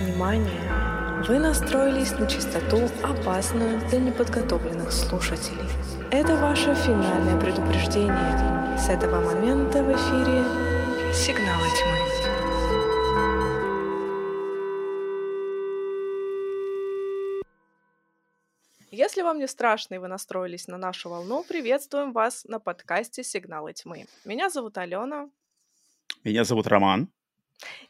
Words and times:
Внимание! 0.00 1.22
Вы 1.28 1.38
настроились 1.38 2.12
на 2.12 2.26
частоту, 2.26 2.88
опасную 3.02 3.78
для 3.90 3.98
неподготовленных 3.98 4.92
слушателей. 4.92 5.68
Это 6.10 6.36
ваше 6.36 6.74
финальное 6.74 7.38
предупреждение. 7.38 8.78
С 8.78 8.88
этого 8.88 9.20
момента 9.20 9.82
в 9.82 9.92
эфире 9.92 10.42
«Сигналы 11.12 11.66
тьмы». 11.76 11.98
Если 18.90 19.20
вам 19.20 19.38
не 19.38 19.46
страшно 19.46 19.96
и 19.96 19.98
вы 19.98 20.08
настроились 20.08 20.66
на 20.66 20.78
нашу 20.78 21.10
волну, 21.10 21.44
приветствуем 21.46 22.12
вас 22.12 22.46
на 22.46 22.58
подкасте 22.58 23.22
«Сигналы 23.22 23.74
тьмы». 23.74 24.06
Меня 24.24 24.48
зовут 24.48 24.78
Алена. 24.78 25.28
Меня 26.24 26.44
зовут 26.44 26.68
Роман. 26.68 27.10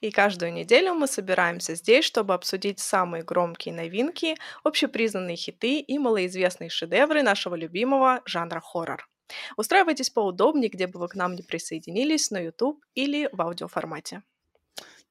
И 0.01 0.11
каждую 0.11 0.53
неделю 0.53 0.95
мы 0.95 1.07
собираемся 1.07 1.75
здесь, 1.75 2.05
чтобы 2.05 2.35
обсудить 2.35 2.81
самые 2.81 3.23
громкие 3.23 3.75
новинки, 3.75 4.37
общепризнанные 4.65 5.37
хиты 5.37 5.81
и 5.81 5.99
малоизвестные 5.99 6.71
шедевры 6.71 7.23
нашего 7.23 7.55
любимого 7.55 8.23
жанра 8.25 8.61
хоррор. 8.61 9.09
Устраивайтесь 9.57 10.11
поудобнее, 10.11 10.71
где 10.71 10.87
бы 10.87 10.99
вы 10.99 11.09
к 11.09 11.15
нам 11.15 11.35
не 11.35 11.43
присоединились, 11.43 12.31
на 12.31 12.39
YouTube 12.39 12.83
или 12.95 13.29
в 13.33 13.41
аудиоформате. 13.41 14.23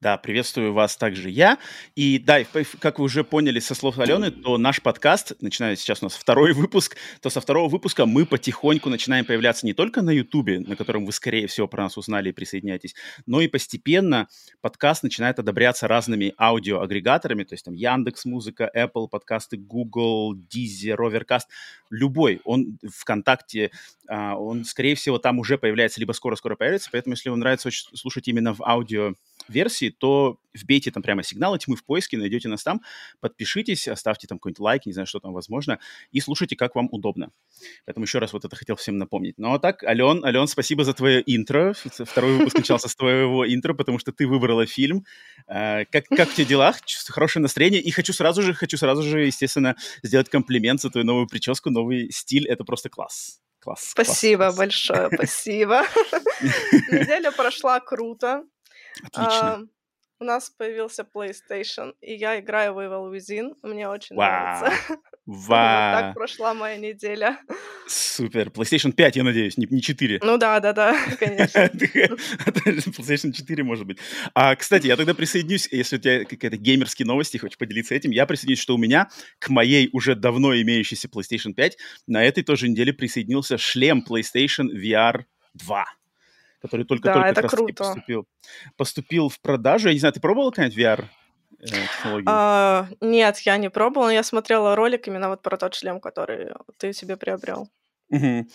Да, 0.02 0.16
приветствую 0.18 0.72
вас 0.72 0.96
также 0.96 1.30
я. 1.30 1.58
И 1.94 2.20
да, 2.20 2.46
как 2.80 3.00
вы 3.00 3.06
уже 3.06 3.26
поняли 3.26 3.60
со 3.60 3.76
слов 3.76 4.00
Алены, 4.00 4.32
то 4.32 4.58
наш 4.58 4.82
подкаст, 4.82 5.34
начиная 5.42 5.76
сейчас 5.76 6.02
у 6.02 6.06
нас 6.06 6.16
второй 6.16 6.54
выпуск, 6.54 6.96
то 7.20 7.30
со 7.30 7.42
второго 7.42 7.68
выпуска 7.68 8.06
мы 8.06 8.26
потихоньку 8.26 8.90
начинаем 8.90 9.26
появляться 9.26 9.66
не 9.66 9.74
только 9.74 10.02
на 10.02 10.12
Ютубе, 10.12 10.62
на 10.62 10.78
котором 10.78 11.06
вы, 11.06 11.12
скорее 11.12 11.48
всего, 11.48 11.68
про 11.68 11.84
нас 11.84 11.98
узнали 11.98 12.30
и 12.30 12.32
присоединяйтесь, 12.32 12.96
но 13.26 13.42
и 13.42 13.50
постепенно 13.50 14.30
подкаст 14.62 15.04
начинает 15.04 15.38
одобряться 15.38 15.90
разными 15.90 16.34
аудиоагрегаторами, 16.40 17.44
то 17.44 17.56
есть 17.56 17.66
там 17.66 17.74
Яндекс 17.74 18.24
Музыка, 18.24 18.72
Apple 18.74 19.10
подкасты, 19.10 19.58
Google, 19.58 20.34
Deezer, 20.34 20.96
Overcast, 20.96 21.48
любой. 21.90 22.40
Он 22.46 22.80
ВКонтакте, 22.90 23.72
а, 24.08 24.38
он, 24.38 24.64
скорее 24.64 24.96
всего, 24.96 25.18
там 25.18 25.40
уже 25.40 25.58
появляется, 25.58 26.00
либо 26.00 26.14
скоро-скоро 26.14 26.56
появится, 26.56 26.88
поэтому 26.90 27.16
если 27.16 27.28
вам 27.28 27.40
нравится 27.40 27.70
слушать 27.94 28.30
именно 28.30 28.54
в 28.54 28.62
аудио 28.64 29.16
версии, 29.50 29.90
то 29.90 30.40
вбейте 30.54 30.92
там 30.92 31.04
прямо 31.04 31.24
сигналы 31.24 31.60
тьмы 31.60 31.76
в 31.76 31.84
поиске, 31.84 32.18
найдете 32.18 32.50
нас 32.50 32.64
там, 32.64 32.82
подпишитесь, 33.20 33.88
оставьте 33.88 34.28
там 34.28 34.40
какой-нибудь 34.40 34.60
лайк, 34.60 34.86
не 34.86 34.94
знаю, 34.94 35.08
что 35.08 35.20
там 35.20 35.34
возможно, 35.34 35.80
и 36.12 36.20
слушайте, 36.20 36.56
как 36.56 36.76
вам 36.76 36.90
удобно. 36.92 37.32
Поэтому 37.86 38.06
еще 38.06 38.20
раз 38.20 38.34
вот 38.34 38.46
это 38.46 38.56
хотел 38.56 38.76
всем 38.76 38.98
напомнить. 38.98 39.36
Ну 39.38 39.54
а 39.54 39.60
так, 39.60 39.84
Ален, 39.84 40.24
Ален, 40.26 40.48
спасибо 40.48 40.84
за 40.84 40.94
твое 40.94 41.24
интро. 41.26 41.74
Второй 41.74 42.38
выпуск 42.38 42.58
начался 42.58 42.88
с 42.88 42.96
твоего 42.96 43.48
интро, 43.48 43.74
потому 43.74 44.00
что 44.00 44.12
ты 44.12 44.28
выбрала 44.28 44.66
фильм. 44.66 45.06
А, 45.48 45.86
как, 45.86 46.06
как 46.06 46.30
в 46.30 46.36
тебе 46.36 46.46
дела? 46.46 46.76
Хорошее 47.08 47.42
настроение. 47.42 47.82
И 47.82 47.92
хочу 47.92 48.14
сразу 48.14 48.42
же, 48.42 48.54
хочу 48.54 48.78
сразу 48.78 49.04
же, 49.04 49.26
естественно, 49.26 49.76
сделать 50.04 50.30
комплимент 50.30 50.82
за 50.82 50.90
твою 50.90 51.06
новую 51.06 51.28
прическу, 51.28 51.70
новый 51.70 52.12
стиль. 52.12 52.48
Это 52.48 52.64
просто 52.64 52.90
класс. 52.90 53.40
Класс. 53.60 53.90
Спасибо 53.90 54.46
класс, 54.46 54.58
большое, 54.58 55.10
спасибо. 55.14 55.84
Неделя 56.92 57.32
прошла 57.32 57.82
круто. 57.82 58.44
Отлично. 59.04 59.54
А, 59.54 59.62
у 60.22 60.26
нас 60.26 60.50
появился 60.50 61.08
PlayStation, 61.16 61.94
и 62.02 62.14
я 62.14 62.42
играю 62.42 62.74
в 62.74 62.80
Evil 62.80 63.10
Within. 63.10 63.54
Мне 63.64 63.88
очень 63.88 64.18
нравится. 64.18 64.78
Вот 65.26 65.48
так 65.48 66.04
Вау. 66.06 66.14
прошла 66.14 66.54
моя 66.54 66.76
неделя. 66.76 67.40
Супер. 67.88 68.50
PlayStation 68.50 68.92
5, 68.92 69.16
я 69.16 69.24
надеюсь, 69.24 69.56
не, 69.58 69.66
не 69.70 69.82
4. 69.82 70.20
Ну 70.22 70.38
да, 70.38 70.60
да, 70.60 70.74
да, 70.74 70.94
конечно. 71.20 71.60
PlayStation 71.70 73.32
4, 73.32 73.64
может 73.64 73.86
быть. 73.88 74.00
А, 74.34 74.58
кстати, 74.58 74.88
я 74.88 74.98
тогда 74.98 75.14
присоединюсь, 75.14 75.70
если 75.72 75.96
у 75.96 76.00
тебя 76.00 76.26
какие-то 76.26 76.58
геймерские 76.58 77.06
новости, 77.06 77.38
хочешь 77.38 77.58
поделиться 77.58 77.96
этим, 77.96 78.12
я 78.12 78.26
присоединюсь, 78.26 78.60
что 78.60 78.76
у 78.76 78.78
меня 78.78 79.08
к 79.40 79.48
моей 79.48 79.90
уже 79.94 80.16
давно 80.16 80.54
имеющейся 80.54 81.08
PlayStation 81.08 81.54
5 81.54 81.78
на 82.08 82.26
этой 82.26 82.44
тоже 82.44 82.68
неделе 82.68 82.92
присоединился 82.92 83.58
шлем 83.58 84.04
PlayStation 84.06 84.68
VR 84.76 85.24
2 85.54 85.86
который 86.62 86.86
только-только 86.86 87.34
Да, 87.34 87.42
как 87.42 87.52
круто. 87.52 87.84
поступил, 87.84 88.28
поступил 88.78 89.30
в 89.30 89.40
продажу. 89.40 89.88
Я 89.88 89.94
не 89.94 90.00
знаю, 90.00 90.14
ты 90.14 90.20
пробовал 90.20 90.52
какая-нибудь 90.52 90.78
VR-технологию? 90.78 92.28
А, 92.28 92.88
нет, 93.02 93.40
я 93.40 93.58
не 93.58 93.70
пробовала, 93.70 94.10
я 94.10 94.24
смотрела 94.24 94.76
ролик 94.76 95.08
именно 95.08 95.30
вот 95.30 95.42
про 95.42 95.58
тот 95.58 95.74
шлем, 95.76 96.00
который 96.00 96.52
ты 96.78 96.94
себе 96.94 97.18
приобрел. 97.18 97.70
Мгм. 98.10 98.48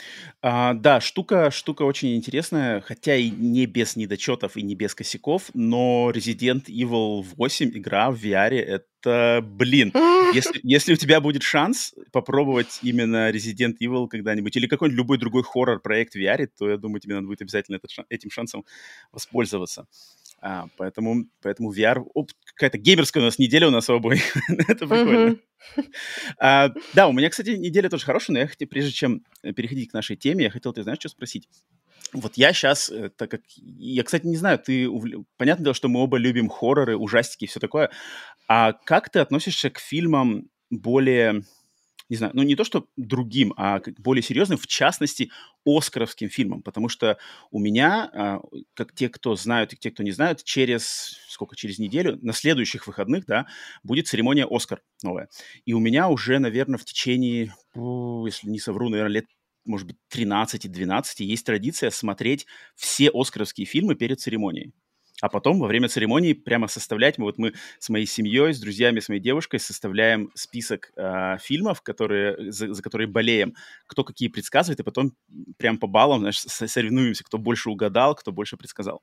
А, 0.43 0.75
да, 0.75 1.01
штука, 1.01 1.51
штука 1.53 1.83
очень 1.83 2.17
интересная, 2.17 2.81
хотя 2.81 3.15
и 3.15 3.31
не 3.31 3.67
без 3.67 3.95
недочетов 3.95 4.57
и 4.57 4.63
не 4.63 4.75
без 4.75 4.95
косяков, 4.97 5.51
но 5.55 6.11
Resident 6.13 6.65
Evil 6.67 7.25
8 7.37 7.71
игра 7.79 8.11
в 8.11 8.17
VR 8.21 8.53
это, 8.59 9.41
блин, 9.47 9.95
если, 10.33 10.59
если 10.65 10.95
у 10.95 10.97
тебя 10.97 11.21
будет 11.21 11.45
шанс 11.45 11.95
попробовать 12.11 12.81
именно 12.83 13.31
Resident 13.31 13.77
Evil 13.81 14.09
когда-нибудь 14.09 14.57
или 14.57 14.67
какой-нибудь 14.67 14.99
любой 14.99 15.19
другой 15.19 15.45
хоррор-проект 15.45 16.15
в 16.15 16.19
VR, 16.19 16.49
то 16.59 16.69
я 16.69 16.77
думаю, 16.77 17.01
тебе 17.01 17.15
надо 17.15 17.29
будет 17.29 17.43
обязательно 17.43 17.77
этот 17.77 17.91
этим 18.09 18.31
шансом 18.33 18.65
воспользоваться. 19.13 19.87
А, 20.47 20.66
поэтому, 20.77 21.25
поэтому 21.41 21.72
VR, 21.72 22.05
оп, 22.12 22.31
какая-то 22.55 22.77
геймерская 22.77 23.22
у 23.22 23.25
нас 23.25 23.38
неделя 23.38 23.69
у 23.69 23.71
нас 23.71 23.88
обоих. 23.88 24.37
это 24.69 24.87
прикольно. 24.87 25.37
А, 26.38 26.69
да, 26.93 27.09
у 27.09 27.12
меня, 27.12 27.31
кстати, 27.31 27.50
неделя 27.50 27.88
тоже 27.88 28.05
хорошая, 28.05 28.34
но 28.34 28.41
я 28.41 28.47
хотел, 28.47 28.69
прежде 28.69 28.93
чем 28.93 29.25
э, 29.43 29.53
переходить 29.55 29.91
к 29.91 29.94
нашей 29.94 30.16
теме, 30.16 30.44
я 30.44 30.50
хотел, 30.50 30.75
ты 30.75 30.82
знаешь, 30.82 30.99
что 31.00 31.09
спросить? 31.09 31.49
Вот 32.12 32.34
я 32.37 32.53
сейчас, 32.53 32.93
так 33.16 33.31
как... 33.31 33.41
Я, 33.56 34.03
кстати, 34.05 34.27
не 34.27 34.37
знаю, 34.37 34.59
ты... 34.59 34.87
Понятное 35.38 35.65
дело, 35.65 35.75
что 35.75 35.88
мы 35.88 36.00
оба 36.00 36.19
любим 36.19 36.50
хорроры, 36.50 36.99
ужастики 36.99 37.44
и 37.44 37.47
все 37.47 37.59
такое. 37.59 37.91
А 38.47 38.75
как 38.75 39.09
ты 39.09 39.21
относишься 39.21 39.71
к 39.71 39.78
фильмам 39.78 40.50
более... 40.69 41.44
Не 42.11 42.17
знаю, 42.17 42.33
ну 42.35 42.43
не 42.43 42.55
то, 42.55 42.65
что 42.65 42.87
другим, 42.97 43.55
а 43.57 43.81
более 43.99 44.23
серьезным, 44.23 44.59
в 44.59 44.67
частности, 44.67 45.31
оскаровским 45.65 46.29
фильмам. 46.29 46.63
Потому 46.63 46.89
что 46.89 47.19
у 47.51 47.59
меня, 47.59 48.11
а, 48.13 48.41
как 48.75 48.95
те, 48.95 49.09
кто 49.09 49.35
знают 49.37 49.73
и 49.73 49.77
те, 49.77 49.91
кто 49.91 50.03
не 50.03 50.11
знают, 50.11 50.45
через... 50.45 51.19
Сколько? 51.29 51.57
Через 51.57 51.79
неделю, 51.79 52.19
на 52.23 52.33
следующих 52.33 52.87
выходных, 52.87 53.25
да, 53.27 53.47
будет 53.83 54.07
церемония 54.07 54.47
«Оскар» 54.49 54.83
новая. 55.03 55.29
И 55.65 55.73
у 55.73 55.81
меня 55.81 56.09
уже, 56.09 56.39
наверное, 56.39 56.79
в 56.79 56.85
течение, 56.85 57.55
если 57.75 58.49
не 58.49 58.59
совру, 58.59 58.89
наверное, 58.89 59.15
лет, 59.15 59.27
может 59.65 59.87
быть, 59.87 59.97
13-12 60.13 61.25
есть 61.25 61.47
традиция 61.47 61.91
смотреть 61.91 62.47
все 62.77 63.11
оскаровские 63.13 63.67
фильмы 63.67 63.95
перед 63.95 64.21
церемонией. 64.21 64.73
А 65.21 65.29
потом, 65.29 65.61
во 65.61 65.69
время 65.69 65.89
церемонии, 65.89 66.33
прямо 66.33 66.67
составлять, 66.67 67.19
мы 67.19 67.27
вот 67.27 67.39
мы 67.39 67.55
с 67.79 67.89
моей 67.89 68.07
семьей, 68.07 68.53
с 68.53 68.61
друзьями, 68.61 68.99
с 68.99 69.09
моей 69.09 69.21
девушкой 69.21 69.61
составляем 69.61 70.31
список 70.35 70.91
э, 70.97 71.39
фильмов, 71.41 71.83
которые, 71.83 72.51
за, 72.51 72.75
за 72.75 72.83
которые 72.83 73.07
болеем, 73.07 73.55
кто 73.87 74.03
какие 74.03 74.29
предсказывает, 74.29 74.81
и 74.81 74.83
потом 74.83 75.13
прям 75.57 75.79
по 75.79 75.87
баллам, 75.87 76.21
знаешь, 76.21 76.41
соревнуемся, 76.41 77.23
кто 77.23 77.39
больше 77.39 77.71
угадал, 77.71 78.17
кто 78.17 78.33
больше 78.33 78.57
предсказал. 78.57 79.03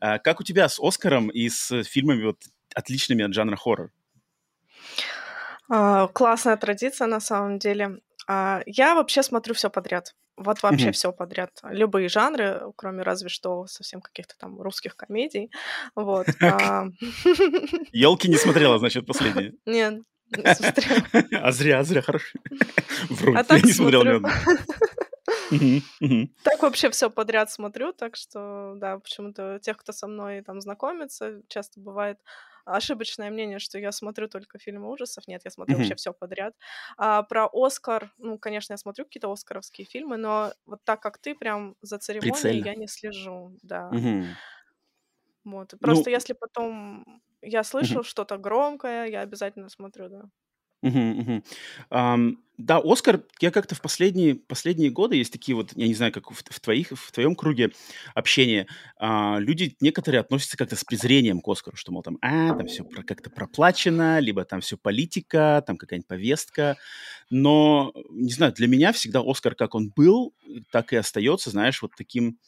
А 0.00 0.18
как 0.18 0.40
у 0.40 0.44
тебя 0.44 0.68
с 0.68 0.78
Оскаром 0.80 1.28
и 1.28 1.48
с 1.48 1.82
фильмами 1.82 2.24
вот 2.24 2.38
отличными 2.74 3.24
от 3.24 3.34
жанра 3.34 3.56
хоррор? 3.56 3.90
А, 5.68 6.06
Классная 6.08 6.56
традиция 6.56 7.08
на 7.08 7.20
самом 7.20 7.58
деле. 7.58 8.00
Я 8.28 8.94
вообще 8.94 9.22
смотрю 9.22 9.54
все 9.54 9.70
подряд. 9.70 10.14
Вот 10.38 10.62
вообще 10.62 10.86
Мгм. 10.86 10.92
все 10.92 11.12
подряд. 11.12 11.50
Любые 11.64 12.08
жанры, 12.08 12.62
кроме 12.76 13.02
разве 13.02 13.28
что 13.28 13.66
совсем 13.66 14.00
каких-то 14.00 14.34
там 14.38 14.60
русских 14.60 14.94
комедий. 14.96 15.50
Вот. 15.94 16.26
а, 16.42 16.86
Елки 17.92 18.28
не 18.28 18.36
смотрела, 18.36 18.78
значит, 18.78 19.06
последние. 19.06 19.54
Нет, 19.66 20.02
не 20.36 20.54
смотрела. 20.54 21.02
А 21.42 21.52
зря, 21.52 21.82
зря, 21.82 22.02
хорошо. 22.02 22.38
Вру, 23.08 23.34
А 23.34 23.44
я 23.54 23.60
не 23.60 23.72
смотрел 23.72 24.04
ни 24.04 24.08
одну. 24.08 24.28
Так 26.42 26.62
вообще 26.62 26.90
все 26.90 27.10
подряд 27.10 27.50
смотрю, 27.50 27.92
так 27.92 28.16
что, 28.16 28.74
да, 28.76 28.98
почему-то 28.98 29.58
тех, 29.60 29.76
кто 29.76 29.92
со 29.92 30.06
мной 30.06 30.42
там 30.42 30.60
знакомится, 30.60 31.42
часто 31.48 31.80
бывает 31.80 32.18
ошибочное 32.76 33.30
мнение, 33.30 33.58
что 33.58 33.78
я 33.78 33.92
смотрю 33.92 34.28
только 34.28 34.58
фильмы 34.58 34.90
ужасов. 34.90 35.26
Нет, 35.28 35.42
я 35.44 35.50
смотрю 35.50 35.76
вообще 35.76 35.94
все 35.96 36.12
подряд. 36.12 36.54
А 36.96 37.22
про 37.22 37.48
Оскар, 37.52 38.12
ну, 38.18 38.38
конечно, 38.38 38.72
я 38.74 38.76
смотрю 38.78 39.04
какие-то 39.04 39.30
оскаровские 39.32 39.86
фильмы, 39.86 40.16
но 40.16 40.52
вот 40.66 40.80
так 40.84 41.00
как 41.02 41.18
ты, 41.18 41.34
прям 41.34 41.76
за 41.82 41.98
церемонией 41.98 42.60
Прицельно. 42.60 42.64
я 42.64 42.74
не 42.74 42.86
слежу, 42.88 43.56
да. 43.62 43.96
Мгм. 43.96 44.38
Вот. 45.44 45.74
Ну, 45.80 45.80
Просто 45.80 46.10
если 46.10 46.34
потом 46.34 47.04
я 47.42 47.62
слышу 47.64 48.02
что-то 48.02 48.36
громкое, 48.38 49.06
я 49.06 49.20
обязательно 49.20 49.68
смотрю, 49.68 50.08
да. 50.08 50.22
Мгм, 50.82 51.00
мгм. 51.20 51.44
Ам, 51.90 52.38
да, 52.56 52.78
Оскар, 52.84 53.22
я 53.40 53.50
как-то 53.50 53.74
в 53.74 53.80
последние, 53.80 54.34
последние 54.36 54.90
годы 54.90 55.16
есть 55.16 55.32
такие 55.32 55.54
вот, 55.56 55.72
я 55.74 55.86
не 55.88 55.94
знаю, 55.94 56.12
как 56.12 56.30
в, 56.30 56.36
в 56.36 56.60
твоих, 56.60 56.88
в 56.92 57.12
твоем 57.12 57.34
круге 57.34 57.72
общения, 58.14 58.66
а, 58.96 59.38
люди 59.40 59.76
некоторые 59.80 60.20
относятся 60.20 60.56
как-то 60.56 60.76
с 60.76 60.84
презрением 60.84 61.40
к 61.40 61.48
Оскару, 61.48 61.76
что, 61.76 61.92
мол, 61.92 62.02
там, 62.02 62.18
а, 62.20 62.54
там 62.54 62.66
все 62.66 62.84
как-то 62.84 63.30
проплачено, 63.30 64.20
либо 64.20 64.44
там 64.44 64.60
все 64.60 64.76
политика, 64.76 65.62
там 65.66 65.76
какая-нибудь 65.76 66.08
повестка. 66.08 66.76
Но, 67.30 67.92
не 68.10 68.32
знаю, 68.32 68.52
для 68.52 68.68
меня 68.68 68.92
всегда 68.92 69.20
Оскар, 69.24 69.54
как 69.56 69.74
он 69.76 69.90
был, 69.96 70.34
так 70.72 70.92
и 70.92 70.96
остается, 70.96 71.50
знаешь, 71.50 71.82
вот 71.82 71.92
таким 71.96 72.38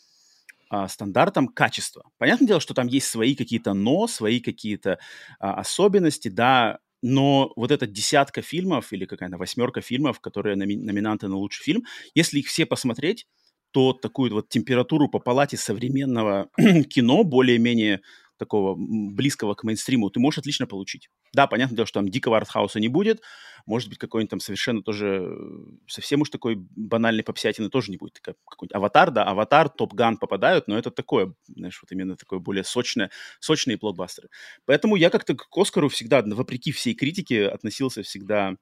а, 0.68 0.88
стандартам 0.88 1.48
качества. 1.48 2.04
Понятное 2.18 2.46
дело, 2.46 2.60
что 2.60 2.74
там 2.74 2.86
есть 2.86 3.08
свои 3.08 3.34
какие-то 3.34 3.74
но, 3.74 4.06
свои 4.06 4.40
какие-то 4.40 4.98
а, 5.40 5.54
особенности, 5.54 6.28
да, 6.28 6.78
но 7.02 7.52
вот 7.56 7.70
эта 7.70 7.86
десятка 7.86 8.42
фильмов 8.42 8.92
или 8.92 9.04
какая-то 9.06 9.38
восьмерка 9.38 9.80
фильмов, 9.80 10.20
которые 10.20 10.56
номи- 10.56 10.76
номинанты 10.76 11.28
на 11.28 11.36
лучший 11.36 11.62
фильм, 11.62 11.84
если 12.14 12.40
их 12.40 12.46
все 12.46 12.66
посмотреть, 12.66 13.26
то 13.72 13.92
такую 13.92 14.32
вот 14.32 14.48
температуру 14.48 15.08
по 15.08 15.18
палате 15.18 15.56
современного 15.56 16.50
кино, 16.90 17.24
более-менее 17.24 18.00
такого 18.40 18.74
близкого 18.76 19.54
к 19.54 19.62
мейнстриму, 19.62 20.10
ты 20.10 20.18
можешь 20.18 20.38
отлично 20.38 20.66
получить. 20.66 21.08
Да, 21.32 21.46
понятно, 21.46 21.76
дело, 21.76 21.86
что 21.86 22.00
там 22.00 22.08
дикого 22.08 22.36
артхауса 22.38 22.80
не 22.80 22.88
будет, 22.88 23.22
может 23.66 23.88
быть, 23.88 23.98
какой-нибудь 23.98 24.30
там 24.30 24.40
совершенно 24.40 24.82
тоже, 24.82 25.22
э, 25.22 25.64
совсем 25.86 26.22
уж 26.22 26.30
такой 26.30 26.56
банальной 26.56 27.22
попсятины 27.22 27.68
тоже 27.70 27.90
не 27.92 27.96
будет. 27.98 28.18
Какой-нибудь 28.20 28.74
аватар, 28.74 29.10
да, 29.10 29.24
аватар, 29.24 29.68
топ-ган 29.68 30.16
попадают, 30.16 30.66
но 30.66 30.76
это 30.78 30.90
такое, 30.90 31.34
знаешь, 31.46 31.78
вот 31.82 31.92
именно 31.92 32.16
такое 32.16 32.40
более 32.40 32.64
сочное, 32.64 33.10
сочные 33.38 33.76
блокбастеры. 33.76 34.28
Поэтому 34.66 34.96
я 34.96 35.10
как-то 35.10 35.36
к 35.36 35.46
Оскару 35.56 35.88
всегда, 35.88 36.22
вопреки 36.24 36.72
всей 36.72 36.94
критике, 36.94 37.46
относился 37.48 38.02
всегда 38.02 38.56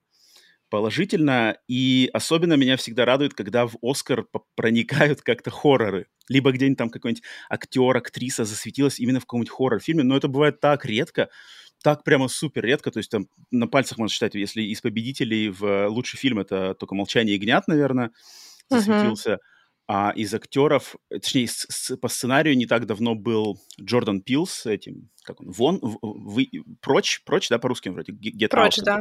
положительно, 0.71 1.57
и 1.69 2.11
особенно 2.13 2.55
меня 2.55 2.77
всегда 2.77 3.05
радует, 3.05 3.35
когда 3.35 3.67
в 3.67 3.77
Оскар 3.83 4.27
проникают 4.55 5.23
как-то 5.23 5.51
хорроры. 5.51 6.07
Либо 6.29 6.53
где-нибудь 6.53 6.79
там 6.79 6.91
какой-нибудь 6.91 7.23
актер, 7.51 7.97
актриса 7.97 8.45
засветилась 8.45 9.01
именно 9.01 9.21
в 9.21 9.25
каком-нибудь 9.25 9.51
хоррор-фильме, 9.53 10.03
но 10.03 10.17
это 10.17 10.29
бывает 10.29 10.61
так 10.61 10.85
редко, 10.85 11.29
так 11.83 12.05
прямо 12.05 12.29
супер 12.29 12.65
редко, 12.65 12.91
то 12.91 12.99
есть 12.99 13.11
там 13.11 13.29
на 13.51 13.67
пальцах 13.67 13.99
можно 13.99 14.13
считать, 14.13 14.35
если 14.35 14.63
из 14.63 14.81
победителей 14.81 15.49
в 15.49 15.89
лучший 15.89 16.19
фильм 16.19 16.39
это 16.39 16.75
только 16.75 16.95
«Молчание 16.95 17.37
ягнят», 17.37 17.69
наверное, 17.69 18.11
засветился. 18.69 19.35
Uh-huh. 19.35 19.39
А 19.91 20.13
из 20.15 20.35
актеров, 20.35 20.97
точнее, 21.09 21.49
с, 21.49 21.67
с, 21.71 21.97
по 21.97 22.09
сценарию 22.09 22.55
не 22.59 22.67
так 22.67 22.85
давно 22.85 23.15
был 23.15 23.59
Джордан 23.81 24.21
Пилс 24.21 24.53
с 24.53 24.67
этим, 24.67 25.09
как 25.23 25.41
он, 25.41 25.51
вон, 25.51 25.79
в, 25.81 25.99
вы, 26.03 26.51
прочь, 26.83 27.23
прочь, 27.25 27.49
да, 27.49 27.59
по-русски 27.59 27.89
вроде, 27.89 28.13
Get 28.13 28.49
Прочь, 28.49 28.79
Out, 28.79 28.85
да. 28.85 29.01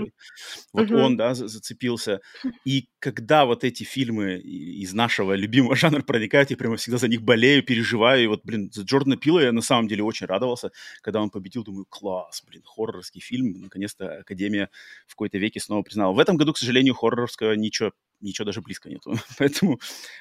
Вот 0.72 0.90
угу. 0.90 0.98
он, 0.98 1.18
да, 1.18 1.34
зацепился. 1.36 2.22
И 2.64 2.88
когда 3.00 3.46
вот 3.46 3.66
эти 3.66 3.84
фильмы 3.84 4.36
из 4.36 4.94
нашего 4.94 5.34
любимого 5.34 5.76
жанра 5.76 6.02
проникают, 6.02 6.52
я 6.52 6.58
прямо 6.58 6.78
всегда 6.78 6.98
за 6.98 7.10
них 7.10 7.22
болею, 7.22 7.64
переживаю. 7.64 8.24
И 8.24 8.28
вот, 8.28 8.42
блин, 8.46 8.72
за 8.74 8.84
Джордана 8.84 9.18
Пила 9.18 9.42
я 9.42 9.52
на 9.52 9.62
самом 9.62 9.90
деле 9.90 10.04
очень 10.04 10.26
радовался, 10.26 10.72
когда 11.02 11.22
он 11.22 11.30
победил. 11.30 11.66
Думаю, 11.66 11.86
класс, 11.90 12.44
блин, 12.48 12.64
хоррорский 12.66 13.20
фильм. 13.20 13.62
Наконец-то 13.62 14.20
Академия 14.20 14.70
в 15.06 15.16
какой-то 15.16 15.38
веке 15.38 15.60
снова 15.60 15.82
признала. 15.82 16.14
В 16.14 16.20
этом 16.20 16.38
году, 16.38 16.54
к 16.54 16.58
сожалению, 16.58 16.94
хорроровского 16.94 17.54
ничего 17.54 17.92
ничего 18.20 18.46
даже 18.46 18.62
близко 18.62 18.90
нету. 18.90 19.16
поэтому, 19.38 19.80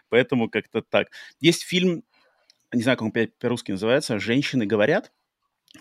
поэтому 0.09 0.49
как-то 0.49 0.83
так. 0.83 1.09
Есть 1.41 1.63
фильм, 1.63 2.03
не 2.73 2.83
знаю, 2.83 2.99
как 2.99 3.07
он 3.07 3.29
по-русски 3.39 3.73
называется, 3.73 4.19
«Женщины 4.19 4.67
говорят», 4.67 5.13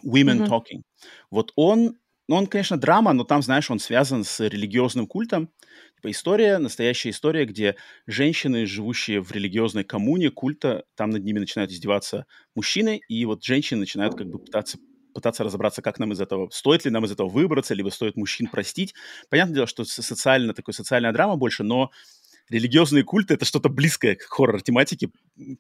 «Women 0.04 0.46
mm-hmm. 0.46 0.48
Talking». 0.48 0.82
Вот 1.30 1.52
он, 1.56 1.98
ну, 2.28 2.36
он, 2.36 2.48
конечно, 2.48 2.78
драма, 2.78 3.14
но 3.14 3.24
там, 3.24 3.42
знаешь, 3.42 3.70
он 3.72 3.80
связан 3.80 4.24
с 4.24 4.40
религиозным 4.40 5.08
культом. 5.08 5.50
Типа 5.96 6.12
история, 6.12 6.58
настоящая 6.58 7.12
история, 7.12 7.46
где 7.46 7.76
женщины, 8.08 8.66
живущие 8.66 9.22
в 9.22 9.32
религиозной 9.32 9.84
коммуне 9.84 10.32
культа, 10.32 10.86
там 10.96 11.12
над 11.12 11.24
ними 11.24 11.40
начинают 11.40 11.72
издеваться 11.72 12.26
мужчины, 12.56 13.02
и 13.08 13.26
вот 13.26 13.44
женщины 13.44 13.82
начинают 13.82 14.16
как 14.16 14.28
бы 14.28 14.40
пытаться 14.40 14.78
пытаться 15.16 15.44
разобраться, 15.44 15.82
как 15.82 15.98
нам 15.98 16.12
из 16.12 16.20
этого, 16.20 16.50
стоит 16.52 16.86
ли 16.86 16.92
нам 16.92 17.06
из 17.06 17.12
этого 17.12 17.28
выбраться, 17.28 17.74
либо 17.74 17.90
стоит 17.90 18.18
мужчин 18.18 18.48
простить. 18.48 18.94
Понятное 19.30 19.56
дело, 19.56 19.68
что 19.68 19.86
социально, 19.86 20.54
такой 20.54 20.74
социальная 20.74 21.14
драма 21.14 21.38
больше, 21.38 21.64
но 21.64 21.90
религиозные 22.50 23.04
культы— 23.04 23.34
это 23.36 23.46
что-то 23.46 23.70
близкое 23.70 24.16
к 24.16 24.24
хоррор-тематике, 24.24 25.10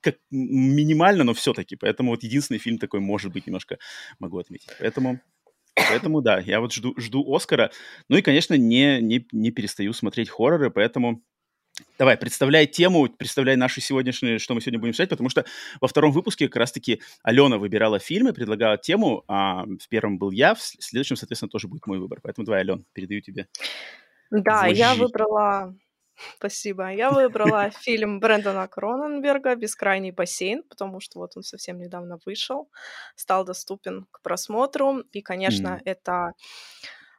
как 0.02 0.18
минимально, 0.30 1.24
но 1.24 1.34
все-таки. 1.34 1.78
Поэтому 1.78 2.12
вот 2.12 2.24
единственный 2.24 2.60
фильм 2.60 2.78
такой, 2.78 3.00
может 3.00 3.32
быть, 3.32 3.48
немножко 3.48 3.78
могу 4.20 4.38
отметить. 4.38 4.70
Поэтому 4.80 5.22
Поэтому 5.90 6.22
да, 6.22 6.40
я 6.40 6.62
вот 6.62 6.74
жду, 6.74 6.94
жду 6.98 7.36
Оскара. 7.36 7.70
Ну 8.10 8.18
и, 8.18 8.22
конечно, 8.22 8.54
не, 8.54 9.02
не, 9.02 9.28
не 9.34 9.52
перестаю 9.52 9.92
смотреть 9.94 10.30
хорроры, 10.30 10.72
поэтому 10.72 11.22
Давай, 11.98 12.18
представляй 12.18 12.68
тему, 12.68 13.08
представляй 13.08 13.56
нашу 13.56 13.80
сегодняшнюю, 13.80 14.40
что 14.40 14.54
мы 14.54 14.60
сегодня 14.60 14.80
будем 14.80 14.92
читать, 14.92 15.10
потому 15.10 15.30
что 15.30 15.46
во 15.80 15.88
втором 15.88 16.12
выпуске 16.12 16.48
как 16.48 16.58
раз-таки 16.58 17.02
Алена 17.24 17.58
выбирала 17.58 18.00
фильмы, 18.00 18.34
предлагала 18.34 18.78
тему, 18.78 19.24
а 19.30 19.64
в 19.64 19.88
первом 19.88 20.18
был 20.18 20.32
я, 20.32 20.56
в 20.56 20.62
следующем, 20.62 21.16
соответственно, 21.16 21.50
тоже 21.50 21.70
будет 21.70 21.88
мой 21.88 22.00
выбор. 22.00 22.20
Поэтому 22.22 22.46
давай, 22.46 22.62
Ален, 22.62 22.86
передаю 22.92 23.22
тебе. 23.22 23.48
Да, 24.30 24.64
Вожжи. 24.64 24.76
я 24.76 24.96
выбрала... 24.96 25.74
Спасибо. 26.38 26.94
Я 26.94 27.12
выбрала 27.12 27.70
фильм 27.82 28.20
Брэндона 28.20 28.68
Кроненберга 28.68 29.56
«Бескрайний 29.56 30.12
бассейн», 30.12 30.64
потому 30.64 31.02
что 31.02 31.20
вот 31.20 31.32
он 31.36 31.44
совсем 31.44 31.78
недавно 31.78 32.20
вышел, 32.26 32.70
стал 33.16 33.44
доступен 33.46 34.06
к 34.12 34.22
просмотру. 34.22 35.00
И, 35.12 35.22
конечно, 35.22 35.80
mm. 35.80 35.82
это 35.84 36.32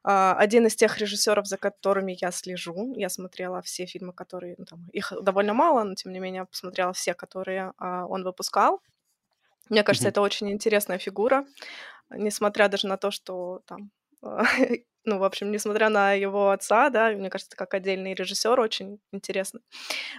один 0.09 0.67
из 0.67 0.77
тех 0.77 0.99
режиссеров, 0.99 1.47
за 1.47 1.57
которыми 1.57 2.17
я 2.21 2.31
слежу. 2.31 2.95
Я 2.97 3.09
смотрела 3.09 3.61
все 3.63 3.87
фильмы, 3.87 4.13
которые... 4.13 4.55
Ну, 4.59 4.65
там, 4.65 4.89
их 4.93 5.13
довольно 5.21 5.53
мало, 5.53 5.83
но 5.83 5.95
тем 5.95 6.13
не 6.13 6.21
менее 6.21 6.45
посмотрела 6.45 6.93
все, 6.93 7.13
которые 7.15 7.73
а, 7.79 8.07
он 8.07 8.23
выпускал. 8.23 8.81
Мне 9.69 9.83
кажется, 9.83 10.07
mm-hmm. 10.07 10.13
это 10.13 10.21
очень 10.21 10.51
интересная 10.53 10.99
фигура, 10.99 11.45
несмотря 12.11 12.69
даже 12.69 12.87
на 12.87 12.97
то, 12.97 13.11
что 13.11 13.63
там 13.67 13.91
ну, 15.07 15.19
в 15.19 15.25
общем, 15.25 15.51
несмотря 15.51 15.89
на 15.89 16.13
его 16.13 16.51
отца, 16.51 16.91
да, 16.91 17.11
мне 17.11 17.31
кажется, 17.31 17.57
как 17.57 17.75
отдельный 17.75 18.15
режиссер 18.15 18.59
очень 18.61 19.01
интересно. 19.13 19.61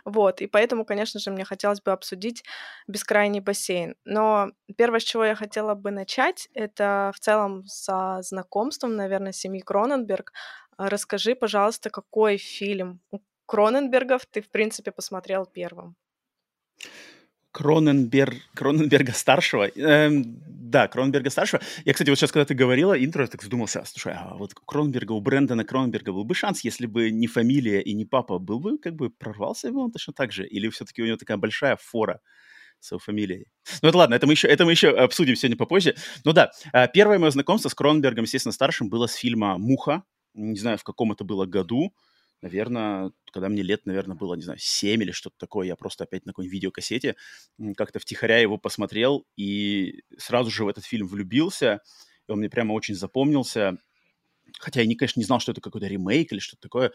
Вот, 0.06 0.42
и 0.42 0.48
поэтому, 0.48 0.86
конечно 0.86 1.20
же, 1.20 1.32
мне 1.32 1.46
хотелось 1.46 1.82
бы 1.82 1.92
обсудить 1.92 2.44
«Бескрайний 2.88 3.40
бассейн». 3.42 3.96
Но 4.06 4.52
первое, 4.78 5.00
с 5.00 5.04
чего 5.04 5.26
я 5.26 5.36
хотела 5.36 5.76
бы 5.76 5.92
начать, 5.92 6.50
это 6.54 7.12
в 7.16 7.20
целом 7.20 7.66
со 7.68 8.22
знакомством, 8.22 8.96
наверное, 8.96 9.32
семьи 9.34 9.62
Кроненберг. 9.62 10.34
Расскажи, 10.78 11.36
пожалуйста, 11.36 11.90
какой 11.90 12.38
фильм 12.38 13.02
у 13.12 13.20
Кроненбергов 13.46 14.26
ты, 14.26 14.42
в 14.42 14.50
принципе, 14.50 14.92
посмотрел 14.92 15.46
первым? 15.46 15.96
Кроненберг, 17.58 18.36
Кроненберга 18.54 19.14
старшего. 19.14 19.68
Эм, 19.76 20.38
да, 20.46 20.88
Кроненберга 20.88 21.32
старшего. 21.32 21.60
Я, 21.86 21.94
кстати, 21.94 22.12
вот 22.12 22.20
сейчас, 22.20 22.32
когда 22.32 22.46
ты 22.46 22.54
говорила 22.54 22.94
интро, 22.94 23.24
я 23.24 23.28
так 23.28 23.42
задумался, 23.42 23.84
слушай, 23.84 24.14
а 24.14 24.36
вот 24.36 24.54
Кроненберга, 24.68 25.14
у 25.14 25.22
Брэндона 25.22 25.64
Кроненберга 25.64 26.14
был 26.14 26.24
бы 26.24 26.36
шанс, 26.36 26.64
если 26.64 26.86
бы 26.86 27.10
не 27.10 27.26
фамилия 27.26 27.82
и 27.82 27.94
не 27.94 28.06
папа, 28.06 28.38
был 28.38 28.60
бы, 28.60 28.78
как 28.78 28.94
бы, 28.94 29.10
прорвался 29.10 29.72
бы 29.72 29.80
он 29.80 29.92
точно 29.92 30.14
так 30.14 30.32
же? 30.32 30.46
Или 30.46 30.70
все-таки 30.70 31.02
у 31.02 31.08
него 31.08 31.18
такая 31.18 31.38
большая 31.38 31.78
фора 31.82 32.20
с 32.80 32.92
его 32.92 33.00
фамилией? 33.00 33.48
Ну, 33.82 33.90
это 33.90 33.98
ладно, 33.98 34.14
это 34.14 34.28
мы 34.28 34.34
еще, 34.34 34.48
это 34.48 34.64
мы 34.64 34.72
еще 34.74 34.90
обсудим 34.90 35.36
сегодня 35.36 35.58
попозже. 35.58 35.96
Ну 36.26 36.34
да, 36.34 36.52
а, 36.74 36.88
первое 36.88 37.18
мое 37.18 37.32
знакомство 37.32 37.70
с 37.70 37.74
Кроненбергом, 37.74 38.26
естественно, 38.26 38.54
старшим 38.54 38.88
было 38.90 39.08
с 39.08 39.16
фильма 39.16 39.58
«Муха». 39.58 40.04
Не 40.36 40.60
знаю, 40.60 40.78
в 40.78 40.84
каком 40.84 41.12
это 41.12 41.24
было 41.24 41.48
году 41.48 41.92
наверное, 42.42 43.12
когда 43.32 43.50
мне 43.50 43.62
лет, 43.64 43.86
наверное, 43.86 44.16
было, 44.16 44.36
не 44.36 44.44
знаю, 44.44 44.60
7 44.60 45.02
или 45.02 45.12
что-то 45.12 45.36
такое, 45.38 45.68
я 45.68 45.76
просто 45.76 46.04
опять 46.04 46.26
на 46.26 46.32
какой-нибудь 46.32 46.54
видеокассете 46.54 47.16
как-то 47.76 48.00
втихаря 48.00 48.38
его 48.40 48.58
посмотрел 48.58 49.26
и 49.36 50.04
сразу 50.18 50.52
же 50.52 50.66
в 50.66 50.68
этот 50.68 50.86
фильм 50.86 51.08
влюбился, 51.08 51.82
и 52.28 52.32
он 52.32 52.40
мне 52.40 52.50
прямо 52.50 52.74
очень 52.74 52.96
запомнился. 52.96 53.78
Хотя 54.60 54.82
я, 54.82 54.88
не, 54.88 54.96
конечно, 54.96 55.20
не 55.20 55.26
знал, 55.26 55.40
что 55.40 55.52
это 55.52 55.62
какой-то 55.62 55.88
ремейк 55.88 56.32
или 56.32 56.40
что-то 56.40 56.62
такое. 56.62 56.92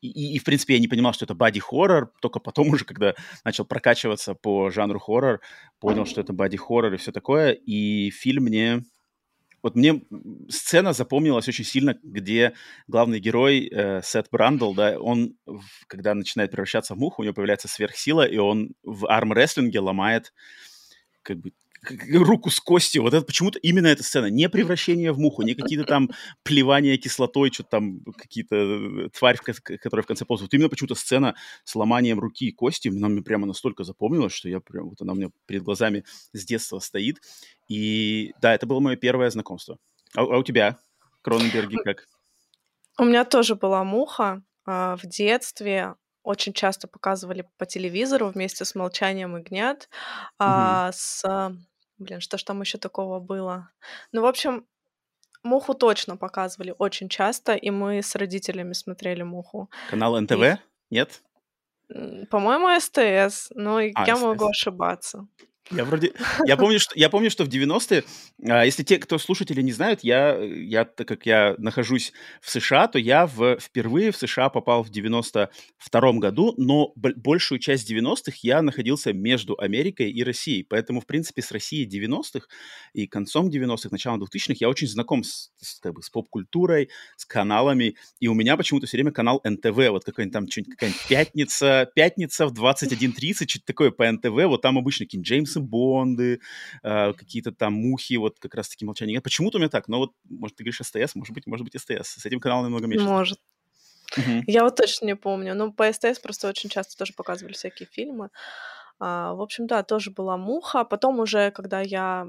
И, 0.00 0.08
и, 0.08 0.34
и, 0.36 0.38
в 0.38 0.44
принципе, 0.44 0.74
я 0.74 0.80
не 0.80 0.88
понимал, 0.88 1.12
что 1.12 1.24
это 1.24 1.34
боди-хоррор, 1.34 2.12
только 2.20 2.40
потом 2.40 2.68
уже, 2.74 2.84
когда 2.84 3.14
начал 3.44 3.64
прокачиваться 3.64 4.34
по 4.34 4.70
жанру 4.70 4.98
хоррор, 4.98 5.40
понял, 5.80 6.06
что 6.06 6.20
это 6.20 6.32
боди-хоррор 6.32 6.94
и 6.94 6.98
все 6.98 7.12
такое. 7.12 7.52
И 7.52 8.10
фильм 8.10 8.44
мне 8.44 8.82
вот 9.62 9.74
мне 9.74 10.02
сцена 10.48 10.92
запомнилась 10.92 11.48
очень 11.48 11.64
сильно, 11.64 11.98
где 12.02 12.54
главный 12.86 13.18
герой 13.18 13.68
э, 13.70 14.00
Сет 14.02 14.28
Брандл, 14.30 14.74
да, 14.74 14.98
он, 14.98 15.36
когда 15.86 16.14
начинает 16.14 16.50
превращаться 16.50 16.94
в 16.94 16.98
муху, 16.98 17.22
у 17.22 17.24
него 17.24 17.34
появляется 17.34 17.68
сверхсила, 17.68 18.26
и 18.26 18.38
он 18.38 18.70
в 18.82 19.06
арм-рестлинге 19.06 19.80
ломает 19.80 20.32
как 21.22 21.38
бы 21.38 21.52
руку 22.12 22.50
с 22.50 22.60
костью. 22.60 23.02
Вот 23.02 23.14
это 23.14 23.24
почему-то 23.24 23.58
именно 23.58 23.86
эта 23.86 24.02
сцена. 24.02 24.26
Не 24.26 24.48
превращение 24.48 25.12
в 25.12 25.18
муху, 25.18 25.42
не 25.42 25.54
какие-то 25.54 25.84
там 25.84 26.10
плевания 26.42 26.96
кислотой, 26.96 27.50
что-то 27.52 27.70
там 27.70 28.00
какие-то 28.16 28.56
э, 28.56 29.08
тварь, 29.10 29.38
которая 29.38 30.02
в 30.02 30.06
конце 30.06 30.24
ползает. 30.24 30.52
Вот 30.52 30.54
именно 30.56 30.68
почему-то 30.68 30.94
сцена 30.94 31.34
с 31.64 31.74
ломанием 31.74 32.20
руки 32.20 32.46
и 32.46 32.52
кости, 32.52 32.88
она 32.88 33.08
мне 33.08 33.22
прямо 33.22 33.46
настолько 33.46 33.84
запомнилась, 33.84 34.32
что 34.32 34.48
я 34.48 34.60
прям, 34.60 34.90
вот 34.90 35.00
она 35.00 35.12
у 35.12 35.16
меня 35.16 35.30
перед 35.46 35.62
глазами 35.62 36.04
с 36.32 36.44
детства 36.44 36.78
стоит. 36.78 37.18
И 37.68 38.32
да, 38.40 38.54
это 38.54 38.66
было 38.66 38.80
мое 38.80 38.96
первое 38.96 39.30
знакомство. 39.30 39.78
А, 40.14 40.22
а 40.22 40.38
у 40.38 40.42
тебя, 40.42 40.78
Кроненберги, 41.22 41.76
как? 41.84 42.06
У 42.98 43.04
меня 43.04 43.24
тоже 43.24 43.54
была 43.54 43.84
муха 43.84 44.42
а, 44.66 44.96
в 44.96 45.06
детстве 45.06 45.94
очень 46.28 46.52
часто 46.52 46.88
показывали 46.88 47.48
по 47.56 47.64
телевизору 47.64 48.28
вместе 48.28 48.66
с 48.66 48.74
«Молчанием 48.74 49.36
ягнят», 49.36 49.88
а, 50.38 50.92
с... 50.92 51.24
Блин, 51.98 52.20
что 52.20 52.38
ж 52.38 52.44
там 52.44 52.60
еще 52.60 52.78
такого 52.78 53.20
было? 53.20 53.70
Ну, 54.12 54.22
в 54.22 54.26
общем, 54.26 54.66
«Муху» 55.42 55.74
точно 55.74 56.16
показывали 56.16 56.74
очень 56.78 57.08
часто, 57.08 57.54
и 57.54 57.70
мы 57.70 58.02
с 58.02 58.14
родителями 58.14 58.72
смотрели 58.72 59.22
«Муху». 59.22 59.70
Канал 59.90 60.20
НТВ? 60.20 60.42
И... 60.42 60.56
Нет? 60.90 61.22
По-моему, 62.30 62.68
СТС, 62.78 63.50
но 63.54 63.76
а, 63.78 64.06
я 64.06 64.16
СТС. 64.16 64.22
могу 64.22 64.46
ошибаться. 64.46 65.26
Я 65.70 65.84
вроде... 65.84 66.12
Я 66.46 66.56
помню, 66.56 66.80
что, 66.80 66.98
я 66.98 67.10
помню, 67.10 67.30
что 67.30 67.44
в 67.44 67.48
90-е, 67.48 68.04
а, 68.48 68.64
если 68.64 68.82
те, 68.82 68.98
кто 68.98 69.18
слушатели 69.18 69.60
не 69.60 69.72
знают, 69.72 70.00
я, 70.02 70.36
я, 70.36 70.84
так 70.84 71.06
как 71.06 71.26
я 71.26 71.54
нахожусь 71.58 72.12
в 72.40 72.50
США, 72.50 72.88
то 72.88 72.98
я 72.98 73.26
в, 73.26 73.58
впервые 73.58 74.10
в 74.10 74.16
США 74.16 74.48
попал 74.48 74.82
в 74.82 74.90
92-м 74.90 76.20
году, 76.20 76.54
но 76.56 76.92
большую 76.96 77.58
часть 77.58 77.90
90-х 77.90 78.38
я 78.42 78.62
находился 78.62 79.12
между 79.12 79.58
Америкой 79.58 80.10
и 80.10 80.24
Россией. 80.24 80.62
Поэтому, 80.62 81.00
в 81.00 81.06
принципе, 81.06 81.42
с 81.42 81.52
Россией 81.52 81.86
90-х 81.86 82.46
и 82.94 83.06
концом 83.06 83.48
90-х, 83.48 83.88
началом 83.90 84.22
2000-х 84.22 84.56
я 84.60 84.68
очень 84.70 84.88
знаком 84.88 85.22
с, 85.22 85.50
с, 85.60 85.80
как 85.80 85.94
бы, 85.94 86.02
с 86.02 86.08
поп-культурой, 86.08 86.88
с 87.16 87.26
каналами. 87.26 87.96
И 88.20 88.28
у 88.28 88.34
меня 88.34 88.56
почему-то 88.56 88.86
все 88.86 88.96
время 88.96 89.12
канал 89.12 89.42
НТВ, 89.44 89.76
вот 89.90 90.04
какой-нибудь 90.04 90.32
там 90.32 90.46
какая-нибудь 90.46 91.06
пятница, 91.08 91.90
пятница 91.94 92.46
в 92.46 92.52
21.30, 92.54 93.48
что-то 93.48 93.66
такое 93.66 93.90
по 93.90 94.10
НТВ. 94.10 94.46
Вот 94.46 94.62
там 94.62 94.78
обычно 94.78 95.04
какие-нибудь 95.04 95.28
Джеймс 95.28 95.57
Джеймсы 95.58 95.68
Бонды, 95.68 96.40
э, 96.82 97.12
какие-то 97.12 97.52
там 97.52 97.74
мухи, 97.74 98.16
вот 98.16 98.38
как 98.38 98.54
раз-таки 98.54 98.84
молчание. 98.84 99.14
Нет, 99.14 99.24
почему-то 99.24 99.58
у 99.58 99.60
меня 99.60 99.70
так, 99.70 99.88
но 99.88 99.98
вот, 99.98 100.12
может, 100.28 100.56
ты 100.56 100.64
говоришь 100.64 100.80
СТС, 100.82 101.14
может 101.14 101.34
быть, 101.34 101.46
может 101.46 101.64
быть, 101.64 101.80
СТС. 101.80 102.20
С 102.20 102.26
этим 102.26 102.40
каналом 102.40 102.64
намного 102.64 102.86
меньше. 102.86 103.06
Может. 103.06 103.38
Угу. 104.16 104.44
Я 104.46 104.64
вот 104.64 104.76
точно 104.76 105.06
не 105.06 105.16
помню. 105.16 105.54
Ну, 105.54 105.72
по 105.72 105.92
СТС 105.92 106.18
просто 106.18 106.48
очень 106.48 106.70
часто 106.70 106.96
тоже 106.96 107.12
показывали 107.12 107.52
всякие 107.52 107.86
фильмы. 107.86 108.30
А, 109.00 109.34
в 109.34 109.40
общем, 109.40 109.66
да, 109.66 109.82
тоже 109.82 110.10
была 110.10 110.36
муха. 110.36 110.84
Потом 110.84 111.20
уже, 111.20 111.50
когда 111.50 111.80
я 111.80 112.26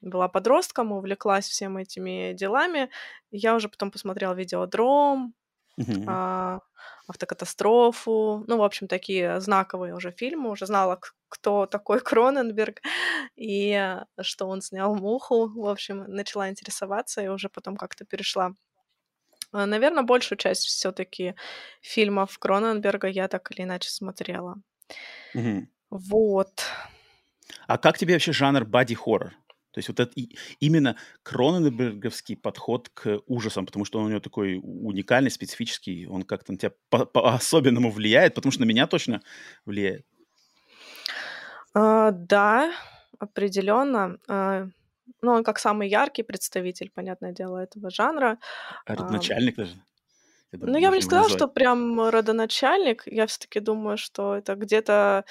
была 0.00 0.28
подростком, 0.28 0.92
увлеклась 0.92 1.48
всеми 1.48 1.82
этими 1.82 2.34
делами, 2.34 2.90
я 3.30 3.54
уже 3.54 3.68
потом 3.68 3.90
посмотрела 3.90 4.34
видеодром, 4.34 5.34
uh-huh. 5.80 6.04
а, 6.08 6.60
автокатастрофу, 7.06 8.44
ну, 8.46 8.58
в 8.58 8.62
общем, 8.62 8.88
такие 8.88 9.40
знаковые 9.40 9.94
уже 9.94 10.10
фильмы, 10.10 10.50
уже 10.50 10.66
знала, 10.66 11.00
кто 11.32 11.66
такой 11.66 12.00
Кроненберг, 12.04 12.80
и 13.36 13.96
что 14.20 14.46
он 14.46 14.60
снял 14.60 14.94
«Муху». 14.94 15.48
В 15.48 15.66
общем, 15.66 16.04
начала 16.06 16.48
интересоваться 16.50 17.22
и 17.22 17.28
уже 17.28 17.48
потом 17.48 17.76
как-то 17.76 18.04
перешла. 18.04 18.52
А, 19.52 19.66
Наверное, 19.66 20.02
большую 20.02 20.38
часть 20.38 20.64
все 20.66 20.92
таки 20.92 21.34
фильмов 21.80 22.38
Кроненберга 22.38 23.08
я 23.08 23.28
так 23.28 23.50
или 23.52 23.62
иначе 23.62 23.90
смотрела. 23.90 24.56
Мгм. 25.34 25.68
Вот. 25.90 26.62
А 27.66 27.78
как 27.78 27.98
тебе 27.98 28.14
вообще 28.14 28.32
жанр 28.32 28.64
боди-хоррор? 28.64 29.32
То 29.72 29.78
есть 29.78 29.88
вот 29.88 30.00
это 30.00 30.12
и- 30.14 30.36
именно 30.60 30.96
кроненберговский 31.22 32.36
подход 32.36 32.90
к 32.90 33.20
ужасам, 33.26 33.64
потому 33.64 33.86
что 33.86 33.98
он 33.98 34.06
у 34.06 34.08
него 34.10 34.20
такой 34.20 34.60
уникальный, 34.62 35.30
специфический, 35.30 36.06
он 36.06 36.24
как-то 36.24 36.52
на 36.52 36.58
тебя 36.58 36.72
по- 36.90 37.06
по-особенному 37.06 37.90
влияет, 37.90 38.34
потому 38.34 38.52
что 38.52 38.60
на 38.60 38.66
меня 38.66 38.86
точно 38.86 39.22
влияет. 39.64 40.06
А, 41.74 42.10
да, 42.10 42.72
определенно. 43.18 44.18
А, 44.28 44.66
ну, 45.22 45.32
он 45.32 45.44
как 45.44 45.58
самый 45.58 45.88
яркий 45.88 46.22
представитель, 46.22 46.90
понятное 46.94 47.32
дело, 47.32 47.58
этого 47.58 47.90
жанра. 47.90 48.38
А 48.86 48.94
родоначальник 48.94 49.56
даже. 49.56 49.74
Я 50.52 50.58
ну, 50.60 50.78
я 50.78 50.90
бы 50.90 50.96
не 50.96 51.02
сказала, 51.02 51.30
что 51.30 51.48
прям 51.48 52.08
родоначальник. 52.08 53.04
Я 53.06 53.26
все-таки 53.26 53.60
думаю, 53.60 53.96
что 53.96 54.34
это 54.36 54.54
где-то 54.54 55.24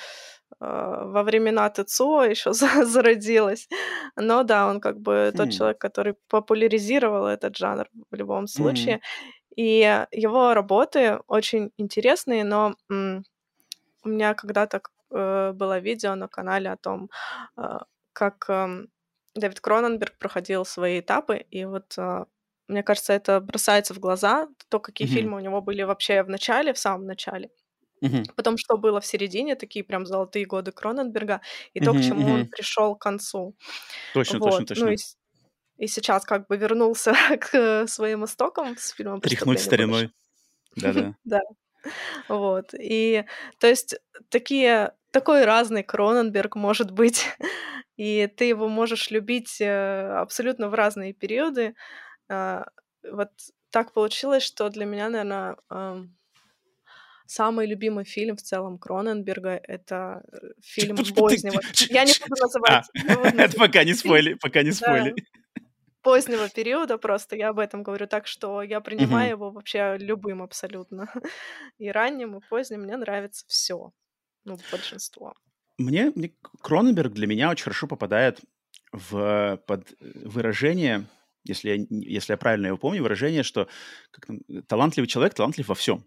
э, 0.60 0.66
во 0.66 1.24
времена 1.24 1.70
ТЦО 1.70 2.24
еще 2.24 2.54
зародилось. 2.86 3.70
Но 4.16 4.44
да, 4.44 4.68
он 4.68 4.80
как 4.80 5.00
бы 5.00 5.32
тот 5.38 5.50
mm. 5.50 5.52
человек, 5.52 5.78
который 5.78 6.16
популяризировал 6.28 7.28
этот 7.28 7.56
жанр 7.56 7.88
в 8.10 8.16
любом 8.16 8.48
случае. 8.48 8.96
Mm. 8.96 9.02
И 9.58 10.06
его 10.12 10.54
работы 10.54 11.20
очень 11.28 11.72
интересные, 11.78 12.44
но 12.44 12.76
м- 12.90 13.24
у 14.04 14.10
меня 14.10 14.34
когда-то 14.34 14.82
э, 15.12 15.52
было 15.54 15.80
видео 15.80 16.16
на 16.16 16.28
канале 16.28 16.72
о 16.72 16.78
том, 16.78 17.10
э, 17.58 17.80
как 18.14 18.46
э, 18.50 18.86
Дэвид 19.36 19.60
Кроненберг 19.60 20.18
проходил 20.18 20.66
свои 20.66 21.00
этапы, 21.00 21.38
и 21.38 21.66
вот 21.66 21.98
э, 21.98 22.26
мне 22.68 22.84
кажется, 22.84 23.14
это 23.14 23.40
бросается 23.42 23.94
в 23.94 24.00
глаза, 24.00 24.48
то, 24.70 24.80
какие 24.80 25.08
mm-hmm. 25.08 25.12
фильмы 25.12 25.38
у 25.38 25.42
него 25.42 25.62
были 25.62 25.84
вообще 25.84 26.24
в 26.24 26.30
начале, 26.30 26.74
в 26.74 26.78
самом 26.78 27.06
начале. 27.06 27.50
Mm-hmm. 28.02 28.34
Потом, 28.36 28.58
что 28.58 28.78
было 28.78 29.00
в 29.00 29.06
середине, 29.06 29.56
такие 29.56 29.84
прям 29.84 30.06
золотые 30.06 30.46
годы 30.46 30.72
Кроненберга, 30.72 31.42
и 31.74 31.80
mm-hmm, 31.80 31.86
то, 31.86 31.94
к 31.94 32.02
чему 32.02 32.28
mm-hmm. 32.28 32.34
он 32.34 32.48
пришел 32.48 32.96
к 32.96 33.02
концу. 33.02 33.56
Точно, 34.14 34.40
вот. 34.40 34.52
точно, 34.52 34.66
точно. 34.66 34.86
Ну, 34.86 34.92
и, 34.92 34.98
и 35.78 35.88
сейчас 35.88 36.26
как 36.26 36.48
бы 36.48 36.58
вернулся 36.58 37.14
к 37.40 37.88
своим 37.88 38.26
истокам 38.26 38.78
с 38.78 38.92
фильмом 38.92 39.22
Тряхнуть 39.22 39.60
стариной. 39.60 40.12
Да-да. 40.76 41.16
Да. 41.24 41.40
Вот. 42.28 42.74
И 42.74 43.26
то 43.60 43.68
есть 43.68 43.96
такие, 44.30 44.94
такой 45.12 45.46
разный 45.46 45.84
Кроненберг 45.84 46.56
может 46.56 46.92
быть, 46.92 47.26
и 47.98 48.28
ты 48.36 48.46
его 48.46 48.68
можешь 48.68 49.12
любить 49.12 49.60
э, 49.60 50.14
абсолютно 50.18 50.70
в 50.70 50.74
разные 50.74 51.14
периоды. 51.14 51.76
А, 52.30 52.66
вот 53.10 53.30
так 53.72 53.94
получилось, 53.94 54.44
что 54.44 54.70
для 54.70 54.86
меня, 54.86 55.10
наверное, 55.10 55.58
самый 57.32 57.66
любимый 57.66 58.04
фильм 58.04 58.36
в 58.36 58.42
целом 58.42 58.78
Кроненберга— 58.78 59.60
это 59.64 60.22
э, 60.32 60.38
фильм 60.62 60.98
позднего. 60.98 61.62
Я 61.90 62.04
не 62.04 62.14
буду 62.20 62.42
называть. 62.42 62.86
Это 62.94 63.58
пока 63.58 63.84
не 63.84 63.94
спойли, 63.94 64.34
пока 64.34 64.64
не 64.64 64.72
спойли. 64.72 65.16
Позднего 66.02 66.50
периода 66.50 66.98
просто, 66.98 67.36
я 67.36 67.50
об 67.50 67.60
этом 67.60 67.84
говорю, 67.84 68.08
так 68.08 68.28
что 68.28 68.62
я 68.62 68.82
принимаю 68.82 69.30
его 69.30 69.52
вообще 69.52 69.98
любым 70.00 70.42
абсолютно. 70.42 71.08
И 71.78 71.90
ранним, 71.90 72.38
и 72.38 72.42
поздним 72.50 72.82
мне 72.82 72.98
нравится 72.98 73.46
все, 73.48 73.92
ну, 74.44 74.58
большинство. 74.72 75.34
Мне, 75.78 76.12
мне 76.16 76.34
Кроненберг 76.62 77.14
для 77.14 77.28
меня 77.28 77.50
очень 77.50 77.64
хорошо 77.64 77.88
попадает 77.88 78.40
в 78.92 79.62
под 79.68 79.94
выражение 80.00 81.08
если 81.44 81.70
я, 81.70 81.86
если 81.90 82.34
я 82.34 82.38
правильно 82.38 82.68
его 82.68 82.78
помню, 82.78 83.02
выражение, 83.02 83.44
что 83.44 83.68
как, 84.12 84.30
талантливый 84.68 85.08
человек 85.08 85.34
талантлив 85.34 85.68
во 85.68 85.76
всем. 85.76 86.06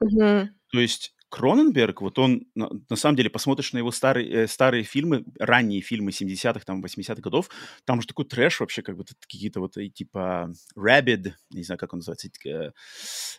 Угу. 0.00 0.48
То 0.72 0.80
есть 0.80 1.13
Кроненберг, 1.34 2.00
вот 2.00 2.16
он, 2.20 2.46
на, 2.54 2.70
на 2.88 2.94
самом 2.94 3.16
деле, 3.16 3.28
посмотришь 3.28 3.72
на 3.72 3.78
его 3.78 3.90
старые, 3.90 4.44
э, 4.44 4.46
старые 4.46 4.84
фильмы, 4.84 5.24
ранние 5.40 5.80
фильмы 5.80 6.12
70-х, 6.12 6.60
там, 6.64 6.80
80-х 6.80 7.20
годов, 7.20 7.50
там 7.84 8.00
же 8.00 8.06
такой 8.06 8.24
трэш 8.24 8.60
вообще, 8.60 8.82
как 8.82 8.96
бы 8.96 9.04
какие-то 9.20 9.58
вот, 9.58 9.76
э, 9.76 9.88
типа, 9.88 10.52
Rabid, 10.78 11.32
не 11.50 11.64
знаю, 11.64 11.80
как 11.80 11.92
он 11.92 11.98
называется, 11.98 12.28
э, 12.46 12.70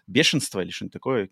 Бешенство 0.08 0.60
или 0.60 0.72
что-нибудь 0.72 0.92
такое, 0.92 1.30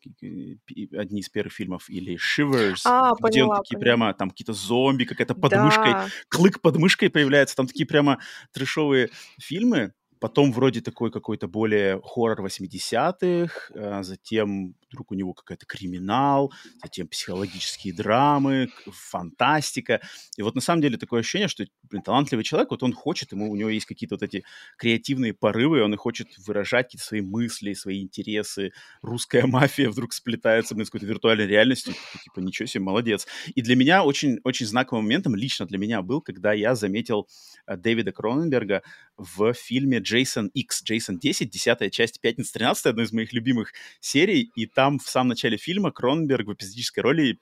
одни 0.98 1.20
из 1.20 1.27
первых 1.27 1.51
фильмов, 1.51 1.89
или 1.89 2.15
Shivers, 2.15 2.84
а, 2.86 3.12
где 3.12 3.22
поняла, 3.22 3.58
он 3.58 3.62
такие 3.62 3.77
поняла. 3.77 3.98
прямо, 3.98 4.13
там 4.13 4.29
какие-то 4.29 4.53
зомби, 4.53 5.03
какая-то 5.03 5.36
подмышкой, 5.36 5.91
да. 5.91 6.08
клык 6.29 6.62
под 6.62 6.77
мышкой 6.77 7.10
появляется, 7.10 7.58
там 7.58 7.67
такие 7.67 7.86
прямо 7.86 8.20
трэшовые 8.53 9.10
фильмы, 9.38 9.91
потом 10.24 10.53
вроде 10.53 10.79
такой 10.79 11.12
какой-то 11.12 11.50
более 11.50 12.00
хоррор 12.01 12.39
80-х, 12.46 13.74
а 13.75 14.03
затем 14.03 14.75
вдруг 14.94 15.12
у 15.12 15.16
него 15.16 15.34
какой-то 15.34 15.66
криминал, 15.66 16.54
затем 16.82 17.08
психологические 17.08 17.94
драмы, 17.94 18.70
фантастика. 18.86 20.02
И 20.38 20.44
вот 20.44 20.56
на 20.56 20.62
самом 20.62 20.82
деле 20.82 20.98
такое 20.98 21.22
ощущение, 21.22 21.48
что 21.48 21.66
блин, 21.90 22.04
талантливый 22.04 22.44
человек, 22.44 22.72
вот 22.72 22.84
он 22.84 22.94
хочет, 22.94 23.32
ему, 23.32 23.52
у 23.52 23.56
него 23.56 23.70
есть 23.70 23.86
какие-то 23.86 24.16
вот 24.16 24.24
эти 24.24 24.44
креативные 24.78 25.34
порывы, 25.34 25.84
он 25.84 25.94
и 25.94 25.98
хочет 25.98 26.28
выражать 26.38 26.88
какие-то 26.88 27.06
свои 27.06 27.22
мысли, 27.22 27.74
свои 27.74 28.02
интересы. 28.02 28.72
Русская 29.02 29.46
мафия 29.48 29.90
вдруг 29.90 30.14
сплетается 30.14 30.76
блин, 30.76 30.86
с 30.86 30.90
какой-то 30.90 31.08
виртуальной 31.08 31.48
реальностью. 31.48 31.94
Типа, 32.24 32.40
ничего 32.40 32.68
себе, 32.68 32.84
молодец. 32.84 33.28
И 33.56 33.62
для 33.62 33.76
меня 33.76 34.04
очень, 34.04 34.40
очень 34.44 34.68
знаковым 34.68 35.06
моментом, 35.06 35.36
лично 35.36 35.66
для 35.66 35.78
меня 35.78 36.02
был, 36.02 36.22
когда 36.22 36.54
я 36.54 36.76
заметил 36.76 37.28
э, 37.66 37.78
Дэвида 37.78 38.12
Кроненберга 38.12 38.84
в 39.18 39.54
фильме 39.54 40.00
«Джейсон 40.00 40.48
X», 40.48 40.84
«Джейсон 40.84 41.18
10», 41.18 41.46
десятая 41.46 41.90
часть 41.90 42.22
«Пятница 42.22 42.60
13», 42.60 42.90
одной 42.90 43.06
из 43.06 43.12
моих 43.12 43.34
любимых 43.34 43.74
серий, 44.00 44.52
и 44.56 44.66
там 44.66 44.83
там 44.84 45.00
в 45.00 45.08
самом 45.08 45.30
начале 45.30 45.56
фильма 45.56 45.94
Кронберг 45.94 46.46
в 46.46 46.54
эпизодической 46.56 47.00
роли 47.00 47.40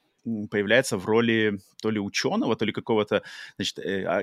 появляется 0.50 0.98
в 0.98 1.06
роли 1.06 1.60
то 1.82 1.90
ли 1.90 2.00
ученого, 2.00 2.56
то 2.56 2.66
ли 2.66 2.72
какого-то 2.72 3.24
значит, 3.56 3.80
э, 3.80 4.04
а, 4.06 4.22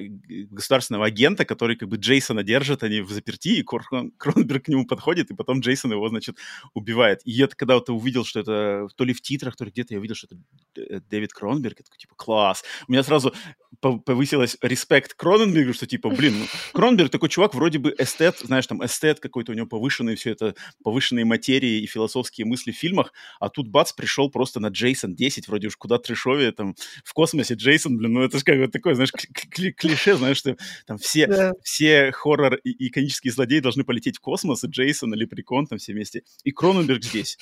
государственного 0.50 1.06
агента, 1.06 1.44
который 1.44 1.76
как 1.76 1.88
бы 1.88 1.96
Джейсона 1.96 2.42
держит, 2.42 2.82
они 2.82 3.00
в 3.00 3.10
заперти, 3.10 3.58
и 3.58 3.62
Крон, 3.62 4.12
Кронберг 4.16 4.64
к 4.64 4.68
нему 4.68 4.86
подходит, 4.86 5.30
и 5.30 5.34
потом 5.34 5.60
Джейсон 5.60 5.92
его, 5.92 6.08
значит, 6.08 6.36
убивает. 6.74 7.20
И 7.24 7.40
это 7.42 7.56
когда 7.56 7.74
вот 7.74 7.90
увидел, 7.90 8.24
что 8.24 8.40
это 8.40 8.88
то 8.94 9.04
ли 9.04 9.12
в 9.12 9.20
титрах, 9.20 9.56
то 9.56 9.64
ли 9.64 9.70
где-то 9.70 9.94
я 9.94 9.98
увидел, 9.98 10.14
что 10.14 10.28
это 10.28 10.36
э, 10.76 11.00
Дэвид 11.10 11.32
Кронберг, 11.32 11.78
я 11.80 11.84
такой, 11.84 11.98
типа, 11.98 12.14
класс. 12.16 12.64
У 12.86 12.92
меня 12.92 13.02
сразу 13.02 13.34
повысилось 13.80 14.56
респект 14.62 15.14
Кроненбергу, 15.14 15.72
что 15.72 15.86
типа, 15.86 16.10
блин, 16.10 16.38
ну, 16.38 16.46
Кроненберг 16.72 17.10
такой 17.10 17.28
чувак, 17.28 17.54
вроде 17.54 17.78
бы 17.78 17.94
эстет, 17.98 18.38
знаешь, 18.38 18.66
там 18.66 18.84
эстет 18.84 19.20
какой-то 19.20 19.52
у 19.52 19.54
него 19.54 19.66
повышенный, 19.66 20.16
все 20.16 20.30
это 20.30 20.54
повышенные 20.82 21.24
материи 21.24 21.82
и 21.82 21.86
философские 21.86 22.46
мысли 22.46 22.72
в 22.72 22.76
фильмах, 22.76 23.12
а 23.40 23.48
тут 23.48 23.68
бац, 23.68 23.92
пришел 23.92 24.30
просто 24.30 24.60
на 24.60 24.68
Джейсон 24.68 25.14
10, 25.14 25.48
вроде 25.48 25.68
уж 25.68 25.76
трешовее, 25.96 26.52
там, 26.52 26.74
в 27.04 27.14
космосе 27.14 27.54
Джейсон, 27.54 27.96
блин, 27.96 28.12
ну 28.12 28.22
это 28.22 28.36
же 28.36 28.44
как 28.44 28.58
бы 28.58 28.68
такое, 28.68 28.94
знаешь, 28.94 29.12
клише, 29.12 30.16
знаешь, 30.16 30.36
что 30.36 30.56
там 30.86 30.98
все, 30.98 31.24
yeah. 31.24 31.52
все 31.62 32.12
хоррор 32.12 32.56
и 32.56 32.88
иконические 32.88 33.32
злодеи 33.32 33.60
должны 33.60 33.84
полететь 33.84 34.18
в 34.18 34.20
космос, 34.20 34.64
и 34.64 34.66
Джейсон 34.66 35.14
или 35.14 35.24
Прикон 35.24 35.66
там 35.66 35.78
все 35.78 35.94
вместе. 35.94 36.24
И 36.44 36.50
Кроненберг 36.50 37.02
здесь. 37.02 37.38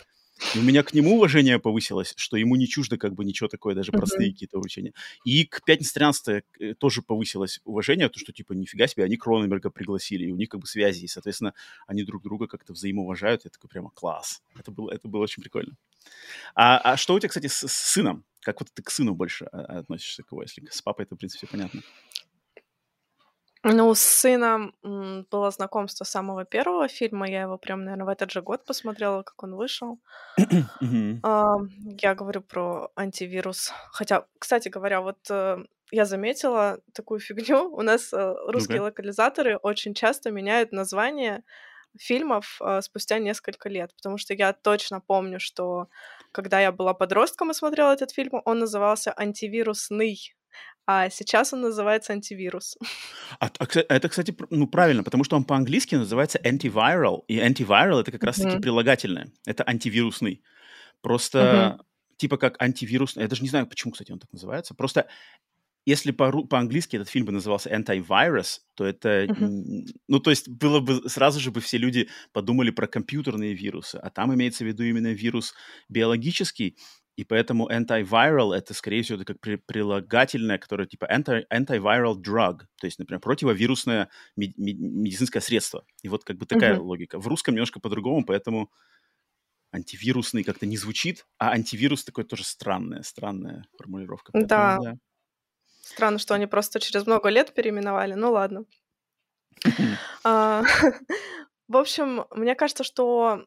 И 0.54 0.58
у 0.58 0.62
меня 0.62 0.82
к 0.82 0.92
нему 0.92 1.16
уважение 1.16 1.58
повысилось, 1.58 2.12
что 2.16 2.36
ему 2.36 2.56
не 2.56 2.68
чуждо 2.68 2.98
как 2.98 3.14
бы 3.14 3.24
ничего 3.24 3.48
такое, 3.48 3.74
даже 3.74 3.90
mm-hmm. 3.90 3.96
простые 3.96 4.32
какие-то 4.32 4.58
учения. 4.58 4.92
И 5.24 5.44
к 5.44 5.64
«Пятнице 5.64 5.94
13 5.94 6.44
э, 6.60 6.74
тоже 6.74 7.00
повысилось 7.02 7.60
уважение, 7.64 8.08
то, 8.10 8.18
что 8.18 8.32
типа 8.32 8.52
нифига 8.52 8.86
себе, 8.86 9.04
они 9.04 9.16
Кроненберга 9.16 9.70
пригласили, 9.70 10.26
и 10.26 10.32
у 10.32 10.36
них 10.36 10.50
как 10.50 10.60
бы 10.60 10.66
связи, 10.66 11.04
и, 11.04 11.08
соответственно, 11.08 11.54
они 11.86 12.02
друг 12.04 12.22
друга 12.22 12.46
как-то 12.48 12.74
взаимоуважают. 12.74 13.44
Я 13.44 13.50
такой 13.50 13.70
прямо 13.70 13.90
класс. 13.90 14.42
Это 14.58 14.70
было, 14.70 14.90
это 14.90 15.08
было 15.08 15.22
очень 15.22 15.42
прикольно. 15.42 15.76
А, 16.54 16.78
а 16.78 16.96
что 16.96 17.14
у 17.14 17.18
тебя, 17.18 17.28
кстати, 17.28 17.46
с, 17.46 17.66
с 17.66 17.72
сыном? 17.72 18.24
Как 18.46 18.60
вот 18.60 18.68
ты 18.72 18.80
к 18.80 18.90
сыну 18.90 19.12
больше 19.12 19.46
а, 19.46 19.80
относишься 19.80 20.22
к 20.22 20.30
его? 20.30 20.42
Если 20.42 20.64
с 20.70 20.80
папой 20.80 21.04
это, 21.04 21.16
в 21.16 21.18
принципе, 21.18 21.48
понятно. 21.50 21.82
Ну, 23.64 23.92
с 23.92 24.00
сыном 24.00 24.72
было 25.32 25.50
знакомство 25.50 26.04
с 26.04 26.10
самого 26.10 26.44
первого 26.44 26.86
фильма. 26.86 27.28
Я 27.28 27.42
его 27.42 27.58
прям, 27.58 27.82
наверное, 27.82 28.06
в 28.06 28.08
этот 28.08 28.30
же 28.30 28.42
год 28.42 28.64
посмотрела, 28.64 29.24
как 29.24 29.42
он 29.42 29.56
вышел. 29.56 29.98
Я 30.38 32.14
говорю 32.14 32.42
про 32.42 32.92
антивирус. 32.94 33.72
Хотя, 33.90 34.26
кстати 34.38 34.68
говоря, 34.68 35.00
вот 35.00 35.18
э, 35.28 35.64
я 35.90 36.04
заметила 36.04 36.78
такую 36.92 37.18
фигню. 37.18 37.68
У 37.76 37.82
нас 37.82 38.12
э, 38.12 38.34
русские 38.46 38.82
локализаторы 38.82 39.56
очень 39.56 39.94
часто 39.94 40.30
меняют 40.30 40.70
название 40.70 41.42
фильмов 41.98 42.58
э, 42.60 42.80
спустя 42.82 43.18
несколько 43.18 43.68
лет, 43.68 43.92
потому 43.96 44.18
что 44.18 44.34
я 44.34 44.52
точно 44.52 45.00
помню, 45.00 45.40
что 45.40 45.88
когда 46.32 46.60
я 46.60 46.72
была 46.72 46.94
подростком 46.94 47.50
и 47.50 47.54
смотрела 47.54 47.92
этот 47.92 48.10
фильм, 48.12 48.42
он 48.44 48.58
назывался 48.58 49.12
«Антивирусный», 49.16 50.36
а 50.86 51.10
сейчас 51.10 51.52
он 51.52 51.62
называется 51.62 52.12
антивирус. 52.12 52.78
А, 53.40 53.50
а, 53.58 53.66
это, 53.88 54.08
кстати, 54.08 54.34
ну 54.50 54.68
правильно, 54.68 55.02
потому 55.02 55.24
что 55.24 55.36
он 55.36 55.44
по-английски 55.44 55.96
называется 55.96 56.38
antiviral, 56.38 57.24
и 57.26 57.38
antiviral 57.38 58.00
это 58.00 58.12
как 58.12 58.22
раз-таки 58.22 58.56
mm-hmm. 58.56 58.62
прилагательное, 58.62 59.32
это 59.44 59.64
антивирусный. 59.66 60.42
Просто 61.02 61.38
mm-hmm. 61.38 61.84
типа 62.18 62.36
как 62.36 62.62
антивирусный, 62.62 63.24
я 63.24 63.28
даже 63.28 63.42
не 63.42 63.48
знаю, 63.48 63.66
почему, 63.66 63.92
кстати, 63.92 64.12
он 64.12 64.20
так 64.20 64.32
называется, 64.32 64.74
просто 64.74 65.08
если 65.86 66.10
по- 66.10 66.44
по-английски 66.44 66.96
этот 66.96 67.08
фильм 67.08 67.26
бы 67.26 67.32
назывался 67.32 67.70
Antivirus, 67.74 68.58
то 68.74 68.84
это... 68.84 69.24
Uh-huh. 69.24 69.86
Ну, 70.08 70.20
то 70.20 70.30
есть 70.30 70.48
было 70.48 70.80
бы... 70.80 71.08
Сразу 71.08 71.40
же 71.40 71.52
бы 71.52 71.60
все 71.60 71.78
люди 71.78 72.08
подумали 72.32 72.70
про 72.70 72.88
компьютерные 72.88 73.54
вирусы, 73.54 73.96
а 73.96 74.10
там 74.10 74.34
имеется 74.34 74.64
в 74.64 74.66
виду 74.66 74.82
именно 74.82 75.12
вирус 75.12 75.54
биологический, 75.88 76.76
и 77.16 77.24
поэтому 77.24 77.70
antiviral— 77.70 78.52
это, 78.54 78.74
скорее 78.74 79.02
всего, 79.02 79.16
это 79.16 79.24
как 79.24 79.40
при- 79.40 79.56
прилагательное, 79.56 80.58
которое 80.58 80.86
типа 80.86 81.08
anti- 81.10 81.44
antiviral 81.50 82.16
drug, 82.16 82.64
то 82.78 82.86
есть, 82.86 82.98
например, 82.98 83.20
противовирусное 83.20 84.10
мед- 84.36 84.58
медицинское 84.58 85.40
средство. 85.40 85.86
И 86.02 86.08
вот 86.08 86.24
как 86.24 86.36
бы 86.36 86.46
такая 86.46 86.76
uh-huh. 86.76 86.82
логика. 86.82 87.18
В 87.18 87.26
русском 87.28 87.54
немножко 87.54 87.80
по-другому, 87.80 88.24
поэтому 88.26 88.70
антивирусный 89.72 90.42
как-то 90.42 90.66
не 90.66 90.76
звучит, 90.76 91.26
а 91.38 91.52
антивирус 91.52 92.04
такой 92.04 92.24
тоже 92.24 92.44
странная, 92.44 93.02
странная 93.02 93.66
формулировка. 93.78 94.32
Поэтому, 94.32 94.48
да. 94.48 94.78
да. 94.82 94.96
Странно, 95.86 96.18
что 96.18 96.34
они 96.34 96.46
просто 96.46 96.80
через 96.80 97.06
много 97.06 97.28
лет 97.28 97.54
переименовали. 97.54 98.14
Ну 98.14 98.32
ладно. 98.32 98.64
А, 100.24 100.62
в 101.68 101.76
общем, 101.76 102.26
мне 102.32 102.56
кажется, 102.56 102.82
что 102.82 103.46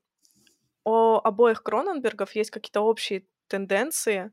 у 0.85 1.15
обоих 1.15 1.63
Кроненбергов 1.63 2.33
есть 2.35 2.49
какие-то 2.49 2.79
общие 2.79 3.25
тенденции, 3.47 4.31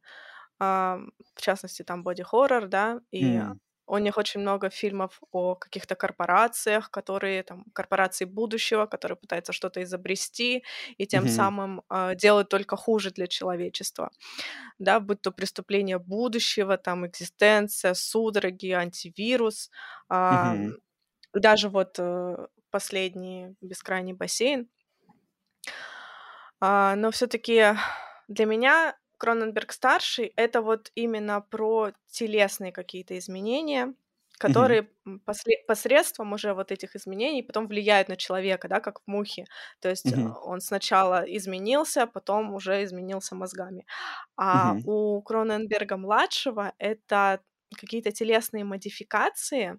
в 0.58 1.10
частности, 1.36 1.82
там 1.82 2.04
боди-хоррор, 2.04 2.68
да, 2.68 3.00
и 3.10 3.40
у 3.86 3.98
них 3.98 4.18
очень 4.18 4.40
много 4.40 4.68
фильмов 4.70 5.20
о 5.32 5.54
каких-то 5.54 5.94
корпорациях, 5.94 6.90
которые 6.90 7.42
там 7.42 7.64
корпорации 7.72 8.24
будущего, 8.24 8.86
которые 8.86 9.16
пытаются 9.16 9.52
что-то 9.52 9.82
изобрести 9.82 10.64
и 10.98 11.06
тем 11.06 11.24
mm-hmm. 11.24 11.28
самым 11.28 11.82
э, 11.90 12.14
делают 12.16 12.48
только 12.48 12.76
хуже 12.76 13.10
для 13.10 13.26
человечества, 13.26 14.10
да, 14.78 15.00
будь 15.00 15.22
то 15.22 15.30
преступление 15.30 15.98
будущего, 15.98 16.76
там 16.76 17.06
экзистенция, 17.06 17.94
судороги, 17.94 18.70
антивирус, 18.70 19.70
э, 20.10 20.14
mm-hmm. 20.14 20.72
даже 21.34 21.68
вот 21.68 21.96
э, 21.98 22.46
последний 22.70 23.54
бескрайний 23.60 24.14
бассейн. 24.14 24.68
Э, 26.60 26.94
но 26.96 27.10
все-таки 27.10 27.76
для 28.28 28.46
меня 28.46 28.96
Кроненберг 29.18 29.72
старший 29.72 30.32
это 30.36 30.62
вот 30.62 30.90
именно 30.94 31.40
про 31.40 31.92
телесные 32.06 32.72
какие-то 32.72 33.16
изменения, 33.18 33.94
которые 34.38 34.82
mm-hmm. 34.82 35.18
после, 35.24 35.58
посредством 35.66 36.32
уже 36.32 36.52
вот 36.54 36.72
этих 36.72 36.94
изменений 36.96 37.42
потом 37.42 37.66
влияют 37.66 38.08
на 38.08 38.16
человека, 38.16 38.68
да, 38.68 38.80
как 38.80 39.00
в 39.00 39.06
мухе. 39.06 39.46
То 39.80 39.88
есть 39.88 40.06
mm-hmm. 40.06 40.34
он 40.44 40.60
сначала 40.60 41.24
изменился, 41.26 42.06
потом 42.06 42.54
уже 42.54 42.84
изменился 42.84 43.34
мозгами. 43.34 43.86
А 44.36 44.74
mm-hmm. 44.74 44.82
у 44.84 45.22
Кроненберга 45.22 45.96
младшего 45.96 46.72
это 46.78 47.40
какие-то 47.74 48.12
телесные 48.12 48.64
модификации, 48.64 49.78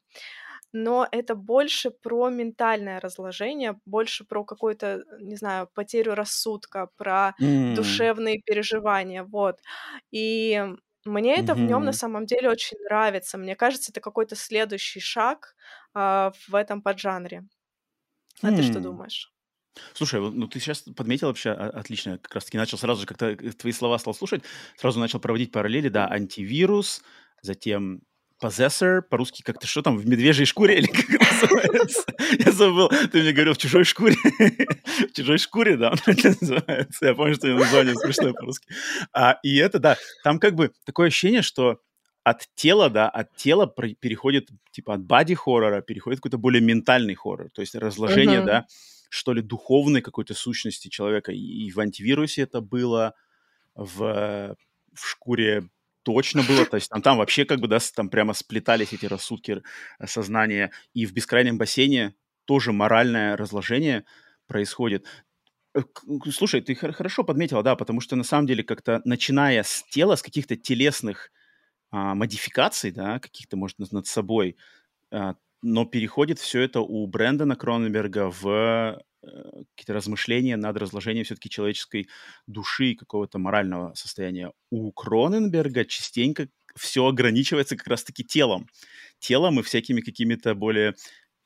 но 0.74 1.08
это 1.12 1.36
больше 1.36 1.92
про 1.92 2.30
ментальное 2.30 3.00
разложение, 3.00 3.80
больше 3.86 4.26
про 4.26 4.44
какую-то, 4.44 5.04
не 5.20 5.36
знаю, 5.36 5.70
потерю 5.74 6.16
рассудка, 6.16 6.90
про 6.98 7.34
mm. 7.42 7.76
душевные 7.76 8.42
переживания, 8.42 9.24
вот. 9.24 9.60
И 10.12 10.64
мне 11.06 11.36
это 11.36 11.54
mm-hmm. 11.54 11.56
в 11.56 11.70
нем 11.70 11.86
на 11.86 11.94
самом 11.94 12.26
деле 12.26 12.50
очень 12.50 12.78
нравится. 12.84 13.38
Мне 13.38 13.56
кажется, 13.56 13.92
это 13.92 14.02
какой-то 14.02 14.36
следующий 14.36 15.00
шаг 15.00 15.56
э, 15.96 16.32
в 16.48 16.56
этом 16.56 16.82
поджанре. 16.82 17.44
А 18.42 18.52
mm. 18.52 18.56
ты 18.56 18.64
что 18.64 18.80
думаешь? 18.80 19.32
Слушай, 19.94 20.20
ну 20.20 20.48
ты 20.48 20.60
сейчас 20.60 20.82
подметил 20.82 21.28
вообще 21.28 21.52
отлично, 21.52 22.18
как 22.18 22.36
раз-таки 22.36 22.58
начал 22.58 22.78
сразу 22.78 23.02
же, 23.02 23.08
как-то 23.08 23.36
твои 23.54 23.72
слова 23.72 23.98
стал 24.00 24.14
слушать, 24.14 24.44
сразу 24.76 25.00
начал 25.00 25.20
проводить 25.20 25.52
параллели, 25.52 25.90
да, 25.90 26.08
антивирус, 26.08 27.04
затем 27.42 28.02
Possessor, 28.42 29.02
по-русски 29.02 29.42
как-то 29.42 29.66
что 29.68 29.82
там, 29.82 29.98
в 29.98 30.08
медвежьей 30.08 30.46
шкуре 30.46 30.78
или 30.78 30.88
как 30.88 31.10
называется? 31.10 32.06
Я 32.38 32.52
забыл, 32.52 32.90
ты 32.90 33.22
мне 33.22 33.32
говорил 33.32 33.54
в 33.54 33.58
чужой 33.58 33.84
шкуре. 33.84 34.16
в 34.16 35.14
чужой 35.14 35.38
шкуре, 35.38 35.78
да, 35.78 35.92
он 35.92 35.98
называется. 36.06 37.06
Я 37.06 37.16
помню, 37.16 37.36
что 37.36 37.48
название 37.48 37.96
смешное 37.96 38.34
по-русски. 38.34 38.68
А, 39.12 39.40
и 39.44 39.58
это, 39.58 39.80
да, 39.80 39.98
там 40.24 40.40
как 40.40 40.56
бы 40.56 40.72
такое 40.86 41.08
ощущение, 41.08 41.42
что 41.42 41.80
от 42.24 42.48
тела, 42.56 42.90
да, 42.90 43.10
от 43.10 43.36
тела 43.36 43.68
переходит, 43.68 44.50
типа, 44.72 44.96
от 44.96 45.04
бади-хоррора 45.04 45.82
переходит 45.82 46.20
какой-то 46.20 46.38
более 46.38 46.62
ментальный 46.62 47.16
хоррор, 47.16 47.50
то 47.52 47.62
есть 47.62 47.74
разложение, 47.74 48.42
uh-huh. 48.42 48.46
да, 48.46 48.68
что 49.10 49.34
ли, 49.34 49.42
духовной 49.42 50.02
какой-то 50.02 50.34
сущности 50.34 50.90
человека. 50.90 51.32
И, 51.32 51.40
и 51.40 51.72
в 51.72 51.80
антивирусе 51.80 52.42
это 52.42 52.60
было, 52.60 53.14
в, 53.78 54.56
в 54.94 55.08
шкуре 55.08 55.70
точно 56.08 56.42
было, 56.42 56.66
то 56.66 56.78
есть 56.78 56.90
там, 56.90 57.02
там 57.02 57.18
вообще 57.18 57.44
как 57.44 57.60
бы, 57.60 57.68
да, 57.68 57.80
там 57.94 58.10
прямо 58.10 58.32
сплетались 58.32 58.94
эти 58.94 59.06
рассудки 59.06 59.62
э, 60.00 60.08
сознания, 60.08 60.72
и 60.94 61.06
в 61.06 61.12
бескрайнем 61.12 61.58
бассейне 61.58 62.16
тоже 62.46 62.72
моральное 62.72 63.36
разложение 63.36 64.06
происходит. 64.48 65.06
Э, 65.76 65.82
слушай, 66.32 66.62
ты 66.62 66.76
хорошо 66.76 67.26
подметила, 67.26 67.62
да, 67.62 67.76
потому 67.76 68.00
что 68.00 68.16
на 68.16 68.24
самом 68.24 68.48
деле 68.48 68.64
как-то 68.64 69.02
начиная 69.04 69.64
с 69.64 69.84
тела, 69.90 70.16
с 70.16 70.24
каких-то 70.24 70.56
телесных 70.56 71.30
а, 71.92 72.16
модификаций, 72.16 72.92
да, 72.92 73.20
каких-то, 73.20 73.58
может, 73.58 73.78
над, 73.80 74.08
собой, 74.08 74.56
а, 75.12 75.36
но 75.62 75.84
переходит 75.84 76.40
все 76.40 76.62
это 76.62 76.80
у 76.80 77.06
Брэндона 77.06 77.58
Кроненберга 77.58 78.32
в 78.32 79.02
какие-то 79.22 79.94
размышления 79.94 80.58
над 80.58 80.78
разложением 80.78 81.26
все-таки 81.26 81.50
человеческой 81.50 82.08
души 82.46 82.92
и 82.92 82.96
какого-то 82.96 83.40
морального 83.40 83.94
состояния. 83.96 84.52
У 84.70 84.92
Кроненберга 84.92 85.86
частенько 85.86 86.50
все 86.76 87.06
ограничивается 87.06 87.76
как 87.76 87.88
раз-таки 87.88 88.24
телом. 88.24 88.68
Телом 89.20 89.60
и 89.60 89.64
всякими 89.64 90.02
какими-то 90.02 90.54
более 90.56 90.96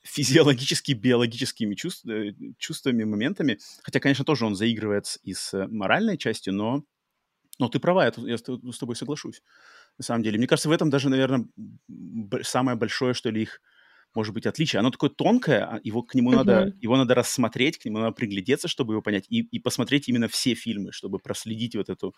физиологически 0.03 0.93
биологическими 0.93 1.75
чувств, 1.75 2.05
э, 2.07 2.34
чувствами, 2.57 3.03
моментами. 3.03 3.60
Хотя, 3.84 3.99
конечно, 3.99 4.25
тоже 4.25 4.45
он 4.45 4.55
заигрывает 4.55 5.17
и 5.23 5.34
с 5.34 5.67
моральной 5.67 6.17
частью, 6.17 6.53
но, 6.53 6.84
но 7.60 7.69
ты 7.69 7.79
права, 7.79 8.05
я, 8.05 8.13
я 8.17 8.38
с 8.38 8.77
тобой 8.77 8.95
соглашусь. 8.95 9.41
На 9.97 10.03
самом 10.03 10.23
деле, 10.23 10.38
мне 10.38 10.47
кажется, 10.47 10.69
в 10.69 10.71
этом 10.71 10.89
даже, 10.89 11.10
наверное, 11.10 11.45
самое 12.41 12.77
большое, 12.77 13.13
что 13.13 13.29
ли, 13.29 13.43
их 13.43 13.62
может 14.13 14.34
быть 14.34 14.45
отличие. 14.45 14.80
Оно 14.80 14.91
такое 14.91 15.10
тонкое, 15.10 15.65
а 15.65 15.80
его 15.84 16.04
к 16.04 16.15
нему 16.15 16.32
uh-huh. 16.32 16.36
надо, 16.36 16.74
его 16.82 16.97
надо 16.97 17.15
рассмотреть, 17.15 17.78
к 17.78 17.86
нему 17.86 18.00
надо 18.00 18.12
приглядеться, 18.12 18.67
чтобы 18.67 18.93
его 18.93 19.02
понять, 19.02 19.26
и, 19.30 19.41
и 19.41 19.60
посмотреть 19.60 20.10
именно 20.10 20.28
все 20.28 20.54
фильмы, 20.54 20.91
чтобы 20.91 21.19
проследить 21.19 21.76
вот 21.76 21.89
эту, 21.89 22.15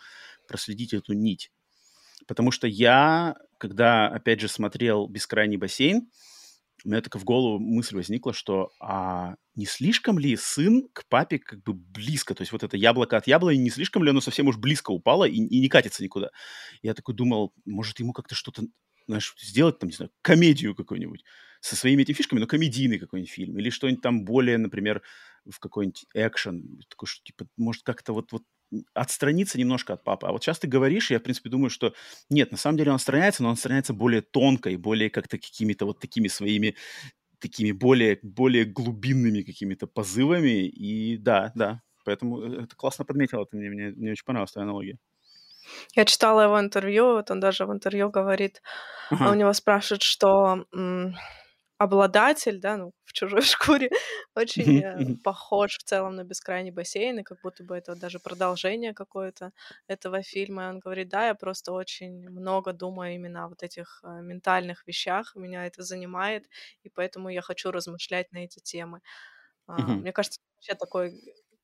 проследить 0.48 0.94
эту 0.94 1.14
нить. 1.14 1.52
Потому 2.28 2.52
что 2.52 2.68
я, 2.68 3.36
когда, 3.58 4.08
опять 4.08 4.40
же, 4.40 4.48
смотрел 4.48 5.08
«Бескрайний 5.08 5.58
бассейн», 5.58 6.10
у 6.86 6.90
меня 6.90 7.02
только 7.02 7.18
в 7.18 7.24
голову 7.24 7.60
мысль 7.60 7.96
возникла, 7.96 8.34
что 8.34 8.72
а 8.82 9.36
не 9.56 9.66
слишком 9.66 10.20
ли 10.20 10.36
сын 10.36 10.90
к 10.92 11.08
папе 11.08 11.40
как 11.40 11.64
бы 11.64 11.74
близко, 11.74 12.36
то 12.36 12.42
есть 12.42 12.52
вот 12.52 12.64
это 12.64 12.76
яблоко 12.76 13.16
от 13.16 13.28
яблони, 13.28 13.58
не 13.58 13.70
слишком 13.70 14.04
ли 14.04 14.10
оно 14.10 14.20
совсем 14.20 14.48
уж 14.48 14.58
близко 14.58 14.92
упало 14.92 15.24
и, 15.26 15.36
и 15.36 15.62
не 15.62 15.70
катится 15.70 16.04
никуда. 16.04 16.32
Я 16.82 16.94
такой 16.94 17.16
думал, 17.16 17.54
может 17.66 18.00
ему 18.00 18.12
как-то 18.12 18.36
что-то, 18.36 18.64
знаешь, 19.08 19.36
сделать 19.40 19.80
там, 19.80 19.90
не 19.90 19.96
знаю, 19.96 20.12
комедию 20.22 20.76
какую-нибудь 20.76 21.24
со 21.62 21.76
своими 21.76 22.02
этими 22.02 22.16
фишками, 22.16 22.40
но 22.40 22.48
комедийный 22.48 23.00
какой-нибудь 23.00 23.32
фильм, 23.32 23.58
или 23.58 23.70
что-нибудь 23.70 24.02
там 24.02 24.26
более, 24.26 24.58
например, 24.58 25.02
в 25.50 25.60
какой-нибудь 25.60 26.06
экшен, 26.14 26.82
такой, 26.90 27.08
что, 27.08 27.24
типа, 27.24 27.48
может, 27.58 27.84
как-то 27.84 28.14
вот, 28.14 28.32
вот 28.32 28.44
отстраниться 28.94 29.60
немножко 29.60 29.94
от 29.94 30.04
папы. 30.04 30.28
А 30.28 30.32
вот 30.32 30.44
сейчас 30.44 30.60
ты 30.60 30.68
говоришь, 30.68 31.12
я, 31.12 31.20
в 31.20 31.24
принципе, 31.24 31.50
думаю, 31.50 31.70
что 31.70 31.94
нет, 32.30 32.52
на 32.52 32.58
самом 32.58 32.78
деле 32.78 32.92
он 32.92 32.96
отстраняется, 32.96 33.44
но 33.44 33.50
он 33.50 33.54
отстраняется 33.54 33.94
более 33.94 34.22
тонко 34.22 34.70
и 34.70 34.78
более 34.78 35.10
как-то 35.10 35.38
какими-то 35.38 35.86
вот 35.86 36.00
такими 36.00 36.28
своими 36.28 36.76
такими 37.40 37.72
более, 37.74 38.20
более 38.24 38.64
глубинными 38.66 39.42
какими-то 39.42 39.86
позывами. 39.86 40.66
И 40.66 41.18
да, 41.18 41.52
да, 41.56 41.82
поэтому 42.06 42.42
э, 42.42 42.64
это 42.64 42.76
классно 42.76 43.06
подметила, 43.06 43.46
ты 43.46 43.58
мне, 43.58 43.70
мне, 43.70 43.90
мне 43.92 44.12
очень 44.12 44.26
понравилась 44.26 44.54
твоя 44.54 44.64
аналогия. 44.64 44.98
Я 45.96 46.06
читала 46.06 46.42
его 46.44 46.60
интервью, 46.60 47.14
вот 47.14 47.32
он 47.32 47.40
даже 47.40 47.66
в 47.66 47.72
интервью 47.74 48.10
говорит, 48.10 48.62
ага. 49.12 49.30
у 49.32 49.34
него 49.36 49.54
спрашивают, 49.54 50.04
что 50.04 50.66
м- 50.74 51.16
обладатель, 51.78 52.60
да, 52.60 52.78
ну, 52.78 52.94
в 53.06 53.14
чужой 53.14 53.42
шкуре, 53.44 53.92
очень 54.36 54.80
э, 54.82 55.16
похож 55.24 55.78
в 55.78 55.84
целом 55.84 56.16
на 56.16 56.24
бескрайний 56.24 56.72
бассейн, 56.72 57.20
и 57.20 57.24
как 57.24 57.40
будто 57.42 57.64
бы 57.64 57.76
это 57.78 57.96
даже 57.96 58.20
продолжение 58.20 58.94
какое-то 58.94 59.52
этого 59.88 60.22
фильма. 60.24 60.66
И 60.66 60.68
он 60.70 60.80
говорит, 60.80 61.10
да, 61.10 61.28
я 61.28 61.36
просто 61.36 61.74
очень 61.74 62.30
много 62.30 62.74
думаю 62.74 63.16
именно 63.16 63.46
о 63.46 63.50
вот 63.50 63.64
этих 63.64 64.02
э, 64.04 64.22
ментальных 64.22 64.88
вещах, 64.88 65.36
меня 65.36 65.66
это 65.68 65.84
занимает, 65.84 66.48
и 66.84 66.90
поэтому 66.90 67.30
я 67.30 67.42
хочу 67.42 67.72
размышлять 67.72 68.32
на 68.32 68.40
эти 68.46 68.60
темы. 68.60 69.02
А, 69.68 69.96
Мне 69.98 70.12
кажется, 70.14 70.40
вообще 70.58 70.76
такой 70.76 71.12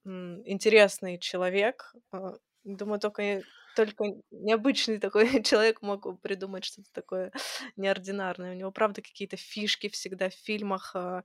интересный 0.06 1.20
человек. 1.20 1.94
А, 2.12 2.36
думаю, 2.64 3.00
только 3.00 3.44
только 3.76 4.04
необычный 4.32 5.00
такой 5.00 5.26
человек 5.44 5.82
мог 5.82 6.22
придумать 6.22 6.66
что-то 6.66 6.90
такое 6.94 7.32
неординарное. 7.78 8.52
У 8.54 8.56
него, 8.56 8.72
правда, 8.72 9.02
какие-то 9.02 9.38
фишки 9.38 9.90
всегда 9.90 10.30
в 10.30 10.34
фильмах, 10.34 10.92
а, 10.96 11.24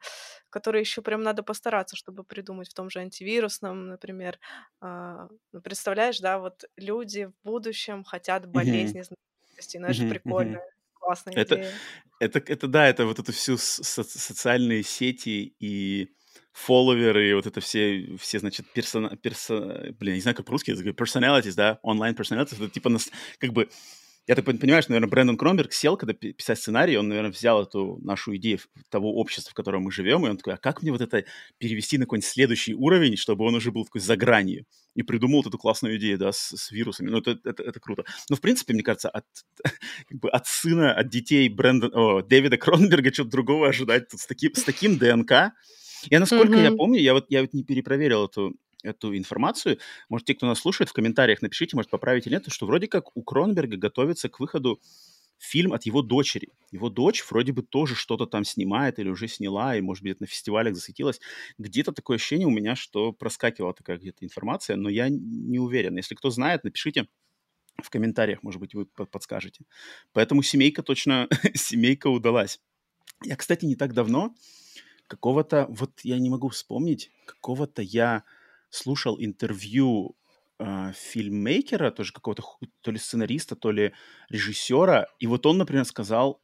которые 0.50 0.80
еще 0.80 1.02
прям 1.02 1.22
надо 1.22 1.42
постараться, 1.42 1.96
чтобы 1.96 2.24
придумать 2.24 2.70
в 2.70 2.74
том 2.74 2.90
же 2.90 3.00
антивирусном, 3.00 3.88
например. 3.88 4.38
А, 4.80 5.28
ну, 5.52 5.60
представляешь, 5.60 6.20
да, 6.20 6.38
вот 6.38 6.64
люди 6.76 7.26
в 7.26 7.34
будущем 7.44 8.04
хотят 8.04 8.46
болезни 8.46 9.02
знаменитостей, 9.02 9.78
ну 9.78 9.88
это 9.88 9.94
же 9.94 10.04
прикольно. 10.04 10.60
Классная 10.94 11.36
это, 11.36 11.60
идея. 11.60 11.82
Это, 12.20 12.38
это, 12.40 12.68
да, 12.68 12.88
это 12.88 13.06
вот 13.06 13.18
эту 13.18 13.32
всю 13.32 13.56
со- 13.58 14.04
социальные 14.04 14.82
сети 14.84 15.54
и 15.60 16.14
фолловеры, 16.54 17.34
вот 17.34 17.46
это 17.46 17.60
все, 17.60 18.16
все 18.18 18.38
значит, 18.38 18.66
персона, 18.72 19.16
персо, 19.16 19.92
блин, 19.98 20.14
не 20.14 20.20
знаю, 20.20 20.36
как 20.36 20.46
по-русски 20.46 20.70
personalities, 20.70 21.54
да, 21.56 21.80
онлайн 21.82 22.14
personalities, 22.14 22.54
это 22.54 22.70
типа, 22.70 22.88
нас, 22.88 23.10
как 23.38 23.52
бы, 23.52 23.68
я 24.26 24.36
так 24.36 24.44
понимаю, 24.44 24.80
что, 24.80 24.92
наверное, 24.92 25.10
Брэндон 25.10 25.36
Кромберг 25.36 25.72
сел, 25.72 25.96
когда 25.98 26.14
писать 26.14 26.58
сценарий, 26.58 26.96
он, 26.96 27.08
наверное, 27.08 27.32
взял 27.32 27.62
эту 27.62 27.98
нашу 28.02 28.34
идею 28.36 28.60
того 28.88 29.14
общества, 29.16 29.50
в 29.50 29.54
котором 29.54 29.82
мы 29.82 29.92
живем, 29.92 30.24
и 30.24 30.30
он 30.30 30.38
такой, 30.38 30.54
а 30.54 30.56
как 30.56 30.80
мне 30.80 30.92
вот 30.92 31.02
это 31.02 31.24
перевести 31.58 31.98
на 31.98 32.04
какой-нибудь 32.04 32.30
следующий 32.30 32.74
уровень, 32.74 33.16
чтобы 33.16 33.44
он 33.44 33.56
уже 33.56 33.70
был 33.70 33.84
такой 33.84 34.00
за 34.00 34.16
гранью? 34.16 34.64
И 34.94 35.02
придумал 35.02 35.38
вот 35.38 35.48
эту 35.48 35.58
классную 35.58 35.98
идею, 35.98 36.16
да, 36.18 36.32
с, 36.32 36.56
с 36.56 36.70
вирусами. 36.70 37.10
Ну, 37.10 37.18
это, 37.18 37.36
это, 37.44 37.64
это 37.64 37.80
круто. 37.80 38.04
Но, 38.30 38.36
в 38.36 38.40
принципе, 38.40 38.72
мне 38.72 38.82
кажется, 38.82 39.10
от, 39.10 39.26
как 40.08 40.18
бы 40.20 40.30
от 40.30 40.46
сына, 40.46 40.94
от 40.94 41.08
детей 41.08 41.48
Брэндон, 41.48 41.90
о, 41.92 42.22
Дэвида 42.22 42.56
Кронберга 42.56 43.12
что-то 43.12 43.30
другого 43.30 43.68
ожидать 43.68 44.08
тут 44.08 44.20
с 44.20 44.26
таким, 44.26 44.54
с 44.54 44.62
таким 44.62 44.96
ДНК, 44.96 45.52
я, 46.10 46.20
насколько 46.20 46.54
mm-hmm. 46.54 46.62
я 46.62 46.72
помню, 46.72 47.00
я 47.00 47.14
вот, 47.14 47.26
я 47.28 47.42
вот 47.42 47.52
не 47.52 47.64
перепроверил 47.64 48.26
эту, 48.26 48.54
эту 48.82 49.16
информацию. 49.16 49.78
Может, 50.08 50.26
те, 50.26 50.34
кто 50.34 50.46
нас 50.46 50.60
слушает, 50.60 50.90
в 50.90 50.92
комментариях 50.92 51.42
напишите, 51.42 51.76
может, 51.76 51.90
поправить 51.90 52.26
или 52.26 52.34
нет, 52.34 52.44
что 52.48 52.66
вроде 52.66 52.86
как 52.86 53.16
у 53.16 53.22
Кронберга 53.22 53.76
готовится 53.76 54.28
к 54.28 54.40
выходу 54.40 54.80
фильм 55.38 55.72
от 55.72 55.84
его 55.84 56.02
дочери. 56.02 56.48
Его 56.70 56.88
дочь 56.88 57.24
вроде 57.28 57.52
бы 57.52 57.62
тоже 57.62 57.94
что-то 57.94 58.26
там 58.26 58.44
снимает 58.44 58.98
или 58.98 59.08
уже 59.08 59.28
сняла, 59.28 59.76
и, 59.76 59.80
может 59.80 60.02
быть, 60.02 60.20
на 60.20 60.26
фестивалях 60.26 60.74
засветилась. 60.74 61.20
Где-то 61.58 61.92
такое 61.92 62.16
ощущение 62.16 62.46
у 62.46 62.50
меня, 62.50 62.76
что 62.76 63.12
проскакивала 63.12 63.74
такая 63.74 63.98
где-то 63.98 64.24
информация, 64.24 64.76
но 64.76 64.88
я 64.88 65.08
не 65.08 65.58
уверен. 65.58 65.96
Если 65.96 66.14
кто 66.14 66.30
знает, 66.30 66.64
напишите 66.64 67.08
в 67.82 67.90
комментариях, 67.90 68.42
может 68.42 68.60
быть, 68.60 68.74
вы 68.74 68.86
подскажете. 68.86 69.64
Поэтому 70.12 70.42
семейка 70.42 70.82
точно, 70.82 71.28
семейка 71.54 72.08
удалась. 72.08 72.60
Я, 73.22 73.36
кстати, 73.36 73.64
не 73.64 73.76
так 73.76 73.92
давно 73.92 74.34
какого-то, 75.08 75.66
вот 75.68 76.00
я 76.02 76.18
не 76.18 76.30
могу 76.30 76.48
вспомнить, 76.48 77.10
какого-то 77.26 77.82
я 77.82 78.24
слушал 78.70 79.16
интервью 79.20 80.16
э, 80.58 80.92
фильммейкера, 80.94 81.90
тоже 81.90 82.12
какого-то 82.12 82.42
то 82.80 82.90
ли 82.90 82.98
сценариста, 82.98 83.56
то 83.56 83.70
ли 83.70 83.92
режиссера, 84.28 85.06
и 85.18 85.26
вот 85.26 85.46
он, 85.46 85.58
например, 85.58 85.84
сказал, 85.84 86.40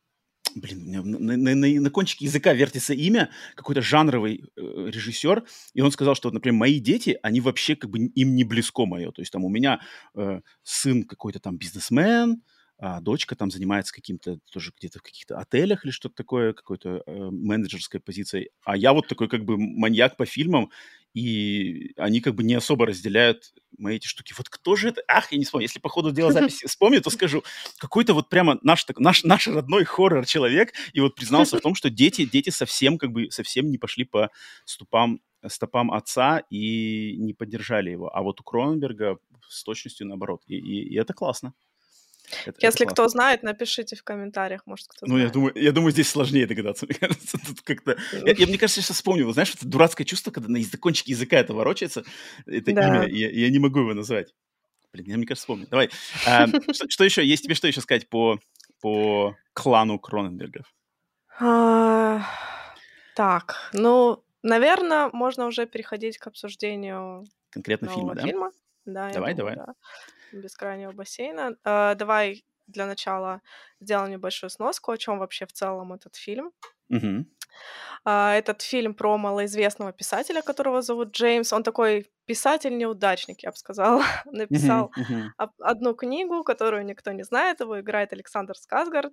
блин, 0.54 0.90
на, 0.90 1.36
на, 1.36 1.54
на, 1.54 1.80
на 1.80 1.90
кончике 1.90 2.24
языка 2.24 2.52
вертится 2.52 2.94
имя, 2.94 3.30
какой-то 3.54 3.82
жанровый 3.82 4.44
э, 4.56 4.60
режиссер, 4.60 5.44
и 5.74 5.80
он 5.80 5.90
сказал, 5.90 6.14
что, 6.14 6.30
например, 6.30 6.58
мои 6.58 6.80
дети, 6.80 7.18
они 7.22 7.40
вообще 7.40 7.76
как 7.76 7.90
бы 7.90 7.98
им 7.98 8.34
не 8.34 8.44
близко 8.44 8.86
мое, 8.86 9.10
то 9.12 9.22
есть 9.22 9.32
там 9.32 9.44
у 9.44 9.48
меня 9.48 9.80
э, 10.14 10.40
сын 10.62 11.04
какой-то 11.04 11.40
там 11.40 11.56
бизнесмен, 11.56 12.42
а 12.82 13.00
дочка 13.02 13.36
там 13.36 13.50
занимается 13.50 13.92
каким-то 13.92 14.38
тоже 14.50 14.72
где-то 14.76 15.00
в 15.00 15.02
каких-то 15.02 15.38
отелях 15.38 15.84
или 15.84 15.92
что-то 15.92 16.14
такое, 16.14 16.54
какой-то 16.54 17.02
э, 17.06 17.28
менеджерской 17.30 18.00
позицией, 18.00 18.48
а 18.64 18.74
я 18.74 18.94
вот 18.94 19.06
такой 19.06 19.28
как 19.28 19.44
бы 19.44 19.58
маньяк 19.58 20.16
по 20.16 20.24
фильмам, 20.24 20.70
и 21.12 21.92
они 21.98 22.22
как 22.22 22.34
бы 22.34 22.42
не 22.42 22.54
особо 22.54 22.86
разделяют 22.86 23.52
мои 23.76 23.96
эти 23.96 24.06
штуки. 24.06 24.32
Вот 24.38 24.48
кто 24.48 24.76
же 24.76 24.88
это? 24.88 25.02
Ах, 25.08 25.30
я 25.30 25.38
не 25.38 25.44
вспомню. 25.44 25.64
Если 25.64 25.78
по 25.78 25.90
ходу 25.90 26.10
дела 26.10 26.32
записи 26.32 26.66
вспомню, 26.66 27.02
то 27.02 27.10
скажу. 27.10 27.44
Какой-то 27.78 28.14
вот 28.14 28.30
прямо 28.30 28.58
наш, 28.62 28.86
наш, 28.96 29.24
наш 29.24 29.46
родной 29.48 29.84
хоррор-человек, 29.84 30.72
и 30.94 31.00
вот 31.00 31.16
признался 31.16 31.58
в 31.58 31.60
том, 31.62 31.74
что 31.74 31.90
дети, 31.90 32.24
дети 32.24 32.48
совсем 32.48 32.96
как 32.96 33.12
бы 33.12 33.30
совсем 33.30 33.70
не 33.70 33.76
пошли 33.76 34.04
по 34.04 34.30
ступам 34.64 35.20
стопам 35.48 35.90
отца 35.92 36.42
и 36.50 37.16
не 37.18 37.34
поддержали 37.34 37.90
его. 37.90 38.14
А 38.14 38.22
вот 38.22 38.40
у 38.40 38.44
Кроненберга 38.44 39.18
с 39.48 39.64
точностью 39.64 40.06
наоборот. 40.06 40.42
И, 40.46 40.56
и, 40.56 40.94
и 40.94 40.98
это 40.98 41.12
классно. 41.12 41.54
Это, 42.46 42.58
Если 42.60 42.86
это 42.86 42.94
кто 42.94 43.08
знает, 43.08 43.42
напишите 43.42 43.96
в 43.96 44.02
комментариях, 44.02 44.62
может, 44.66 44.86
кто 44.88 45.06
Ну, 45.06 45.14
знает. 45.14 45.28
я 45.28 45.32
думаю, 45.32 45.52
я 45.56 45.72
думаю, 45.72 45.92
здесь 45.92 46.08
сложнее 46.08 46.46
догадаться, 46.46 46.86
мне 46.88 46.96
кажется. 46.98 47.38
Тут 47.46 47.60
как-то... 47.62 47.96
Я, 48.12 48.32
я, 48.32 48.46
мне 48.46 48.58
кажется, 48.58 48.80
я 48.80 48.84
сейчас 48.84 48.96
вспомнил, 48.96 49.32
знаешь, 49.32 49.54
это 49.54 49.66
дурацкое 49.66 50.04
чувство, 50.04 50.30
когда 50.30 50.48
на 50.48 50.60
кончике 50.78 51.12
языка 51.12 51.36
это 51.36 51.54
ворочается, 51.54 52.04
это 52.46 52.72
да. 52.72 52.88
имя, 52.88 53.08
я, 53.08 53.30
я 53.30 53.50
не 53.50 53.58
могу 53.58 53.80
его 53.80 53.94
назвать. 53.94 54.34
Блин, 54.92 55.06
я, 55.06 55.16
мне 55.16 55.26
кажется, 55.26 55.44
вспомнил. 55.44 55.66
Давай. 55.70 55.90
А, 56.26 56.46
что, 56.72 56.88
что 56.88 57.04
еще? 57.04 57.24
Есть 57.24 57.44
тебе 57.44 57.54
что 57.54 57.68
еще 57.68 57.80
сказать 57.80 58.08
по, 58.08 58.38
по 58.80 59.36
клану 59.52 59.98
Кроненбергов? 59.98 60.66
А, 61.38 62.22
так, 63.14 63.70
ну, 63.72 64.22
наверное, 64.42 65.10
можно 65.12 65.46
уже 65.46 65.66
переходить 65.66 66.18
к 66.18 66.26
обсуждению 66.26 67.24
Конкретно 67.50 67.88
фильма, 67.88 68.14
да? 68.14 68.22
фильма. 68.22 68.50
Да, 68.84 69.10
давай, 69.10 69.34
думаю, 69.34 69.56
давай. 69.56 69.66
Да 69.66 69.74
бескрайнего 70.32 70.92
бассейна. 70.92 71.56
Э, 71.64 71.94
давай 71.94 72.44
для 72.66 72.86
начала 72.86 73.40
сделаем 73.80 74.10
небольшую 74.10 74.50
сноску, 74.50 74.92
о 74.92 74.98
чем 74.98 75.18
вообще 75.18 75.46
в 75.46 75.52
целом 75.52 75.92
этот 75.92 76.16
фильм. 76.16 76.52
Угу. 76.88 77.26
Uh, 78.04 78.32
этот 78.38 78.62
фильм 78.62 78.94
про 78.94 79.18
малоизвестного 79.18 79.92
писателя, 79.92 80.40
которого 80.40 80.82
зовут 80.82 81.10
Джеймс. 81.10 81.52
Он 81.52 81.62
такой 81.62 82.06
писатель-неудачник, 82.24 83.42
я 83.42 83.50
бы 83.50 83.56
сказала. 83.56 84.02
Написал 84.24 84.92
uh-huh, 84.96 85.26
uh-huh. 85.38 85.48
одну 85.58 85.94
книгу, 85.94 86.44
которую 86.44 86.86
никто 86.86 87.12
не 87.12 87.24
знает. 87.24 87.60
Его 87.60 87.80
играет 87.80 88.12
Александр 88.12 88.56
Сказгард. 88.56 89.12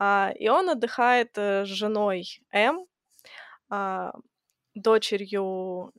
Uh, 0.00 0.32
и 0.36 0.48
он 0.48 0.70
отдыхает 0.70 1.36
uh, 1.36 1.64
с 1.64 1.68
женой 1.68 2.24
М, 2.52 2.86
дочерью, 4.74 5.92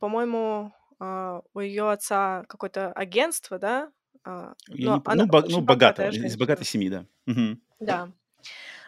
по-моему, 0.00 0.72
а, 0.98 1.42
у 1.54 1.60
ее 1.60 1.90
отца 1.90 2.44
какое-то 2.48 2.92
агентство, 2.92 3.58
да? 3.58 3.90
А, 4.24 4.54
но 4.68 4.96
не, 4.96 5.02
она 5.04 5.24
ну, 5.24 5.26
бо, 5.26 5.44
ну 5.48 5.60
богатая, 5.60 6.10
из 6.10 6.36
богатой 6.36 6.64
семьи, 6.64 6.88
да. 6.88 7.06
Угу. 7.26 7.58
Да. 7.80 8.08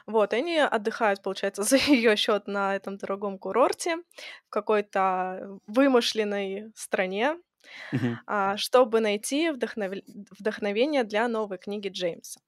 Вот, 0.06 0.32
они 0.34 0.58
отдыхают, 0.58 1.22
получается, 1.22 1.62
за 1.62 1.76
ее 1.76 2.16
счет 2.16 2.46
на 2.46 2.76
этом 2.76 2.96
дорогом 2.98 3.38
курорте 3.38 3.96
в 4.46 4.50
какой-то 4.50 5.58
вымышленной 5.66 6.72
стране, 6.74 7.36
uh-huh. 7.92 8.56
чтобы 8.56 9.00
найти 9.00 9.50
вдохнов... 9.50 9.94
вдохновение 10.38 11.04
для 11.04 11.26
новой 11.28 11.58
книги 11.58 11.88
Джеймса. 11.88 12.40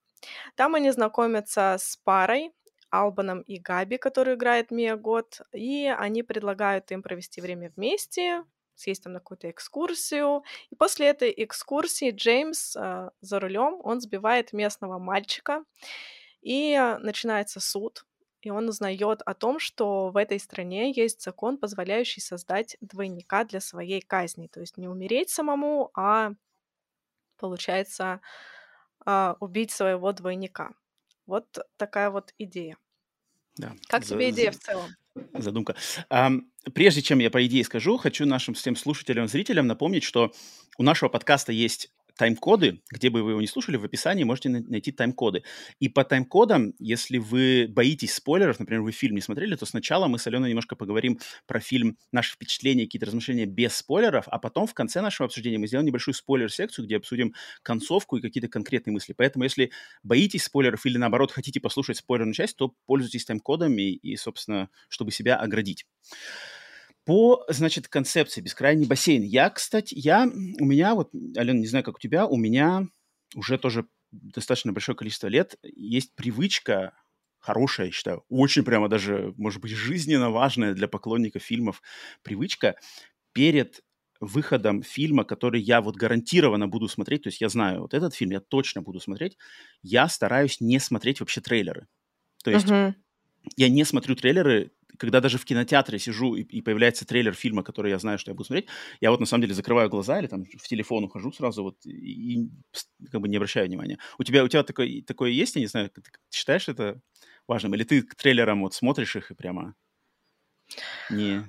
Там 0.55 0.75
они 0.75 0.90
знакомятся 0.90 1.77
с 1.79 1.97
парой, 2.05 2.53
Албаном 2.90 3.40
и 3.40 3.59
Габи, 3.59 3.97
которую 3.97 4.37
играет 4.37 4.71
Мия 4.71 4.97
Год, 4.97 5.40
и 5.53 5.87
они 5.87 6.23
предлагают 6.23 6.90
им 6.92 7.03
провести 7.03 7.40
время 7.40 7.73
вместе, 7.77 8.45
съесть 8.77 9.03
там 9.03 9.15
на 9.15 9.21
какую-то 9.21 9.51
экскурсию. 9.51 10.45
И 10.71 10.77
после 10.77 11.09
этой 11.09 11.33
экскурсии 11.37 12.11
Джеймс 12.11 12.77
э, 12.77 13.11
за 13.21 13.41
рулем, 13.41 13.81
он 13.83 14.01
сбивает 14.01 14.53
местного 14.53 14.99
мальчика, 14.99 15.65
и 16.43 16.79
начинается 17.01 17.59
суд, 17.59 18.05
и 18.41 18.51
он 18.51 18.69
узнает 18.69 19.21
о 19.27 19.35
том, 19.35 19.59
что 19.59 20.11
в 20.11 20.17
этой 20.17 20.39
стране 20.39 20.93
есть 20.93 21.21
закон, 21.21 21.59
позволяющий 21.59 22.21
создать 22.21 22.77
двойника 22.81 23.43
для 23.43 23.61
своей 23.61 24.01
казни. 24.01 24.47
То 24.47 24.61
есть 24.61 24.77
не 24.77 24.87
умереть 24.87 25.31
самому, 25.31 25.91
а, 25.95 26.31
получается, 27.39 28.21
э, 29.05 29.35
убить 29.41 29.73
своего 29.73 30.12
двойника. 30.12 30.71
Вот 31.27 31.59
такая 31.77 32.11
вот 32.11 32.33
идея. 32.39 32.77
Да. 33.57 33.73
Как 33.89 34.05
за, 34.05 34.15
тебе 34.15 34.31
идея 34.31 34.53
в 34.53 34.59
целом? 34.61 34.91
Задумка. 35.33 35.75
Um, 36.09 36.43
прежде 36.74 37.02
чем 37.02 37.18
я 37.18 37.31
по 37.31 37.44
идее 37.46 37.64
скажу, 37.64 37.96
хочу 37.96 38.26
нашим 38.26 38.55
всем 38.55 38.76
слушателям, 38.76 39.29
зрителям 39.29 39.66
напомнить, 39.66 40.05
что 40.05 40.33
у 40.79 40.83
нашего 40.83 41.09
подкаста 41.09 41.52
есть 41.52 41.90
тайм-коды, 42.16 42.83
где 42.90 43.11
бы 43.11 43.22
вы 43.22 43.33
его 43.33 43.40
не 43.40 43.46
слушали, 43.46 43.76
в 43.76 43.85
описании 43.85 44.24
можете 44.24 44.48
найти 44.48 44.92
тайм-коды. 44.92 45.42
И 45.81 45.88
по 45.88 46.05
тайм-кодам, 46.05 46.74
если 46.79 47.18
вы 47.18 47.66
боитесь 47.68 48.14
спойлеров, 48.14 48.59
например, 48.59 48.83
вы 48.83 48.92
фильм 48.92 49.14
не 49.14 49.20
смотрели, 49.20 49.55
то 49.57 49.66
сначала 49.66 50.07
мы 50.09 50.18
с 50.18 50.26
Аленой 50.26 50.48
немножко 50.50 50.76
поговорим 50.76 51.18
про 51.46 51.61
фильм, 51.61 51.98
наши 52.12 52.35
впечатления, 52.35 52.85
какие-то 52.85 53.07
размышления 53.07 53.46
без 53.46 53.76
спойлеров, 53.76 54.26
а 54.29 54.38
потом 54.38 54.66
в 54.66 54.74
конце 54.74 55.00
нашего 55.00 55.26
обсуждения 55.26 55.59
мы 55.59 55.66
сделаем 55.66 55.87
небольшую 55.87 56.14
спойлер-секцию, 56.14 56.87
где 56.87 56.96
обсудим 56.96 57.35
концовку 57.62 58.16
и 58.16 58.22
какие-то 58.22 58.48
конкретные 58.48 58.92
мысли. 58.92 59.14
Поэтому, 59.16 59.44
если 59.44 59.70
боитесь 60.02 60.44
спойлеров 60.44 60.87
или, 60.87 60.98
наоборот, 60.98 61.33
хотите 61.33 61.61
послушать 61.61 61.98
спойлерную 61.98 62.35
часть, 62.35 62.57
то 62.57 62.74
пользуйтесь 62.87 63.24
тайм-кодами 63.24 63.83
и, 63.92 64.16
собственно, 64.16 64.68
чтобы 64.88 65.12
себя 65.12 65.37
оградить. 65.37 65.87
По, 67.07 67.45
значит, 67.49 67.87
концепции 67.87 68.40
«Бескрайний 68.40 68.85
бассейн». 68.85 69.23
Я, 69.23 69.49
кстати, 69.51 69.95
я, 69.97 70.27
у 70.27 70.64
меня 70.64 70.97
вот, 70.97 71.11
Алена, 71.37 71.61
не 71.61 71.66
знаю, 71.66 71.85
как 71.85 71.97
у 71.97 72.01
тебя, 72.01 72.27
у 72.27 72.37
меня 72.37 72.88
уже 73.37 73.59
тоже 73.59 73.87
достаточно 74.11 74.73
большое 74.73 74.97
количество 74.97 75.29
лет 75.29 75.55
есть 75.62 76.16
привычка, 76.16 76.99
хорошая, 77.38 77.87
я 77.87 77.92
считаю, 77.92 78.25
очень 78.29 78.64
прямо 78.64 78.88
даже, 78.88 79.33
может 79.37 79.61
быть, 79.61 79.71
жизненно 79.71 80.31
важная 80.31 80.75
для 80.75 80.88
поклонников 80.88 81.42
фильмов 81.42 81.81
привычка 82.23 82.75
перед 83.33 83.85
выходом 84.19 84.83
фильма, 84.83 85.23
который 85.23 85.61
я 85.61 85.81
вот 85.81 85.95
гарантированно 85.95 86.66
буду 86.66 86.88
смотреть, 86.88 87.23
то 87.23 87.29
есть 87.29 87.40
я 87.40 87.49
знаю, 87.49 87.83
вот 87.83 87.95
этот 87.95 88.14
фильм 88.14 88.33
я 88.33 88.40
точно 88.40 88.83
буду 88.83 88.99
смотреть, 88.99 89.37
я 89.83 90.09
стараюсь 90.09 90.61
не 90.61 90.81
смотреть 90.81 91.21
вообще 91.21 91.40
трейлеры. 91.40 91.87
То 92.42 92.51
есть 92.51 92.66
uh-huh. 92.66 92.95
я 93.57 93.69
не 93.69 93.85
смотрю 93.85 94.16
трейлеры 94.16 94.73
когда 94.99 95.21
даже 95.21 95.39
в 95.39 95.45
кинотеатре 95.45 95.99
сижу 95.99 96.35
и, 96.35 96.43
и 96.43 96.63
появляется 96.63 97.07
трейлер 97.07 97.35
фильма, 97.35 97.63
который 97.63 97.91
я 97.91 97.99
знаю, 97.99 98.19
что 98.19 98.31
я 98.31 98.35
буду 98.35 98.47
смотреть, 98.47 98.69
я 99.01 99.11
вот 99.11 99.21
на 99.21 99.27
самом 99.27 99.43
деле 99.43 99.55
закрываю 99.55 99.89
глаза 99.89 100.19
или 100.19 100.27
там 100.27 100.45
в 100.45 100.69
телефон 100.69 101.05
ухожу 101.05 101.33
сразу 101.33 101.63
вот 101.63 101.85
и, 101.87 102.45
и 102.45 102.51
как 103.11 103.21
бы 103.21 103.29
не 103.29 103.37
обращаю 103.37 103.67
внимания. 103.67 103.99
У 104.19 104.25
тебя, 104.25 104.45
у 104.45 104.49
тебя 104.49 104.63
такое, 104.63 105.03
такое 105.03 105.31
есть, 105.31 105.57
я 105.57 105.61
не 105.61 105.67
знаю, 105.67 105.91
ты 105.91 106.03
считаешь 106.31 106.69
это 106.69 107.01
важным? 107.47 107.75
Или 107.75 107.85
ты 107.85 108.03
к 108.03 108.15
трейлерам 108.15 108.63
вот 108.63 108.75
смотришь 108.75 109.17
их 109.17 109.31
и 109.31 109.35
прямо 109.35 109.75
не... 111.11 111.45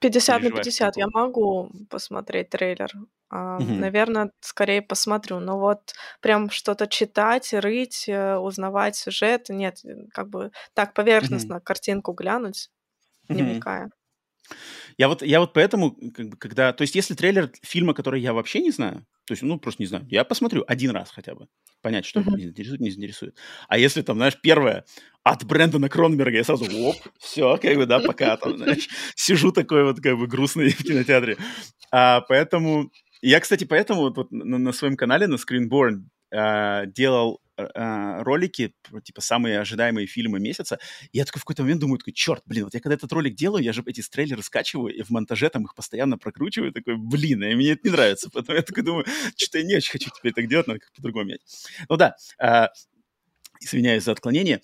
50 0.00 0.42
на 0.42 0.50
50 0.52 0.96
я 0.96 1.06
могу 1.12 1.70
посмотреть 1.90 2.50
трейлер. 2.50 2.90
А, 3.30 3.58
Мгм. 3.58 3.76
наверное, 3.76 4.30
скорее 4.40 4.82
посмотрю. 4.82 5.40
Но 5.40 5.58
вот 5.58 5.94
прям 6.20 6.50
что-то 6.50 6.86
читать, 6.86 7.52
рыть, 7.54 8.08
э, 8.08 8.36
узнавать 8.36 8.96
сюжет, 8.96 9.48
нет, 9.48 9.80
как 10.12 10.28
бы 10.28 10.52
так 10.74 10.94
поверхностно 10.94 11.60
картинку 11.60 12.12
глянуть, 12.12 12.70
не 13.32 13.42
Мгм. 13.42 13.44
вникая. 13.44 13.90
Я 14.98 15.08
вот, 15.08 15.22
я 15.22 15.40
вот 15.40 15.52
поэтому, 15.52 15.96
как 16.12 16.28
бы, 16.28 16.36
когда... 16.36 16.72
То 16.72 16.82
есть, 16.82 16.94
если 16.94 17.14
трейлер 17.14 17.50
фильма, 17.62 17.94
который 17.94 18.20
я 18.20 18.32
вообще 18.32 18.60
не 18.60 18.70
знаю, 18.70 19.06
то 19.26 19.32
есть, 19.32 19.42
ну, 19.42 19.58
просто 19.58 19.82
не 19.82 19.86
знаю, 19.86 20.06
я 20.08 20.24
посмотрю 20.24 20.64
один 20.66 20.90
раз 20.90 21.10
хотя 21.10 21.34
бы, 21.34 21.48
понять, 21.82 22.06
что 22.06 22.20
Мгм. 22.20 22.36
меня 22.36 22.48
интересует, 22.48 22.80
не 22.80 22.90
заинтересует. 22.90 23.36
А 23.68 23.78
если 23.78 24.02
там, 24.02 24.16
знаешь, 24.16 24.38
первое 24.40 24.84
от 25.22 25.44
Брэндона 25.44 25.88
Кронберга, 25.88 26.36
я 26.36 26.44
сразу, 26.44 26.64
оп, 26.64 26.96
все, 27.18 27.56
как 27.58 27.76
бы, 27.76 27.86
да, 27.86 28.00
пока 28.00 28.36
там, 28.36 28.56
знаешь, 28.56 28.88
сижу 29.14 29.52
такой 29.52 29.84
вот, 29.84 30.00
как 30.00 30.16
бы, 30.16 30.26
грустный 30.26 30.70
в 30.70 30.82
кинотеатре. 30.82 31.36
А, 31.90 32.20
поэтому... 32.22 32.90
Я, 33.22 33.40
кстати, 33.40 33.64
поэтому 33.64 34.02
вот, 34.02 34.16
вот 34.18 34.30
на, 34.30 34.58
на 34.58 34.72
своем 34.72 34.96
канале, 34.96 35.26
на 35.26 35.36
Screenborn, 35.36 36.04
а, 36.32 36.86
делал 36.86 37.40
а, 37.56 38.22
ролики, 38.22 38.74
типа, 39.04 39.20
самые 39.20 39.60
ожидаемые 39.60 40.06
фильмы 40.06 40.40
месяца. 40.40 40.78
И 41.12 41.18
я 41.18 41.24
такой 41.24 41.40
в 41.40 41.44
какой-то 41.44 41.62
момент 41.62 41.80
думаю, 41.80 41.98
такой, 41.98 42.12
черт, 42.12 42.42
блин, 42.46 42.64
вот 42.64 42.74
я 42.74 42.80
когда 42.80 42.94
этот 42.94 43.12
ролик 43.12 43.34
делаю, 43.34 43.62
я 43.62 43.72
же 43.72 43.82
эти 43.86 44.02
трейлеры 44.02 44.42
скачиваю, 44.42 44.94
и 44.94 45.02
в 45.02 45.10
монтаже 45.10 45.48
там 45.48 45.64
их 45.64 45.74
постоянно 45.74 46.18
прокручиваю, 46.18 46.72
такой, 46.72 46.96
блин, 46.96 47.42
и 47.44 47.54
мне 47.54 47.72
это 47.72 47.80
не 47.84 47.90
нравится. 47.90 48.30
Потом 48.30 48.56
я 48.56 48.62
такой 48.62 48.82
думаю, 48.82 49.06
что-то 49.36 49.58
я 49.58 49.64
не 49.64 49.76
очень 49.76 49.92
хочу 49.92 50.10
теперь 50.10 50.32
так 50.32 50.48
делать, 50.48 50.66
надо 50.66 50.80
как 50.80 50.92
по-другому 50.92 51.26
менять. 51.26 51.40
Ну 51.88 51.96
да, 51.96 52.16
а, 52.38 52.70
извиняюсь 53.60 54.04
за 54.04 54.12
отклонение. 54.12 54.60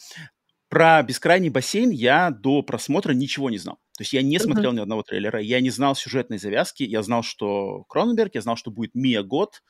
Про 0.68 1.02
«Бескрайний 1.02 1.50
бассейн» 1.50 1.90
я 1.90 2.30
до 2.30 2.62
просмотра 2.62 3.12
ничего 3.12 3.50
не 3.50 3.58
знал. 3.58 3.76
То 3.96 4.02
есть 4.02 4.14
я 4.14 4.22
не 4.22 4.38
смотрел 4.38 4.72
ни 4.72 4.80
одного 4.80 5.02
трейлера, 5.02 5.38
я 5.38 5.60
не 5.60 5.68
знал 5.68 5.94
сюжетной 5.94 6.38
завязки, 6.38 6.82
я 6.82 7.02
знал, 7.02 7.22
что 7.22 7.84
Кроненберг, 7.90 8.34
я 8.34 8.40
знал, 8.40 8.56
что 8.56 8.70
будет 8.70 8.94
Мия 8.94 9.22
Год, 9.22 9.62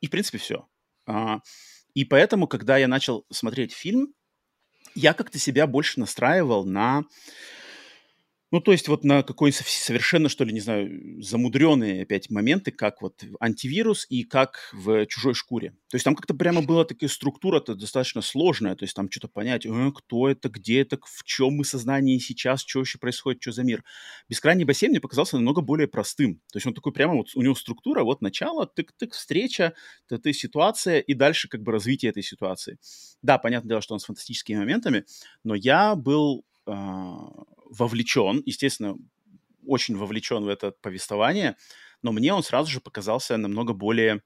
и, 0.00 0.06
в 0.06 0.10
принципе, 0.10 0.38
все. 0.38 0.68
И 1.94 2.04
поэтому, 2.04 2.46
когда 2.46 2.76
я 2.76 2.88
начал 2.88 3.26
смотреть 3.30 3.72
фильм, 3.72 4.14
я 4.94 5.14
как-то 5.14 5.38
себя 5.38 5.66
больше 5.66 6.00
настраивал 6.00 6.64
на 6.64 7.04
ну, 8.50 8.60
то 8.60 8.72
есть 8.72 8.88
вот 8.88 9.04
на 9.04 9.22
какой-нибудь 9.22 9.64
совершенно, 9.66 10.28
что 10.28 10.44
ли, 10.44 10.52
не 10.52 10.60
знаю, 10.60 11.22
замудренные 11.22 12.02
опять 12.02 12.30
моменты, 12.30 12.72
как 12.72 13.00
вот 13.00 13.22
антивирус 13.38 14.06
и 14.08 14.24
как 14.24 14.70
в 14.72 15.06
«Чужой 15.06 15.34
шкуре». 15.34 15.70
То 15.88 15.96
есть 15.96 16.04
там 16.04 16.16
как-то 16.16 16.34
прямо 16.34 16.62
была 16.62 16.84
такая 16.84 17.08
структура-то 17.08 17.74
достаточно 17.74 18.22
сложная, 18.22 18.74
то 18.74 18.84
есть 18.84 18.94
там 18.94 19.10
что-то 19.10 19.28
понять, 19.28 19.66
э, 19.66 19.92
кто 19.94 20.28
это, 20.28 20.48
где 20.48 20.80
это, 20.80 20.98
в 21.02 21.24
чем 21.24 21.54
мы 21.54 21.64
сознание 21.64 22.18
сейчас, 22.18 22.62
что 22.62 22.80
еще 22.80 22.98
происходит, 22.98 23.42
что 23.42 23.52
за 23.52 23.62
мир. 23.62 23.84
«Бескрайний 24.28 24.64
бассейн» 24.64 24.90
мне 24.90 25.00
показался 25.00 25.36
намного 25.36 25.60
более 25.60 25.86
простым. 25.86 26.36
То 26.52 26.56
есть 26.56 26.66
он 26.66 26.74
такой 26.74 26.92
прямо 26.92 27.14
вот, 27.14 27.28
у 27.34 27.42
него 27.42 27.54
структура, 27.54 28.02
вот 28.02 28.20
начало, 28.20 28.66
тык-тык, 28.66 29.12
встреча, 29.12 29.74
ты 30.08 30.32
ситуация 30.32 30.98
и 30.98 31.14
дальше 31.14 31.48
как 31.48 31.62
бы 31.62 31.72
развитие 31.72 32.10
этой 32.10 32.22
ситуации. 32.22 32.78
Да, 33.22 33.38
понятное 33.38 33.68
дело, 33.68 33.80
что 33.80 33.94
он 33.94 34.00
с 34.00 34.04
фантастическими 34.04 34.58
моментами, 34.58 35.04
но 35.44 35.54
я 35.54 35.94
был 35.94 36.44
а, 36.66 37.28
вовлечен, 37.70 38.42
естественно, 38.44 38.96
очень 39.66 39.96
вовлечен 39.96 40.44
в 40.44 40.48
это 40.48 40.72
повествование, 40.72 41.56
но 42.02 42.12
мне 42.12 42.32
он 42.32 42.42
сразу 42.42 42.70
же 42.70 42.80
показался 42.80 43.36
намного 43.36 43.72
более 43.72 44.22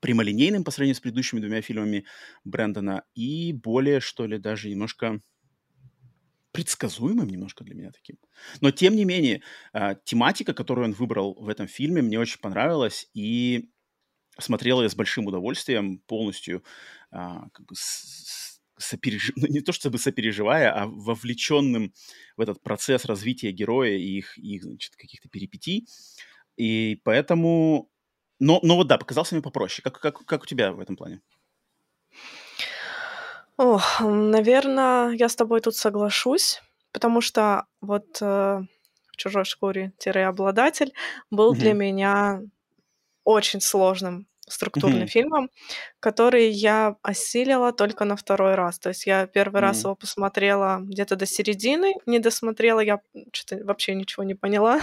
прямолинейным 0.00 0.64
по 0.64 0.70
сравнению 0.70 0.96
с 0.96 1.00
предыдущими 1.00 1.40
двумя 1.40 1.60
фильмами 1.62 2.06
Брэндона 2.44 3.04
и 3.14 3.52
более, 3.52 4.00
что 4.00 4.26
ли, 4.26 4.38
даже 4.38 4.70
немножко 4.70 5.20
предсказуемым 6.52 7.28
немножко 7.28 7.62
для 7.64 7.74
меня 7.74 7.92
таким. 7.92 8.16
Но, 8.60 8.70
тем 8.70 8.96
не 8.96 9.04
менее, 9.04 9.42
а, 9.72 9.94
тематика, 9.94 10.52
которую 10.52 10.86
он 10.86 10.92
выбрал 10.92 11.34
в 11.34 11.48
этом 11.48 11.68
фильме, 11.68 12.02
мне 12.02 12.18
очень 12.18 12.40
понравилась, 12.40 13.08
и 13.14 13.70
смотрел 14.38 14.82
я 14.82 14.88
с 14.88 14.94
большим 14.96 15.26
удовольствием 15.26 15.98
полностью 15.98 16.64
а, 17.10 17.48
как 17.52 17.66
бы 17.66 17.74
с, 17.76 18.49
сопереж... 18.80 19.32
ну, 19.36 19.46
не 19.46 19.60
то 19.60 19.72
чтобы 19.72 19.98
сопереживая, 19.98 20.72
а 20.72 20.86
вовлеченным 20.86 21.92
в 22.36 22.40
этот 22.40 22.62
процесс 22.62 23.04
развития 23.04 23.52
героя 23.52 23.96
и 23.96 24.18
их, 24.18 24.38
их 24.38 24.64
значит, 24.64 24.96
каких-то 24.96 25.28
перипетий. 25.28 25.86
И 26.56 27.00
поэтому... 27.04 27.90
Но, 28.38 28.60
но 28.62 28.76
вот 28.76 28.86
да, 28.86 28.98
показался 28.98 29.34
мне 29.34 29.42
попроще. 29.42 29.82
Как, 29.82 30.00
как, 30.00 30.24
как 30.24 30.42
у 30.42 30.46
тебя 30.46 30.72
в 30.72 30.80
этом 30.80 30.96
плане? 30.96 31.20
Ох, 33.58 34.00
наверное, 34.00 35.10
я 35.10 35.28
с 35.28 35.36
тобой 35.36 35.60
тут 35.60 35.76
соглашусь, 35.76 36.62
потому 36.92 37.20
что 37.20 37.66
вот 37.82 38.18
э, 38.22 38.24
в 38.24 39.16
чужой 39.16 39.44
шкуре-обладатель 39.44 40.94
был 41.30 41.52
для 41.52 41.74
меня 41.74 42.40
очень 43.24 43.60
сложным 43.60 44.26
структурным 44.50 45.06
Мгм. 45.06 45.08
фильмом, 45.08 45.50
который 46.00 46.50
я 46.50 46.96
осилила 47.02 47.72
только 47.72 48.04
на 48.04 48.16
второй 48.16 48.54
раз. 48.56 48.78
То 48.80 48.90
есть 48.90 49.06
я 49.06 49.26
первый 49.26 49.60
раз 49.62 49.84
М. 49.84 49.86
его 49.86 49.94
посмотрела 49.96 50.78
где-то 50.82 51.16
до 51.16 51.26
середины, 51.26 51.94
не 52.06 52.18
досмотрела, 52.20 52.80
я 52.80 53.00
что-то 53.32 53.64
вообще 53.64 53.94
ничего 53.94 54.24
не 54.24 54.34
поняла. 54.34 54.80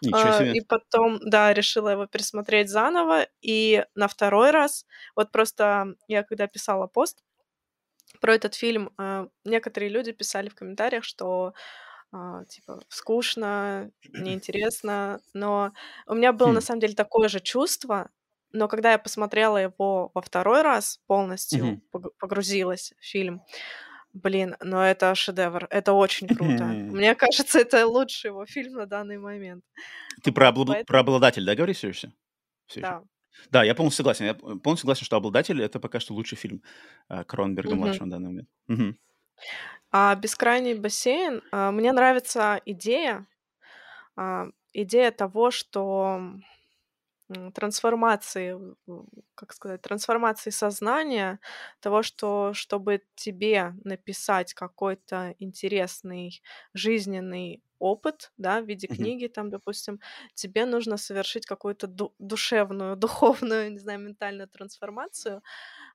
Ничего 0.00 0.32
А, 0.32 0.32
себе. 0.32 0.54
И 0.54 0.60
потом, 0.60 1.18
да, 1.22 1.54
решила 1.54 1.90
его 1.90 2.06
пересмотреть 2.06 2.68
заново. 2.70 3.26
И 3.42 3.84
на 3.94 4.08
второй 4.08 4.50
раз, 4.52 4.86
вот 5.16 5.32
просто 5.32 5.94
я 6.08 6.22
когда 6.24 6.46
писала 6.48 6.86
пост 6.86 7.22
про 8.20 8.34
этот 8.34 8.54
фильм, 8.54 8.90
а, 8.98 9.26
некоторые 9.44 9.90
люди 9.90 10.12
писали 10.12 10.48
в 10.48 10.54
комментариях, 10.54 11.04
что 11.04 11.54
а, 12.12 12.44
типа 12.46 12.80
скучно, 12.88 13.90
неинтересно, 14.12 15.20
но 15.34 15.72
у 16.06 16.14
меня 16.14 16.32
было 16.32 16.52
на 16.52 16.60
Хм. 16.60 16.62
самом 16.62 16.80
деле 16.80 16.94
такое 16.94 17.28
же 17.28 17.40
чувство, 17.40 18.10
но 18.52 18.68
когда 18.68 18.92
я 18.92 18.98
посмотрела 18.98 19.56
его 19.58 20.10
во 20.14 20.20
второй 20.22 20.62
раз, 20.62 21.00
полностью 21.06 21.80
пог- 21.92 22.12
погрузилась 22.18 22.92
в 22.98 23.04
фильм, 23.04 23.42
блин, 24.12 24.56
ну 24.60 24.78
это 24.78 25.14
шедевр, 25.14 25.66
это 25.70 25.92
очень 25.92 26.28
круто. 26.28 26.64
Мне 27.02 27.14
кажется, 27.14 27.58
это 27.60 27.86
лучший 27.86 28.28
его 28.28 28.46
фильм 28.46 28.74
на 28.74 28.86
данный 28.86 29.18
момент. 29.18 29.64
Ты 30.22 30.32
про, 30.32 30.48
облад- 30.48 30.66
поэтому- 30.66 30.86
про 30.86 31.00
обладатель, 31.00 31.44
да, 31.44 31.54
говоришь 31.54 31.76
все 31.78 31.88
еще? 31.88 32.12
Да. 32.76 33.02
Да, 33.50 33.64
я 33.64 33.74
полностью 33.74 33.98
согласен. 34.04 34.26
Я 34.26 34.34
полностью 34.34 34.76
согласен, 34.82 35.04
что 35.06 35.16
«Обладатель»— 35.16 35.60
это 35.64 35.80
пока 35.80 36.00
что 36.00 36.14
лучший 36.14 36.36
фильм 36.36 36.62
э, 37.08 37.24
Кроненберга-младшего 37.24 38.04
на 38.04 38.10
данный 38.10 38.28
момент. 38.28 38.48
Мгм. 38.68 38.98
А 39.90 40.14
«Бескрайний 40.14 40.74
бассейн», 40.74 41.42
а, 41.50 41.70
мне 41.72 41.92
нравится 41.92 42.60
идея, 42.66 43.26
а, 44.16 44.46
идея 44.74 45.10
того, 45.10 45.50
что 45.50 46.20
м, 47.36 47.52
трансформации, 47.52 48.56
как 49.34 49.52
сказать, 49.52 49.82
трансформации 49.82 50.50
сознания, 50.50 51.40
того, 51.80 52.02
что 52.02 52.52
чтобы 52.54 53.02
тебе 53.14 53.74
написать 53.84 54.54
какой-то 54.54 55.34
интересный 55.38 56.42
жизненный 56.74 57.62
опыт, 57.78 58.32
да, 58.36 58.60
в 58.60 58.66
виде 58.66 58.86
книги, 58.88 59.26
там, 59.26 59.50
допустим, 59.50 60.00
тебе 60.34 60.66
нужно 60.66 60.96
совершить 60.96 61.46
какую-то 61.46 61.86
ду- 61.88 62.14
душевную, 62.18 62.96
духовную, 63.46 63.72
не 63.72 63.78
знаю, 63.78 64.00
ментальную 64.00 64.48
трансформацию, 64.48 65.42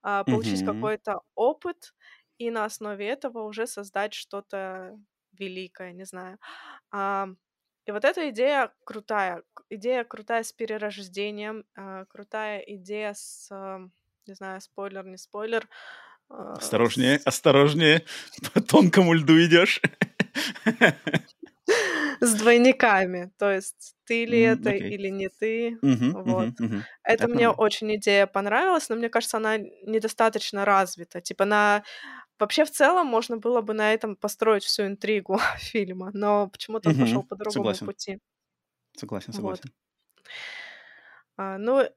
а, 0.03 0.23
получить 0.23 0.63
какой-то 0.63 1.21
опыт 1.35 1.93
и 2.37 2.51
на 2.51 2.65
основе 2.65 3.07
этого 3.07 3.43
уже 3.43 3.67
создать 3.67 4.13
что-то 4.13 4.97
великое, 5.33 5.93
не 5.93 6.05
знаю. 6.05 6.39
А, 6.91 7.29
и 7.87 7.91
вот 7.91 8.05
эта 8.05 8.29
идея 8.29 8.71
крутая. 8.85 9.43
Идея 9.69 10.03
крутая 10.03 10.43
с 10.43 10.51
перерождением, 10.53 11.65
а, 11.75 12.05
крутая 12.05 12.59
идея 12.59 13.13
с, 13.13 13.47
а, 13.51 13.79
не 14.27 14.33
знаю, 14.33 14.61
спойлер, 14.61 15.05
не 15.05 15.17
спойлер, 15.17 15.67
а, 16.29 16.57
Осторожнее, 16.57 17.19
осторожнее. 17.25 18.03
По 18.53 18.61
тонкому 18.61 19.13
льду 19.13 19.33
идешь. 19.43 19.81
С 22.21 22.33
двойниками. 22.35 23.31
То 23.37 23.51
есть 23.51 23.95
ты 24.05 24.25
ли 24.25 24.39
М, 24.39 24.53
это 24.53 24.69
окей. 24.69 24.89
или 24.89 25.09
не 25.09 25.29
ты. 25.29 25.77
Мгм, 25.81 26.09
Вот. 26.13 26.49
мгм, 26.49 26.55
мгм. 26.59 26.87
Это 27.03 27.23
Это 27.23 27.27
мне 27.27 27.47
нормально. 27.47 27.53
очень 27.57 27.95
идея 27.95 28.27
понравилась, 28.27 28.89
но 28.89 28.95
мне 28.95 29.09
кажется, 29.09 29.37
она 29.37 29.57
недостаточно 29.57 30.65
развита. 30.65 31.21
Типа 31.21 31.45
на... 31.45 31.83
Вообще 32.39 32.65
в 32.65 32.71
целом 32.71 33.07
можно 33.07 33.37
было 33.37 33.61
бы 33.61 33.73
на 33.73 33.93
этом 33.93 34.15
построить 34.15 34.63
всю 34.63 34.85
интригу 34.87 35.39
фильма, 35.57 36.11
но 36.13 36.47
почему-то 36.49 36.89
он 36.89 36.97
пошел 36.97 37.23
по 37.23 37.35
другому 37.35 37.79
пути. 37.79 38.19
Согласен, 38.97 39.31
Вот. 39.31 39.61
согласен. 39.61 39.71
А, 41.37 41.57
ну, 41.57 41.81
э, 41.81 41.89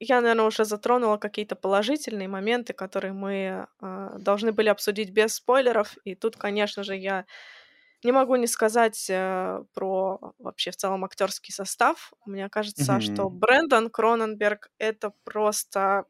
я, 0.00 0.20
наверное, 0.20 0.46
уже 0.46 0.64
затронула 0.64 1.16
какие-то 1.18 1.56
положительные 1.56 2.28
моменты, 2.28 2.72
которые 2.72 3.12
мы 3.12 3.66
а, 3.80 4.18
должны 4.18 4.52
были 4.52 4.68
обсудить 4.68 5.10
без 5.10 5.34
спойлеров. 5.34 5.96
И 6.04 6.14
тут, 6.14 6.36
конечно 6.36 6.82
же, 6.84 6.96
я 6.96 7.26
не 8.04 8.12
могу 8.12 8.36
не 8.36 8.46
сказать 8.48 9.08
э, 9.10 9.64
про 9.74 10.34
вообще 10.38 10.70
в 10.72 10.76
целом 10.76 11.04
актерский 11.04 11.52
состав. 11.54 12.12
Мне 12.26 12.48
кажется, 12.50 13.00
что 13.00 13.28
Мгм. 13.28 13.30
Брэндон 13.30 13.90
Кроненберг 13.90 14.70
это 14.78 15.12
просто 15.24 16.04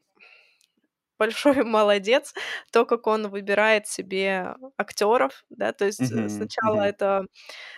большой 1.21 1.63
молодец, 1.63 2.33
то, 2.71 2.85
как 2.85 3.05
он 3.05 3.29
выбирает 3.29 3.87
себе 3.87 4.55
актеров, 4.77 5.43
да, 5.49 5.71
то 5.71 5.85
есть 5.85 6.01
Мгм, 6.01 6.29
сначала 6.29 6.81
мгм. 6.81 6.89
это 6.89 7.25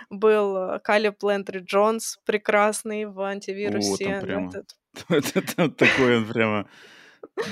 был 0.09 0.57
э, 0.57 0.79
Калеб 0.79 1.21
Лендри 1.23 1.59
Джонс, 1.59 2.19
прекрасный 2.25 3.05
в 3.05 3.19
О, 3.19 3.25
антивирусе, 3.25 4.19
прямо... 4.21 4.49
этот 4.49 4.69
Это 5.09 5.41
там 5.55 5.71
такой 5.71 6.17
он 6.17 6.27
прямо... 6.27 6.69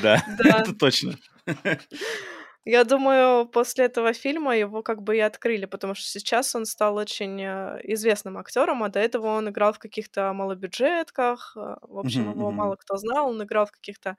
Да, 0.01 0.23
это 0.39 0.73
точно. 0.73 1.15
Я 2.65 2.83
думаю, 2.83 3.47
после 3.47 3.85
этого 3.85 4.13
фильма 4.13 4.55
его 4.55 4.83
как 4.83 5.01
бы 5.01 5.17
и 5.17 5.19
открыли, 5.19 5.65
потому 5.65 5.95
что 5.95 6.07
сейчас 6.07 6.55
он 6.55 6.65
стал 6.65 6.95
очень 6.95 7.41
э, 7.41 7.79
известным 7.83 8.37
актером, 8.37 8.83
а 8.83 8.89
до 8.89 8.99
этого 8.99 9.27
он 9.27 9.49
играл 9.49 9.73
в 9.73 9.79
каких-то 9.79 10.31
малобюджетках, 10.33 11.53
э, 11.57 11.75
в 11.81 11.97
общем, 11.97 12.29
его 12.31 12.51
мало 12.51 12.75
кто 12.75 12.97
знал, 12.97 13.29
он 13.29 13.41
играл 13.43 13.65
в 13.65 13.71
каких-то 13.71 14.17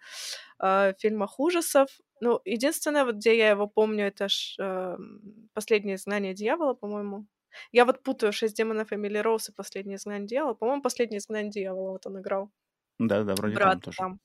э, 0.61 0.95
фильмах 0.99 1.39
ужасов. 1.39 1.89
Ну, 2.21 2.41
единственное, 2.45 3.05
вот 3.05 3.17
где 3.17 3.37
я 3.37 3.51
его 3.51 3.67
помню, 3.67 4.07
это 4.07 4.29
ж 4.29 4.57
эм, 4.59 5.49
«Последнее 5.55 5.97
изгнание 5.97 6.35
дьявола», 6.35 6.75
по-моему. 6.75 7.27
Я 7.73 7.85
вот 7.85 8.03
путаю 8.03 8.33
«Шесть 8.33 8.57
демонов 8.57 8.93
Эмили 8.93 9.19
Роуз» 9.19 9.49
и 9.49 9.53
«Последнее 9.53 9.97
изгнание 9.97 10.27
дьявола». 10.27 10.55
По-моему, 10.55 10.83
«Последнее 10.83 11.19
изгнание 11.19 11.51
дьявола» 11.51 11.93
вот 11.93 12.07
он 12.07 12.21
играл. 12.21 12.51
Да-да, 12.99 13.35
вроде 13.35 13.57
там 13.57 13.65
Брат 13.65 13.83
тоже. 13.83 13.97
там. 13.99 14.21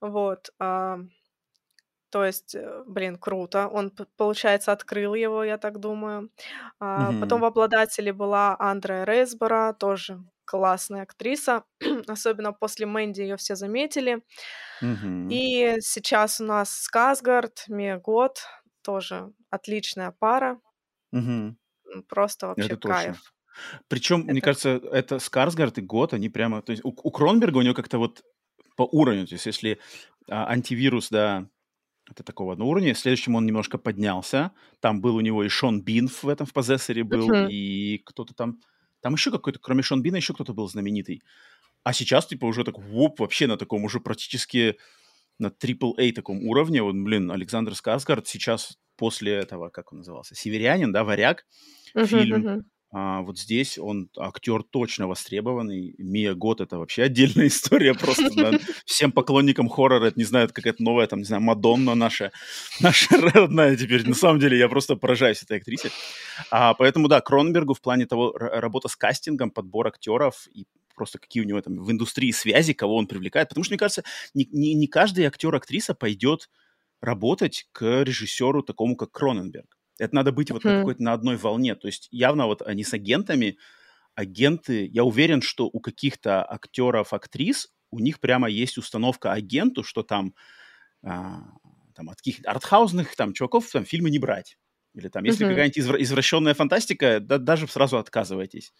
Вот. 0.00 0.50
а, 0.58 0.98
То 2.12 2.24
есть, 2.26 2.54
э, 2.54 2.84
блин, 2.86 3.16
круто. 3.18 3.68
Он, 3.68 3.90
получается, 4.18 4.72
открыл 4.72 5.14
его, 5.14 5.44
я 5.44 5.58
так 5.58 5.80
думаю. 5.80 6.30
А, 6.80 7.14
Потом 7.14 7.40
Мгм, 7.40 7.42
в 7.42 7.46
обладателе 7.46 8.12
была 8.12 8.56
Андреа 8.58 9.04
Рейсбора, 9.04 9.74
тоже 9.78 10.20
классная 10.44 11.02
актриса. 11.04 11.64
Особенно 12.08 12.52
после 12.52 12.86
Мэнди 12.86 13.22
ее 13.22 13.36
все 13.38 13.56
заметили. 13.56 14.22
мгм, 14.82 15.28
И 15.30 15.76
сейчас 15.80 16.40
у 16.40 16.44
нас 16.44 16.70
Сказгард, 16.70 17.64
Мия 17.68 17.98
Гот, 17.98 18.42
тоже 18.82 19.32
отличная 19.50 20.10
пара. 20.12 20.60
М, 21.94 22.02
Просто 22.08 22.48
вообще 22.48 22.74
Это 22.74 22.76
точно. 22.76 23.12
кайф. 23.12 23.34
Причем, 23.88 24.20
мне 24.22 24.40
Это 24.40 24.46
кажется, 24.46 24.70
это 24.92 25.18
Скарсгард 25.18 25.78
и 25.78 25.82
Гот, 25.82 26.14
они 26.14 26.28
прямо... 26.28 26.62
То 26.62 26.72
есть 26.72 26.84
у, 26.84 26.88
у 26.90 27.10
Кронберга 27.10 27.58
у 27.58 27.62
него 27.62 27.74
как-то 27.74 27.98
вот 27.98 28.22
по 28.76 28.84
уровню, 28.84 29.26
то 29.26 29.34
есть 29.34 29.46
если 29.46 29.78
а, 30.28 30.46
антивирус, 30.50 31.10
да, 31.10 31.48
это 32.12 32.22
такого 32.22 32.52
одного 32.52 32.70
уровня, 32.70 32.94
следующим 32.94 33.34
он 33.34 33.46
немножко 33.46 33.78
поднялся, 33.78 34.52
там 34.80 35.00
был 35.00 35.16
у 35.16 35.20
него 35.20 35.44
и 35.44 35.48
Шон 35.48 35.82
Бин 35.82 36.08
в 36.08 36.24
этом, 36.28 36.46
в 36.46 36.52
Possessor 36.54 37.02
был, 37.04 37.28
Мгм. 37.28 37.48
и 37.48 37.98
кто-то 38.04 38.34
там... 38.34 38.60
Там 39.00 39.14
еще 39.14 39.32
какой-то, 39.32 39.58
кроме 39.58 39.82
Шон 39.82 40.00
Бина, 40.00 40.16
еще 40.16 40.32
кто-то 40.32 40.54
был 40.54 40.68
знаменитый. 40.68 41.22
А 41.84 41.92
сейчас, 41.92 42.26
типа, 42.26 42.46
уже 42.46 42.64
так, 42.64 42.78
воп, 42.78 43.20
вообще 43.20 43.48
на 43.48 43.56
таком 43.56 43.84
уже 43.84 44.00
практически 44.00 44.76
на 45.38 45.50
AAA 45.50 46.12
таком 46.12 46.44
уровне. 46.46 46.82
Вот, 46.82 46.94
блин, 46.94 47.30
Александр 47.32 47.74
Скарсгард 47.74 48.28
сейчас 48.28 48.78
после 48.96 49.32
этого, 49.32 49.70
как 49.70 49.92
он 49.92 49.98
назывался, 49.98 50.34
«Северянин», 50.36 50.92
да, 50.92 51.04
«Варяг», 51.04 51.46
Мгм, 51.94 52.16
фильм. 52.18 52.34
мгм. 52.34 52.64
А, 52.94 53.22
вот 53.22 53.38
здесь 53.38 53.78
он 53.78 54.10
актер 54.18 54.62
точно 54.62 55.08
востребованный. 55.08 55.94
Мия 55.96 56.34
Гот 56.34 56.60
это 56.60 56.78
вообще 56.78 57.04
отдельная 57.04 57.46
история 57.48 57.94
просто. 57.94 58.28
да. 58.36 58.58
Всем 58.84 59.12
поклонникам 59.12 59.70
хоррора 59.70 60.06
это 60.06 60.18
не 60.18 60.24
знают, 60.24 60.52
как 60.52 60.66
это 60.66 60.82
новая, 60.82 61.06
там, 61.06 61.20
не 61.20 61.24
знаю, 61.24 61.42
Мадонна 61.42 61.94
наша, 61.94 62.32
наша 62.80 63.16
родная 63.18 63.76
теперь. 63.76 64.06
На 64.06 64.14
самом 64.14 64.40
деле 64.40 64.58
я 64.58 64.68
просто 64.68 64.96
поражаюсь 64.96 65.42
этой 65.42 65.56
актрисе. 65.56 65.90
А, 66.50 66.74
поэтому, 66.74 67.08
да, 67.08 67.22
Кронбергу 67.22 67.72
в 67.72 67.80
плане 67.80 68.04
того, 68.06 68.32
работа 68.36 68.88
с 68.88 68.96
кастингом, 68.96 69.50
подбор 69.50 69.86
актеров 69.86 70.46
и 70.52 70.66
просто 70.94 71.18
какие 71.18 71.42
у 71.42 71.46
него 71.46 71.62
там 71.62 71.78
в 71.78 71.90
индустрии 71.90 72.30
связи, 72.30 72.74
кого 72.74 72.96
он 72.96 73.06
привлекает. 73.06 73.48
Потому 73.48 73.64
что, 73.64 73.72
мне 73.72 73.78
кажется, 73.78 74.04
не, 74.34 74.46
не, 74.52 74.74
не 74.74 74.86
каждый 74.86 75.24
актер, 75.24 75.54
актриса 75.54 75.94
пойдет 75.94 76.50
работать 77.00 77.66
к 77.72 78.02
режиссеру 78.02 78.62
такому, 78.62 78.96
как 78.96 79.12
Кроненберг. 79.12 79.78
Это 79.98 80.14
надо 80.14 80.32
быть 80.32 80.50
вот 80.50 80.66
на 80.66 80.74
Мгм. 80.74 80.74
какой-то 80.74 81.02
на 81.02 81.12
одной 81.12 81.36
волне. 81.36 81.74
То 81.74 81.86
есть 81.88 82.08
явно 82.10 82.46
вот 82.46 82.62
они 82.62 82.84
с 82.84 82.94
агентами, 82.94 83.58
агенты, 84.14 84.86
я 84.92 85.04
уверен, 85.04 85.42
что 85.42 85.66
у 85.72 85.80
каких-то 85.80 86.44
актеров, 86.50 87.12
актрис, 87.14 87.68
у 87.90 88.00
них 88.00 88.20
прямо 88.20 88.48
есть 88.50 88.78
установка 88.78 89.32
агенту, 89.32 89.84
что 89.84 90.02
там, 90.02 90.34
а, 91.04 91.42
там 91.94 92.10
от 92.10 92.16
каких 92.18 92.40
артхаузных 92.46 93.16
там 93.16 93.32
чуваков 93.32 93.70
там 93.70 93.84
фильмы 93.84 94.10
не 94.10 94.18
брать. 94.18 94.58
Или 94.94 95.08
там, 95.08 95.24
если 95.24 95.44
Мгм. 95.44 95.46
какая-нибудь 95.46 95.78
извра- 95.78 96.02
извращенная 96.02 96.54
фантастика, 96.54 97.20
да, 97.20 97.38
даже 97.38 97.66
сразу 97.68 97.98
отказывайтесь. 97.98 98.72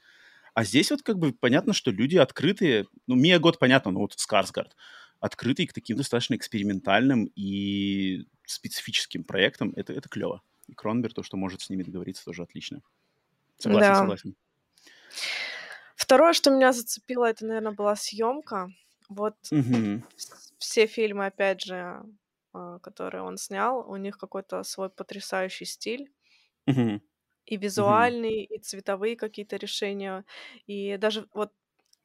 А 0.54 0.64
здесь 0.64 0.90
вот 0.90 1.02
как 1.02 1.18
бы 1.18 1.32
понятно, 1.32 1.72
что 1.74 1.90
люди 1.90 2.16
открытые. 2.16 2.86
Ну, 3.06 3.14
Мия 3.16 3.38
Год, 3.40 3.58
понятно, 3.58 3.92
ну 3.92 4.00
вот 4.00 4.14
Скарсгард. 4.18 4.76
Открытые 5.20 5.68
к 5.68 5.72
таким 5.74 5.96
достаточно 5.96 6.34
экспериментальным 6.36 7.26
и 7.36 8.26
специфическим 8.46 9.24
проектам. 9.24 9.72
Это, 9.76 9.92
это 9.94 10.08
клево. 10.08 10.42
И 10.68 10.74
Кронберг, 10.74 11.14
то, 11.14 11.22
что 11.22 11.36
может 11.36 11.60
с 11.62 11.70
ними 11.70 11.82
договориться, 11.84 12.24
тоже 12.24 12.42
отлично. 12.42 12.82
Согласен, 13.58 13.94
Да. 13.94 13.96
согласен. 13.96 14.36
Второе, 15.96 16.32
что 16.32 16.50
меня 16.50 16.72
зацепило, 16.72 17.26
это, 17.26 17.46
наверное, 17.46 17.72
была 17.72 17.96
съемка. 17.96 18.70
Вот 19.08 19.36
вс- 20.16 20.52
все 20.58 20.86
фильмы, 20.86 21.26
опять 21.26 21.62
же, 21.62 22.02
а, 22.52 22.78
которые 22.80 23.22
он 23.22 23.36
снял, 23.38 23.88
у 23.90 23.96
них 23.96 24.18
какой-то 24.18 24.62
свой 24.64 24.90
потрясающий 24.90 25.64
стиль. 25.64 26.12
Мгм. 26.66 27.00
И 27.44 27.56
Мгм. 27.76 28.12
визуальные, 28.16 28.44
и 28.44 28.58
цветовые 28.60 29.16
какие-то 29.16 29.56
решения. 29.56 30.24
И 30.66 30.96
даже 30.96 31.28
вот 31.34 31.52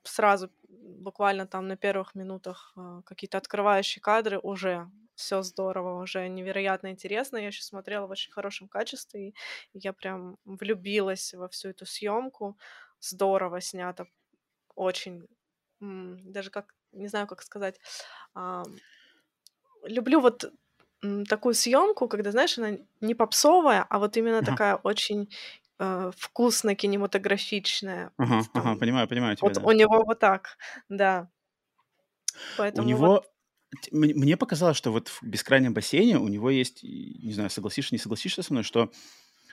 сразу, 0.03 0.51
буквально 0.69 1.47
там 1.47 1.67
на 1.67 1.77
первых 1.77 2.15
минутах, 2.15 2.73
а, 2.75 3.01
какие-то 3.03 3.37
открывающие 3.37 4.01
кадры, 4.01 4.39
уже 4.39 4.89
все 5.17 5.43
здорово, 5.43 6.01
уже 6.01 6.29
невероятно 6.29 6.91
интересно. 6.91 7.37
Я 7.37 7.51
сейчас 7.51 7.67
смотрела 7.67 8.07
в 8.07 8.11
очень 8.11 8.31
хорошем 8.33 8.69
качестве, 8.69 9.29
и 9.29 9.35
я 9.73 9.93
прям 9.93 10.37
влюбилась 10.45 11.33
во 11.35 11.49
всю 11.49 11.69
эту 11.69 11.85
съемку. 11.85 12.57
Здорово 13.01 13.61
снято, 13.61 14.07
очень. 14.75 15.27
Даже 15.81 16.51
как, 16.51 16.75
не 16.93 17.07
знаю, 17.09 17.27
как 17.27 17.43
сказать. 17.43 17.79
Люблю 19.83 20.19
вот 20.21 20.51
такую 21.29 21.53
съемку, 21.53 22.07
когда, 22.07 22.31
знаешь, 22.31 22.57
она 22.57 22.77
не 23.01 23.15
попсовая, 23.15 23.85
а 23.89 23.99
вот 23.99 24.17
именно 24.17 24.41
Ага. 24.41 24.43
такая 24.43 24.75
очень 24.77 25.29
э, 25.79 26.11
вкусно 26.17 26.75
кинематографичная. 26.75 28.11
Вот 28.17 28.25
Ага, 28.25 28.41
ага, 28.53 28.75
понимаю, 28.75 29.07
понимаю 29.07 29.35
тебя, 29.35 29.53
вот 29.53 29.57
да. 29.57 29.63
у 29.63 29.71
него 29.71 30.03
вот 30.05 30.19
так, 30.19 30.57
да. 30.89 31.31
У 32.73 32.81
Поэтому 32.81 32.97
вот, 32.97 33.13
него... 33.21 33.21
т- 33.21 33.27
м- 33.27 33.36
Мне 33.91 34.37
показалось, 34.37 34.77
что 34.77 34.91
вот 34.91 35.09
в 35.09 35.21
«Бескрайнем 35.23 35.73
бассейне» 35.73 36.17
у 36.19 36.27
него 36.27 36.49
есть, 36.49 36.83
не 36.83 37.33
знаю, 37.33 37.49
согласишься, 37.49 37.93
не 37.95 37.99
согласишься 37.99 38.41
со 38.43 38.53
мной, 38.53 38.63
что 38.63 38.91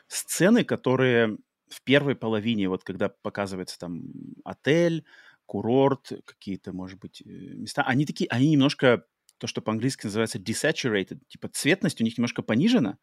сцены, 0.09 0.65
которые 0.65 1.39
в 1.69 1.83
первой 1.85 2.17
половине, 2.17 2.69
вот 2.69 2.85
когда 2.85 3.09
показывается 3.09 3.79
там 3.79 4.05
отель, 4.45 5.05
курорт, 5.47 6.13
какие-то, 6.27 6.73
может 6.73 7.01
быть, 7.01 7.23
э, 7.23 7.29
места, 7.29 7.83
они 7.85 8.07
такие, 8.07 8.29
они 8.31 8.51
немножко, 8.51 9.07
то, 9.39 9.47
что 9.49 9.63
по-английски 9.63 10.07
называется 10.07 10.39
desaturated, 10.39 11.21
типа 11.29 11.49
цветность 11.49 12.01
у 12.01 12.05
них 12.05 12.19
немножко 12.19 12.43
понижена, 12.43 12.99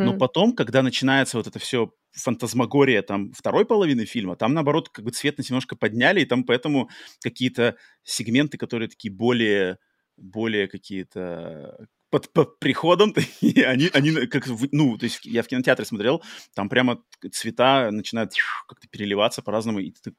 Но 0.00 0.14
Мгм. 0.14 0.14
потом, 0.14 0.54
когда 0.54 0.82
начинается 0.82 1.36
вот 1.36 1.46
это 1.46 1.58
все 1.58 1.92
фантазмагория 2.12 3.02
там 3.02 3.32
второй 3.32 3.64
половины 3.64 4.04
фильма, 4.04 4.36
там, 4.36 4.54
наоборот, 4.54 4.88
как 4.88 5.04
бы 5.04 5.10
цветность 5.10 5.50
немножко 5.50 5.76
подняли, 5.76 6.20
и 6.20 6.24
там 6.24 6.44
поэтому 6.44 6.90
какие-то 7.22 7.76
сегменты, 8.02 8.58
которые 8.58 8.88
такие 8.88 9.12
более, 9.12 9.78
более 10.20 10.68
какие-то 10.68 11.88
под, 12.10 12.32
под 12.32 12.58
приходом, 12.58 13.14
и 13.40 13.62
они, 13.62 13.88
они 13.92 14.26
как, 14.26 14.46
ну, 14.72 14.98
то 14.98 15.04
есть 15.04 15.24
я 15.24 15.42
в 15.42 15.46
кинотеатре 15.46 15.84
смотрел, 15.84 16.22
там 16.54 16.68
прямо 16.68 17.02
цвета 17.32 17.90
начинают 17.90 18.32
как-то 18.68 18.88
переливаться 18.88 19.42
по-разному, 19.42 19.78
и 19.78 19.92
ты 19.92 20.12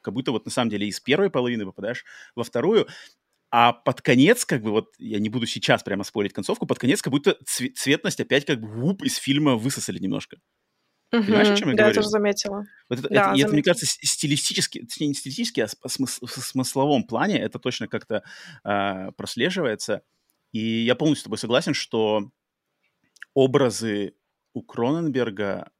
как 0.00 0.14
будто 0.14 0.32
вот 0.32 0.44
на 0.46 0.50
самом 0.50 0.70
деле 0.70 0.86
из 0.86 1.00
первой 1.00 1.30
половины 1.30 1.66
попадаешь 1.66 2.04
во 2.34 2.44
вторую, 2.44 2.86
а 3.50 3.72
под 3.72 4.02
конец, 4.02 4.44
как 4.44 4.62
бы 4.62 4.70
вот, 4.70 4.94
я 4.98 5.20
не 5.20 5.28
буду 5.28 5.46
сейчас 5.46 5.82
прямо 5.82 6.02
спорить 6.02 6.32
концовку, 6.32 6.66
под 6.66 6.78
конец 6.78 7.02
как 7.02 7.12
будто 7.12 7.36
цве- 7.44 7.72
цветность 7.72 8.20
опять 8.20 8.46
как 8.46 8.60
бы 8.60 8.66
вуп 8.66 9.02
из 9.04 9.16
фильма 9.16 9.54
высосали 9.56 9.98
немножко. 9.98 10.38
Понимаешь, 11.22 11.48
о 11.48 11.56
чем 11.56 11.68
я 11.70 11.74
Да, 11.76 11.82
я 11.82 11.88
говорю? 11.88 11.94
тоже 11.96 12.08
заметила. 12.08 12.66
Вот 12.88 12.98
это, 12.98 13.08
это- 13.08 13.14
Да, 13.14 13.20
и 13.20 13.22
это, 13.24 13.32
мне 13.32 13.48
заметила. 13.48 13.72
кажется, 13.74 13.86
стилистически, 14.06 14.80
точнее, 14.84 15.06
не 15.08 15.14
стилистически, 15.14 15.60
а 15.60 15.66
в 15.66 15.90
смысловом 16.44 17.04
плане 17.04 17.38
это 17.40 17.58
точно 17.58 17.88
как-то 17.88 18.22
а, 18.62 19.10
прослеживается. 19.12 20.02
И 20.52 20.60
я 20.60 20.94
полностью 20.94 21.22
с 21.22 21.24
тобой 21.24 21.38
согласен, 21.38 21.74
что 21.74 22.30
образы 23.34 24.14
у 24.52 24.62
Кроненберга, 24.62 25.70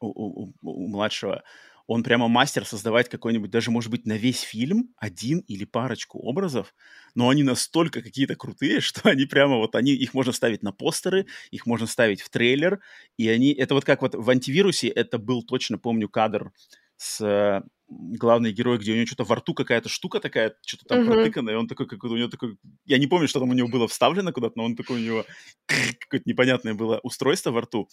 у, 0.00 0.06
у- 0.08 0.44
у- 0.62 0.84
у 0.84 0.88
младшего, 0.88 1.42
он 1.88 2.04
прямо 2.04 2.28
мастер 2.28 2.64
создавать 2.64 3.08
какой-нибудь, 3.08 3.50
даже, 3.50 3.72
может 3.72 3.90
быть, 3.90 4.06
на 4.06 4.12
весь 4.16 4.42
фильм 4.42 4.94
один 4.98 5.40
или 5.40 5.64
парочку 5.64 6.20
образов, 6.20 6.74
но 7.16 7.30
они 7.30 7.42
настолько 7.42 8.02
какие-то 8.02 8.36
крутые, 8.36 8.80
что 8.82 9.08
они 9.10 9.26
прямо 9.26 9.56
вот, 9.56 9.74
они, 9.74 9.92
их 9.92 10.14
можно 10.14 10.32
ставить 10.32 10.62
на 10.62 10.72
постеры, 10.72 11.26
их 11.50 11.66
можно 11.66 11.88
ставить 11.88 12.20
в 12.22 12.30
трейлер, 12.30 12.80
и 13.16 13.28
они, 13.28 13.52
это 13.52 13.74
вот 13.74 13.84
как 13.84 14.02
вот 14.02 14.14
в 14.14 14.30
антивирусе, 14.30 14.88
это 14.88 15.18
был, 15.18 15.42
точно 15.42 15.78
помню, 15.78 16.08
кадр 16.08 16.52
с 16.98 17.62
главной 17.90 18.52
герой, 18.52 18.78
где 18.78 18.92
у 18.92 18.96
него 18.96 19.06
что-то 19.06 19.24
во 19.24 19.36
рту 19.36 19.54
какая-то 19.54 19.88
штука 19.88 20.20
такая, 20.20 20.54
что-то 20.66 20.84
там 20.84 21.00
Мгм. 21.00 21.02
протыкано, 21.02 21.50
и 21.50 21.54
он 21.54 21.68
такой, 21.68 21.86
как 21.86 22.04
у 22.04 22.14
него 22.16 22.28
такой, 22.28 22.58
я 22.84 22.98
не 22.98 23.06
помню, 23.06 23.28
что 23.28 23.40
там 23.40 23.48
у 23.48 23.54
него 23.54 23.68
было 23.68 23.88
вставлено 23.88 24.30
куда-то, 24.32 24.54
но 24.58 24.64
он 24.64 24.76
такой 24.76 25.00
у 25.00 25.04
него 25.04 25.26
какое-то 26.00 26.28
непонятное 26.28 26.74
было 26.74 27.00
устройство 27.02 27.50
во 27.50 27.62
рту. 27.62 27.88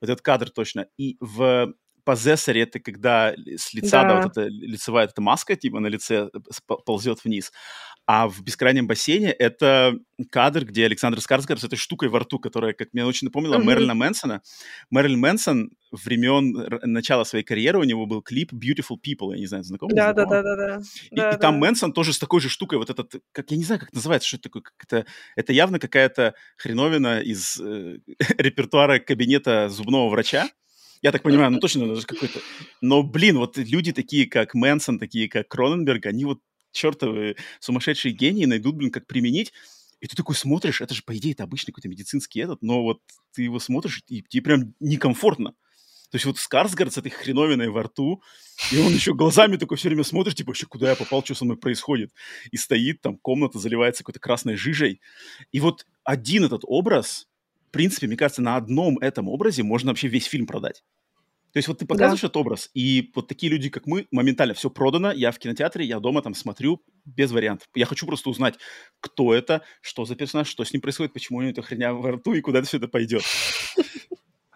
Вот 0.00 0.10
этот 0.10 0.22
кадр 0.22 0.50
точно. 0.50 0.88
И 0.96 1.16
в 1.20 1.74
Possessor 2.06 2.54
это 2.62 2.78
когда 2.80 3.34
с 3.34 3.74
лица, 3.74 4.02
да, 4.02 4.08
Да. 4.08 4.22
вот 4.22 4.30
эта 4.36 4.46
лицевая 4.48 5.06
эта 5.06 5.20
маска 5.20 5.56
типа 5.56 5.80
на 5.80 5.88
лице 5.88 6.28
сп- 6.50 6.78
ползет 6.84 7.24
вниз. 7.24 7.52
А 8.08 8.28
в 8.28 8.40
«Бескрайнем 8.40 8.86
бассейне» 8.86 9.32
это 9.32 9.96
кадр, 10.30 10.64
где 10.64 10.84
Александр 10.84 11.20
Скарсгард 11.20 11.60
с 11.60 11.64
этой 11.64 11.74
штукой 11.74 12.08
во 12.08 12.20
рту, 12.20 12.38
которая, 12.38 12.72
как 12.72 12.90
мне 12.92 13.04
очень 13.04 13.26
напомнила, 13.26 13.56
Мгм. 13.58 13.66
Мэрилина 13.66 13.94
Мэнсона. 13.94 14.42
Мэрилин 14.90 15.18
Мэнсон 15.18 15.70
времен 15.90 16.68
начала 16.84 17.24
своей 17.24 17.44
карьеры, 17.44 17.80
у 17.80 17.82
него 17.82 18.06
был 18.06 18.22
клип 18.22 18.52
«Beautiful 18.52 18.96
People», 19.04 19.32
я 19.34 19.38
не 19.40 19.46
знаю, 19.46 19.64
знакомый? 19.64 19.96
Да, 19.96 20.12
да, 20.12 20.24
да, 20.24 20.40
да, 20.42 20.56
да. 20.56 20.80
И, 21.10 21.16
Да, 21.16 21.30
и 21.32 21.38
там 21.40 21.54
да. 21.54 21.58
Мэнсон 21.66 21.92
тоже 21.92 22.12
с 22.12 22.18
такой 22.20 22.40
же 22.40 22.48
штукой, 22.48 22.78
вот 22.78 22.90
этот, 22.90 23.16
как 23.32 23.50
я 23.50 23.56
не 23.56 23.64
знаю, 23.64 23.80
как 23.80 23.88
это 23.88 23.96
называется, 23.96 24.28
что 24.28 24.36
это 24.36 24.42
такое, 24.44 24.62
как 24.62 24.74
это, 24.84 25.06
это 25.34 25.52
явно 25.52 25.80
какая-то 25.80 26.34
хреновина 26.58 27.20
из 27.20 27.58
э, 27.60 27.98
репертуара 28.38 29.00
кабинета 29.00 29.68
зубного 29.68 30.08
врача. 30.10 30.48
Я 31.02 31.12
так 31.12 31.22
понимаю, 31.22 31.50
ну 31.50 31.58
точно 31.60 31.86
даже 31.86 32.06
какой-то. 32.06 32.40
Но, 32.80 33.02
блин, 33.02 33.38
вот 33.38 33.56
люди 33.56 33.92
такие, 33.92 34.26
как 34.26 34.54
Мэнсон, 34.54 34.98
такие, 34.98 35.28
как 35.28 35.48
Кроненберг, 35.48 36.06
они 36.06 36.24
вот 36.24 36.40
чертовы 36.72 37.36
сумасшедшие 37.60 38.12
гении 38.12 38.44
найдут, 38.44 38.76
блин, 38.76 38.90
как 38.90 39.06
применить. 39.06 39.52
И 40.00 40.06
ты 40.06 40.14
такой 40.14 40.34
смотришь, 40.34 40.80
это 40.80 40.94
же, 40.94 41.02
по 41.02 41.16
идее, 41.16 41.32
это 41.32 41.44
обычный 41.44 41.72
какой-то 41.72 41.88
медицинский 41.88 42.40
этот, 42.40 42.62
но 42.62 42.82
вот 42.82 43.00
ты 43.32 43.42
его 43.42 43.58
смотришь, 43.58 44.02
и 44.08 44.22
тебе 44.22 44.42
прям 44.42 44.74
некомфортно. 44.78 45.54
То 46.10 46.16
есть 46.16 46.26
вот 46.26 46.38
Скарсгард 46.38 46.92
с 46.92 46.98
этой 46.98 47.10
хреновиной 47.10 47.68
во 47.68 47.82
рту, 47.82 48.22
и 48.70 48.78
он 48.78 48.92
еще 48.92 49.12
глазами 49.14 49.56
такой 49.56 49.76
все 49.76 49.88
время 49.88 50.04
смотрит, 50.04 50.36
типа, 50.36 50.50
вообще, 50.50 50.66
куда 50.66 50.90
я 50.90 50.96
попал, 50.96 51.24
что 51.24 51.34
со 51.34 51.44
мной 51.44 51.56
происходит. 51.56 52.12
И 52.52 52.56
стоит 52.56 53.00
там, 53.00 53.18
комната 53.18 53.58
заливается 53.58 54.04
какой-то 54.04 54.20
красной 54.20 54.56
жижей. 54.56 55.00
И 55.50 55.60
вот 55.60 55.86
один 56.04 56.44
этот 56.44 56.62
образ, 56.64 57.26
принципе, 57.76 58.06
мне 58.06 58.16
кажется, 58.16 58.42
на 58.42 58.56
одном 58.56 58.98
этом 58.98 59.28
образе 59.28 59.62
можно 59.62 59.90
вообще 59.90 60.08
весь 60.08 60.24
фильм 60.24 60.46
продать. 60.46 60.82
То 61.52 61.58
есть 61.58 61.68
вот 61.68 61.78
ты 61.78 61.86
показываешь 61.86 62.22
этот 62.22 62.36
образ, 62.36 62.68
и 62.74 63.10
вот 63.14 63.28
такие 63.28 63.50
люди, 63.50 63.70
как 63.70 63.86
мы, 63.86 64.06
моментально 64.10 64.52
все 64.52 64.68
продано, 64.68 65.10
я 65.10 65.30
в 65.30 65.38
кинотеатре, 65.38 65.86
я 65.86 66.00
дома 66.00 66.20
там 66.20 66.34
смотрю, 66.34 66.82
без 67.06 67.32
вариантов. 67.32 67.66
Я 67.74 67.86
хочу 67.86 68.04
просто 68.04 68.28
узнать, 68.28 68.58
кто 69.00 69.32
это, 69.32 69.62
что 69.80 70.04
за 70.04 70.16
персонаж, 70.16 70.48
что 70.48 70.64
с 70.64 70.72
ним 70.74 70.82
происходит, 70.82 71.14
почему 71.14 71.38
у 71.38 71.40
него 71.40 71.52
эта 71.52 71.62
хрень 71.62 71.88
во 71.92 72.12
рту 72.12 72.34
и 72.34 72.42
куда 72.42 72.60
все 72.60 72.76
это 72.76 72.88
пойдет. 72.88 73.22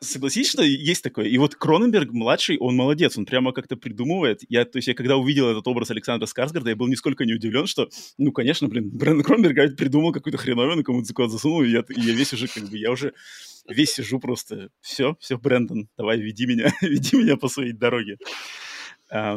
Согласись, 0.02 0.48
что 0.50 0.62
есть 0.62 1.02
такое. 1.04 1.26
И 1.26 1.36
вот 1.36 1.56
Кроненберг 1.56 2.10
младший, 2.12 2.56
он 2.58 2.74
молодец, 2.74 3.18
он 3.18 3.26
прямо 3.26 3.52
как-то 3.52 3.76
придумывает. 3.76 4.40
Я, 4.48 4.64
то 4.64 4.78
есть 4.78 4.88
я 4.88 4.94
когда 4.94 5.16
увидел 5.18 5.48
этот 5.50 5.68
образ 5.68 5.90
Александра 5.90 6.26
Скарсгарда, 6.26 6.70
я 6.70 6.76
был 6.76 6.86
нисколько 6.88 7.26
не 7.26 7.34
удивлен, 7.34 7.66
что, 7.66 7.90
ну, 8.16 8.32
конечно, 8.32 8.66
блин, 8.68 8.88
Брэндон 8.90 9.24
Кроненберг 9.24 9.76
придумал 9.76 10.12
какую-то 10.12 10.38
хреновину, 10.38 10.82
кому-то 10.84 11.12
куда 11.12 11.28
засунул, 11.28 11.62
и 11.62 11.68
я, 11.68 11.80
и 11.90 12.00
я 12.00 12.14
весь 12.14 12.32
уже 12.32 12.48
как 12.48 12.62
бы, 12.64 12.78
я 12.78 12.90
уже 12.90 13.12
весь 13.68 13.92
сижу 13.92 14.18
просто, 14.20 14.70
все, 14.80 15.16
все, 15.20 15.36
Брэндон, 15.36 15.90
давай, 15.98 16.18
веди 16.18 16.46
меня, 16.46 16.72
веди 16.80 17.16
меня 17.18 17.36
по 17.36 17.48
своей 17.48 17.72
дороге. 17.72 18.16
А, 19.10 19.36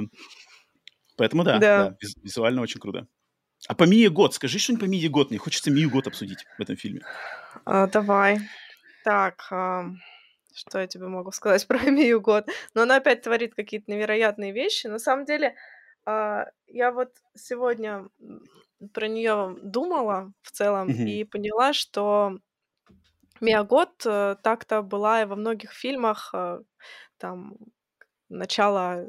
поэтому 1.17 1.43
да, 1.43 1.59
Да. 1.59 1.89
да, 1.89 1.97
виз- 2.01 2.15
визуально 2.23 2.61
очень 2.61 2.79
круто. 2.79 3.05
А 3.67 3.75
по 3.75 3.83
Мии 3.83 4.07
Год, 4.07 4.33
скажи 4.33 4.59
что-нибудь 4.59 4.85
по 4.85 4.89
Мии 4.89 5.07
Год, 5.07 5.29
мне 5.29 5.39
хочется 5.39 5.71
Мию 5.71 5.89
Год 5.89 6.07
обсудить 6.07 6.45
в 6.57 6.61
этом 6.61 6.77
фильме. 6.77 7.01
А, 7.65 7.87
давай. 7.87 8.39
Так, 9.03 9.45
ам, 9.51 9.99
что 10.53 10.79
я 10.79 10.87
тебе 10.87 11.07
могу 11.07 11.31
сказать 11.31 11.67
про 11.67 11.79
Мию 11.91 12.21
Год? 12.21 12.47
Но 12.73 12.83
она 12.83 12.97
опять 12.97 13.23
творит 13.23 13.55
какие-то 13.55 13.91
невероятные 13.91 14.51
вещи. 14.53 14.87
На 14.87 14.99
самом 14.99 15.25
деле, 15.25 15.55
а, 16.05 16.45
я 16.67 16.91
вот 16.91 17.13
сегодня 17.35 18.07
про 18.93 19.07
нее 19.07 19.57
думала 19.63 20.33
в 20.41 20.51
целом 20.51 20.87
Мгм. 20.87 21.03
и 21.03 21.23
поняла, 21.23 21.73
что 21.73 22.37
Мия 23.41 23.63
Год 23.63 23.89
э, 24.05 24.35
так-то 24.43 24.81
была 24.81 25.21
и 25.21 25.25
во 25.25 25.35
многих 25.35 25.71
фильмах 25.73 26.29
э, 26.33 26.61
там 27.17 27.57
начала 28.29 29.07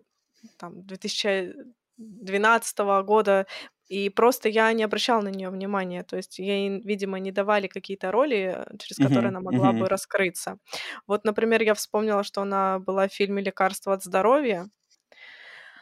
там 0.59 0.87
2012 0.87 3.03
года, 3.03 3.47
и 3.89 4.09
просто 4.11 4.49
я 4.49 4.73
не 4.73 4.83
обращала 4.85 5.21
на 5.23 5.29
нее 5.29 5.51
внимания. 5.51 6.03
То 6.05 6.17
есть 6.17 6.39
ей, 6.39 6.81
видимо, 6.83 7.19
не 7.19 7.33
давали 7.33 7.67
какие-то 7.69 8.11
роли, 8.13 8.55
э, 8.69 8.77
через 8.79 8.99
которые 9.01 9.29
Мгм, 9.29 9.31
она 9.31 9.41
могла 9.41 9.73
мгм. 9.73 9.81
бы 9.81 9.89
раскрыться. 9.89 10.59
Вот, 11.07 11.25
например, 11.25 11.63
я 11.63 11.75
вспомнила, 11.75 12.25
что 12.25 12.43
она 12.43 12.79
была 12.81 13.09
в 13.09 13.13
фильме 13.15 13.43
«Лекарство 13.43 13.93
от 13.95 14.03
здоровья». 14.05 14.69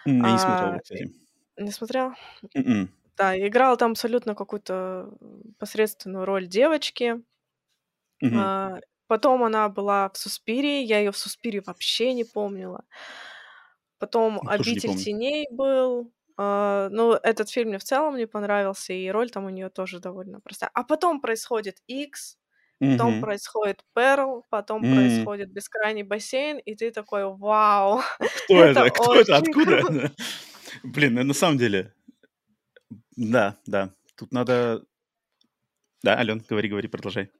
М, 0.06 0.24
Я 0.24 0.32
не 0.32 0.38
смотрел, 0.38 0.68
А, 0.68 0.74
его, 0.74 0.80
кстати. 0.80 1.12
Не 1.58 1.72
смотрел? 1.72 2.14
Мгм. 2.54 2.88
Да, 3.16 3.34
и 3.36 3.46
играла 3.48 3.76
там 3.76 3.92
абсолютно 3.92 4.34
какую-то 4.34 5.10
посредственную 5.58 6.24
роль 6.24 6.46
девочки. 6.46 7.22
Мгм. 8.22 8.52
А, 8.60 8.78
Потом 9.08 9.42
она 9.44 9.68
была 9.68 10.08
в 10.08 10.16
«Суспирии», 10.16 10.82
я 10.84 10.98
ее 11.00 11.12
в 11.12 11.18
«Суспирии» 11.18 11.60
вообще 11.66 12.14
не 12.14 12.24
помнила. 12.24 12.84
Потом 13.98 14.40
Тоже 14.40 14.46
«Обитель 14.46 14.94
теней» 14.94 15.46
был. 15.50 16.12
А, 16.42 16.88
Ну, 16.90 17.12
этот 17.12 17.50
фильм 17.50 17.68
мне 17.68 17.78
в 17.78 17.84
целом 17.84 18.16
не 18.16 18.26
понравился, 18.26 18.92
и 18.92 19.08
роль 19.10 19.30
там 19.30 19.44
у 19.44 19.50
нее 19.50 19.68
тоже 19.68 20.00
довольно 20.00 20.40
простая. 20.40 20.70
А 20.74 20.82
потом 20.82 21.20
происходит 21.20 21.76
X, 21.86 22.38
потом 22.80 23.10
Мгм. 23.10 23.20
происходит 23.20 23.84
Перл, 23.94 24.44
потом 24.50 24.82
М. 24.84 24.96
происходит 24.96 25.52
Бескрайний 25.52 26.02
бассейн, 26.02 26.58
и 26.58 26.74
ты 26.74 26.90
такой, 26.90 27.24
вау, 27.36 28.00
Кто 28.44 28.64
это 28.64 28.80
это? 28.80 28.90
Кто 28.90 29.20
это? 29.20 29.36
Откуда? 29.36 29.82
Блин, 30.82 31.14
ну, 31.14 31.24
на 31.24 31.34
самом 31.34 31.58
деле, 31.58 31.94
да, 33.16 33.56
да. 33.66 33.94
Тут 34.16 34.32
надо... 34.32 34.84
Да, 36.02 36.18
Ален, 36.18 36.44
говори, 36.48 36.68
говори, 36.68 36.88
продолжай. 36.88 37.30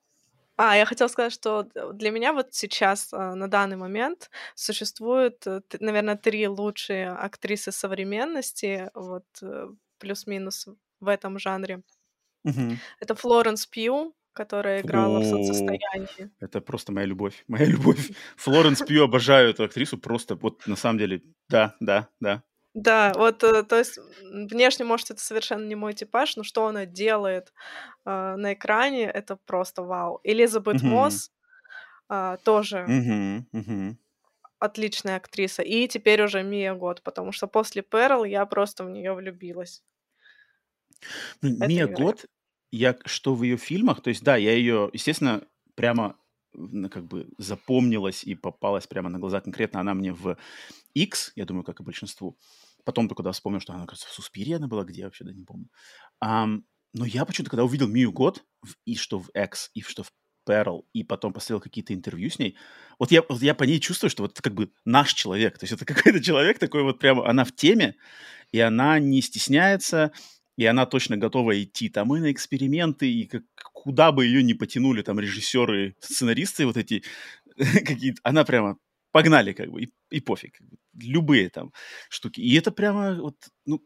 А, 0.65 0.77
я 0.77 0.85
хотела 0.85 1.09
сказать, 1.09 1.33
что 1.33 1.65
для 1.93 2.13
меня 2.13 2.33
вот 2.33 2.55
сейчас, 2.55 3.13
а, 3.13 3.35
на 3.35 3.49
данный 3.49 3.77
момент, 3.77 4.31
существует, 4.55 5.45
наверное, 5.81 6.17
три 6.17 6.47
лучшие 6.47 7.11
актрисы 7.11 7.73
современности, 7.73 8.89
вот 8.95 9.25
э, 9.43 9.71
плюс-минус 9.99 10.69
в 11.01 11.09
этом 11.09 11.41
жанре. 11.41 11.83
Мгм. 12.45 12.79
Это 13.01 13.17
Флоренс 13.17 13.67
Пью, 13.67 14.15
которая 14.33 14.83
играла 14.83 15.19
в 15.19 15.23
О, 15.23 15.25
«Соцсостоянии». 15.25 16.31
это 16.39 16.61
просто 16.61 16.93
моя 16.93 17.07
любовь. 17.07 17.43
Моя 17.49 17.65
любовь. 17.65 18.13
Флоренс 18.37 18.83
Пью, 18.83 19.03
обожаю 19.03 19.51
эту 19.51 19.65
актрису. 19.65 19.99
Просто 19.99 20.37
вот 20.37 20.65
на 20.69 20.77
самом 20.77 20.99
деле, 20.99 21.23
да, 21.49 21.75
да, 21.81 22.09
да. 22.21 22.45
Да, 22.75 23.13
вот, 23.15 23.45
э, 23.45 23.63
то 23.65 23.79
есть 23.79 23.99
внешне, 24.23 24.85
может, 24.87 25.11
это 25.11 25.21
совершенно 25.21 25.67
не 25.67 25.75
мой 25.75 25.93
типаж, 25.93 26.37
но 26.37 26.43
что 26.43 26.67
она 26.67 26.87
делает 26.87 27.53
а, 28.05 28.37
на 28.37 28.55
экране, 28.55 29.05
это 29.05 29.37
просто 29.37 29.83
вау. 29.83 30.21
Элизабет. 30.25 30.83
Мосс 30.83 31.31
а, 32.09 32.39
тоже 32.39 32.87
отличная 34.59 35.17
актриса. 35.17 35.63
И 35.63 35.89
теперь 35.89 36.23
уже 36.23 36.43
Мия 36.45 36.75
Год, 36.75 37.03
потому 37.03 37.33
что 37.33 37.49
после 37.49 37.83
Перл 37.83 38.25
я 38.25 38.47
просто 38.47 38.85
в 38.85 38.91
нее 38.91 39.13
влюбилась. 39.13 39.83
Ну, 41.41 41.67
Мия. 41.67 41.89
Гот, 41.89 42.27
я 42.71 42.97
что 43.05 43.35
в 43.35 43.43
ее 43.43 43.57
фильмах, 43.57 44.03
то 44.03 44.09
есть 44.09 44.23
да, 44.23 44.37
я 44.37 44.53
ее, 44.53 44.89
естественно, 44.93 45.43
прямо 45.75 46.17
как 46.91 47.07
бы 47.07 47.29
запомнилась 47.39 48.25
и 48.25 48.35
попалась 48.35 48.87
прямо 48.87 49.09
на 49.09 49.19
глаза. 49.19 49.41
Конкретно 49.41 49.81
она 49.81 49.95
мне 49.95 50.13
в 50.13 50.37
X, 50.95 51.33
я 51.37 51.45
думаю, 51.45 51.65
как 51.65 51.81
и 51.81 51.85
большинству. 51.85 52.39
Потом 52.85 53.09
только 53.09 53.23
когда 53.23 53.33
вспомнил, 53.33 53.61
что 53.61 53.73
она, 53.73 53.87
кажется, 53.87 54.09
в 54.09 54.13
Суспире 54.13 54.57
она 54.57 54.67
была, 54.67 54.85
где 54.85 55.05
вообще, 55.05 55.25
да 55.25 55.33
не 55.33 55.45
помню. 55.45 55.69
Um, 56.23 56.63
но 56.95 57.05
я 57.07 57.25
почему-то, 57.25 57.51
когда 57.51 57.65
увидел 57.65 57.89
Мию 57.89 58.13
Год, 58.13 58.45
и 58.85 58.97
что 58.97 59.19
в 59.19 59.29
X, 59.31 59.71
и 59.75 59.81
что 59.81 60.03
в 60.03 60.13
Перл, 60.45 60.87
и 60.93 61.05
потом 61.05 61.33
посмотрел 61.33 61.61
какие-то 61.61 61.95
интервью 61.95 62.29
с 62.29 62.39
ней, 62.39 62.57
вот 62.99 63.11
я, 63.13 63.23
вот 63.29 63.41
я 63.41 63.55
по 63.55 63.65
ней 63.65 63.81
чувствую, 63.81 64.11
что 64.11 64.25
вот 64.25 64.33
это 64.33 64.43
как 64.43 64.55
бы 64.55 64.73
наш 64.85 65.15
человек. 65.15 65.59
То 65.59 65.65
есть 65.65 65.73
это 65.73 65.85
какой-то 65.95 66.23
человек 66.23 66.59
такой 66.59 66.83
вот 66.83 66.99
прямо, 66.99 67.29
она 67.29 67.45
в 67.45 67.53
теме, 67.53 67.97
и 68.51 68.59
она 68.61 68.99
не 68.99 69.23
стесняется, 69.23 70.13
и 70.57 70.67
она 70.67 70.85
точно 70.85 71.17
готова 71.17 71.61
идти 71.63 71.89
там 71.89 72.15
и 72.15 72.21
на 72.21 72.31
эксперименты, 72.31 73.11
и 73.11 73.27
как, 73.27 73.45
куда 73.83 74.13
бы 74.13 74.25
ее 74.25 74.45
ни 74.45 74.53
потянули 74.53 75.03
там 75.03 75.19
режиссеры, 75.19 75.97
сценаристы 75.99 76.67
вот 76.67 76.77
эти 76.77 77.03
какие-то, 77.57 78.21
она 78.23 78.45
прямо 78.45 78.79
погнали 79.11 79.53
как 79.53 79.71
бы, 79.73 79.83
и, 79.83 79.93
и 80.11 80.21
пофиг. 80.21 80.61
Любые 80.95 81.49
там 81.49 81.73
штуки. 82.09 82.41
И 82.41 82.55
это 82.55 82.71
прямо 82.71 83.21
вот, 83.21 83.37
ну, 83.67 83.83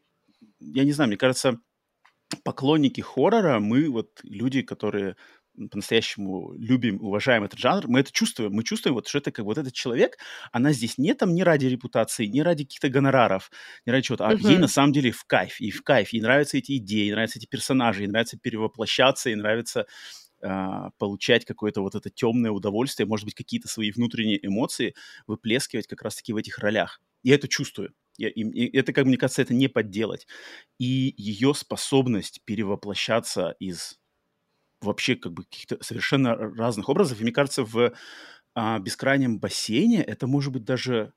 я 0.60 0.84
не 0.84 0.92
знаю, 0.92 1.08
мне 1.08 1.16
кажется, 1.16 1.58
поклонники 2.44 3.00
хоррора, 3.00 3.58
мы 3.58 3.88
вот 3.88 4.20
люди, 4.22 4.60
которые 4.60 5.16
по-настоящему 5.70 6.54
любим, 6.56 7.00
уважаем 7.02 7.44
этот 7.44 7.58
жанр, 7.58 7.88
мы 7.88 8.00
это 8.00 8.12
чувствуем. 8.12 8.52
Мы 8.52 8.62
чувствуем, 8.62 8.94
вот, 8.94 9.08
что 9.08 9.18
это 9.18 9.30
как 9.32 9.44
вот 9.44 9.58
этот 9.58 9.72
человек, 9.72 10.18
она 10.52 10.72
здесь 10.72 10.98
не 10.98 11.14
там 11.14 11.34
не 11.34 11.42
ради 11.42 11.66
репутации, 11.66 12.26
не 12.26 12.42
ради 12.42 12.64
каких-то 12.64 12.88
гонораров, 12.88 13.50
не 13.84 13.92
ради 13.92 14.06
чего-то, 14.06 14.26
а 14.26 14.34
uh-huh. 14.34 14.50
ей 14.50 14.58
на 14.58 14.68
самом 14.68 14.92
деле 14.92 15.10
в 15.10 15.24
кайф, 15.24 15.60
и 15.60 15.70
в 15.70 15.82
кайф, 15.82 16.10
ей 16.12 16.20
нравятся 16.20 16.58
эти 16.58 16.76
идеи, 16.76 17.06
ей 17.06 17.12
нравятся 17.12 17.38
эти 17.38 17.46
персонажи, 17.46 18.02
ей 18.02 18.08
нравится 18.08 18.38
перевоплощаться, 18.38 19.30
ей 19.30 19.36
нравится 19.36 19.86
Uh, 20.42 20.90
получать 20.98 21.46
какое-то 21.46 21.80
вот 21.80 21.94
это 21.94 22.10
темное 22.10 22.50
удовольствие, 22.50 23.06
может 23.06 23.24
быть, 23.24 23.34
какие-то 23.34 23.68
свои 23.68 23.90
внутренние 23.90 24.46
эмоции 24.46 24.94
выплескивать 25.26 25.86
как 25.86 26.02
раз-таки 26.02 26.34
в 26.34 26.36
этих 26.36 26.58
ролях. 26.58 27.00
Я 27.22 27.36
это 27.36 27.48
чувствую. 27.48 27.94
Я, 28.18 28.28
и, 28.28 28.42
и 28.42 28.76
это, 28.76 28.92
как 28.92 29.06
мне 29.06 29.16
кажется, 29.16 29.40
это 29.40 29.54
не 29.54 29.68
подделать. 29.68 30.26
И 30.78 31.14
ее 31.16 31.54
способность 31.54 32.42
перевоплощаться 32.44 33.56
из 33.58 33.98
вообще 34.80 35.16
как 35.16 35.32
бы 35.32 35.44
каких-то 35.44 35.82
совершенно 35.82 36.34
разных 36.34 36.88
образов. 36.88 37.20
И 37.20 37.22
мне 37.22 37.32
кажется, 37.32 37.64
в 37.64 37.92
а, 38.54 38.78
бескрайнем 38.78 39.38
бассейне 39.38 40.02
это 40.02 40.26
может 40.26 40.52
быть 40.52 40.64
даже 40.64 41.12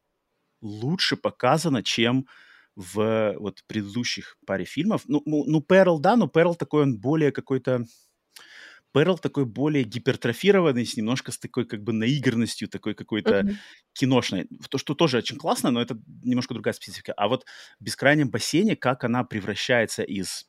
лучше 0.62 1.16
показано, 1.16 1.84
чем 1.84 2.28
в 2.76 3.36
вот 3.40 3.64
предыдущих 3.68 4.38
паре 4.46 4.66
фильмов. 4.66 5.04
Ну, 5.08 5.22
ну, 5.26 5.62
Перл, 5.62 6.00
да, 6.00 6.16
но 6.16 6.28
Перл 6.28 6.56
такой, 6.56 6.84
он 6.84 6.98
более 6.98 7.32
какой-то... 7.32 7.86
Перл 8.92 9.20
такой 9.20 9.46
более 9.46 9.84
гипертрофированный, 9.84 10.86
с 10.86 10.98
немножко 10.98 11.32
с 11.32 11.38
такой 11.38 11.66
как 11.66 11.84
бы 11.84 11.94
наигранностью, 11.94 12.68
такой 12.68 12.96
какой-то 12.96 13.42
mm-hmm. 13.42 13.56
киношной. 13.94 14.48
То, 14.70 14.80
что 14.80 14.96
тоже 14.96 15.18
очень 15.18 15.38
классно, 15.38 15.70
но 15.70 15.80
это 15.80 16.00
немножко 16.24 16.56
другая 16.56 16.74
специфика. 16.74 17.14
А 17.14 17.28
вот 17.28 17.46
в 17.80 17.84
«Бескрайнем 17.84 18.32
бассейне» 18.32 18.76
как 18.76 19.04
она 19.04 19.24
превращается 19.24 20.02
из 20.02 20.48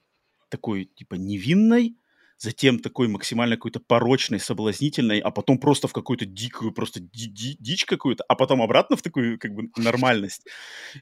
такой, 0.48 0.86
типа, 0.86 1.16
невинной 1.16 1.96
затем 2.40 2.78
такой 2.78 3.06
максимально 3.06 3.56
какой-то 3.56 3.80
порочной, 3.80 4.40
соблазнительной, 4.40 5.20
а 5.20 5.30
потом 5.30 5.58
просто 5.58 5.88
в 5.88 5.92
какую-то 5.92 6.24
дикую, 6.24 6.72
просто 6.72 6.98
ди 7.00 7.28
ди 7.28 7.56
дичь 7.60 7.84
какую-то, 7.84 8.24
а 8.28 8.34
потом 8.34 8.62
обратно 8.62 8.96
в 8.96 9.02
такую 9.02 9.38
как 9.38 9.54
бы 9.54 9.70
нормальность. 9.76 10.46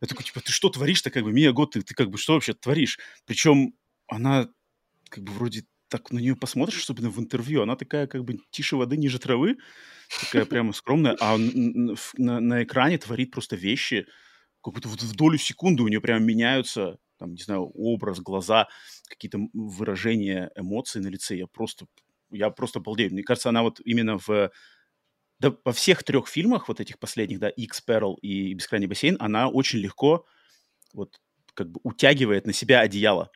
Я 0.01 0.09
такой, 0.09 0.25
типа, 0.25 0.41
ты 0.41 0.51
что 0.51 0.69
творишь-то, 0.69 1.11
как 1.11 1.23
бы, 1.23 1.33
Мия 1.33 1.53
Год, 1.53 1.73
ты, 1.73 1.83
ты 1.83 1.95
как 1.95 2.11
бы 2.11 2.19
что 2.19 2.35
вообще 2.35 2.55
творишь? 2.55 2.99
Причем 3.25 3.75
она 4.09 4.49
как 5.11 5.23
бы 5.23 5.33
вроде 5.33 5.65
так 5.89 6.11
на 6.11 6.19
нее 6.19 6.35
посмотришь, 6.35 6.83
особенно 6.83 7.09
в 7.09 7.21
интервью, 7.21 7.63
она 7.63 7.77
такая 7.77 8.09
как 8.09 8.25
бы 8.25 8.39
тише 8.51 8.77
воды, 8.77 8.97
ниже 8.97 9.21
травы, 9.21 9.59
такая 10.21 10.45
прямо 10.45 10.73
скромная, 10.73 11.17
а 11.21 11.39
на, 11.39 12.41
на, 12.41 12.63
экране 12.65 12.99
творит 12.99 13.31
просто 13.31 13.55
вещи, 13.55 14.07
как-то 14.61 14.89
в, 14.89 14.97
в 14.97 15.17
долю 15.17 15.39
секунды 15.39 15.85
у 15.85 15.89
нее 15.89 16.01
прямо 16.01 16.21
меняются 16.21 16.99
там, 17.19 17.35
не 17.35 17.43
знаю, 17.43 17.71
образ, 17.75 18.21
глаза, 18.21 18.69
какие-то 19.09 19.39
выражения 19.53 20.51
эмоций 20.57 21.01
на 21.01 21.09
лице. 21.09 21.37
Я 21.37 21.47
просто, 21.47 21.87
я 22.31 22.51
просто 22.51 22.81
балдею. 22.81 23.13
Мне 23.13 23.23
кажется, 23.23 23.49
она 23.49 23.63
вот 23.63 23.81
именно 23.85 24.19
в 24.19 24.51
да, 25.41 25.55
во 25.65 25.73
всех 25.73 26.03
трех 26.03 26.27
фильмах, 26.29 26.69
вот 26.69 26.81
этих 26.81 26.99
последних, 26.99 27.39
да, 27.39 27.49
X, 27.49 27.83
Peril 27.87 28.17
и 28.21 28.55
Бескрайний 28.55 28.89
бассейн, 28.89 29.17
она 29.21 29.49
очень 29.49 29.79
легко 29.79 30.27
вот 30.93 31.21
как 31.55 31.71
бы 31.71 31.81
утягивает 31.85 32.47
на 32.47 32.53
себя 32.53 32.81
одеяло 32.81 33.31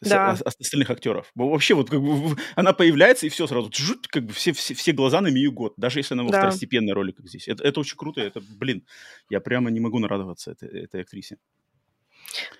да. 0.00 0.36
с, 0.36 0.42
остальных 0.42 0.90
актеров. 0.90 1.30
Вообще 1.34 1.74
вот 1.74 1.90
как 1.90 2.00
бы 2.00 2.36
она 2.54 2.72
появляется 2.72 3.26
и 3.26 3.28
все 3.28 3.46
сразу, 3.46 3.70
жуть, 3.72 4.06
как 4.08 4.24
бы 4.24 4.32
все, 4.32 4.52
все, 4.52 4.74
все 4.74 4.92
глаза 4.92 5.20
на 5.20 5.28
Мию 5.28 5.52
Год, 5.52 5.74
даже 5.76 5.98
если 5.98 6.14
она 6.14 6.24
во 6.24 6.30
да. 6.30 6.38
второстепенной 6.38 6.92
роли, 6.92 7.12
как 7.12 7.26
здесь. 7.28 7.48
Это, 7.48 7.64
это 7.64 7.80
очень 7.80 7.96
круто, 7.96 8.20
это, 8.20 8.40
блин, 8.40 8.86
я 9.28 9.40
прямо 9.40 9.70
не 9.70 9.80
могу 9.80 9.98
нарадоваться 9.98 10.52
этой, 10.52 10.84
этой 10.84 11.02
актрисе. 11.02 11.38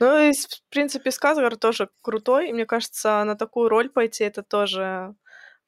Ну, 0.01 0.19
и, 0.19 0.33
в 0.33 0.71
принципе, 0.71 1.11
Сказгар 1.11 1.57
тоже 1.57 1.89
крутой. 2.03 2.51
И 2.51 2.53
мне 2.53 2.67
кажется, 2.67 3.23
на 3.25 3.35
такую 3.37 3.69
роль 3.69 3.89
пойти 3.91 4.25
это 4.25 4.43
тоже 4.43 5.15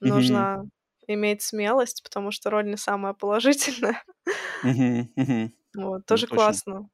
нужно 0.01 0.64
иметь 1.07 1.42
смелость, 1.42 2.03
потому 2.03 2.30
что 2.30 2.51
роль 2.51 2.66
не 2.68 2.76
самая 2.76 3.12
положительная. 3.14 4.03
Мгм, 4.62 5.12
мгм. 5.16 5.53
Вот, 5.74 6.07
Ну, 6.11 6.22
тоже 6.22 6.26
точно. 6.26 6.61
классно. 6.61 6.88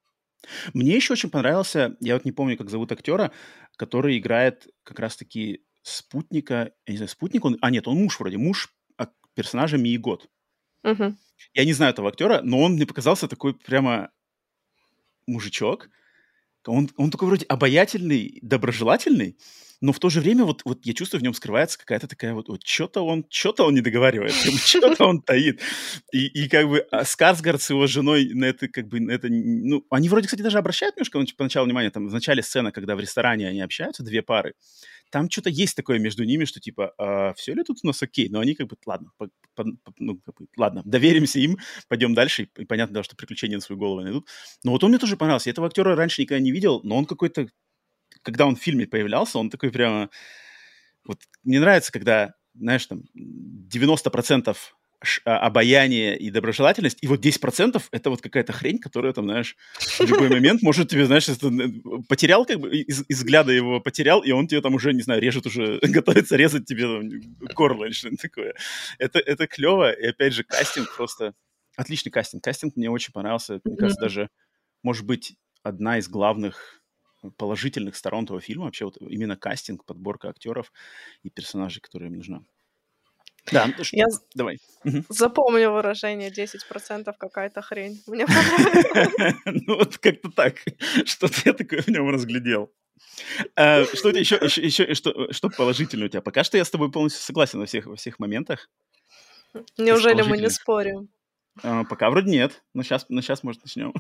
Мне 0.74 0.94
еще 0.94 1.12
очень 1.14 1.30
понравился, 1.30 1.96
я 2.00 2.14
вот 2.14 2.24
не 2.24 2.32
помню, 2.32 2.56
как 2.56 2.70
зовут 2.70 2.92
актера, 2.92 3.32
который 3.76 4.18
играет 4.18 4.68
как 4.82 4.98
раз-таки 5.00 5.64
спутника, 5.82 6.72
я 6.86 6.92
не 6.92 6.96
знаю, 6.98 7.08
спутник 7.08 7.44
он, 7.44 7.56
а 7.60 7.70
нет, 7.70 7.86
он 7.88 7.96
муж 7.96 8.18
вроде, 8.20 8.38
муж 8.38 8.74
персонажа 9.34 9.76
Мии 9.78 9.96
Год. 9.96 10.28
Мгм. 10.84 11.16
Я 11.54 11.64
не 11.64 11.72
знаю 11.72 11.92
этого 11.92 12.08
актера, 12.08 12.40
но 12.44 12.60
он 12.62 12.74
мне 12.74 12.86
показался 12.86 13.26
такой 13.26 13.52
прямо 13.52 14.10
мужичок, 15.26 15.88
он, 16.68 16.90
он 16.96 17.10
такой 17.10 17.28
вроде 17.28 17.46
обаятельный, 17.46 18.38
доброжелательный, 18.42 19.36
но 19.80 19.92
в 19.92 19.98
то 19.98 20.08
же 20.08 20.20
время 20.20 20.44
вот, 20.44 20.62
вот 20.64 20.84
я 20.84 20.94
чувствую, 20.94 21.20
в 21.20 21.22
нем 21.22 21.34
скрывается 21.34 21.78
какая-то 21.78 22.08
такая 22.08 22.32
вот, 22.34 22.48
вот 22.48 22.62
что-то 22.64 23.04
он, 23.04 23.26
что-то 23.28 23.64
он 23.64 23.74
не 23.74 23.80
договаривается, 23.80 24.50
что-то 24.66 25.04
он 25.04 25.20
таит. 25.20 25.60
И, 26.12 26.26
и 26.26 26.48
как 26.48 26.68
бы 26.68 26.86
а 26.90 27.04
Скарсгард 27.04 27.60
с 27.60 27.70
его 27.70 27.86
женой 27.86 28.30
на 28.32 28.46
это 28.46 28.68
как 28.68 28.88
бы, 28.88 29.00
на 29.00 29.12
это, 29.12 29.28
ну, 29.28 29.84
они 29.90 30.08
вроде, 30.08 30.26
кстати, 30.26 30.42
даже 30.42 30.58
обращают 30.58 30.96
немножко 30.96 31.22
поначалу 31.36 31.66
внимание, 31.66 31.90
там, 31.90 32.08
в 32.08 32.12
начале 32.12 32.42
сцены, 32.42 32.72
когда 32.72 32.96
в 32.96 33.00
ресторане 33.00 33.48
они 33.48 33.60
общаются, 33.60 34.02
две 34.02 34.22
пары, 34.22 34.54
там 35.10 35.30
что-то 35.30 35.50
есть 35.50 35.76
такое 35.76 35.98
между 35.98 36.24
ними, 36.24 36.44
что 36.44 36.60
типа, 36.60 36.92
а, 36.98 37.34
все 37.34 37.54
ли 37.54 37.62
тут 37.62 37.78
у 37.82 37.86
нас 37.86 38.02
окей? 38.02 38.28
Но 38.28 38.40
они 38.40 38.54
как 38.54 38.68
бы, 38.68 38.76
ладно, 38.86 39.10
по, 39.18 39.28
по, 39.54 39.64
ну, 39.98 40.20
как 40.24 40.40
бы, 40.40 40.46
ладно, 40.56 40.82
доверимся 40.84 41.38
им, 41.38 41.58
пойдем 41.88 42.14
дальше, 42.14 42.48
и, 42.56 42.64
понятно, 42.64 42.94
да, 42.94 43.02
что 43.02 43.16
приключения 43.16 43.56
на 43.56 43.60
свою 43.60 43.78
голову 43.78 44.02
найдут. 44.02 44.28
Но 44.64 44.72
вот 44.72 44.82
он 44.84 44.90
мне 44.90 44.98
тоже 44.98 45.16
понравился. 45.16 45.48
Я 45.48 45.52
этого 45.52 45.66
актера 45.68 45.94
раньше 45.96 46.22
никогда 46.22 46.42
не 46.42 46.52
видел, 46.52 46.80
но 46.82 46.96
он 46.96 47.06
какой-то, 47.06 47.48
когда 48.22 48.46
он 48.46 48.56
в 48.56 48.62
фильме 48.62 48.86
появлялся, 48.86 49.38
он 49.38 49.50
такой 49.50 49.70
прямо... 49.70 50.10
Вот 51.04 51.20
мне 51.44 51.60
нравится, 51.60 51.92
когда, 51.92 52.34
знаешь, 52.54 52.86
там 52.86 53.04
90% 53.16 54.48
а, 54.48 54.54
обаяние 55.24 56.18
и 56.18 56.30
доброжелательность, 56.30 56.98
и 57.02 57.06
вот 57.06 57.24
10% 57.24 57.82
это 57.90 58.10
вот 58.10 58.22
какая-то 58.22 58.52
хрень, 58.52 58.78
которая 58.78 59.12
там, 59.12 59.26
знаешь, 59.26 59.56
в 59.98 60.00
любой 60.00 60.28
момент 60.28 60.62
может 60.62 60.88
тебе, 60.88 61.06
знаешь, 61.06 61.26
потерял 62.08 62.44
как 62.46 62.60
бы, 62.60 62.76
из, 62.76 63.04
из 63.08 63.18
взгляда 63.18 63.52
его 63.52 63.80
потерял, 63.80 64.20
и 64.22 64.30
он 64.32 64.46
тебе 64.48 64.60
там 64.60 64.74
уже, 64.74 64.92
не 64.92 65.02
знаю, 65.02 65.20
режет 65.20 65.46
уже, 65.46 65.78
готовится 65.82 66.36
резать 66.36 66.66
тебе 66.66 66.82
там, 66.82 67.10
горло 67.54 67.84
или 67.84 67.92
что-нибудь 67.92 68.20
такое. 68.20 68.54
Это, 68.98 69.18
это 69.18 69.46
клево, 69.46 69.92
и 69.92 70.06
опять 70.06 70.32
же, 70.32 70.44
кастинг 70.44 70.94
просто... 70.96 71.34
Отличный 71.76 72.10
кастинг. 72.10 72.42
Кастинг 72.42 72.74
мне 72.76 72.90
очень 72.90 73.12
понравился. 73.12 73.60
Мне 73.64 73.76
кажется, 73.76 74.00
даже, 74.00 74.30
может 74.82 75.04
быть, 75.04 75.36
одна 75.62 75.98
из 75.98 76.08
главных 76.08 76.82
положительных 77.36 77.96
сторон 77.96 78.24
этого 78.24 78.40
фильма 78.40 78.64
вообще 78.64 78.84
вот 78.86 78.96
именно 79.00 79.36
кастинг, 79.36 79.84
подборка 79.84 80.28
актеров 80.28 80.72
и 81.22 81.30
персонажей, 81.30 81.82
которые 81.82 82.08
им 82.08 82.16
нужна. 82.16 82.42
Да, 83.52 83.72
Я 83.92 84.06
давай. 84.34 84.58
запомню 85.08 85.70
выражение 85.70 86.30
10% 86.30 87.12
какая-то 87.18 87.62
хрень. 87.62 88.02
Мне 88.06 88.26
Ну 89.44 89.76
вот 89.76 89.98
как-то 89.98 90.30
так. 90.30 90.56
Что-то 91.04 91.34
я 91.44 91.52
такое 91.52 91.82
в 91.82 91.88
нем 91.88 92.10
разглядел. 92.10 92.72
А, 93.54 93.84
что 93.84 94.10
это 94.10 94.18
еще, 94.18 94.36
еще, 94.36 94.62
еще 94.62 94.94
что, 94.94 95.32
что 95.32 95.50
положительное 95.50 96.06
у 96.06 96.08
тебя? 96.08 96.22
Пока 96.22 96.44
что 96.44 96.56
я 96.56 96.64
с 96.64 96.70
тобой 96.70 96.90
полностью 96.90 97.22
согласен 97.22 97.58
во 97.58 97.66
всех, 97.66 97.86
во 97.86 97.96
всех 97.96 98.18
моментах. 98.18 98.68
Неужели 99.78 100.22
мы 100.22 100.38
не 100.38 100.50
спорим? 100.50 101.08
А, 101.62 101.84
пока 101.84 102.10
вроде 102.10 102.30
нет, 102.30 102.62
но 102.74 102.82
сейчас, 102.82 103.06
но 103.08 103.20
сейчас 103.22 103.42
может, 103.42 103.62
начнем. 103.62 103.94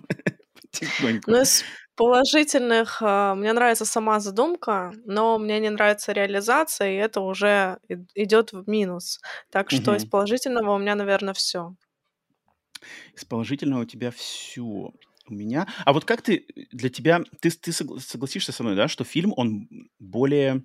Ну, 1.26 1.40
из 1.40 1.64
положительных, 1.96 2.98
а, 3.00 3.34
мне 3.34 3.52
нравится 3.52 3.84
сама 3.84 4.20
задумка, 4.20 4.92
но 5.04 5.38
мне 5.38 5.58
не 5.60 5.70
нравится 5.70 6.12
реализация, 6.12 6.92
и 6.92 6.96
это 6.96 7.20
уже 7.20 7.78
идет 8.14 8.52
в 8.52 8.68
минус. 8.68 9.20
Так 9.50 9.70
что 9.70 9.94
из 9.94 10.04
положительного 10.04 10.74
у 10.74 10.78
меня, 10.78 10.94
наверное, 10.94 11.34
все. 11.34 11.74
Из 13.14 13.24
положительного 13.24 13.82
у 13.82 13.84
тебя 13.86 14.10
все. 14.10 14.62
У 15.28 15.34
меня... 15.34 15.66
А 15.84 15.92
вот 15.92 16.04
как 16.04 16.22
ты, 16.22 16.46
для 16.70 16.88
тебя, 16.88 17.22
ты, 17.40 17.50
ты 17.50 17.72
согласишься 17.72 18.52
со 18.52 18.62
мной, 18.62 18.76
да, 18.76 18.86
что 18.86 19.02
фильм, 19.02 19.32
он 19.36 19.68
более... 19.98 20.64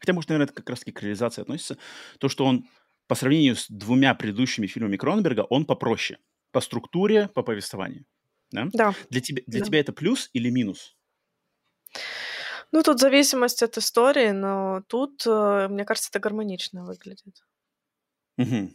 Хотя, 0.00 0.12
может, 0.12 0.30
наверное, 0.30 0.46
это 0.46 0.54
как 0.54 0.68
раз-таки 0.68 0.92
к 0.92 1.02
реализации 1.02 1.42
относится. 1.42 1.78
То, 2.18 2.28
что 2.28 2.44
он 2.44 2.66
по 3.06 3.14
сравнению 3.14 3.54
с 3.54 3.66
двумя 3.68 4.14
предыдущими 4.14 4.66
фильмами 4.66 4.96
Кроненберга, 4.96 5.42
он 5.42 5.64
попроще. 5.64 6.18
По 6.50 6.60
структуре, 6.60 7.28
по 7.28 7.42
повествованию. 7.42 8.06
Да? 8.52 8.68
Да. 8.72 8.94
Для, 9.10 9.20
тебя, 9.20 9.42
для 9.46 9.60
Да. 9.60 9.66
тебя 9.66 9.80
это 9.80 9.92
плюс 9.92 10.30
или 10.32 10.50
минус? 10.50 10.96
Ну, 12.72 12.82
тут 12.82 13.00
зависимость 13.00 13.62
от 13.62 13.76
истории, 13.78 14.30
но 14.30 14.82
тут, 14.88 15.24
э, 15.26 15.68
мне 15.68 15.84
кажется, 15.84 16.10
это 16.10 16.18
гармонично 16.20 16.84
выглядит. 16.84 17.42
Мгм. 18.38 18.70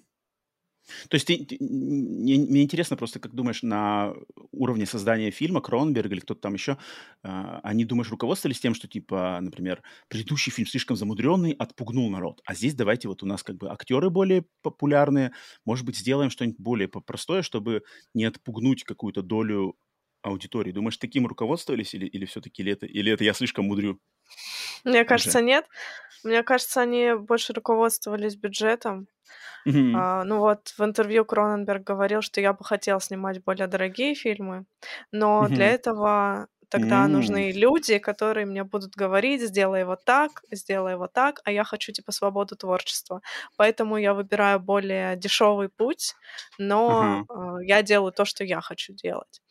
То 1.10 1.16
есть 1.16 1.28
ты, 1.28 1.46
ты- 1.46 1.58
мне, 1.60 2.36
интересно 2.64 2.98
просто, 2.98 3.20
как 3.20 3.34
думаешь, 3.34 3.64
на 3.64 4.14
уровне 4.52 4.86
создания 4.86 5.32
фильма 5.32 5.62
Кроненберг 5.62 6.12
или 6.12 6.20
кто-то 6.20 6.42
там 6.42 6.54
еще, 6.54 6.78
а, 7.24 7.60
они, 7.64 7.86
думаешь, 7.86 8.10
руководствовались 8.12 8.60
тем, 8.60 8.74
что, 8.74 8.88
типа, 8.88 9.40
например, 9.42 9.82
предыдущий 10.08 10.52
фильм 10.52 10.68
слишком 10.68 10.98
замудренный, 10.98 11.52
отпугнул 11.54 12.10
народ, 12.10 12.42
а 12.46 12.54
здесь 12.56 12.74
давайте 12.76 13.08
вот 13.08 13.24
у 13.24 13.26
нас 13.26 13.44
как 13.44 13.58
бы 13.58 13.70
актеры 13.70 14.10
более 14.10 14.46
популярные, 14.62 15.32
может 15.66 15.86
быть, 15.86 15.98
сделаем 15.98 16.30
что-нибудь 16.30 16.60
более 16.60 16.88
простое, 16.88 17.42
чтобы 17.42 17.84
не 18.14 18.26
отпугнуть 18.26 18.84
какую-то 18.84 19.22
долю 19.22 19.76
аудитории. 20.24 20.72
Думаешь, 20.72 20.98
таким 20.98 21.26
руководствовались 21.26 21.94
или, 21.96 22.06
или 22.06 22.26
все-таки 22.26 22.62
или 22.62 22.72
это, 22.74 22.86
или 22.86 23.12
это 23.12 23.24
я 23.24 23.34
слишком 23.34 23.66
мудрю 23.66 24.00
Мне 24.84 25.06
уже? 25.08 25.34
кажется, 25.34 25.42
нет. 25.42 25.66
Мне 26.24 26.44
кажется, 26.44 26.82
они 26.82 27.14
больше 27.16 27.54
руководствовались 27.54 28.36
бюджетом. 28.38 29.08
Мгм. 29.66 29.94
А, 29.94 30.24
ну 30.24 30.40
вот 30.40 30.70
в 30.78 30.84
интервью 30.84 31.26
Кроненберг 31.26 31.84
говорил, 31.84 32.22
что 32.22 32.42
я 32.42 32.54
бы 32.54 32.64
хотел 32.64 33.00
снимать 33.02 33.44
более 33.44 33.68
дорогие 33.68 34.16
фильмы, 34.16 34.66
но 35.12 35.50
для 35.50 35.66
Мгм. 35.66 35.74
этого 35.74 36.48
тогда 36.70 37.08
М. 37.08 37.10
нужны 37.10 37.52
люди, 37.52 37.98
которые 38.00 38.46
мне 38.46 38.64
будут 38.64 38.96
говорить, 38.96 39.42
сделай 39.42 39.84
вот 39.86 40.06
так, 40.06 40.44
сделай 40.52 40.96
вот 40.98 41.14
так, 41.14 41.42
а 41.46 41.52
я 41.52 41.66
хочу 41.66 41.92
типа 41.92 42.12
свободу 42.14 42.56
творчества. 42.56 43.22
Поэтому 43.58 43.98
я 43.98 44.14
выбираю 44.14 44.60
более 44.62 45.18
дешевый 45.18 45.70
путь, 45.70 46.16
но 46.58 46.88
Ага. 46.88 47.26
э, 47.30 47.34
я 47.66 47.84
делаю 47.84 48.14
то, 48.14 48.24
что 48.26 48.44
я 48.46 48.62
хочу 48.62 48.94
делать. 48.94 49.42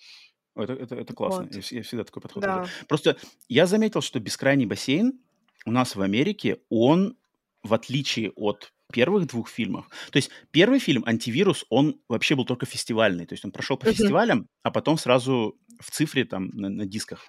Это, 0.62 0.72
это, 0.74 0.94
это 0.94 1.14
классно. 1.14 1.44
Вот. 1.44 1.54
Я, 1.54 1.78
я 1.78 1.82
всегда 1.82 2.04
такой 2.04 2.22
подход. 2.22 2.42
Да. 2.42 2.66
Просто 2.88 3.16
я 3.48 3.66
заметил, 3.66 4.00
что 4.00 4.20
бескрайний 4.20 4.66
бассейн 4.66 5.20
у 5.66 5.72
нас 5.72 5.96
в 5.96 6.02
Америке, 6.02 6.58
он, 6.68 7.16
в 7.62 7.74
отличие 7.74 8.30
от 8.30 8.72
первых 8.92 9.26
двух 9.26 9.48
фильмов, 9.48 9.88
то 10.10 10.16
есть 10.16 10.30
первый 10.50 10.80
фильм 10.80 11.04
«Антивирус», 11.06 11.64
он 11.68 12.00
вообще 12.08 12.34
был 12.34 12.44
только 12.44 12.66
фестивальный, 12.66 13.26
то 13.26 13.34
есть 13.34 13.44
он 13.44 13.52
прошел 13.52 13.76
по 13.76 13.86
Мгм. 13.86 13.94
фестивалям, 13.94 14.48
а 14.62 14.70
потом 14.70 14.98
сразу 14.98 15.56
в 15.78 15.90
цифре 15.90 16.24
там 16.24 16.48
на, 16.48 16.68
на 16.68 16.86
дисках. 16.86 17.24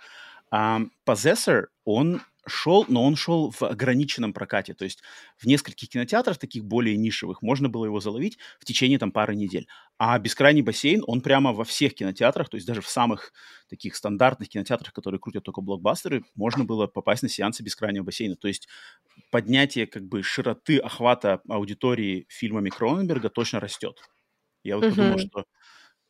А 0.49 0.81
Possessor, 1.05 1.65
он 1.85 2.21
шел, 2.47 2.85
но 2.87 3.03
он 3.05 3.15
шел 3.15 3.51
в 3.51 3.61
ограниченном 3.63 4.33
прокате, 4.33 4.73
то 4.73 4.83
есть 4.85 5.01
в 5.37 5.45
нескольких 5.45 5.89
кинотеатрах, 5.89 6.37
таких 6.37 6.65
более 6.65 6.97
нишевых, 6.97 7.41
можно 7.41 7.69
было 7.69 7.85
его 7.85 7.99
заловить 7.99 8.37
в 8.59 8.65
течение 8.65 8.97
там 8.99 9.11
пары 9.11 9.35
недель. 9.35 9.67
А 9.97 10.17
«Бескрайний 10.17 10.63
бассейн», 10.63 11.03
он 11.05 11.21
прямо 11.21 11.53
во 11.53 11.63
всех 11.63 11.93
кинотеатрах, 11.93 12.49
то 12.49 12.55
есть 12.55 12.65
даже 12.65 12.81
в 12.81 12.87
самых 12.87 13.31
таких 13.69 13.95
стандартных 13.95 14.49
кинотеатрах, 14.49 14.93
которые 14.93 15.19
крутят 15.19 15.43
только 15.43 15.61
блокбастеры, 15.61 16.23
можно 16.35 16.65
было 16.65 16.87
попасть 16.87 17.21
на 17.23 17.29
сеансы 17.29 17.61
«Бескрайнего 17.63 18.03
бассейна». 18.03 18.35
То 18.35 18.47
есть 18.47 18.67
поднятие 19.29 19.87
как 19.87 20.03
бы 20.07 20.23
широты 20.23 20.77
охвата 20.79 21.41
аудитории 21.49 22.25
фильмами 22.29 22.69
Кроненберга 22.69 23.29
точно 23.29 23.59
растет. 23.59 23.99
Я 24.63 24.77
вот 24.77 24.87
подумал, 24.87 25.17
Мгм. 25.17 25.19
что, 25.19 25.45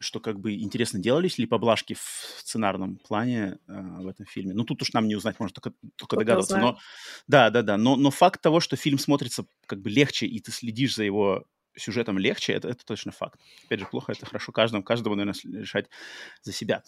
что 0.02 0.20
как 0.20 0.40
бы 0.40 0.56
интересно, 0.56 1.00
делались 1.00 1.38
ли 1.38 1.46
поблажки 1.46 1.94
в 1.94 2.02
сценарном 2.40 2.98
плане 2.98 3.60
э, 3.68 3.82
в 4.00 4.08
этом 4.08 4.26
фильме. 4.26 4.54
Ну, 4.54 4.64
тут 4.64 4.82
уж 4.82 4.94
нам 4.94 5.08
не 5.08 5.16
узнать, 5.16 5.40
можно 5.40 5.54
только, 5.54 5.74
только 5.96 6.18
догадываться. 6.18 6.58
Но 6.58 6.78
да, 7.28 7.50
да, 7.50 7.62
да. 7.62 7.78
Но, 7.78 7.96
но 7.96 8.12
факт 8.12 8.42
того, 8.42 8.60
что 8.60 8.76
фильм 8.76 8.98
смотрится 8.98 9.46
как 9.66 9.82
бы 9.82 9.90
легче, 9.90 10.26
и 10.26 10.40
ты 10.40 10.52
следишь 10.52 10.96
за 10.96 11.04
его 11.04 11.46
сюжетом 11.76 12.18
легче, 12.18 12.54
это, 12.54 12.68
это 12.68 12.86
точно 12.86 13.12
факт. 13.12 13.40
Опять 13.66 13.80
же, 13.80 13.86
плохо, 13.86 14.12
это 14.12 14.26
хорошо 14.26 14.52
каждому, 14.52 14.84
каждому, 14.84 15.16
наверное, 15.16 15.40
решать 15.62 15.88
за 16.42 16.52
себя. 16.52 16.84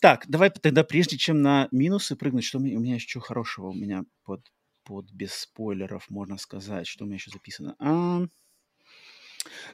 Так, 0.00 0.26
давай 0.28 0.50
тогда, 0.50 0.84
прежде 0.84 1.16
чем 1.16 1.42
на 1.42 1.68
минусы 1.70 2.16
прыгнуть, 2.16 2.44
что 2.44 2.58
у 2.58 2.60
меня, 2.60 2.76
у 2.76 2.80
меня 2.80 2.94
еще 2.94 3.20
хорошего 3.20 3.68
у 3.68 3.74
меня 3.74 4.04
под, 4.24 4.52
под 4.84 5.10
без 5.12 5.32
спойлеров, 5.32 6.10
можно 6.10 6.38
сказать, 6.38 6.86
что 6.86 7.04
у 7.04 7.06
меня 7.06 7.16
еще 7.16 7.30
записано. 7.30 7.74
А, 7.78 8.22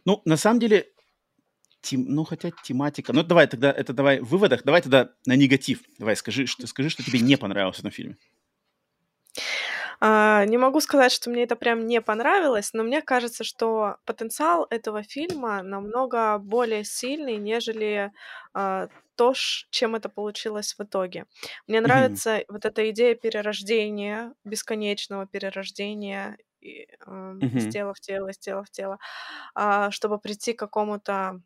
ну, 0.04 0.22
на 0.24 0.36
самом 0.36 0.60
деле, 0.60 0.88
тем, 1.80 2.04
ну, 2.08 2.24
хотя 2.24 2.50
тематика... 2.62 3.12
Ну, 3.12 3.22
давай 3.22 3.46
тогда, 3.46 3.70
это 3.72 3.92
давай 3.92 4.20
в 4.20 4.26
выводах, 4.28 4.64
давай 4.64 4.82
тогда 4.82 5.10
на 5.26 5.36
негатив. 5.36 5.80
Давай, 5.98 6.16
скажи, 6.16 6.46
что, 6.46 6.66
скажи, 6.66 6.90
что 6.90 7.02
тебе 7.02 7.20
не 7.20 7.36
понравилось 7.36 7.76
в 7.76 7.80
этом 7.80 7.90
фильме. 7.92 8.16
А, 10.00 10.44
не 10.46 10.56
могу 10.58 10.80
сказать, 10.80 11.12
что 11.12 11.30
мне 11.30 11.42
это 11.44 11.56
прям 11.56 11.86
не 11.86 12.00
понравилось, 12.00 12.70
но 12.72 12.82
мне 12.82 13.02
кажется, 13.02 13.44
что 13.44 13.96
потенциал 14.04 14.66
этого 14.70 15.02
фильма 15.02 15.62
намного 15.62 16.38
более 16.38 16.84
сильный, 16.84 17.36
нежели 17.36 18.12
а, 18.54 18.88
то, 19.16 19.32
чем 19.70 19.96
это 19.96 20.08
получилось 20.08 20.74
в 20.78 20.82
итоге. 20.82 21.26
Мне 21.66 21.80
нравится 21.80 22.44
вот 22.48 22.64
эта 22.64 22.88
идея 22.90 23.14
перерождения, 23.14 24.34
бесконечного 24.44 25.26
перерождения 25.26 26.38
и, 26.60 26.86
ам, 27.04 27.46
из 27.52 27.66
Мгм. 27.66 27.68
тела 27.68 27.94
в 27.94 28.00
тело, 28.00 28.28
из 28.28 28.38
тела 28.38 28.62
в 28.64 28.70
тело, 28.70 28.98
а, 29.54 29.90
чтобы 29.90 30.18
прийти 30.18 30.52
к 30.54 30.58
какому-то 30.58 31.40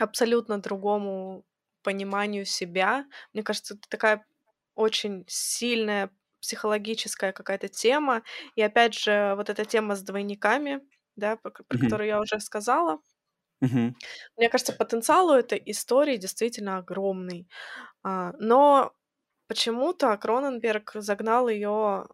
абсолютно 0.00 0.60
другому 0.60 1.44
пониманию 1.82 2.44
себя. 2.44 3.06
Мне 3.32 3.42
кажется, 3.42 3.74
это 3.74 3.88
такая 3.88 4.26
очень 4.74 5.24
сильная 5.28 6.10
психологическая 6.40 7.32
какая-то 7.32 7.68
тема. 7.68 8.22
И 8.56 8.62
опять 8.62 8.94
же, 8.94 9.34
вот 9.36 9.50
эта 9.50 9.64
тема 9.64 9.96
с 9.96 10.02
двойниками, 10.02 10.80
да, 11.16 11.36
про, 11.36 11.50
про 11.50 11.64
Мгм. 11.72 11.78
которую 11.78 12.08
я 12.08 12.20
уже 12.20 12.40
сказала. 12.40 13.00
Мгм. 13.60 13.94
Мне 14.36 14.48
кажется, 14.48 14.72
потенциал 14.72 15.28
у 15.30 15.34
этой 15.34 15.60
истории 15.66 16.16
действительно 16.16 16.78
огромный. 16.78 17.48
А, 18.04 18.32
но 18.40 18.94
почему-то 19.48 20.16
Кроненберг 20.18 20.92
загнал 20.96 21.48
ее 21.48 22.08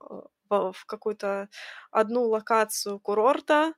в 0.50 0.84
какую-то 0.86 1.48
одну 1.90 2.24
локацию 2.28 2.98
курорта 3.00 3.74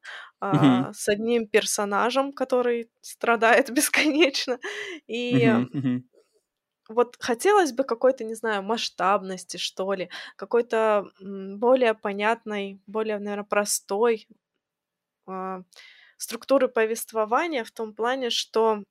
Мгм. 0.53 0.87
а, 0.87 0.93
с 0.95 1.09
одним 1.09 1.47
персонажем, 1.49 2.33
который 2.33 2.91
страдает 3.01 3.71
бесконечно. 3.73 4.59
И 5.07 5.27
Мгм. 5.31 5.69
Мгм. 5.75 5.95
вот 6.89 7.17
хотелось 7.19 7.73
бы 7.73 7.85
какой-то, 7.85 8.25
не 8.25 8.35
знаю, 8.35 8.63
масштабности, 8.63 9.57
что 9.57 9.93
ли, 9.93 10.09
какой-то 10.37 11.07
более 11.21 11.95
понятной, 11.95 12.81
более, 12.87 13.19
наверное, 13.19 13.45
простой 13.45 14.29
а, 15.27 15.63
структуры 16.19 16.69
повествования 16.69 17.65
в 17.65 17.71
том 17.73 17.95
плане, 17.95 18.31
что, 18.31 18.83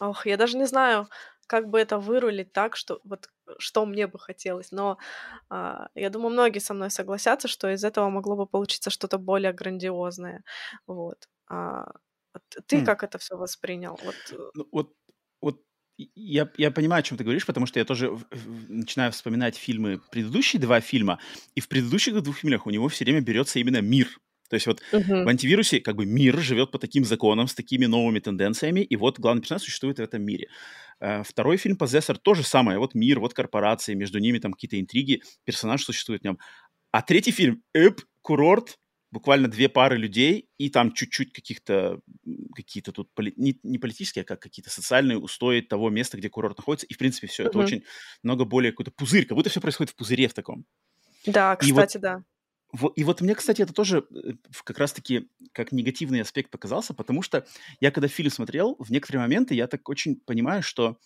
ох, 0.00 0.26
я 0.26 0.36
даже 0.36 0.56
не 0.58 0.66
знаю, 0.66 1.08
как 1.46 1.68
бы 1.68 1.78
это 1.80 1.98
вырулить 1.98 2.52
так, 2.52 2.76
что 2.76 3.00
вот 3.04 3.30
что 3.58 3.86
мне 3.86 4.06
бы 4.06 4.18
хотелось, 4.18 4.72
но 4.72 4.98
а, 5.50 5.88
я 5.94 6.10
думаю, 6.10 6.32
многие 6.32 6.58
со 6.60 6.74
мной 6.74 6.90
согласятся, 6.90 7.48
что 7.48 7.70
из 7.72 7.84
этого 7.84 8.10
могло 8.10 8.36
бы 8.36 8.46
получиться 8.46 8.90
что-то 8.90 9.18
более 9.18 9.52
грандиозное, 9.52 10.44
вот. 10.86 11.28
А, 11.48 11.92
ты 12.66 12.80
Хм. 12.80 12.82
как 12.82 13.02
это 13.04 13.18
все 13.18 13.36
воспринял? 13.36 13.98
Вот, 14.02 14.32
э, 14.32 14.50
Ну, 14.54 14.66
вот, 14.72 14.94
вот 15.40 15.62
я, 15.98 16.50
я 16.58 16.70
понимаю, 16.70 17.00
о 17.00 17.02
чем 17.02 17.16
ты 17.18 17.24
говоришь, 17.24 17.46
потому 17.46 17.66
что 17.66 17.78
я 17.78 17.84
тоже 17.84 18.10
в- 18.10 18.26
в- 18.30 18.70
начинаю 18.70 19.12
вспоминать 19.12 19.56
фильмы, 19.56 20.00
предыдущие 20.10 20.60
два 20.60 20.80
фильма, 20.80 21.20
и 21.54 21.60
в 21.60 21.68
предыдущих 21.68 22.20
двух 22.22 22.38
фильмах 22.38 22.66
у 22.66 22.70
него 22.70 22.88
все 22.88 23.04
время 23.04 23.20
берется 23.20 23.58
именно 23.58 23.80
мир. 23.80 24.08
То 24.48 24.54
есть 24.54 24.66
вот 24.66 24.82
в 25.22 25.28
мгм, 25.28 25.28
антивирусе 25.28 25.80
как 25.80 25.96
бы 25.96 26.06
мир 26.06 26.38
живет 26.38 26.70
по 26.70 26.78
таким 26.78 27.04
законам, 27.04 27.48
с 27.48 27.54
такими 27.54 27.86
новыми 27.86 28.18
тенденциями, 28.20 28.80
и 28.80 28.96
вот 28.96 29.18
главный 29.18 29.40
персонаж 29.42 29.62
существует 29.62 29.98
в 29.98 30.02
этом 30.02 30.22
мире. 30.22 30.48
Э, 31.00 31.22
Второй 31.24 31.56
фильм 31.56 31.76
«Possessor» 31.76 32.18
то 32.22 32.34
же 32.34 32.42
самое. 32.42 32.78
Вот 32.78 32.94
мир, 32.94 33.20
вот 33.20 33.34
корпорации, 33.34 33.94
между 33.94 34.18
ними 34.18 34.38
там 34.38 34.52
какие-то 34.52 34.80
интриги, 34.80 35.22
персонаж 35.44 35.84
существует 35.84 36.22
в 36.22 36.24
нем. 36.24 36.38
А 36.92 37.02
третий 37.02 37.32
фильм 37.32 37.62
«Эп», 37.74 38.00
курорт, 38.22 38.78
буквально 39.10 39.48
две 39.48 39.68
пары 39.68 39.96
людей, 39.96 40.48
и 40.58 40.68
там 40.70 40.92
чуть-чуть 40.92 41.32
каких-то, 41.32 42.00
какие-то 42.54 42.92
тут, 42.92 43.10
поли- 43.14 43.32
не, 43.36 43.58
не 43.62 43.78
политические, 43.78 44.22
а 44.22 44.24
как 44.26 44.40
какие-то 44.40 44.70
социальные 44.70 45.18
устои 45.18 45.60
того 45.60 45.90
места, 45.90 46.16
где 46.18 46.28
курорт 46.28 46.58
находится, 46.58 46.86
и, 46.86 46.94
в 46.94 46.98
принципе, 46.98 47.26
все. 47.26 47.44
Это 47.44 47.58
мгм. 47.58 47.58
очень 47.58 47.84
много 48.22 48.44
более 48.44 48.72
какой-то 48.72 48.90
пузырь, 48.92 49.26
как 49.26 49.36
будто 49.36 49.50
все 49.50 49.60
происходит 49.60 49.92
в 49.92 49.96
пузыре 49.96 50.28
в 50.28 50.34
таком. 50.34 50.66
Да, 51.26 51.56
И 51.58 51.72
вот 51.72 51.86
кстати, 51.86 51.98
да. 51.98 52.24
И 52.96 53.04
вот 53.04 53.20
мне, 53.20 53.34
кстати, 53.34 53.62
это 53.62 53.72
тоже 53.72 54.06
э, 54.10 54.32
как 54.64 54.78
раз-таки 54.78 55.28
как 55.52 55.72
негативный 55.72 56.20
аспект 56.20 56.50
показался, 56.50 56.94
потому 56.94 57.22
что 57.22 57.46
я, 57.80 57.90
когда 57.90 58.08
фильм 58.08 58.30
смотрел, 58.30 58.76
в 58.78 58.90
некоторые 58.90 59.22
моменты 59.22 59.54
я 59.54 59.66
так 59.66 59.88
очень 59.88 60.16
понимаю, 60.16 60.62
что 60.62 60.98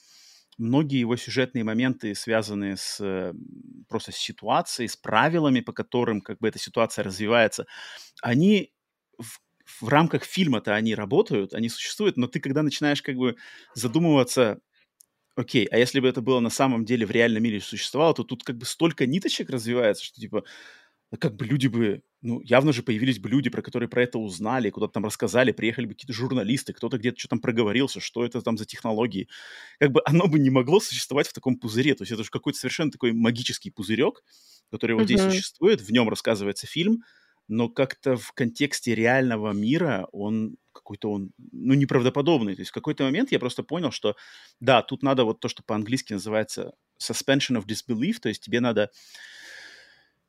многие 0.58 1.00
его 1.00 1.16
сюжетные 1.16 1.64
моменты, 1.64 2.14
связанные 2.14 2.76
с 2.76 2.98
э, 3.00 3.32
просто 3.88 4.12
с 4.12 4.16
ситуацией, 4.16 4.88
с 4.88 4.96
правилами, 4.96 5.60
по 5.60 5.72
которым 5.72 6.20
как 6.20 6.38
бы 6.38 6.48
эта 6.48 6.58
ситуация 6.58 7.04
развивается, 7.04 7.66
они 8.22 8.72
в, 9.18 9.40
в 9.82 9.88
рамках 9.88 10.24
фильма-то 10.24 10.74
они 10.74 10.94
работают, 10.94 11.54
они 11.54 11.68
существуют, 11.68 12.16
но 12.16 12.26
ты 12.26 12.40
когда 12.40 12.62
начинаешь 12.62 13.02
как 13.02 13.16
бы 13.16 13.36
задумываться, 13.74 14.60
окей, 15.36 15.66
а 15.66 15.78
если 15.78 16.00
бы 16.00 16.08
это 16.08 16.20
было 16.20 16.40
на 16.40 16.50
самом 16.50 16.84
деле 16.84 17.06
в 17.06 17.10
реальном 17.10 17.42
мире 17.42 17.60
существовало, 17.60 18.14
то 18.14 18.24
тут 18.24 18.44
как 18.44 18.56
бы 18.58 18.66
столько 18.66 19.06
ниточек 19.06 19.50
развивается, 19.50 20.04
что 20.04 20.20
типа 20.20 20.44
как 21.18 21.36
бы 21.36 21.44
люди 21.44 21.66
бы 21.66 22.02
ну, 22.22 22.40
явно 22.42 22.72
же 22.72 22.82
появились 22.82 23.18
бы 23.18 23.28
люди, 23.28 23.50
про 23.50 23.62
которые 23.62 23.88
про 23.88 24.02
это 24.02 24.18
узнали, 24.18 24.70
куда-то 24.70 24.94
там 24.94 25.04
рассказали, 25.04 25.52
приехали 25.52 25.86
бы 25.86 25.94
какие-то 25.94 26.12
журналисты, 26.12 26.72
кто-то 26.72 26.98
где-то 26.98 27.18
что 27.18 27.28
там 27.28 27.40
проговорился, 27.40 28.00
что 28.00 28.24
это 28.24 28.42
там 28.42 28.58
за 28.58 28.66
технологии. 28.66 29.28
Как 29.78 29.90
бы 29.90 30.02
оно 30.04 30.26
бы 30.26 30.38
не 30.38 30.50
могло 30.50 30.80
существовать 30.80 31.28
в 31.28 31.32
таком 31.32 31.56
пузыре. 31.56 31.94
То 31.94 32.02
есть 32.02 32.12
это 32.12 32.22
же 32.22 32.30
какой-то 32.30 32.58
совершенно 32.58 32.90
такой 32.90 33.12
магический 33.12 33.70
пузырек, 33.70 34.22
который 34.70 34.96
вот 34.96 35.02
mm-hmm. 35.02 35.04
здесь 35.06 35.22
существует, 35.22 35.80
в 35.80 35.90
нем 35.90 36.08
рассказывается 36.08 36.66
фильм, 36.66 37.02
но 37.48 37.68
как-то 37.68 38.16
в 38.16 38.32
контексте 38.32 38.94
реального 38.94 39.52
мира 39.52 40.08
он 40.12 40.56
какой-то 40.72 41.10
он, 41.10 41.32
ну, 41.52 41.74
неправдоподобный. 41.74 42.54
То 42.54 42.60
есть 42.60 42.70
в 42.70 42.74
какой-то 42.74 43.04
момент 43.04 43.32
я 43.32 43.38
просто 43.38 43.62
понял, 43.62 43.90
что, 43.90 44.14
да, 44.60 44.82
тут 44.82 45.02
надо 45.02 45.24
вот 45.24 45.40
то, 45.40 45.48
что 45.48 45.62
по-английски 45.64 46.12
называется 46.12 46.74
suspension 47.02 47.60
of 47.60 47.66
disbelief, 47.66 48.20
то 48.20 48.28
есть 48.28 48.42
тебе 48.42 48.60
надо 48.60 48.90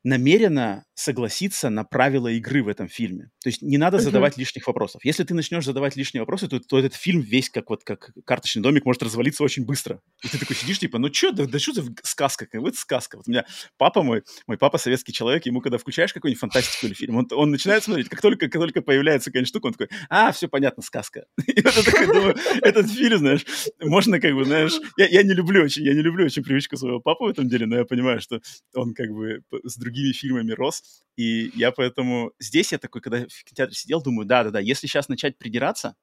намеренно 0.04 0.84
согласиться 0.94 1.70
на 1.70 1.84
правила 1.84 2.28
игры 2.28 2.62
в 2.62 2.68
этом 2.68 2.88
фильме. 2.88 3.30
То 3.42 3.48
есть 3.48 3.62
не 3.62 3.78
надо 3.78 3.98
задавать 3.98 4.34
uh-huh. 4.34 4.40
лишних 4.40 4.66
вопросов. 4.66 5.04
Если 5.04 5.24
ты 5.24 5.34
начнешь 5.34 5.64
задавать 5.64 5.96
лишние 5.96 6.22
вопросы, 6.22 6.48
то, 6.48 6.60
то 6.60 6.78
этот 6.78 6.94
фильм 6.94 7.20
весь 7.20 7.50
как 7.50 7.70
вот 7.70 7.82
как 7.84 8.10
карточный 8.24 8.62
домик 8.62 8.84
может 8.84 9.02
развалиться 9.02 9.42
очень 9.42 9.64
быстро. 9.64 10.00
И 10.22 10.28
ты 10.28 10.38
такой 10.38 10.54
сидишь 10.54 10.78
типа, 10.78 10.98
ну 10.98 11.12
что, 11.12 11.32
да, 11.32 11.46
да 11.46 11.58
что 11.58 11.72
за 11.72 11.84
сказка? 12.02 12.46
Как 12.46 12.60
вот 12.60 12.76
сказка. 12.76 13.16
Вот 13.16 13.26
у 13.26 13.30
меня 13.30 13.46
папа 13.78 14.02
мой, 14.02 14.22
мой 14.46 14.58
папа 14.58 14.78
советский 14.78 15.12
человек, 15.12 15.46
ему 15.46 15.60
когда 15.60 15.78
включаешь 15.78 16.12
какой-нибудь 16.12 16.40
фантастику 16.40 16.86
или 16.86 16.94
фильм, 16.94 17.16
он, 17.16 17.28
он 17.32 17.50
начинает 17.50 17.84
смотреть, 17.84 18.08
как 18.08 18.20
только, 18.20 18.48
как 18.48 18.60
только 18.60 18.82
появляется 18.82 19.30
какая-нибудь 19.30 19.48
штука, 19.48 19.66
он 19.66 19.72
такой, 19.72 19.88
а, 20.08 20.32
все 20.32 20.48
понятно, 20.48 20.82
сказка. 20.82 21.24
И 21.46 21.62
вот 21.62 21.74
я 21.76 21.82
такой 21.82 22.06
думаю, 22.06 22.36
этот 22.62 22.90
фильм, 22.90 23.18
знаешь, 23.18 23.44
можно 23.80 24.20
как 24.20 24.34
бы, 24.34 24.44
знаешь, 24.44 24.74
я, 24.96 25.06
я 25.06 25.22
не 25.22 25.32
люблю 25.32 25.64
очень, 25.64 25.84
я 25.84 25.94
не 25.94 26.02
люблю 26.02 26.26
очень 26.26 26.42
привычку 26.42 26.76
своего 26.76 27.00
папы 27.00 27.24
в 27.24 27.28
этом 27.28 27.48
деле, 27.48 27.66
но 27.66 27.76
я 27.76 27.84
понимаю, 27.84 28.20
что 28.20 28.40
он 28.74 28.94
как 28.94 29.10
бы 29.10 29.42
с 29.64 29.76
другим 29.76 29.91
другими 29.92 30.12
фильмами 30.12 30.52
рос, 30.52 31.04
и 31.16 31.50
я 31.54 31.72
поэтому... 31.72 32.32
Здесь 32.40 32.72
я 32.72 32.78
такой, 32.78 33.00
когда 33.02 33.18
в 33.26 33.44
кинотеатре 33.44 33.74
сидел, 33.74 34.02
думаю, 34.02 34.26
да-да-да, 34.26 34.60
если 34.60 34.86
сейчас 34.86 35.08
начать 35.08 35.38
придираться, 35.38 35.94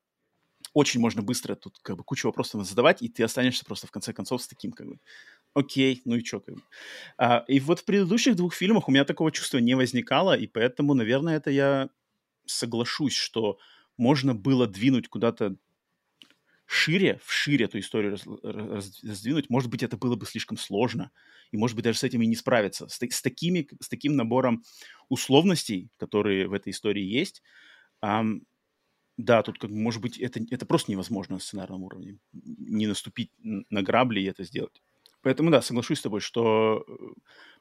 очень 0.74 1.00
можно 1.00 1.22
быстро 1.22 1.56
тут 1.56 1.80
как 1.82 1.98
бы 1.98 2.04
кучу 2.04 2.28
вопросов 2.28 2.66
задавать, 2.68 3.02
и 3.02 3.10
ты 3.10 3.24
останешься 3.24 3.66
просто 3.66 3.88
в 3.88 3.92
конце 3.92 4.14
концов 4.14 4.42
с 4.44 4.48
таким 4.48 4.72
как 4.72 4.88
бы, 4.88 4.98
окей, 5.54 6.02
ну 6.06 6.16
и 6.16 6.24
чё 6.24 6.40
как 6.40 6.56
бы. 6.56 6.62
А, 7.18 7.44
и 7.48 7.60
вот 7.60 7.80
в 7.80 7.86
предыдущих 7.86 8.36
двух 8.36 8.54
фильмах 8.54 8.88
у 8.88 8.92
меня 8.92 9.06
такого 9.06 9.32
чувства 9.32 9.60
не 9.60 9.76
возникало, 9.76 10.38
и 10.38 10.48
поэтому, 10.48 10.94
наверное, 10.94 11.38
это 11.38 11.50
я 11.52 11.90
соглашусь, 12.46 13.16
что 13.16 13.58
можно 13.98 14.36
было 14.36 14.68
двинуть 14.68 15.08
куда-то 15.10 15.56
шире, 16.74 17.20
в 17.24 17.32
шире 17.32 17.66
эту 17.66 17.80
историю 17.80 18.12
раз, 18.12 18.24
раз, 18.44 19.04
раздвинуть, 19.04 19.50
может 19.50 19.70
быть, 19.70 19.84
это 19.84 19.98
было 19.98 20.16
бы 20.16 20.26
слишком 20.26 20.58
сложно, 20.58 21.12
и, 21.52 21.58
может 21.58 21.76
быть, 21.76 21.86
даже 21.86 22.00
с 22.00 22.04
этим 22.04 22.22
и 22.22 22.28
не 22.28 22.36
справиться. 22.36 22.88
С, 22.88 23.00
с, 23.02 23.22
такими, 23.22 23.68
с 23.82 23.90
таким 23.90 24.16
набором 24.16 24.64
условностей, 25.10 25.90
которые 25.98 26.48
в 26.48 26.54
этой 26.54 26.72
истории 26.72 27.04
есть, 27.04 27.42
эм, 28.04 28.46
да, 29.18 29.44
тут, 29.44 29.60
как 29.60 29.70
может 29.70 30.02
быть, 30.02 30.18
это, 30.18 30.40
это 30.50 30.66
просто 30.66 30.92
невозможно 30.92 31.36
на 31.36 31.40
сценарном 31.42 31.84
уровне. 31.84 32.20
Не 32.34 32.88
наступить 32.88 33.32
на 33.40 33.84
грабли 33.84 34.22
и 34.22 34.26
это 34.26 34.44
сделать. 34.44 34.82
Поэтому, 35.22 35.52
да, 35.52 35.62
соглашусь 35.62 36.00
с 36.00 36.04
тобой, 36.04 36.22
что 36.22 36.86
э, 36.88 36.94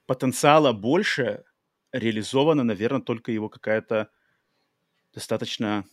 потенциала 0.07 0.73
больше 0.73 1.45
реализовано, 1.93 2.63
наверное, 2.63 3.01
только 3.03 3.33
его 3.33 3.49
какая-то 3.49 4.11
достаточно 5.13 5.85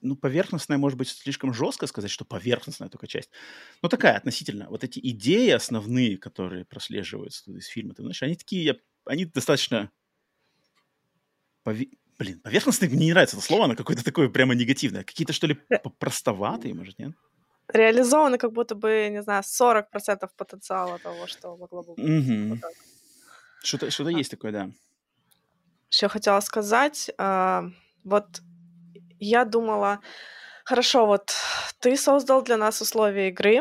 ну, 0.00 0.16
поверхностная, 0.16 0.78
может 0.78 0.98
быть, 0.98 1.08
слишком 1.08 1.52
жестко 1.52 1.86
сказать, 1.86 2.10
что 2.10 2.24
поверхностная 2.24 2.88
только 2.88 3.06
часть. 3.06 3.30
Но 3.82 3.88
такая 3.88 4.16
относительно. 4.16 4.68
Вот 4.68 4.84
эти 4.84 4.98
идеи 5.10 5.50
основные, 5.50 6.18
которые 6.18 6.64
прослеживаются 6.64 7.50
из 7.52 7.66
фильма, 7.66 7.94
ты 7.94 8.02
знаешь, 8.02 8.22
они 8.22 8.36
такие, 8.36 8.80
они 9.04 9.24
достаточно... 9.24 9.90
Пове... 11.62 11.88
Блин, 12.18 12.40
поверхностные 12.40 12.90
мне 12.90 13.06
не 13.06 13.12
нравится 13.12 13.36
это 13.36 13.44
слово, 13.44 13.66
оно 13.66 13.76
какое-то 13.76 14.04
такое 14.04 14.28
прямо 14.28 14.54
негативное. 14.54 15.04
Какие-то, 15.04 15.32
что 15.32 15.46
ли, 15.46 15.56
простоватые, 15.98 16.74
может, 16.74 16.98
нет? 16.98 17.12
Реализованы 17.68 18.38
как 18.38 18.52
будто 18.52 18.74
бы, 18.74 19.08
не 19.10 19.22
знаю, 19.22 19.42
40% 19.42 19.84
потенциала 20.36 20.98
того, 20.98 21.26
что 21.26 21.56
могло 21.56 21.82
бы 21.82 21.94
быть. 21.94 22.04
Угу. 22.04 22.48
Вот 22.54 22.58
что-то, 23.62 23.90
что-то 23.90 24.10
а. 24.10 24.12
есть 24.12 24.30
такое, 24.30 24.52
да. 24.52 24.70
Еще 25.90 26.08
хотела 26.08 26.40
сказать, 26.40 27.10
э, 27.16 27.62
вот 28.04 28.42
я 29.20 29.44
думала, 29.44 30.00
хорошо, 30.64 31.06
вот 31.06 31.32
ты 31.80 31.96
создал 31.96 32.42
для 32.42 32.56
нас 32.56 32.80
условия 32.80 33.28
игры, 33.28 33.60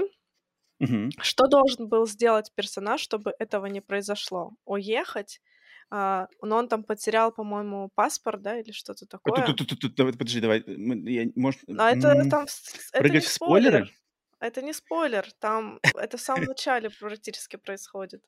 Мгм. 0.79 1.09
что 1.21 1.47
должен 1.47 1.87
был 1.87 2.05
сделать 2.07 2.51
персонаж, 2.55 3.01
чтобы 3.01 3.33
этого 3.39 3.65
не 3.67 3.81
произошло? 3.81 4.51
Уехать? 4.65 5.41
А, 5.89 6.27
но 6.41 6.57
он 6.57 6.67
там 6.67 6.83
потерял, 6.83 7.31
по-моему, 7.31 7.89
паспорт, 7.95 8.41
да, 8.41 8.59
или 8.59 8.71
что-то 8.71 9.05
А, 9.05 9.09
такое. 9.11 9.45
тут, 9.45 9.57
тут, 9.57 9.69
тут, 9.69 9.79
тут, 9.79 9.95
давай, 9.95 10.13
подожди, 10.13 10.39
давай. 10.41 10.63
мы- 10.67 11.09
я, 11.09 11.29
может, 11.35 11.61
Но 11.67 11.87
это 11.87 12.25
там, 12.29 12.45
это 12.93 13.13
не 13.13 13.21
спойлеры? 13.21 13.85
спойлер. 13.85 13.91
Это 14.39 14.61
не 14.61 14.73
спойлер. 14.73 15.31
Там 15.39 15.79
это 15.95 16.17
в 16.17 16.21
самом 16.21 16.45
начале 16.45 16.89
практически 16.89 17.55
происходит. 17.57 18.23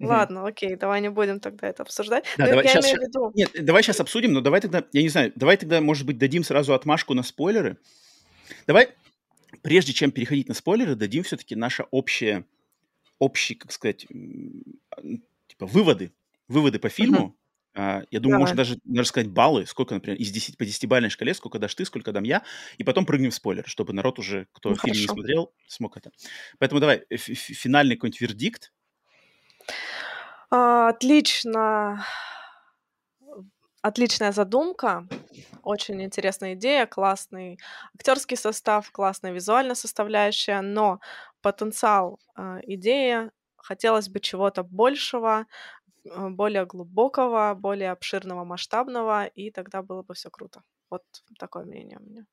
Ладно, 0.00 0.46
окей, 0.46 0.76
давай 0.76 1.00
не 1.00 1.10
будем 1.10 1.40
тогда 1.40 1.68
это 1.68 1.82
обсуждать. 1.82 2.24
Да, 2.36 2.46
давай 2.46 2.64
я 2.64 2.70
сейчас, 2.70 2.84
имею 2.84 2.98
в 2.98 3.02
виду, 3.02 3.32
нет, 3.34 3.50
давай 3.64 3.82
сейчас 3.82 4.00
обсудим, 4.00 4.32
но 4.32 4.40
давай 4.40 4.60
тогда, 4.60 4.84
я 4.92 5.02
не 5.02 5.08
знаю, 5.08 5.32
давай 5.34 5.56
тогда, 5.56 5.80
может 5.80 6.06
быть, 6.06 6.18
дадим 6.18 6.44
сразу 6.44 6.72
отмашку 6.74 7.14
на 7.14 7.22
спойлеры. 7.22 7.78
Давай, 8.66 8.90
прежде 9.62 9.92
чем 9.92 10.10
переходить 10.12 10.48
на 10.48 10.54
спойлеры, 10.54 10.94
дадим 10.94 11.24
все-таки 11.24 11.54
наше 11.56 11.84
общее, 11.90 12.44
общие, 13.18 13.58
как 13.58 13.72
сказать, 13.72 14.06
типа 14.06 15.66
выводы, 15.66 16.12
выводы 16.46 16.78
по 16.78 16.88
фильму. 16.88 17.36
А, 17.74 18.02
Я 18.10 18.18
думаю, 18.18 18.40
можно 18.40 18.56
давай. 18.56 18.66
даже, 18.70 18.80
даже 18.84 19.08
сказать 19.08 19.30
баллы, 19.30 19.64
сколько, 19.66 19.94
например, 19.94 20.18
из 20.18 20.30
10 20.32 20.56
по 20.58 20.64
десятибалльной 20.64 21.10
шкале, 21.10 21.32
сколько 21.32 21.60
дашь 21.60 21.76
ты, 21.76 21.84
сколько 21.84 22.10
дам 22.10 22.24
я, 22.24 22.42
и 22.76 22.82
потом 22.82 23.06
прыгнем 23.06 23.30
в 23.30 23.34
спойлер, 23.34 23.64
чтобы 23.68 23.92
народ 23.92 24.18
уже, 24.18 24.48
кто 24.52 24.70
Ну, 24.70 24.76
фильм 24.76 24.94
не 24.94 25.06
хорошо. 25.06 25.14
смотрел, 25.14 25.52
смог 25.68 25.96
это. 25.96 26.10
Поэтому 26.58 26.80
давай, 26.80 27.04
фи- 27.10 27.34
фи- 27.34 27.54
финальный 27.54 27.94
какой-нибудь 27.94 28.20
вердикт. 28.20 28.72
А, 30.50 30.88
Отлично. 30.88 32.04
Отличная 33.80 34.32
задумка, 34.32 35.06
очень 35.62 36.02
интересная 36.02 36.54
идея, 36.54 36.86
классный 36.86 37.58
актерский 37.94 38.36
состав, 38.36 38.90
классная 38.90 39.30
визуальная 39.32 39.76
составляющая, 39.76 40.62
но 40.62 40.98
потенциал 41.42 42.18
а, 42.34 42.58
идеи 42.64 43.30
хотелось 43.56 44.08
бы 44.08 44.18
чего-то 44.18 44.64
большего, 44.64 45.46
э, 46.04 46.28
более 46.30 46.66
глубокого, 46.66 47.54
более 47.54 47.92
обширного, 47.92 48.44
масштабного, 48.44 49.26
и 49.26 49.50
тогда 49.50 49.82
было 49.82 50.02
бы 50.02 50.14
все 50.14 50.30
круто. 50.30 50.62
Вот 50.90 51.02
такое 51.38 51.64
мнение 51.64 51.98
у 51.98 52.02
меня. 52.02 52.26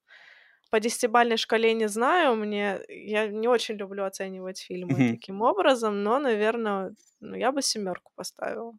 По 0.71 0.79
десятибалльной 0.79 1.37
шкале 1.37 1.73
не 1.73 1.87
знаю, 1.87 2.35
мне 2.35 2.81
я 2.89 3.27
не 3.27 3.47
очень 3.47 3.75
люблю 3.75 4.03
оценивать 4.05 4.59
фильмы 4.59 5.01
Мгм. 5.01 5.09
таким 5.09 5.41
образом, 5.41 6.03
но, 6.03 6.19
наверное, 6.19 6.95
ну, 7.21 7.35
я 7.35 7.51
бы 7.51 7.61
семерку 7.61 8.11
поставила. 8.15 8.73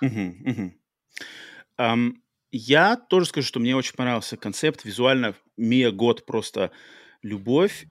Мгм, 0.00 0.36
мгм. 0.44 0.72
Ам, 1.76 2.22
я 2.50 2.96
тоже 2.96 3.26
скажу, 3.26 3.46
что 3.46 3.60
мне 3.60 3.76
очень 3.76 3.94
понравился 3.94 4.36
концепт. 4.36 4.84
Визуально 4.84 5.34
Мия 5.56 5.90
Год 5.90 6.26
просто 6.26 6.72
любовь. 7.22 7.86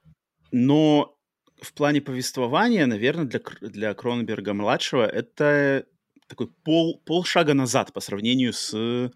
Но 0.52 1.18
в 1.60 1.74
плане 1.74 2.00
повествования, 2.00 2.86
наверное, 2.86 3.26
для, 3.26 3.40
для 3.60 3.94
Кроненберга-младшего 3.94 5.06
это 5.06 5.86
такой 6.28 6.48
пол, 6.48 7.02
полшага 7.06 7.54
назад 7.54 7.92
по 7.92 8.00
сравнению 8.00 8.52
с 8.52 9.12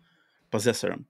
«Поссессором». 0.50 1.08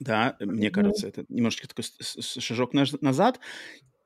Да, 0.00 0.36
мне 0.40 0.70
Мгм. 0.70 0.70
кажется, 0.70 1.08
это 1.08 1.24
немножечко 1.28 1.68
такой 1.68 1.84
шажок 2.20 2.72
наз- 2.74 2.98
назад. 3.00 3.40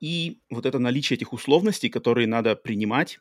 И 0.01 0.41
вот 0.49 0.65
это 0.65 0.79
наличие 0.79 1.17
этих 1.17 1.33
условностей, 1.33 1.89
которые 1.89 2.27
надо 2.27 2.55
принимать 2.55 3.19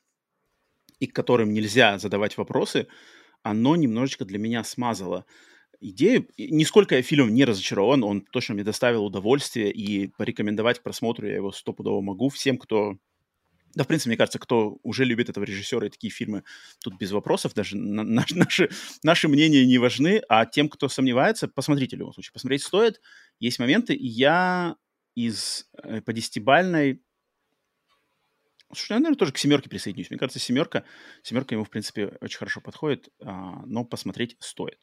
и 1.01 1.07
к 1.07 1.15
которым 1.15 1.53
нельзя 1.53 1.99
задавать 1.99 2.37
вопросы, 2.37 2.87
оно 3.43 3.77
немножечко 3.77 4.25
для 4.25 4.39
меня 4.39 4.65
смазало 4.65 5.27
идею. 5.81 6.29
Нисколько 6.39 6.97
я 6.97 7.03
фильмом 7.03 7.35
не 7.35 7.45
разочарован, 7.45 8.05
он 8.05 8.23
точно 8.23 8.55
мне 8.55 8.65
доставил 8.65 9.05
удовольствие, 9.07 9.73
и 9.73 10.09
порекомендовать 10.09 10.81
к 10.81 10.85
просмотру 10.85 11.29
я 11.29 11.37
его 11.37 11.53
стопудово 11.53 12.03
могу 12.03 12.29
всем, 12.31 12.59
кто... 12.59 12.99
Да, 13.75 13.85
в 13.85 13.87
принципе, 13.87 14.11
мне 14.11 14.17
кажется, 14.17 14.39
кто 14.39 14.79
уже 14.83 15.05
любит 15.05 15.31
этого 15.31 15.45
режиссера 15.45 15.87
и 15.87 15.91
такие 15.91 16.11
фильмы, 16.11 16.45
тут 16.83 16.97
без 16.99 17.11
вопросов, 17.13 17.55
даже 17.55 17.77
на- 17.77 18.03
на- 18.05 18.25
наши, 18.31 18.71
наши 19.03 19.29
мнения 19.29 19.65
не 19.67 19.79
важны, 19.79 20.23
а 20.29 20.47
тем, 20.47 20.69
кто 20.69 20.89
сомневается, 20.89 21.49
посмотрите 21.49 21.97
в 21.97 21.99
любом 21.99 22.13
случае. 22.13 22.33
Посмотреть 22.33 22.63
стоит, 22.63 23.01
есть 23.39 23.59
моменты, 23.59 23.95
и 23.95 24.07
я 24.07 24.77
из 25.15 25.69
э, 25.83 26.01
по 26.01 26.13
десятибальной 26.13 27.03
Слушай, 28.75 28.93
я, 28.93 28.97
наверное, 29.01 29.19
тоже 29.19 29.33
к 29.33 29.39
семерке 29.39 29.69
присоединюсь. 29.69 30.09
Мне 30.09 30.19
кажется, 30.19 30.39
семерка, 30.39 30.85
семерка 31.23 31.55
ему, 31.55 31.65
в 31.65 31.71
принципе, 31.71 32.17
очень 32.23 32.39
хорошо 32.39 32.63
подходит, 32.63 33.11
а, 33.21 33.63
но 33.67 33.85
посмотреть 33.85 34.37
стоит. 34.41 34.79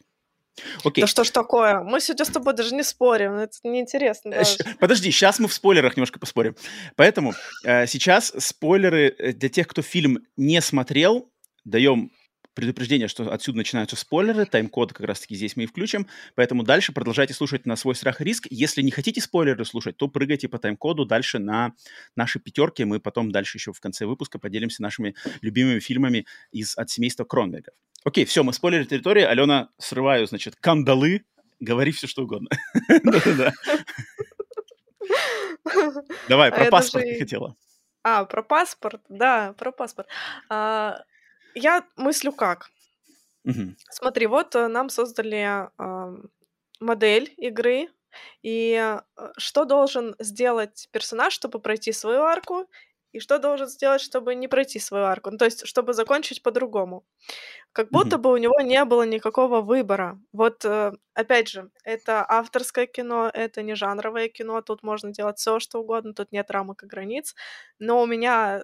Да 0.84 0.90
Окей. 0.90 1.08
что 1.08 1.24
ж 1.24 1.30
такое? 1.30 1.82
Мы 1.82 2.00
сегодня 2.00 2.26
с 2.26 2.30
тобой 2.30 2.54
даже 2.54 2.76
не 2.76 2.84
спорим, 2.84 3.34
это 3.34 3.58
неинтересно 3.64 4.32
даже. 4.32 4.58
Подожди, 4.80 5.12
сейчас 5.12 5.40
мы 5.40 5.48
в 5.48 5.54
спойлерах 5.54 5.96
немножко 5.96 6.20
поспорим. 6.20 6.56
Поэтому 6.96 7.34
э, 7.64 7.88
сейчас 7.88 8.34
спойлеры 8.38 9.16
э, 9.18 9.34
для 9.34 9.50
тех, 9.50 9.68
кто 9.68 9.82
фильм 9.82 10.20
не 10.38 10.62
смотрел, 10.62 11.30
даем 11.66 12.12
предупреждение, 12.60 13.08
что 13.08 13.32
отсюда 13.32 13.60
начинаются 13.60 13.96
спойлеры, 13.96 14.46
тайм-код 14.46 14.92
как 14.92 15.08
раз-таки 15.08 15.34
здесь 15.36 15.56
мы 15.56 15.64
и 15.64 15.66
включим, 15.66 16.08
поэтому 16.36 16.64
дальше 16.64 16.92
продолжайте 16.92 17.34
слушать 17.34 17.66
на 17.66 17.78
свой 17.78 17.96
страх 17.96 18.20
и 18.20 18.26
риск. 18.26 18.48
Если 18.50 18.82
не 18.82 18.92
хотите 18.92 19.22
спойлеры 19.22 19.64
слушать, 19.64 19.96
то 19.96 20.10
прыгайте 20.10 20.50
по 20.50 20.60
тайм-коду 20.60 21.06
дальше 21.06 21.40
на 21.40 21.72
наши 22.18 22.38
пятерки, 22.40 22.84
мы 22.84 23.00
потом 23.00 23.32
дальше 23.32 23.58
еще 23.58 23.72
в 23.72 23.80
конце 23.80 24.06
выпуска 24.06 24.40
поделимся 24.40 24.82
нашими 24.82 25.16
любимыми 25.42 25.80
фильмами 25.80 26.26
из 26.52 26.78
от 26.78 26.90
семейства 26.90 27.24
Кронбергов. 27.24 27.74
Окей, 28.04 28.26
все, 28.26 28.44
мы 28.44 28.52
спойлеры 28.52 28.84
территории, 28.84 29.24
Алена, 29.24 29.70
срываю, 29.78 30.28
значит, 30.28 30.58
кандалы, 30.58 31.24
говори 31.62 31.94
все, 31.94 32.08
что 32.08 32.24
угодно. 32.24 32.50
Давай, 36.28 36.50
а 36.50 36.52
про 36.52 36.66
паспорт 36.66 37.06
хотела. 37.18 37.56
А, 38.04 38.26
про 38.26 38.44
паспорт, 38.44 39.02
да, 39.08 39.54
про 39.54 39.72
паспорт. 39.72 40.08
А, 40.50 41.04
я 41.60 41.86
мыслю 41.98 42.32
как. 42.34 42.70
Мгм. 43.44 43.76
Смотри, 43.92 44.28
вот 44.28 44.56
э, 44.56 44.68
нам 44.68 44.90
создали 44.90 45.70
модель 46.80 47.34
игры, 47.38 47.90
и 48.42 48.74
э, 48.76 49.02
что 49.38 49.66
должен 49.66 50.16
сделать 50.20 50.88
персонаж, 50.92 51.34
чтобы 51.34 51.60
пройти 51.60 51.92
свою 51.92 52.22
арку, 52.24 52.68
и 53.12 53.20
что 53.20 53.40
должен 53.40 53.68
сделать, 53.68 54.02
чтобы 54.02 54.36
не 54.36 54.48
пройти 54.48 54.80
свою 54.80 55.06
арку, 55.06 55.32
ну, 55.32 55.38
то 55.38 55.46
есть 55.46 55.66
чтобы 55.68 55.94
закончить 55.94 56.44
по-другому. 56.44 57.06
Как 57.74 57.92
будто 57.92 58.18
Мгм. 58.18 58.20
бы 58.20 58.32
у 58.34 58.38
него 58.38 58.62
не 58.62 58.86
было 58.86 59.04
никакого 59.06 59.62
выбора. 59.62 60.20
Вот, 60.34 60.66
э, 60.66 60.94
опять 61.16 61.50
же, 61.50 61.72
это 61.84 62.26
авторское 62.30 62.88
кино, 62.88 63.30
это 63.34 63.64
не 63.64 63.76
жанровое 63.76 64.30
кино, 64.30 64.62
тут 64.62 64.84
можно 64.84 65.12
делать 65.14 65.40
все, 65.40 65.60
что 65.60 65.82
угодно, 65.82 66.14
тут 66.14 66.32
нет 66.34 66.52
рамок 66.52 66.84
и 66.84 66.88
границ, 66.88 67.36
но 67.80 68.02
у 68.04 68.06
меня 68.08 68.64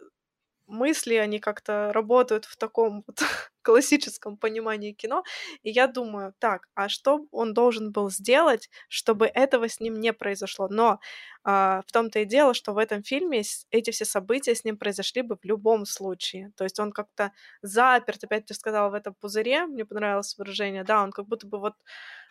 мысли, 0.67 1.15
они 1.15 1.39
как-то 1.39 1.91
работают 1.93 2.45
в 2.45 2.57
таком 2.57 3.03
вот 3.07 3.19
классическом 3.61 4.37
понимании 4.37 4.93
кино. 4.93 5.23
И 5.63 5.71
я 5.71 5.87
думаю, 5.87 6.33
так, 6.39 6.67
а 6.75 6.89
что 6.89 7.25
он 7.31 7.53
должен 7.53 7.91
был 7.91 8.09
сделать, 8.09 8.69
чтобы 8.89 9.27
этого 9.27 9.69
с 9.69 9.79
ним 9.79 9.99
не 9.99 10.13
произошло? 10.13 10.67
Но 10.69 10.99
а, 11.43 11.81
в 11.87 11.91
том-то 11.91 12.19
и 12.19 12.25
дело, 12.25 12.53
что 12.53 12.73
в 12.73 12.77
этом 12.77 13.03
фильме 13.03 13.43
эти 13.71 13.91
все 13.91 14.05
события 14.05 14.55
с 14.55 14.63
ним 14.63 14.77
произошли 14.77 15.21
бы 15.21 15.37
в 15.37 15.45
любом 15.45 15.85
случае. 15.85 16.51
То 16.57 16.63
есть 16.63 16.79
он 16.79 16.91
как-то 16.91 17.31
заперт, 17.61 18.23
опять 18.23 18.45
ты 18.45 18.53
сказала, 18.53 18.89
в 18.89 18.93
этом 18.93 19.13
пузыре, 19.15 19.65
мне 19.65 19.85
понравилось 19.85 20.37
выражение, 20.37 20.83
да, 20.83 21.03
он 21.03 21.11
как 21.11 21.27
будто 21.27 21.47
бы 21.47 21.59
вот 21.59 21.73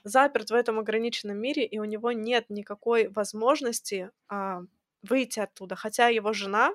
заперт 0.05 0.51
в 0.51 0.55
этом 0.55 0.79
ограниченном 0.79 1.39
мире, 1.39 1.65
и 1.65 1.79
у 1.79 1.85
него 1.85 2.13
нет 2.13 2.47
никакой 2.51 3.09
возможности 3.09 4.11
а, 4.29 4.61
выйти 5.03 5.41
оттуда. 5.41 5.77
Хотя 5.77 6.09
его 6.09 6.33
жена, 6.33 6.73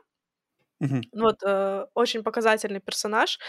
Мгм. 0.79 1.01
вот, 1.13 1.35
э, 1.45 1.85
очень 1.93 2.23
показательный 2.23 2.79
персонаж. 2.79 3.39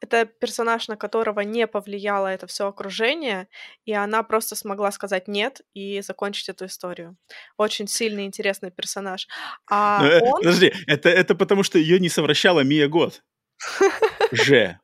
Это 0.00 0.26
персонаж, 0.26 0.88
на 0.88 0.96
которого 0.96 1.40
не 1.40 1.66
повлияло 1.66 2.26
это 2.28 2.46
все 2.46 2.66
окружение, 2.68 3.48
и 3.86 3.92
она 3.94 4.22
просто 4.22 4.56
смогла 4.56 4.90
сказать 4.92 5.28
"нет" 5.28 5.62
и 5.74 6.02
закончить 6.02 6.48
эту 6.50 6.66
историю. 6.66 7.16
Очень 7.56 7.88
сильный, 7.88 8.26
интересный 8.26 8.70
персонаж. 8.70 9.28
Ну, 9.68 9.74
А 9.76 10.04
э, 10.04 10.20
он 10.20 10.42
подожди, 10.42 10.72
это 10.86 11.08
это 11.08 11.34
потому, 11.34 11.62
что 11.62 11.78
ее 11.78 11.98
не 12.00 12.08
совращала 12.10 12.60
Мия 12.64 12.88
Гот 12.88 13.22
же. 14.32 14.78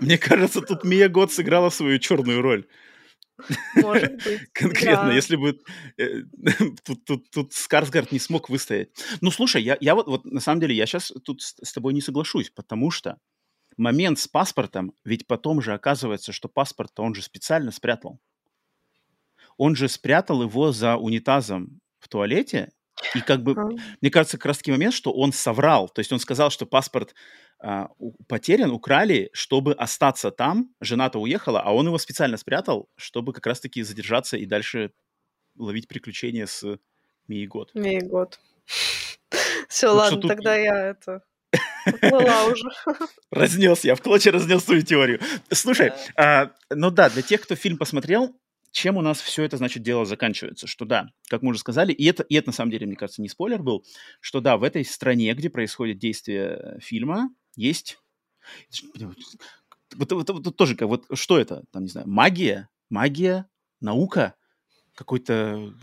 Мне 0.00 0.18
кажется, 0.18 0.60
тут 0.60 0.84
Мия 0.84 1.08
Гот 1.08 1.32
сыграла 1.32 1.70
свою 1.70 1.98
черную 1.98 2.42
роль. 2.42 2.66
Может 3.74 4.16
быть, 4.24 4.52
Конкретно, 4.52 5.06
да. 5.06 5.12
если 5.14 5.36
бы 5.36 5.60
э, 5.96 6.22
тут, 6.84 7.04
тут, 7.04 7.30
тут 7.30 7.52
Скарсгард 7.52 8.12
не 8.12 8.18
смог 8.18 8.48
выстоять. 8.48 8.90
Ну, 9.20 9.30
слушай, 9.30 9.62
я, 9.62 9.76
я 9.80 9.94
вот, 9.94 10.06
вот 10.06 10.24
на 10.24 10.40
самом 10.40 10.60
деле 10.60 10.74
я 10.74 10.86
сейчас 10.86 11.12
тут 11.24 11.42
с, 11.42 11.54
с 11.62 11.72
тобой 11.72 11.94
не 11.94 12.00
соглашусь, 12.00 12.50
потому 12.50 12.90
что 12.90 13.18
момент 13.76 14.18
с 14.18 14.28
паспортом, 14.28 14.92
ведь 15.04 15.26
потом 15.26 15.62
же 15.62 15.72
оказывается, 15.72 16.32
что 16.32 16.48
паспорт 16.48 16.98
он 16.98 17.14
же 17.14 17.22
специально 17.22 17.70
спрятал. 17.70 18.20
Он 19.56 19.74
же 19.74 19.88
спрятал 19.88 20.42
его 20.42 20.72
за 20.72 20.96
унитазом 20.96 21.80
в 21.98 22.08
туалете, 22.08 22.70
и 23.14 23.20
как 23.20 23.42
бы, 23.42 23.52
А. 23.56 23.68
мне 24.00 24.10
кажется, 24.10 24.36
как 24.38 24.46
раз-таки 24.46 24.72
момент, 24.72 24.94
что 24.94 25.12
он 25.12 25.32
соврал. 25.32 25.88
То 25.88 26.00
есть 26.00 26.12
он 26.12 26.18
сказал, 26.18 26.50
что 26.50 26.66
паспорт 26.66 27.14
потерян, 28.28 28.70
украли, 28.70 29.30
чтобы 29.32 29.74
остаться 29.74 30.30
там. 30.30 30.74
Жена-то 30.80 31.20
уехала, 31.20 31.60
а 31.60 31.74
он 31.74 31.86
его 31.86 31.98
специально 31.98 32.36
спрятал, 32.36 32.88
чтобы 32.96 33.32
как 33.32 33.46
раз-таки 33.46 33.82
задержаться 33.82 34.36
и 34.36 34.46
дальше 34.46 34.92
ловить 35.56 35.88
приключения 35.88 36.46
с 36.46 36.78
Мией 37.26 37.46
Год. 37.46 37.70
Что 39.68 39.92
ладно, 39.92 40.20
тогда 40.22 40.56
я 40.56 40.90
это 40.90 41.22
поплыла 41.84 42.46
уже. 42.46 42.68
разнес, 43.30 43.84
я 43.84 43.94
в 43.94 44.02
клочья 44.02 44.32
разнес 44.32 44.64
свою 44.64 44.82
теорию. 44.82 45.20
Слушай, 45.50 45.92
а, 46.16 46.52
ну 46.70 46.90
да, 46.90 47.10
для 47.10 47.22
тех, 47.22 47.42
кто 47.42 47.54
фильм 47.54 47.76
посмотрел, 47.76 48.34
чем 48.70 48.96
у 48.96 49.02
нас 49.02 49.20
все 49.20 49.44
это, 49.44 49.56
значит, 49.56 49.82
дело 49.82 50.04
заканчивается? 50.04 50.66
Что 50.66 50.84
да, 50.84 51.08
как 51.28 51.42
мы 51.42 51.50
уже 51.50 51.58
сказали, 51.58 51.92
и 51.92 52.04
это, 52.04 52.22
и 52.22 52.34
это 52.36 52.48
на 52.48 52.52
самом 52.52 52.70
деле, 52.70 52.86
мне 52.86 52.96
кажется, 52.96 53.22
не 53.22 53.28
спойлер 53.28 53.62
был, 53.62 53.84
что 54.20 54.40
да, 54.40 54.56
в 54.56 54.62
этой 54.62 54.84
стране, 54.84 55.32
где 55.34 55.50
происходит 55.50 55.98
действие 55.98 56.78
фильма, 56.80 57.30
есть... 57.56 57.98
Вот, 59.96 60.12
вот- 60.12 60.30
вот 60.30 60.56
тоже, 60.56 60.76
как 60.76 60.88
вот, 60.88 61.06
что 61.14 61.38
это? 61.38 61.64
Там, 61.72 61.84
не 61.84 61.88
знаю, 61.88 62.08
магия? 62.08 62.68
Магия? 62.90 63.48
Наука? 63.80 64.34
Какой-то... 64.94 65.74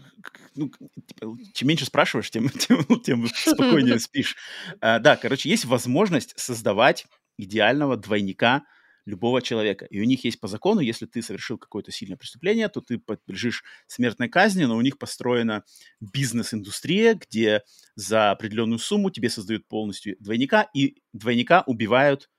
Ну, 0.55 0.71
типа, 1.07 1.37
чем 1.53 1.67
меньше 1.67 1.85
спрашиваешь, 1.85 2.29
тем, 2.29 2.49
тем, 2.49 2.83
тем 3.01 3.27
спокойнее 3.35 3.99
спишь. 3.99 4.35
А, 4.81 4.99
да, 4.99 5.15
короче, 5.15 5.49
есть 5.49 5.65
возможность 5.65 6.37
создавать 6.37 7.05
идеального 7.37 7.97
двойника 7.97 8.63
любого 9.05 9.41
человека. 9.41 9.85
И 9.85 9.99
у 9.99 10.03
них 10.03 10.23
есть 10.25 10.39
по 10.39 10.47
закону, 10.47 10.79
если 10.79 11.05
ты 11.05 11.21
совершил 11.21 11.57
какое-то 11.57 11.91
сильное 11.91 12.17
преступление, 12.17 12.69
то 12.69 12.81
ты 12.81 12.97
подлежишь 12.97 13.63
смертной 13.87 14.29
казни, 14.29 14.65
но 14.65 14.75
у 14.75 14.81
них 14.81 14.97
построена 14.97 15.63
бизнес-индустрия, 15.99 17.15
где 17.15 17.63
за 17.95 18.31
определенную 18.31 18.79
сумму 18.79 19.11
тебе 19.11 19.29
создают 19.29 19.67
полностью 19.67 20.15
двойника, 20.19 20.67
и 20.73 20.97
двойника 21.13 21.63
убивают 21.67 22.29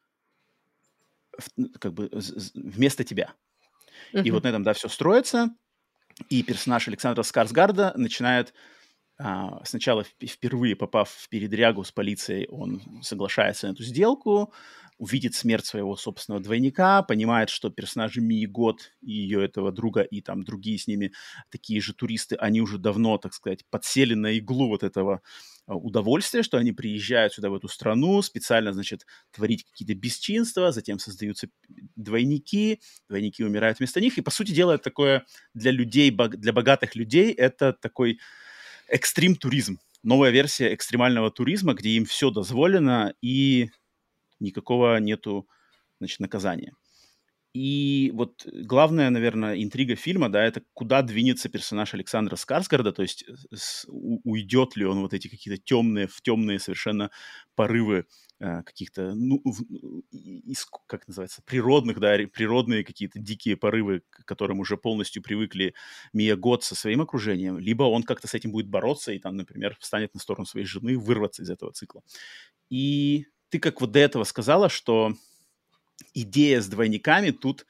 ну, 1.56 1.68
как 1.78 1.92
бы 1.92 2.10
вместо 2.54 3.04
тебя. 3.04 3.34
И 4.12 4.18
Мгм. 4.18 4.32
вот 4.32 4.44
на 4.44 4.48
этом, 4.48 4.62
да, 4.62 4.72
все 4.72 4.88
строится. 4.88 5.50
И 6.30 6.42
персонаж 6.42 6.88
Александра 6.88 7.22
Скарсгарда 7.22 7.92
начинает 7.96 8.54
а, 9.18 9.64
сначала 9.64 10.02
вп- 10.02 10.26
впервые 10.26 10.76
попав 10.76 11.10
в 11.10 11.28
передрягу 11.28 11.84
с 11.84 11.92
полицией, 11.92 12.46
он 12.48 13.02
соглашается 13.02 13.66
на 13.66 13.72
эту 13.72 13.82
сделку, 13.82 14.52
увидит 14.98 15.34
смерть 15.34 15.66
своего 15.66 15.96
собственного 15.96 16.42
двойника, 16.42 17.02
понимает, 17.02 17.50
что 17.50 17.70
персонажи 17.70 18.20
Мии 18.20 18.46
Год 18.46 18.92
и 19.02 19.12
ее 19.12 19.44
этого 19.44 19.70
друга 19.70 20.00
и 20.00 20.20
там 20.20 20.42
другие 20.42 20.78
с 20.78 20.86
ними 20.86 21.12
такие 21.50 21.80
же 21.80 21.92
туристы, 21.92 22.36
они 22.36 22.60
уже 22.60 22.78
давно, 22.78 23.18
так 23.18 23.34
сказать, 23.34 23.64
подсели 23.70 24.14
на 24.14 24.38
иглу 24.38 24.68
вот 24.68 24.82
этого 24.82 25.20
а, 25.66 25.74
удовольствия, 25.74 26.42
что 26.42 26.56
они 26.56 26.72
приезжают 26.72 27.34
сюда 27.34 27.50
в 27.50 27.54
эту 27.54 27.68
страну, 27.68 28.22
специально, 28.22 28.72
значит, 28.72 29.06
творить 29.32 29.64
какие-то 29.64 29.94
бесчинства, 29.94 30.72
затем 30.72 30.98
создаются 30.98 31.48
двойники, 31.96 32.80
двойники 33.08 33.44
умирают 33.44 33.78
вместо 33.78 34.00
них, 34.00 34.16
и, 34.16 34.22
по 34.22 34.30
сути 34.30 34.52
дела, 34.52 34.72
это 34.72 34.84
такое 34.84 35.26
для 35.54 35.72
людей, 35.72 36.10
для 36.10 36.52
богатых 36.52 36.94
людей, 36.94 37.32
это 37.32 37.72
такой 37.74 38.18
экстрим-туризм, 38.88 39.78
новая 40.02 40.30
версия 40.30 40.72
экстремального 40.72 41.30
туризма, 41.30 41.74
где 41.74 41.90
им 41.90 42.06
все 42.06 42.30
дозволено 42.30 43.12
и 43.20 43.70
никакого 44.40 44.98
нету, 45.00 45.48
значит, 46.00 46.20
наказания. 46.20 46.74
И 47.54 48.10
вот 48.14 48.46
главная, 48.52 49.08
наверное, 49.08 49.62
интрига 49.62 49.96
фильма, 49.96 50.28
да, 50.28 50.44
это 50.44 50.62
куда 50.74 51.00
двинется 51.00 51.48
персонаж 51.48 51.94
Александра 51.94 52.36
Скарсгарда, 52.36 52.92
то 52.92 53.00
есть 53.00 53.24
с- 53.54 53.86
у- 53.88 54.20
уйдет 54.30 54.76
ли 54.76 54.84
он 54.84 55.00
вот 55.00 55.14
эти 55.14 55.28
какие-то 55.28 55.62
темные, 55.62 56.06
в 56.06 56.20
темные 56.20 56.58
совершенно 56.58 57.10
порывы 57.54 58.04
э, 58.38 58.62
каких-то, 58.64 59.14
ну, 59.14 59.40
в- 59.44 59.62
и- 60.10 60.40
из- 60.52 60.66
как 60.86 61.08
называется, 61.08 61.40
природных, 61.46 61.98
да, 62.00 62.18
природные 62.30 62.84
какие-то 62.84 63.18
дикие 63.18 63.56
порывы, 63.56 64.02
к 64.10 64.26
которым 64.26 64.60
уже 64.60 64.76
полностью 64.76 65.22
привыкли 65.22 65.72
Мия 66.12 66.36
Год 66.36 66.62
со 66.62 66.74
своим 66.74 67.00
окружением, 67.00 67.58
либо 67.58 67.84
он 67.84 68.02
как-то 68.02 68.28
с 68.28 68.34
этим 68.34 68.52
будет 68.52 68.68
бороться 68.68 69.12
и 69.12 69.18
там, 69.18 69.36
например, 69.38 69.74
встанет 69.80 70.12
на 70.12 70.20
сторону 70.20 70.44
своей 70.44 70.66
жены, 70.66 70.98
вырваться 70.98 71.42
из 71.42 71.48
этого 71.48 71.72
цикла. 71.72 72.02
И 72.70 73.26
ты 73.50 73.58
как 73.58 73.80
вот 73.80 73.92
до 73.92 73.98
этого 73.98 74.24
сказала, 74.24 74.68
что 74.68 75.14
идея 76.14 76.60
с 76.60 76.68
двойниками 76.68 77.30
тут, 77.30 77.66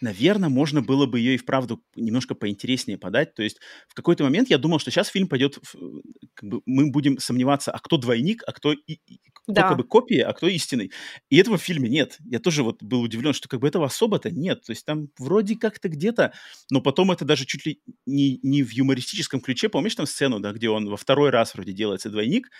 наверное, 0.00 0.48
можно 0.48 0.82
было 0.82 1.06
бы 1.06 1.18
ее 1.20 1.34
и 1.34 1.38
вправду 1.38 1.82
немножко 1.94 2.34
поинтереснее 2.34 2.98
подать. 2.98 3.34
То 3.34 3.42
есть 3.42 3.58
в 3.88 3.94
какой-то 3.94 4.24
момент 4.24 4.50
я 4.50 4.58
думал, 4.58 4.78
что 4.78 4.90
сейчас 4.90 5.08
фильм 5.08 5.28
пойдет, 5.28 5.58
в- 5.62 6.02
как 6.34 6.48
бы 6.48 6.62
мы 6.66 6.90
будем 6.90 7.18
сомневаться, 7.18 7.70
а 7.72 7.78
кто 7.78 7.96
двойник, 7.96 8.42
а 8.46 8.52
кто, 8.52 8.72
и- 8.72 8.78
и- 9.06 9.20
кто 9.32 9.52
Да. 9.52 9.68
как 9.68 9.78
бы 9.78 9.84
копия, 9.84 10.24
а 10.24 10.32
кто 10.32 10.48
истинный. 10.48 10.92
И 11.30 11.36
этого 11.36 11.56
в 11.56 11.62
фильме 11.62 11.88
нет. 11.88 12.18
Я 12.24 12.40
тоже 12.40 12.62
вот 12.62 12.82
был 12.82 13.00
удивлен, 13.00 13.32
что 13.32 13.48
как 13.48 13.60
бы 13.60 13.68
этого 13.68 13.86
особо-то 13.86 14.30
нет. 14.30 14.62
То 14.62 14.72
есть 14.72 14.84
там 14.84 15.08
вроде 15.18 15.56
как-то 15.56 15.88
где-то, 15.88 16.32
но 16.70 16.80
потом 16.80 17.10
это 17.12 17.24
даже 17.24 17.46
чуть 17.46 17.64
ли 17.64 17.80
не, 18.06 18.38
не 18.42 18.62
в 18.62 18.70
юмористическом 18.72 19.40
ключе. 19.40 19.68
Помнишь 19.68 19.94
там 19.94 20.06
сцену, 20.06 20.40
да, 20.40 20.52
где 20.52 20.68
он 20.68 20.88
во 20.88 20.96
второй 20.96 21.30
раз 21.30 21.54
вроде 21.54 21.72
делается 21.72 22.10
двойник, 22.10 22.50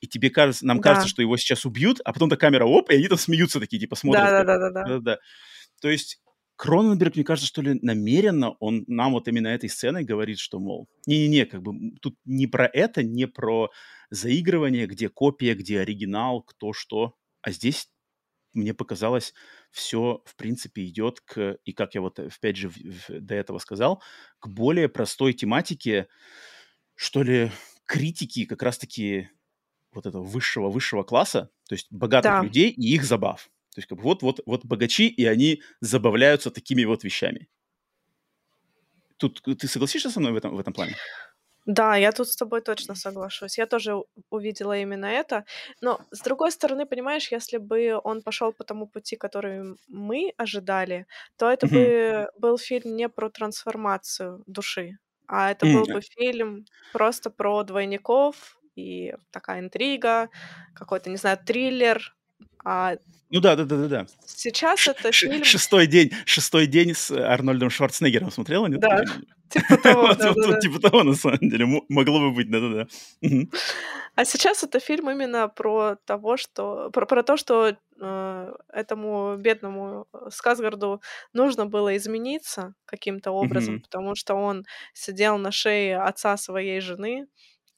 и 0.00 0.06
тебе 0.06 0.30
кажется, 0.30 0.66
нам 0.66 0.78
Да. 0.78 0.82
кажется, 0.82 1.08
что 1.08 1.22
его 1.22 1.36
сейчас 1.36 1.64
убьют, 1.64 2.00
а 2.04 2.12
потом 2.12 2.28
та 2.30 2.36
камера, 2.36 2.66
оп, 2.66 2.90
и 2.90 2.94
они 2.96 3.08
там 3.08 3.18
смеются 3.18 3.58
такие, 3.58 3.80
типа 3.80 3.96
смотрят. 3.96 4.24
как- 4.24 4.46
Да-да-да-да-да. 4.46 4.88
да-да. 4.98 5.18
То 5.80 5.88
есть 5.90 6.18
Кроненберг, 6.56 7.16
мне 7.16 7.24
кажется, 7.24 7.48
что 7.48 7.62
ли, 7.62 7.78
намеренно 7.82 8.52
он 8.60 8.84
нам 8.86 9.12
вот 9.12 9.26
именно 9.28 9.48
этой 9.48 9.68
сценой 9.68 10.04
говорит, 10.04 10.38
что, 10.38 10.60
мол, 10.60 10.88
не-не-не, 11.06 11.46
как 11.46 11.62
бы 11.62 11.96
тут 12.00 12.16
не 12.24 12.46
про 12.46 12.66
это, 12.66 13.02
не 13.02 13.26
про 13.26 13.70
заигрывание, 14.10 14.86
где 14.86 15.08
копия, 15.08 15.54
где 15.54 15.80
оригинал, 15.80 16.42
кто 16.42 16.72
что, 16.72 17.16
а 17.42 17.50
здесь 17.50 17.90
мне 18.52 18.72
показалось, 18.72 19.34
все, 19.72 20.22
в 20.24 20.36
принципе, 20.36 20.84
идет 20.86 21.20
к, 21.20 21.58
и 21.64 21.72
как 21.72 21.94
я 21.96 22.00
вот, 22.00 22.20
опять 22.20 22.56
же, 22.56 22.68
в, 22.68 22.76
в, 22.76 23.20
до 23.20 23.34
этого 23.34 23.58
сказал, 23.58 24.00
к 24.38 24.46
более 24.46 24.88
простой 24.88 25.32
тематике, 25.32 26.06
что 26.94 27.22
ли, 27.24 27.50
критики 27.84 28.44
как 28.44 28.62
раз-таки 28.62 29.28
вот 29.92 30.06
этого 30.06 30.22
высшего-высшего 30.22 31.02
класса, 31.02 31.50
то 31.68 31.74
есть 31.74 31.88
богатых 31.90 32.30
да. 32.30 32.42
людей 32.42 32.70
и 32.70 32.94
их 32.94 33.04
забав. 33.04 33.50
То 33.74 33.80
есть 33.80 33.88
как 33.88 33.98
бы 33.98 34.04
вот, 34.04 34.22
вот, 34.22 34.40
вот 34.46 34.64
богачи, 34.64 35.08
и 35.08 35.24
они 35.26 35.62
забавляются 35.80 36.50
такими 36.50 36.84
вот 36.84 37.04
вещами. 37.04 37.48
Тут 39.16 39.42
ты 39.42 39.68
согласишься 39.68 40.10
со 40.10 40.20
мной 40.20 40.32
в 40.32 40.36
этом, 40.36 40.56
в 40.56 40.60
этом 40.60 40.72
плане? 40.72 40.96
Да, 41.66 41.96
я 41.96 42.12
тут 42.12 42.28
с 42.28 42.36
тобой 42.36 42.60
точно 42.60 42.94
соглашусь. 42.94 43.58
Я 43.58 43.66
тоже 43.66 43.94
увидела 44.30 44.76
именно 44.78 45.06
это. 45.06 45.44
Но, 45.80 46.00
с 46.10 46.20
другой 46.20 46.52
стороны, 46.52 46.84
понимаешь, 46.86 47.32
если 47.32 47.56
бы 47.56 47.98
он 48.04 48.22
пошел 48.22 48.52
по 48.52 48.64
тому 48.64 48.86
пути, 48.86 49.16
который 49.16 49.76
мы 49.88 50.34
ожидали, 50.36 51.06
то 51.38 51.50
это 51.50 51.66
бы 51.66 52.28
был 52.38 52.58
фильм 52.58 52.96
не 52.96 53.08
про 53.08 53.30
трансформацию 53.30 54.42
души, 54.46 54.98
а 55.26 55.50
это 55.50 55.64
был 55.66 55.86
бы 55.86 56.02
фильм 56.02 56.66
просто 56.92 57.30
про 57.30 57.62
двойников 57.64 58.58
и 58.76 59.14
такая 59.30 59.60
интрига, 59.60 60.28
какой-то, 60.74 61.08
не 61.08 61.16
знаю, 61.16 61.38
триллер, 61.46 62.14
а 62.64 62.96
ну 63.30 63.40
да, 63.40 63.56
да, 63.56 63.64
да, 63.64 63.76
да, 63.76 63.88
да. 63.88 64.06
Сейчас 64.24 64.86
это 64.86 65.10
фильм... 65.10 65.42
Шестой 65.42 65.88
день, 65.88 66.12
шестой 66.24 66.68
день 66.68 66.94
с 66.94 67.10
Арнольдом 67.10 67.68
Шварценеггером 67.68 68.30
смотрела, 68.30 68.66
нет? 68.66 68.78
Да, 68.78 69.04
типа 69.48 69.76
того, 69.82 70.14
да, 70.14 70.32
да, 70.34 70.60
Типа 70.60 70.78
того, 70.78 71.02
на 71.02 71.14
самом 71.14 71.38
деле, 71.40 71.66
могло 71.88 72.20
бы 72.20 72.30
быть, 72.30 72.48
да-да-да. 72.48 72.86
А 74.14 74.24
сейчас 74.24 74.62
это 74.62 74.78
фильм 74.78 75.10
именно 75.10 75.48
про 75.48 75.96
того, 76.04 76.36
что... 76.36 76.90
Про, 76.92 77.06
про 77.06 77.24
то, 77.24 77.36
что 77.36 77.76
э, 78.00 78.54
этому 78.72 79.36
бедному 79.36 80.06
Сказгарду 80.30 81.02
нужно 81.32 81.66
было 81.66 81.96
измениться 81.96 82.74
каким-то 82.84 83.32
образом, 83.32 83.80
потому 83.80 84.14
что 84.14 84.34
он 84.36 84.64
сидел 84.92 85.38
на 85.38 85.50
шее 85.50 85.98
отца 85.98 86.36
своей 86.36 86.78
жены, 86.80 87.26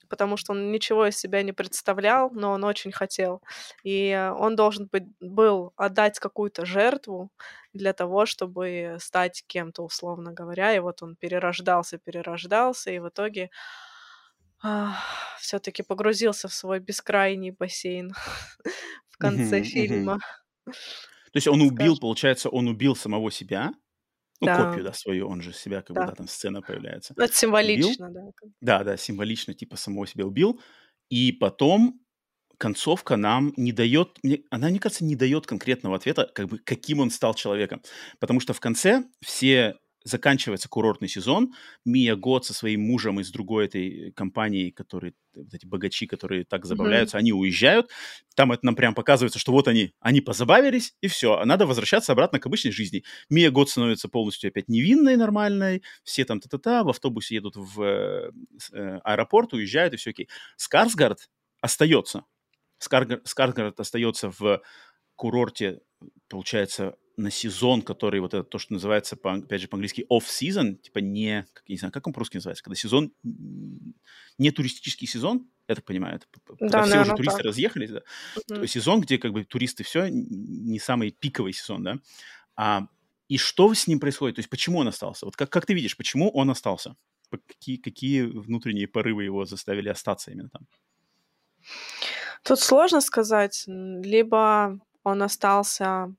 потому 0.09 0.37
что 0.37 0.53
он 0.53 0.73
ничего 0.73 1.07
из 1.07 1.19
себя 1.19 1.43
не 1.43 1.53
представлял, 1.53 2.31
но 2.31 2.53
он 2.53 2.65
очень 2.65 2.93
хотел. 2.93 3.43
И 3.85 4.15
он 4.39 4.57
должен 4.57 4.89
быть, 4.91 5.05
был 5.21 5.73
отдать 5.77 6.19
какую-то 6.19 6.67
жертву 6.67 7.31
для 7.73 7.93
того, 7.93 8.27
чтобы 8.27 8.97
стать 9.01 9.45
кем-то, 9.47 9.83
условно 9.83 10.33
говоря. 10.33 10.75
И 10.75 10.79
вот 10.79 11.03
он 11.03 11.17
перерождался, 11.17 11.99
перерождался, 11.99 12.91
и 12.91 12.99
в 12.99 13.09
итоге 13.09 13.51
все-таки 15.39 15.83
погрузился 15.83 16.49
в 16.49 16.55
свой 16.55 16.81
бескрайний 16.81 17.51
бассейн 17.51 18.13
в 19.09 19.19
конце 19.19 19.63
фильма. 19.63 20.19
То 20.67 21.39
есть 21.39 21.49
он 21.49 21.61
убил, 21.61 21.99
получается, 21.99 22.49
он 22.49 22.67
убил 22.69 22.97
самого 22.97 23.31
себя, 23.31 23.73
ну, 24.41 24.47
да. 24.47 24.65
копию, 24.65 24.85
да, 24.85 24.93
свою, 24.93 25.29
он 25.29 25.43
же 25.43 25.53
себя, 25.53 25.83
как 25.83 25.95
да. 25.95 26.03
бы, 26.03 26.07
да, 26.09 26.15
там 26.15 26.29
сцена 26.29 26.63
появляется. 26.63 27.15
Это 27.17 27.35
символично, 27.35 28.09
убил. 28.09 28.33
да. 28.41 28.79
Да, 28.79 28.85
да, 28.85 28.97
символично, 28.97 29.55
типа, 29.55 29.77
самого 29.77 30.07
себя 30.07 30.27
убил. 30.27 30.61
И 31.09 31.33
потом 31.33 32.01
концовка 32.59 33.17
нам 33.17 33.53
не 33.57 33.73
дает, 33.73 34.19
мне, 34.23 34.43
она, 34.51 34.69
мне 34.69 34.79
кажется, 34.79 35.05
не 35.05 35.17
дает 35.17 35.47
конкретного 35.47 35.97
ответа, 35.97 36.31
как 36.35 36.49
бы, 36.49 36.59
каким 36.59 37.01
он 37.01 37.11
стал 37.11 37.35
человеком. 37.35 37.83
Потому 38.19 38.41
что 38.41 38.53
в 38.53 38.61
конце 38.61 39.05
все 39.21 39.77
заканчивается 40.07 40.69
курортный 40.69 41.09
сезон, 41.09 41.53
Мия 41.85 42.15
Год 42.15 42.47
со 42.47 42.55
своим 42.55 42.83
мужем 42.83 43.19
из 43.19 43.31
другой 43.31 43.67
этой 43.67 44.13
компании, 44.13 44.71
которые, 44.71 45.15
вот 45.35 45.53
эти 45.53 45.67
богачи, 45.67 46.07
которые 46.07 46.45
так 46.45 46.65
забавляются, 46.65 47.17
mm-hmm. 47.17 47.21
они 47.21 47.33
уезжают. 47.33 47.91
Там 48.37 48.53
это 48.53 48.65
нам 48.65 48.77
прям 48.77 48.95
показывается, 48.95 49.41
что 49.41 49.51
вот 49.51 49.67
они, 49.67 49.93
они 50.01 50.21
позабавились, 50.21 50.95
и 51.01 51.09
все, 51.09 51.39
а 51.39 51.45
надо 51.45 51.67
возвращаться 51.67 52.13
обратно 52.13 52.39
к 52.39 52.47
обычной 52.47 52.71
жизни. 52.71 53.03
Мия 53.29 53.51
Год 53.51 53.69
становится 53.69 54.09
полностью 54.09 54.49
опять 54.49 54.69
невинной, 54.69 55.17
нормальной, 55.17 55.83
все 56.05 56.25
там 56.25 56.41
та-та-та, 56.41 56.85
в 56.85 56.89
автобусе 56.89 57.35
едут 57.35 57.57
в 57.57 57.83
э, 57.83 58.31
э, 58.73 58.99
аэропорт, 59.03 59.53
уезжают, 59.55 59.95
и 59.95 59.97
все 59.97 60.11
окей. 60.11 60.29
Скарсгард 60.57 61.29
остается. 61.61 62.25
Скарсгард 62.79 63.81
остается 63.81 64.31
в 64.31 64.63
курорте, 65.17 65.81
получается, 66.29 66.95
на 67.17 67.31
сезон, 67.31 67.83
который 67.83 68.21
вот 68.21 68.35
это 68.35 68.45
то, 68.45 68.59
что 68.59 68.75
называется, 68.75 69.17
по, 69.17 69.33
опять 69.35 69.63
же, 69.63 69.69
по-английски 69.69 70.07
off-season, 70.11 70.77
типа 70.77 70.99
не, 70.99 71.47
как, 71.53 71.69
не 71.69 71.77
знаю, 71.77 71.93
как 71.93 72.07
он 72.07 72.13
по-русски 72.13 72.37
называется, 72.37 72.63
когда 72.63 72.77
сезон, 72.77 73.13
не 73.23 74.51
туристический 74.51 75.09
сезон, 75.09 75.49
я 75.67 75.75
так 75.75 75.85
понимаю, 75.85 76.17
это, 76.17 76.27
когда 76.59 76.69
да, 76.69 76.85
все 76.85 77.01
уже 77.01 77.15
туристы 77.15 77.39
так. 77.39 77.47
разъехались, 77.47 77.91
да, 77.91 78.03
mm-hmm. 78.51 78.67
сезон, 78.67 79.01
где 79.01 79.19
как 79.19 79.33
бы 79.33 79.45
туристы 79.45 79.83
все, 79.83 80.09
не 80.11 80.79
самый 80.79 81.11
пиковый 81.11 81.55
сезон, 81.55 81.83
да, 81.83 81.99
а, 82.55 82.87
и 83.29 83.39
что 83.39 83.73
с 83.73 83.87
ним 83.87 83.99
происходит, 83.99 84.37
то 84.37 84.41
есть 84.41 84.51
почему 84.51 84.79
он 84.81 84.89
остался, 84.89 85.25
вот 85.25 85.37
как, 85.37 85.49
как 85.51 85.65
ты 85.65 85.73
видишь, 85.73 85.97
почему 85.97 86.31
он 86.31 86.51
остался, 86.51 86.97
какие, 87.31 87.77
какие 87.79 88.23
внутренние 88.23 88.89
порывы 88.89 89.25
его 89.25 89.47
заставили 89.47 89.89
остаться 89.89 90.31
именно 90.31 90.51
там? 90.51 90.67
Тут 92.43 92.61
сложно 92.61 93.01
сказать, 93.01 93.65
либо 93.67 94.79
он 95.03 95.23
остался 95.23 96.15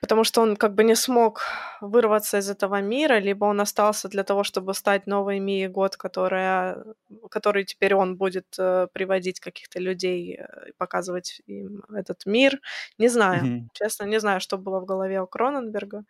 потому 0.00 0.24
что 0.24 0.42
он 0.42 0.56
как 0.56 0.74
бы 0.74 0.84
не 0.84 0.96
смог 0.96 1.42
вырваться 1.80 2.38
из 2.38 2.50
этого 2.50 2.80
мира, 2.80 3.18
либо 3.18 3.44
он 3.46 3.60
остался 3.60 4.08
для 4.08 4.24
того, 4.24 4.44
чтобы 4.44 4.74
стать 4.74 5.06
новой 5.06 5.38
Мией 5.40 5.68
Год, 5.68 5.96
которая, 5.96 6.84
который 7.30 7.64
теперь 7.64 7.94
он 7.94 8.16
будет 8.16 8.46
э, 8.58 8.86
приводить 8.92 9.40
каких-то 9.40 9.80
людей 9.80 10.36
э, 10.38 10.68
и 10.68 10.72
показывать 10.76 11.40
им 11.46 11.84
этот 11.94 12.26
мир. 12.26 12.60
Не 12.98 13.08
знаю, 13.08 13.44
mm-hmm. 13.44 13.68
честно, 13.72 14.04
не 14.04 14.20
знаю, 14.20 14.40
что 14.40 14.58
было 14.58 14.80
в 14.80 14.86
голове 14.86 15.20
у 15.20 15.26
Кроненберга. 15.26 16.04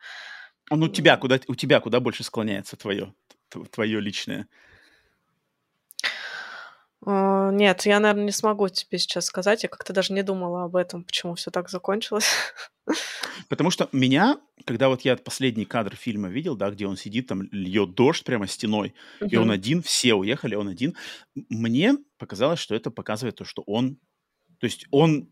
Ну, 0.71 0.87
у 0.87 0.89
тебя 0.89 1.17
куда, 1.17 1.39
у 1.49 1.55
тебя 1.55 1.81
куда 1.81 2.01
больше 2.01 2.25
склоняется 2.25 2.77
твое, 2.77 3.15
твое 3.71 4.01
личное? 4.01 4.49
Uh, 7.05 7.53
нет, 7.53 7.87
я, 7.87 8.01
наверное, 8.01 8.25
не 8.25 8.33
смогу 8.33 8.69
тебе 8.69 8.99
сейчас 8.99 9.27
сказать. 9.27 9.63
Я 9.63 9.69
как-то 9.69 9.93
даже 9.93 10.13
не 10.13 10.23
думала 10.23 10.65
об 10.65 10.75
этом, 10.75 11.05
почему 11.05 11.35
все 11.35 11.51
так 11.51 11.71
закончилось. 11.71 12.27
Потому 13.49 13.71
что 13.71 13.89
меня, 13.93 14.39
когда 14.65 14.89
вот 14.89 15.03
я 15.03 15.17
последний 15.17 15.65
кадр 15.65 15.95
фильма 15.95 16.29
видел, 16.29 16.57
да, 16.57 16.71
где 16.71 16.87
он 16.87 16.97
сидит, 16.97 17.29
там 17.29 17.43
льет 17.53 17.95
дождь 17.95 18.25
прямо 18.25 18.47
стеной, 18.47 18.95
uh-huh. 19.21 19.29
и 19.31 19.37
он 19.37 19.51
один, 19.51 19.83
все 19.83 20.15
уехали, 20.15 20.55
он 20.57 20.69
один, 20.69 20.97
мне 21.35 21.97
показалось, 22.19 22.59
что 22.59 22.75
это 22.75 22.91
показывает 22.91 23.37
то, 23.37 23.45
что 23.45 23.63
он, 23.63 23.99
то 24.59 24.65
есть 24.65 24.87
он 24.91 25.29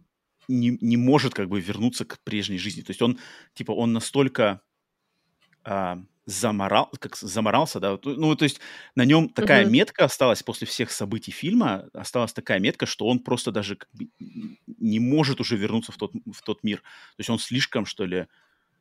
не, 0.49 0.79
не 0.81 0.97
может 0.97 1.35
как 1.35 1.49
бы 1.49 1.61
вернуться 1.61 2.05
к 2.05 2.21
прежней 2.23 2.59
жизни. 2.59 2.83
То 2.83 2.91
есть 2.91 3.03
он, 3.03 3.19
типа, 3.55 3.73
он 3.73 3.93
настолько 3.93 4.61
а, 5.65 5.99
заморал, 6.27 6.91
как 6.99 7.17
заморался, 7.17 7.79
да, 7.79 7.99
ну, 8.05 8.35
то 8.35 8.45
есть 8.45 8.61
на 8.97 9.05
нем 9.05 9.29
такая 9.29 9.65
uh-huh. 9.65 9.71
метка 9.71 10.05
осталась 10.05 10.43
после 10.43 10.67
всех 10.67 10.91
событий 10.91 11.31
фильма, 11.31 11.89
осталась 11.95 12.33
такая 12.33 12.59
метка, 12.59 12.85
что 12.85 13.07
он 13.07 13.21
просто 13.21 13.53
даже 13.53 13.77
как 13.77 13.89
бы 13.93 14.09
не 14.67 14.99
может 14.99 15.41
уже 15.41 15.57
вернуться 15.57 15.93
в 15.93 15.97
тот, 15.97 16.13
в 16.13 16.43
тот 16.43 16.65
мир. 16.65 16.79
То 16.79 17.21
есть 17.21 17.31
он 17.31 17.39
слишком, 17.39 17.87
что 17.87 18.05
ли, 18.05 18.27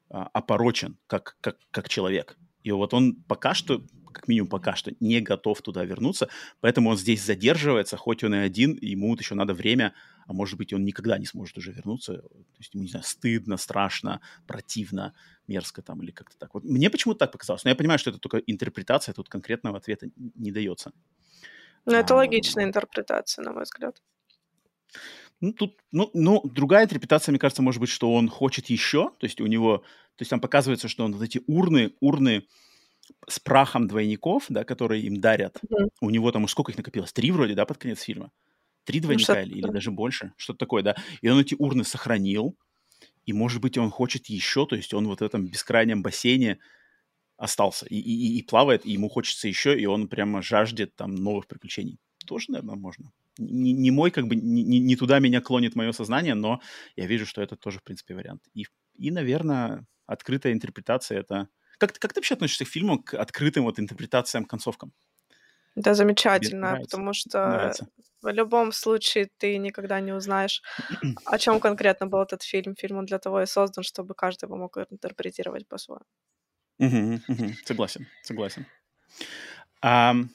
а, 0.10 0.30
опорочен 0.34 0.98
как, 1.08 1.38
как, 1.39 1.58
как 1.72 1.88
человек. 1.88 2.38
И 2.66 2.72
вот 2.72 2.95
он 2.95 3.13
пока 3.13 3.53
что, 3.53 3.84
как 4.11 4.28
минимум 4.28 4.49
пока 4.49 4.76
что, 4.76 4.91
не 4.99 5.22
готов 5.22 5.61
туда 5.61 5.86
вернуться, 5.86 6.30
поэтому 6.61 6.89
он 6.89 6.97
здесь 6.97 7.24
задерживается, 7.24 7.95
хоть 7.95 8.24
он 8.24 8.34
и 8.34 8.39
один, 8.39 8.76
ему 8.82 9.09
вот 9.09 9.20
еще 9.20 9.36
надо 9.36 9.53
время, 9.53 9.93
а 10.26 10.34
может 10.34 10.57
быть, 10.57 10.74
он 10.74 10.84
никогда 10.84 11.20
не 11.20 11.28
сможет 11.28 11.59
уже 11.59 11.72
вернуться. 11.72 12.24
То 12.24 12.57
есть 12.57 12.74
ему, 12.74 12.84
не 12.84 12.89
знаю, 12.89 13.05
стыдно, 13.05 13.57
страшно, 13.57 14.20
противно, 14.47 15.13
мерзко 15.47 15.84
там 15.84 16.01
или 16.01 16.09
как-то 16.09 16.39
так. 16.39 16.55
Вот 16.55 16.63
мне 16.63 16.89
почему-то 16.89 17.20
так 17.20 17.32
показалось. 17.32 17.63
Но 17.66 17.70
я 17.70 17.76
понимаю, 17.76 17.99
что 17.99 18.09
это 18.09 18.18
только 18.18 18.38
интерпретация, 18.38 19.13
тут 19.13 19.30
конкретного 19.30 19.78
ответа 19.78 20.09
не 20.16 20.51
дается. 20.51 20.91
Ну, 21.86 21.93
это 21.93 22.16
а, 22.16 22.18
логичная 22.18 22.63
интерпретация, 22.63 23.45
на 23.45 23.51
мой 23.51 23.66
взгляд. 23.66 24.01
Ну, 25.41 25.53
тут, 25.53 25.77
ну, 25.91 26.09
ну, 26.13 26.41
другая 26.43 26.86
интерпретация, 26.86 27.31
мне 27.31 27.39
кажется, 27.39 27.61
может 27.61 27.81
быть, 27.81 27.89
что 27.89 28.13
он 28.13 28.29
хочет 28.29 28.67
еще, 28.69 29.11
то 29.19 29.25
есть 29.25 29.41
у 29.41 29.47
него, 29.47 29.79
то 29.79 30.21
есть 30.21 30.29
там 30.29 30.39
показывается, 30.39 30.88
что 30.88 31.03
он 31.03 31.13
вот 31.13 31.23
эти 31.23 31.41
урны, 31.45 31.93
урны 31.99 32.45
с 33.27 33.39
прахом 33.39 33.88
двойников, 33.88 34.45
да, 34.49 34.63
которые 34.63 35.03
им 35.03 35.19
дарят, 35.19 35.57
mm-hmm. 35.57 35.89
у 36.01 36.09
него 36.09 36.31
там, 36.31 36.47
сколько 36.47 36.71
их 36.71 36.77
накопилось? 36.77 37.13
Три 37.13 37.31
вроде, 37.31 37.53
да, 37.53 37.65
под 37.65 37.77
конец 37.77 38.01
фильма? 38.01 38.31
Три 38.86 38.99
ну, 38.99 39.03
двойника 39.03 39.36
ну, 39.36 39.41
или, 39.41 39.57
или 39.59 39.67
даже 39.67 39.91
больше, 39.91 40.33
что-то 40.38 40.59
такое, 40.59 40.83
да. 40.83 40.95
И 41.21 41.27
он 41.27 41.39
эти 41.39 41.55
урны 41.57 41.83
сохранил, 41.83 42.57
и, 43.25 43.33
может 43.33 43.61
быть, 43.61 43.77
он 43.77 43.89
хочет 43.89 44.27
еще, 44.27 44.65
то 44.65 44.75
есть 44.75 44.93
он 44.93 45.07
вот 45.07 45.19
в 45.19 45.23
этом 45.23 45.47
бескрайнем 45.47 46.01
бассейне 46.01 46.59
остался 47.38 47.86
и, 47.88 47.97
и, 47.97 48.38
и 48.38 48.41
плавает, 48.43 48.86
и 48.86 48.91
ему 48.91 49.09
хочется 49.09 49.47
еще, 49.47 49.77
и 49.77 49.86
он 49.86 50.07
прямо 50.07 50.41
жаждет 50.41 50.95
там 50.95 51.15
новых 51.15 51.47
приключений. 51.47 51.99
Тоже, 52.25 52.45
наверное, 52.49 52.75
можно. 52.75 53.11
Не, 53.38 53.73
не 53.73 53.91
мой, 53.91 54.11
как 54.11 54.27
бы, 54.27 54.36
не, 54.36 54.79
не 54.79 54.95
туда 54.95 55.19
меня 55.19 55.41
клонит 55.41 55.75
мое 55.75 55.91
сознание, 55.91 56.36
но 56.36 56.61
я 56.95 57.05
вижу, 57.05 57.25
что 57.25 57.41
это 57.41 57.55
тоже, 57.55 57.79
в 57.79 57.83
принципе, 57.83 58.15
вариант. 58.15 58.43
И 58.53 58.65
и, 58.97 59.11
наверное, 59.11 59.86
открытая 60.05 60.53
интерпретация 60.53 61.19
это... 61.19 61.47
Как, 61.77 61.93
как 61.99 62.13
ты 62.13 62.19
вообще 62.19 62.36
относишься 62.36 62.65
к 62.65 62.69
фильму, 62.69 63.03
к 63.03 63.13
открытым 63.13 63.65
вот 63.65 63.79
интерпретациям, 63.79 64.45
концовкам? 64.45 64.93
Да, 65.75 65.93
замечательно, 65.93 66.79
потому 66.81 67.11
что 67.13 67.49
нравится. 67.49 67.88
в 68.21 68.29
любом 68.29 68.71
случае 68.71 69.29
ты 69.38 69.57
никогда 69.57 69.99
не 69.99 70.13
узнаешь, 70.13 70.61
о 71.25 71.38
чем 71.38 71.59
конкретно 71.59 72.07
был 72.07 72.21
этот 72.21 72.43
фильм. 72.43 72.75
Фильм 72.75 72.97
он 72.97 73.05
для 73.05 73.19
того 73.19 73.41
и 73.41 73.45
создан, 73.45 73.83
чтобы 73.83 74.15
каждый 74.15 74.45
его 74.45 74.55
мог 74.55 74.77
интерпретировать 74.77 75.67
по-своему. 75.67 76.05
Угу, 76.79 77.21
угу. 77.27 77.53
Согласен, 77.65 78.07
согласен. 78.23 78.65
Um... 79.83 80.29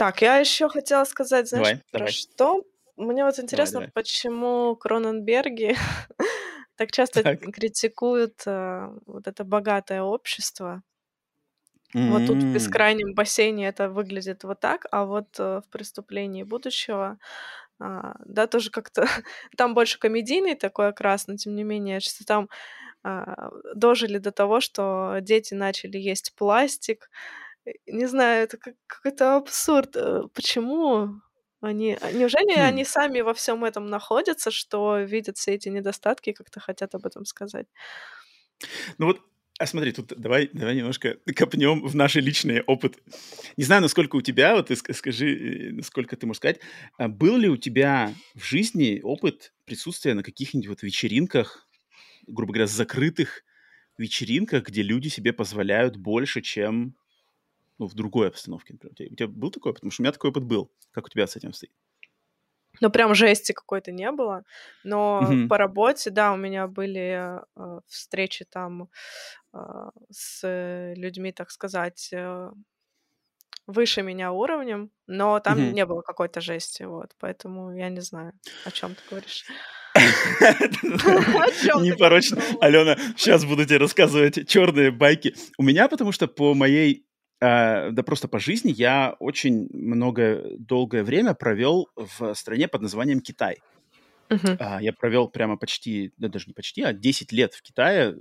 Так, 0.00 0.22
я 0.22 0.38
еще 0.38 0.70
хотела 0.70 1.04
сказать, 1.04 1.50
знаешь, 1.50 1.66
давай, 1.66 1.82
про 1.90 1.98
давай. 1.98 2.12
что? 2.12 2.64
Мне 2.96 3.22
вот 3.22 3.38
интересно, 3.38 3.80
давай, 3.80 3.90
почему 3.92 4.74
Кроненберги 4.76 5.76
так 6.76 6.90
часто 6.90 7.22
так. 7.22 7.40
критикуют 7.52 8.46
uh, 8.46 8.98
вот 9.04 9.26
это 9.26 9.44
богатое 9.44 10.00
общество. 10.00 10.82
Вот 11.92 12.26
тут 12.26 12.38
в 12.38 12.54
бескрайнем 12.54 13.12
бассейне 13.12 13.68
это 13.68 13.90
выглядит 13.90 14.42
вот 14.44 14.58
так, 14.58 14.86
а 14.90 15.04
вот 15.04 15.38
uh, 15.38 15.60
в 15.60 15.68
преступлении 15.68 16.44
будущего, 16.44 17.18
uh, 17.78 18.14
да, 18.24 18.46
тоже 18.46 18.70
как-то 18.70 19.04
там 19.58 19.74
больше 19.74 19.98
комедийный 19.98 20.54
такой 20.54 20.88
окрас, 20.88 21.26
но 21.26 21.36
тем 21.36 21.54
не 21.54 21.62
менее, 21.62 22.00
что 22.00 22.24
там 22.24 22.48
дожили 23.74 24.18
до 24.18 24.30
того, 24.30 24.60
что 24.60 25.18
дети 25.20 25.54
начали 25.54 25.96
есть 25.96 26.34
пластик. 26.36 27.10
Не 27.86 28.06
знаю, 28.06 28.44
это 28.44 28.56
как, 28.56 28.74
какой-то 28.86 29.36
абсурд. 29.36 29.96
Э, 29.96 30.22
почему? 30.34 31.20
Они, 31.60 31.96
а, 32.00 32.12
неужели 32.12 32.56
хм. 32.56 32.62
они 32.62 32.84
сами 32.84 33.20
во 33.20 33.34
всем 33.34 33.64
этом 33.64 33.86
находятся, 33.86 34.50
что 34.50 34.98
видят 35.00 35.36
все 35.36 35.52
эти 35.52 35.68
недостатки 35.68 36.30
и 36.30 36.32
как-то 36.32 36.58
хотят 36.60 36.94
об 36.94 37.04
этом 37.04 37.26
сказать? 37.26 37.66
Ну 38.98 39.06
вот, 39.06 39.20
а 39.58 39.66
смотри, 39.66 39.92
тут 39.92 40.14
давай, 40.16 40.48
давай 40.54 40.74
немножко 40.74 41.18
копнем 41.36 41.86
в 41.86 41.94
наш 41.94 42.14
личный 42.14 42.62
опыт. 42.62 42.98
Не 43.58 43.64
знаю, 43.64 43.82
насколько 43.82 44.16
у 44.16 44.22
тебя, 44.22 44.54
вот 44.54 44.68
ты 44.68 44.76
скажи, 44.76 45.36
э, 45.36 45.72
насколько 45.72 46.16
ты 46.16 46.26
можешь 46.26 46.38
сказать, 46.38 46.60
а 46.96 47.08
был 47.08 47.36
ли 47.36 47.46
у 47.46 47.58
тебя 47.58 48.14
в 48.34 48.42
жизни 48.42 49.00
опыт 49.02 49.52
присутствия 49.66 50.14
на 50.14 50.22
каких-нибудь 50.22 50.68
вот 50.68 50.82
вечеринках, 50.82 51.68
грубо 52.26 52.54
говоря, 52.54 52.66
закрытых 52.66 53.44
вечеринках, 53.98 54.64
где 54.64 54.80
люди 54.80 55.08
себе 55.08 55.34
позволяют 55.34 55.96
больше, 55.96 56.40
чем 56.40 56.96
ну, 57.80 57.86
в 57.86 57.94
другой 57.94 58.28
обстановке. 58.28 58.74
Например. 58.74 58.92
У, 58.92 58.94
тебя, 58.94 59.08
у 59.10 59.14
тебя 59.14 59.28
был 59.28 59.50
такой 59.50 59.70
опыт? 59.70 59.80
Потому 59.80 59.90
что 59.90 60.02
у 60.02 60.04
меня 60.04 60.12
такой 60.12 60.30
опыт 60.30 60.44
был. 60.44 60.70
Как 60.92 61.06
у 61.06 61.08
тебя 61.08 61.26
с 61.26 61.34
этим 61.34 61.54
стоит? 61.54 61.72
Ну, 62.82 62.90
прям 62.90 63.14
жести 63.14 63.52
какой-то 63.52 63.90
не 63.90 64.12
было. 64.12 64.44
Но 64.84 65.22
mm-hmm. 65.22 65.48
по 65.48 65.56
работе, 65.56 66.10
да, 66.10 66.32
у 66.32 66.36
меня 66.36 66.66
были 66.66 67.40
э, 67.56 67.80
встречи 67.86 68.44
там 68.44 68.90
э, 69.54 69.58
с 70.10 70.94
людьми, 70.94 71.32
так 71.32 71.50
сказать, 71.50 72.10
э, 72.12 72.50
выше 73.66 74.02
меня 74.02 74.30
уровнем, 74.32 74.90
но 75.06 75.40
там 75.40 75.58
mm-hmm. 75.58 75.72
не 75.72 75.86
было 75.86 76.02
какой-то 76.02 76.42
жести, 76.42 76.82
вот. 76.82 77.14
Поэтому 77.18 77.74
я 77.74 77.88
не 77.88 78.00
знаю, 78.00 78.34
о 78.66 78.70
чем 78.70 78.94
ты 78.94 79.00
говоришь. 79.08 79.44
Непорочно. 81.82 82.42
Алена, 82.60 82.96
сейчас 83.16 83.44
буду 83.44 83.64
тебе 83.64 83.78
рассказывать 83.78 84.46
черные 84.48 84.90
байки. 84.90 85.34
У 85.58 85.62
меня, 85.62 85.88
потому 85.88 86.12
что 86.12 86.28
по 86.28 86.54
моей 86.54 87.09
Uh, 87.42 87.90
да 87.90 88.02
просто 88.02 88.28
по 88.28 88.38
жизни 88.38 88.70
я 88.70 89.16
очень 89.18 89.66
много, 89.72 90.44
долгое 90.58 91.02
время 91.02 91.32
провел 91.32 91.88
в 91.96 92.34
стране 92.34 92.68
под 92.68 92.82
названием 92.82 93.20
Китай. 93.20 93.62
Uh-huh. 94.28 94.58
Uh, 94.58 94.82
я 94.82 94.92
провел 94.92 95.26
прямо 95.26 95.56
почти, 95.56 96.12
да 96.18 96.28
даже 96.28 96.48
не 96.48 96.52
почти, 96.52 96.82
а 96.82 96.92
10 96.92 97.32
лет 97.32 97.54
в 97.54 97.62
Китае, 97.62 98.14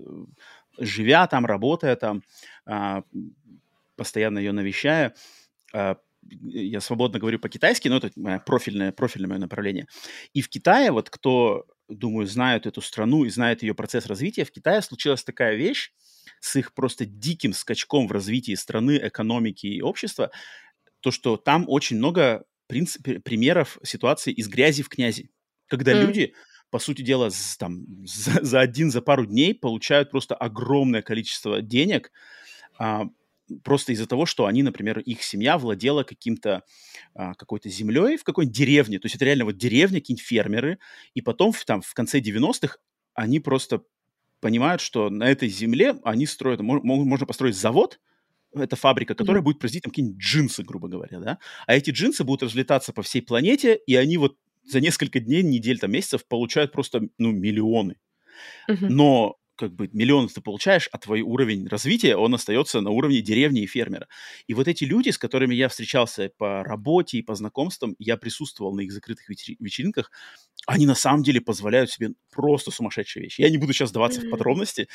живя 0.77 1.27
там, 1.27 1.45
работая 1.45 1.97
там, 1.97 2.23
uh, 2.65 3.03
постоянно 3.97 4.39
ее 4.39 4.53
навещая. 4.53 5.13
Я 6.41 6.81
свободно 6.81 7.19
говорю 7.19 7.39
по-китайски, 7.39 7.87
но 7.89 7.97
это 7.97 8.11
мое 8.15 8.39
профильное, 8.39 8.91
профильное 8.91 9.29
мое 9.29 9.39
направление. 9.39 9.85
И 10.33 10.41
в 10.41 10.49
Китае, 10.49 10.91
вот 10.91 11.09
кто, 11.09 11.65
думаю, 11.89 12.27
знает 12.27 12.65
эту 12.65 12.81
страну 12.81 13.25
и 13.25 13.29
знает 13.29 13.63
ее 13.63 13.73
процесс 13.73 14.05
развития, 14.05 14.45
в 14.45 14.51
Китае 14.51 14.81
случилась 14.81 15.23
такая 15.23 15.55
вещь, 15.55 15.91
с 16.39 16.55
их 16.55 16.73
просто 16.73 17.05
диким 17.05 17.53
скачком 17.53 18.07
в 18.07 18.11
развитии 18.11 18.55
страны, 18.55 18.99
экономики 19.01 19.67
и 19.67 19.81
общества, 19.81 20.31
то, 21.01 21.11
что 21.11 21.37
там 21.37 21.65
очень 21.67 21.97
много 21.97 22.45
принцип, 22.67 23.23
примеров 23.23 23.77
ситуации 23.83 24.31
из 24.31 24.47
грязи 24.47 24.83
в 24.83 24.89
князи. 24.89 25.29
Когда 25.67 25.93
mm. 25.93 26.05
люди, 26.05 26.33
по 26.69 26.79
сути 26.79 27.01
дела, 27.01 27.29
там, 27.57 27.85
за, 28.05 28.39
за 28.43 28.59
один, 28.59 28.91
за 28.91 29.01
пару 29.01 29.25
дней 29.25 29.53
получают 29.53 30.11
просто 30.11 30.35
огромное 30.35 31.01
количество 31.01 31.61
денег, 31.61 32.11
а, 32.77 33.05
просто 33.63 33.93
из-за 33.93 34.07
того, 34.07 34.25
что 34.25 34.45
они, 34.45 34.63
например, 34.63 34.99
их 34.99 35.23
семья 35.23 35.57
владела 35.57 36.03
каким-то 36.03 36.63
а, 37.15 37.33
какой-то 37.33 37.69
землей 37.69 38.17
в 38.17 38.23
какой-нибудь 38.23 38.55
деревне, 38.55 38.99
то 38.99 39.05
есть 39.05 39.15
это 39.15 39.25
реально 39.25 39.45
вот 39.45 39.57
деревня, 39.57 39.99
какие-нибудь 39.99 40.25
фермеры, 40.25 40.79
и 41.13 41.21
потом 41.21 41.51
в, 41.51 41.65
там 41.65 41.81
в 41.81 41.93
конце 41.93 42.19
90-х 42.19 42.77
они 43.13 43.39
просто 43.39 43.81
понимают, 44.39 44.81
что 44.81 45.09
на 45.09 45.29
этой 45.29 45.49
земле 45.49 45.95
они 46.03 46.25
строят, 46.25 46.61
можно 46.61 47.25
построить 47.25 47.55
завод, 47.55 47.99
это 48.53 48.75
фабрика, 48.75 49.15
которая 49.15 49.41
mm-hmm. 49.41 49.45
будет 49.45 49.59
производить 49.59 49.83
там 49.83 49.91
какие-нибудь 49.91 50.21
джинсы, 50.21 50.63
грубо 50.63 50.87
говоря, 50.87 51.19
да, 51.19 51.39
а 51.67 51.75
эти 51.75 51.91
джинсы 51.91 52.23
будут 52.23 52.43
разлетаться 52.43 52.93
по 52.93 53.03
всей 53.03 53.21
планете, 53.21 53.79
и 53.85 53.95
они 53.95 54.17
вот 54.17 54.37
за 54.65 54.81
несколько 54.81 55.19
дней, 55.19 55.43
недель, 55.43 55.79
там, 55.79 55.91
месяцев 55.91 56.25
получают 56.27 56.71
просто, 56.71 57.09
ну, 57.17 57.31
миллионы. 57.31 57.97
Mm-hmm. 58.69 58.87
Но 58.89 59.38
как 59.59 59.73
бы 59.73 59.89
миллион 59.91 60.29
ты 60.29 60.39
получаешь, 60.39 60.87
а 60.93 60.97
твой 60.97 61.19
уровень 61.19 61.67
развития, 61.67 62.15
он 62.15 62.33
остается 62.33 62.79
на 62.79 62.91
уровне 62.91 63.21
деревни 63.21 63.61
и 63.61 63.67
фермера. 63.67 64.07
И 64.47 64.53
вот 64.53 64.69
эти 64.69 64.85
люди, 64.85 65.09
с 65.09 65.17
которыми 65.17 65.53
я 65.53 65.67
встречался 65.67 66.31
по 66.37 66.63
работе 66.63 67.17
и 67.17 67.21
по 67.21 67.35
знакомствам, 67.35 67.93
я 67.99 68.15
присутствовал 68.15 68.73
на 68.73 68.81
их 68.81 68.93
закрытых 68.93 69.27
вечеринках, 69.27 70.11
они 70.65 70.85
на 70.85 70.95
самом 70.95 71.23
деле 71.23 71.41
позволяют 71.41 71.91
себе 71.91 72.11
просто 72.31 72.71
сумасшедшие 72.71 73.23
вещи. 73.23 73.41
Я 73.41 73.49
не 73.49 73.57
буду 73.57 73.73
сейчас 73.73 73.89
сдаваться 73.89 74.21
mm-hmm. 74.21 74.27
в 74.27 74.31
подробности, 74.31 74.87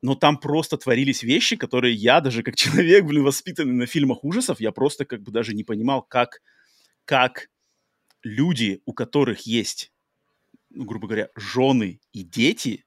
но 0.00 0.14
там 0.14 0.38
просто 0.38 0.76
творились 0.76 1.24
вещи, 1.24 1.56
которые 1.56 1.94
я 1.94 2.20
даже 2.20 2.44
как 2.44 2.54
человек, 2.54 3.04
блин, 3.06 3.24
воспитанный 3.24 3.74
на 3.74 3.86
фильмах 3.86 4.22
ужасов, 4.22 4.60
я 4.60 4.70
просто 4.70 5.04
как 5.04 5.22
бы 5.22 5.32
даже 5.32 5.54
не 5.54 5.64
понимал, 5.64 6.02
как, 6.02 6.40
как 7.04 7.48
люди, 8.22 8.80
у 8.84 8.92
которых 8.92 9.40
есть, 9.40 9.92
ну, 10.70 10.84
грубо 10.84 11.08
говоря, 11.08 11.30
жены 11.34 11.98
и 12.12 12.22
дети, 12.22 12.84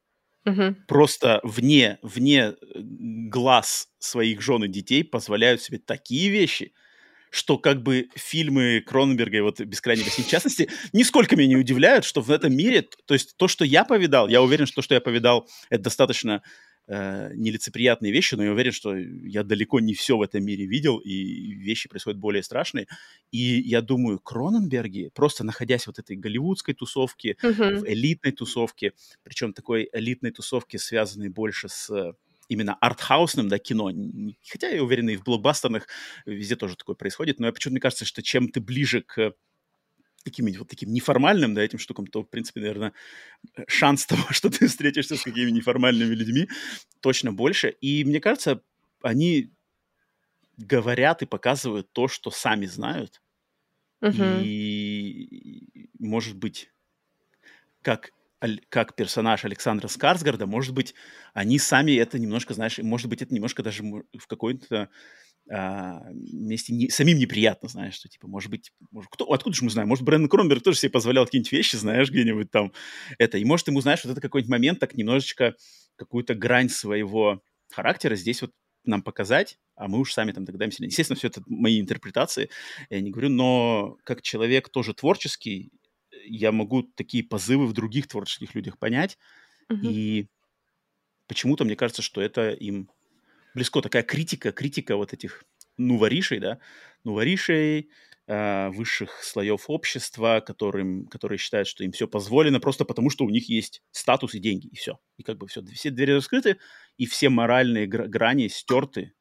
угу. 0.48 0.76
просто 0.88 1.40
вне, 1.44 2.00
вне 2.02 2.40
э, 2.40 2.54
глаз 2.76 3.90
своих 4.00 4.42
жен 4.42 4.64
и 4.64 4.68
детей 4.68 5.04
позволяют 5.04 5.62
себе 5.62 5.78
такие 5.78 6.30
вещи, 6.30 6.74
что 7.30 7.58
как 7.58 7.84
бы 7.84 8.10
фильмы 8.16 8.84
Кроненберга 8.86 9.38
и 9.38 9.42
вот 9.42 9.60
«Бескрайний 9.60 10.04
бассейн» 10.04 10.26
в 10.28 10.32
частности, 10.32 10.70
нисколько 10.94 11.36
меня 11.36 11.50
не 11.50 11.58
удивляют, 11.58 12.06
что 12.06 12.22
в 12.22 12.32
этом 12.32 12.56
мире, 12.56 12.88
то 13.06 13.14
есть 13.14 13.36
то, 13.38 13.48
что 13.48 13.66
я 13.66 13.84
повидал, 13.84 14.28
я 14.28 14.42
уверен, 14.42 14.66
что 14.66 14.78
то, 14.78 14.82
что 14.82 14.96
я 14.96 15.02
повидал, 15.02 15.48
это 15.70 15.84
достаточно 15.84 16.42
э, 16.88 17.32
нелицеприятные 17.36 18.12
вещи, 18.12 18.36
но 18.36 18.44
я 18.44 18.52
уверен, 18.52 18.72
что 18.72 18.96
я 18.96 19.44
далеко 19.44 19.80
не 19.80 19.94
все 19.94 20.18
в 20.18 20.22
этом 20.22 20.44
мире 20.44 20.66
видел, 20.66 20.98
и 20.98 21.54
вещи 21.54 21.90
происходят 21.90 22.20
более 22.20 22.44
страшные. 22.44 22.88
И 23.32 23.38
я 23.38 23.82
думаю, 23.82 24.20
Кроненберги, 24.20 25.12
просто 25.14 25.44
находясь 25.44 25.84
в 25.84 25.88
вот 25.88 26.00
этой 26.00 26.16
голливудской 26.16 26.74
тусовке, 26.74 27.38
uh-huh. 27.42 27.80
в 27.80 27.88
элитной 27.88 28.32
тусовке, 28.32 28.94
причем 29.24 29.54
такой 29.54 29.90
элитной 29.94 30.32
тусовке, 30.32 30.80
связанной 30.80 31.30
больше 31.30 31.70
с 31.70 32.16
именно 32.50 32.76
артхаусным, 32.76 33.50
да, 33.50 33.60
кино. 33.60 33.92
Хотя 34.50 34.70
я 34.70 34.84
уверен, 34.84 35.10
и 35.10 35.18
в 35.18 35.24
блокбастерных 35.24 35.88
везде 36.26 36.56
тоже 36.56 36.76
такое 36.76 36.96
происходит, 36.96 37.40
но 37.40 37.48
я 37.48 37.52
почему-то 37.52 37.74
мне 37.74 37.82
кажется, 37.82 38.06
что 38.06 38.24
чем 38.24 38.50
ты 38.50 38.62
ближе 38.62 39.02
к 39.02 39.34
каким-нибудь 40.28 40.60
вот 40.60 40.68
таким 40.68 40.92
неформальным, 40.94 41.54
да, 41.54 41.64
этим 41.64 41.80
штукам, 41.80 42.08
то, 42.08 42.24
в 42.24 42.30
принципе, 42.30 42.62
наверное, 42.62 42.94
шанс 43.68 44.06
того, 44.06 44.24
что 44.32 44.50
ты 44.50 44.68
встретишься 44.68 45.16
с 45.16 45.24
какими-нибудь 45.24 45.56
неформальными 45.56 46.14
людьми, 46.14 46.48
точно 47.02 47.32
больше. 47.34 47.70
И 47.82 48.04
мне 48.04 48.20
кажется, 48.20 48.62
они 49.02 49.52
говорят 50.58 51.22
и 51.22 51.26
показывают 51.26 51.92
то, 51.92 52.08
что 52.08 52.32
сами 52.32 52.66
знают. 52.66 53.22
Uh-huh. 54.02 54.44
И, 54.44 55.90
может 56.00 56.36
быть, 56.36 56.72
как 57.82 58.12
как 58.70 58.96
персонаж 58.96 59.46
Александра 59.46 59.88
Скарсгарда, 59.88 60.46
может 60.46 60.74
быть, 60.74 60.94
они 61.34 61.58
сами 61.58 61.94
это 61.94 62.20
немножко, 62.20 62.54
знаешь, 62.54 62.78
может 62.78 63.10
быть, 63.10 63.24
это 63.24 63.34
немножко 63.34 63.64
даже 63.64 63.84
в 63.84 64.28
какой-то 64.28 64.90
а, 65.50 66.02
вместе 66.12 66.74
не, 66.74 66.90
самим 66.90 67.18
неприятно, 67.18 67.70
знаешь, 67.70 67.96
что, 67.96 68.10
типа, 68.10 68.28
может 68.28 68.50
быть, 68.50 68.72
может, 68.92 69.10
кто, 69.10 69.32
откуда 69.32 69.56
же 69.56 69.64
мы 69.64 69.70
знаем, 69.70 69.88
может, 69.88 70.04
Брэндон 70.04 70.30
Кронберг 70.30 70.64
тоже 70.64 70.78
себе 70.78 70.92
позволял 70.92 71.26
какие-нибудь 71.26 71.52
вещи, 71.52 71.76
знаешь, 71.78 72.10
где-нибудь 72.10 72.52
там, 72.52 72.74
это, 73.18 73.38
и 73.38 73.46
может, 73.46 73.68
ему, 73.68 73.80
знаешь, 73.82 74.04
вот 74.04 74.12
это 74.12 74.22
какой-нибудь 74.22 74.52
момент 74.52 74.80
так 74.80 74.96
немножечко 74.96 75.56
какую-то 75.96 76.36
грань 76.36 76.70
своего 76.70 77.42
характера 77.70 78.16
здесь 78.16 78.42
вот 78.42 78.52
нам 78.84 79.02
показать, 79.02 79.58
а 79.76 79.88
мы 79.88 80.00
уж 80.00 80.14
сами 80.14 80.32
там 80.32 80.46
догадаемся. 80.46 80.84
Естественно, 80.84 81.18
все 81.18 81.28
это 81.28 81.42
мои 81.48 81.80
интерпретации, 81.80 82.50
я 82.90 83.02
не 83.02 83.12
говорю, 83.12 83.30
но 83.30 83.98
как 84.04 84.22
человек 84.22 84.70
тоже 84.70 84.94
творческий, 84.94 85.72
я 86.26 86.52
могу 86.52 86.84
такие 86.84 87.24
позывы 87.24 87.68
в 87.68 87.74
других 87.74 88.08
творческих 88.08 88.56
людях 88.56 88.78
понять, 88.80 89.18
mm-hmm. 89.72 89.80
и 89.84 90.28
почему-то 91.28 91.64
мне 91.66 91.76
кажется, 91.76 92.02
что 92.02 92.22
это 92.22 92.52
им 92.52 92.90
близко. 93.58 93.82
Такая 93.82 94.04
критика, 94.04 94.52
критика 94.52 94.96
вот 94.96 95.14
этих 95.14 95.44
нуворишей, 95.78 96.40
да, 96.40 96.60
нуворишей, 97.04 97.90
э, 98.28 98.70
высших 98.70 99.24
слоев 99.24 99.70
общества, 99.70 100.44
которым, 100.46 101.08
которые 101.08 101.38
считают, 101.38 101.68
что 101.68 101.84
им 101.84 101.92
все 101.92 102.08
позволено 102.08 102.60
просто 102.60 102.86
потому, 102.86 103.10
что 103.10 103.26
у 103.26 103.30
них 103.30 103.50
есть 103.50 103.84
статус 103.92 104.36
и 104.36 104.40
деньги, 104.40 104.68
и 104.68 104.76
все. 104.76 105.00
И 105.18 105.24
как 105.24 105.38
бы 105.38 105.48
все, 105.48 105.64
все 105.66 105.90
двери 105.90 106.12
раскрыты, 106.12 106.58
и 106.98 107.06
все 107.06 107.30
моральные 107.30 107.88
гра- 107.88 108.08
грани 108.08 108.48
стерты. 108.48 109.14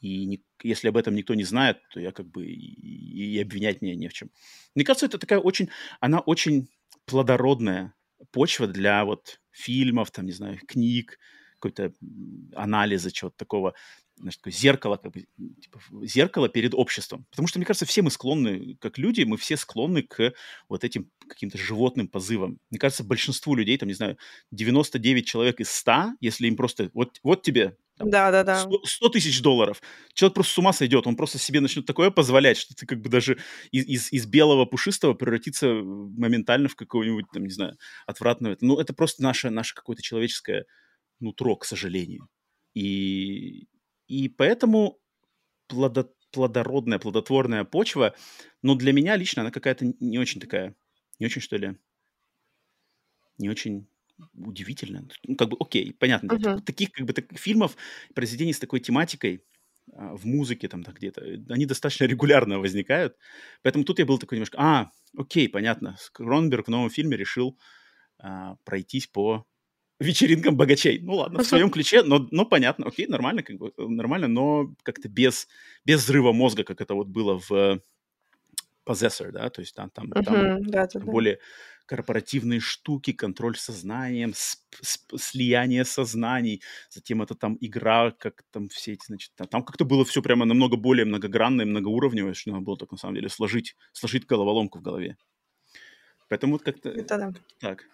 И 0.00 0.26
не, 0.26 0.44
если 0.62 0.88
об 0.88 0.96
этом 0.96 1.14
никто 1.14 1.34
не 1.34 1.44
знает, 1.44 1.78
то 1.90 2.00
я 2.00 2.12
как 2.12 2.26
бы 2.26 2.46
и, 2.46 3.34
и 3.34 3.40
обвинять 3.40 3.82
меня 3.82 3.96
не 3.96 4.08
в 4.08 4.12
чем. 4.12 4.30
Мне 4.74 4.84
кажется, 4.84 5.06
это 5.06 5.18
такая 5.18 5.38
очень, 5.40 5.70
она 6.00 6.20
очень 6.20 6.68
плодородная 7.06 7.94
почва 8.30 8.66
для 8.66 9.04
вот 9.04 9.40
фильмов, 9.50 10.10
там, 10.10 10.26
не 10.26 10.32
знаю, 10.32 10.58
книг, 10.66 11.18
какой-то 11.68 11.92
анализа, 12.54 13.10
чего-то 13.10 13.36
такого 13.36 13.74
знаешь, 14.18 14.36
такое 14.36 14.52
зеркало, 14.52 14.96
как 14.96 15.12
бы, 15.12 15.26
типа, 15.60 15.78
зеркало 16.02 16.48
перед 16.48 16.74
обществом. 16.74 17.26
Потому 17.30 17.48
что, 17.48 17.58
мне 17.58 17.66
кажется, 17.66 17.84
все 17.84 18.00
мы 18.00 18.10
склонны, 18.10 18.76
как 18.80 18.96
люди, 18.98 19.22
мы 19.24 19.36
все 19.36 19.56
склонны 19.56 20.02
к 20.02 20.32
вот 20.68 20.84
этим 20.84 21.10
каким-то 21.28 21.58
животным 21.58 22.08
позывам. 22.08 22.58
Мне 22.70 22.78
кажется, 22.78 23.04
большинству 23.04 23.54
людей, 23.54 23.76
там, 23.76 23.88
не 23.88 23.94
знаю, 23.94 24.16
99 24.52 25.26
человек 25.26 25.60
из 25.60 25.70
100, 25.70 26.14
если 26.20 26.46
им 26.46 26.56
просто, 26.56 26.90
вот, 26.94 27.20
вот 27.22 27.42
тебе 27.42 27.76
да, 27.98 28.30
да, 28.30 28.44
да. 28.44 28.60
100, 28.60 28.84
100 28.84 29.08
тысяч 29.08 29.40
долларов. 29.40 29.80
Человек 30.12 30.34
просто 30.34 30.52
с 30.52 30.58
ума 30.58 30.72
сойдет, 30.72 31.06
он 31.06 31.16
просто 31.16 31.38
себе 31.38 31.60
начнет 31.60 31.86
такое 31.86 32.10
позволять, 32.10 32.58
что 32.58 32.74
ты 32.74 32.84
как 32.84 33.00
бы 33.00 33.08
даже 33.08 33.38
из, 33.70 33.86
из, 33.86 34.12
из 34.12 34.26
белого 34.26 34.66
пушистого 34.66 35.14
превратится 35.14 35.66
моментально 35.66 36.68
в 36.68 36.76
какого-нибудь, 36.76 37.26
там, 37.32 37.44
не 37.44 37.52
знаю, 37.52 37.78
отвратного. 38.06 38.56
Ну, 38.60 38.78
это 38.78 38.92
просто 38.92 39.22
наше, 39.22 39.48
наше 39.48 39.74
какое-то 39.74 40.02
человеческое 40.02 40.66
нутро, 41.20 41.56
к 41.56 41.64
сожалению. 41.64 42.28
И, 42.74 43.68
и 44.06 44.28
поэтому 44.28 44.98
плодо, 45.66 46.12
плодородная, 46.30 46.98
плодотворная 46.98 47.64
почва, 47.64 48.14
но 48.62 48.74
для 48.74 48.92
меня 48.92 49.16
лично 49.16 49.42
она 49.42 49.50
какая-то 49.50 49.92
не 50.00 50.18
очень 50.18 50.40
такая, 50.40 50.74
не 51.18 51.26
очень, 51.26 51.40
что 51.40 51.56
ли, 51.56 51.76
не 53.38 53.48
очень 53.48 53.88
удивительная. 54.34 55.08
Ну, 55.24 55.36
как 55.36 55.48
бы, 55.48 55.56
окей, 55.60 55.92
понятно. 55.92 56.32
Uh-huh. 56.32 56.60
Таких, 56.62 56.90
как 56.92 57.06
бы, 57.06 57.12
таких 57.12 57.38
фильмов, 57.38 57.76
произведений 58.14 58.52
с 58.52 58.58
такой 58.58 58.80
тематикой 58.80 59.44
а, 59.92 60.16
в 60.16 60.24
музыке 60.24 60.68
там 60.68 60.82
да, 60.82 60.92
где-то, 60.92 61.22
они 61.50 61.66
достаточно 61.66 62.04
регулярно 62.04 62.58
возникают. 62.58 63.16
Поэтому 63.62 63.84
тут 63.84 63.98
я 63.98 64.06
был 64.06 64.18
такой 64.18 64.36
немножко, 64.36 64.58
а, 64.60 64.90
окей, 65.16 65.48
понятно. 65.48 65.96
Кронберг 66.12 66.66
в 66.66 66.70
новом 66.70 66.90
фильме 66.90 67.16
решил 67.16 67.58
а, 68.18 68.56
пройтись 68.64 69.06
по 69.06 69.46
вечеринкам 69.98 70.56
богачей. 70.56 71.00
Ну 71.00 71.14
ладно, 71.14 71.42
в 71.42 71.46
своем 71.46 71.70
ключе, 71.70 72.02
но, 72.02 72.26
но 72.30 72.44
понятно, 72.44 72.86
окей, 72.86 73.06
нормально, 73.06 73.42
как 73.42 73.56
бы, 73.56 73.72
нормально, 73.78 74.28
но 74.28 74.74
как-то 74.82 75.08
без, 75.08 75.48
без 75.84 76.02
взрыва 76.04 76.32
мозга, 76.32 76.64
как 76.64 76.80
это 76.80 76.94
вот 76.94 77.08
было 77.08 77.40
в 77.48 77.80
Possessor, 78.86 79.32
да, 79.32 79.50
то 79.50 79.60
есть 79.60 79.74
там, 79.74 79.90
там, 79.90 80.10
там, 80.10 80.34
uh-huh, 80.34 80.58
да, 80.60 80.86
да, 80.86 81.00
более 81.00 81.38
корпоративные 81.86 82.60
штуки, 82.60 83.12
контроль 83.12 83.56
сознанием, 83.56 84.32
слияние 84.34 85.84
сознаний, 85.84 86.62
затем 86.90 87.22
это 87.22 87.34
там 87.34 87.56
игра, 87.60 88.10
как 88.10 88.42
там 88.50 88.68
все 88.68 88.92
эти, 88.92 89.06
значит, 89.06 89.32
там, 89.36 89.46
там 89.46 89.62
как-то 89.64 89.84
было 89.84 90.04
все 90.04 90.20
прямо 90.20 90.44
намного 90.44 90.76
более 90.76 91.04
многогранное, 91.04 91.64
многоуровневое, 91.64 92.34
что 92.34 92.50
надо 92.50 92.64
было 92.64 92.76
так 92.76 92.90
на 92.92 92.98
самом 92.98 93.14
деле 93.14 93.28
сложить, 93.28 93.76
сложить 93.92 94.26
головоломку 94.26 94.78
в 94.78 94.82
голове. 94.82 95.16
Поэтому 96.28 96.54
вот 96.54 96.62
как-то 96.62 96.88
это 96.90 97.18
да. 97.18 97.32
так. 97.60 97.84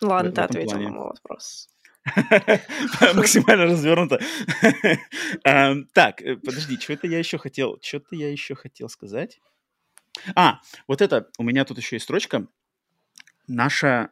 Ладно, 0.00 0.32
ты 0.32 0.40
ответил 0.40 0.70
плане. 0.70 0.86
на 0.86 0.92
мой 0.92 1.06
вопрос. 1.08 1.68
Максимально 3.14 3.64
развернуто. 3.64 4.20
Так, 5.92 6.22
э, 6.22 6.36
подожди, 6.36 6.78
что-то 6.78 7.06
я 7.06 7.18
еще 7.18 7.38
хотел, 7.38 7.78
что-то 7.82 8.16
я 8.16 8.30
еще 8.30 8.54
хотел 8.54 8.88
сказать. 8.88 9.40
А, 10.34 10.60
вот 10.86 11.02
это, 11.02 11.28
у 11.38 11.42
меня 11.42 11.64
тут 11.64 11.78
еще 11.78 11.96
есть 11.96 12.04
строчка. 12.04 12.46
Наша, 13.46 14.10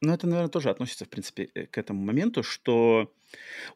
ну 0.00 0.12
это, 0.12 0.26
наверное, 0.26 0.50
тоже 0.50 0.70
относится, 0.70 1.04
в 1.04 1.08
принципе, 1.08 1.50
э, 1.54 1.66
к 1.66 1.78
этому 1.78 2.02
моменту, 2.02 2.42
что 2.42 3.12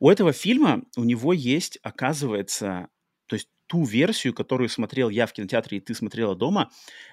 у 0.01 0.11
этого 0.11 0.33
фильма, 0.33 0.83
у 0.97 1.05
него 1.05 1.33
есть, 1.33 1.79
оказывается, 1.83 2.89
то 3.27 3.37
есть 3.37 3.49
ту 3.67 3.85
версию, 3.85 4.35
которую 4.35 4.69
смотрел 4.69 5.09
я 5.09 5.27
в 5.27 5.33
кинотеатре 5.33 5.79
и 5.79 5.81
ты 5.81 5.95
смотрела 5.95 6.37
дома, 6.37 6.71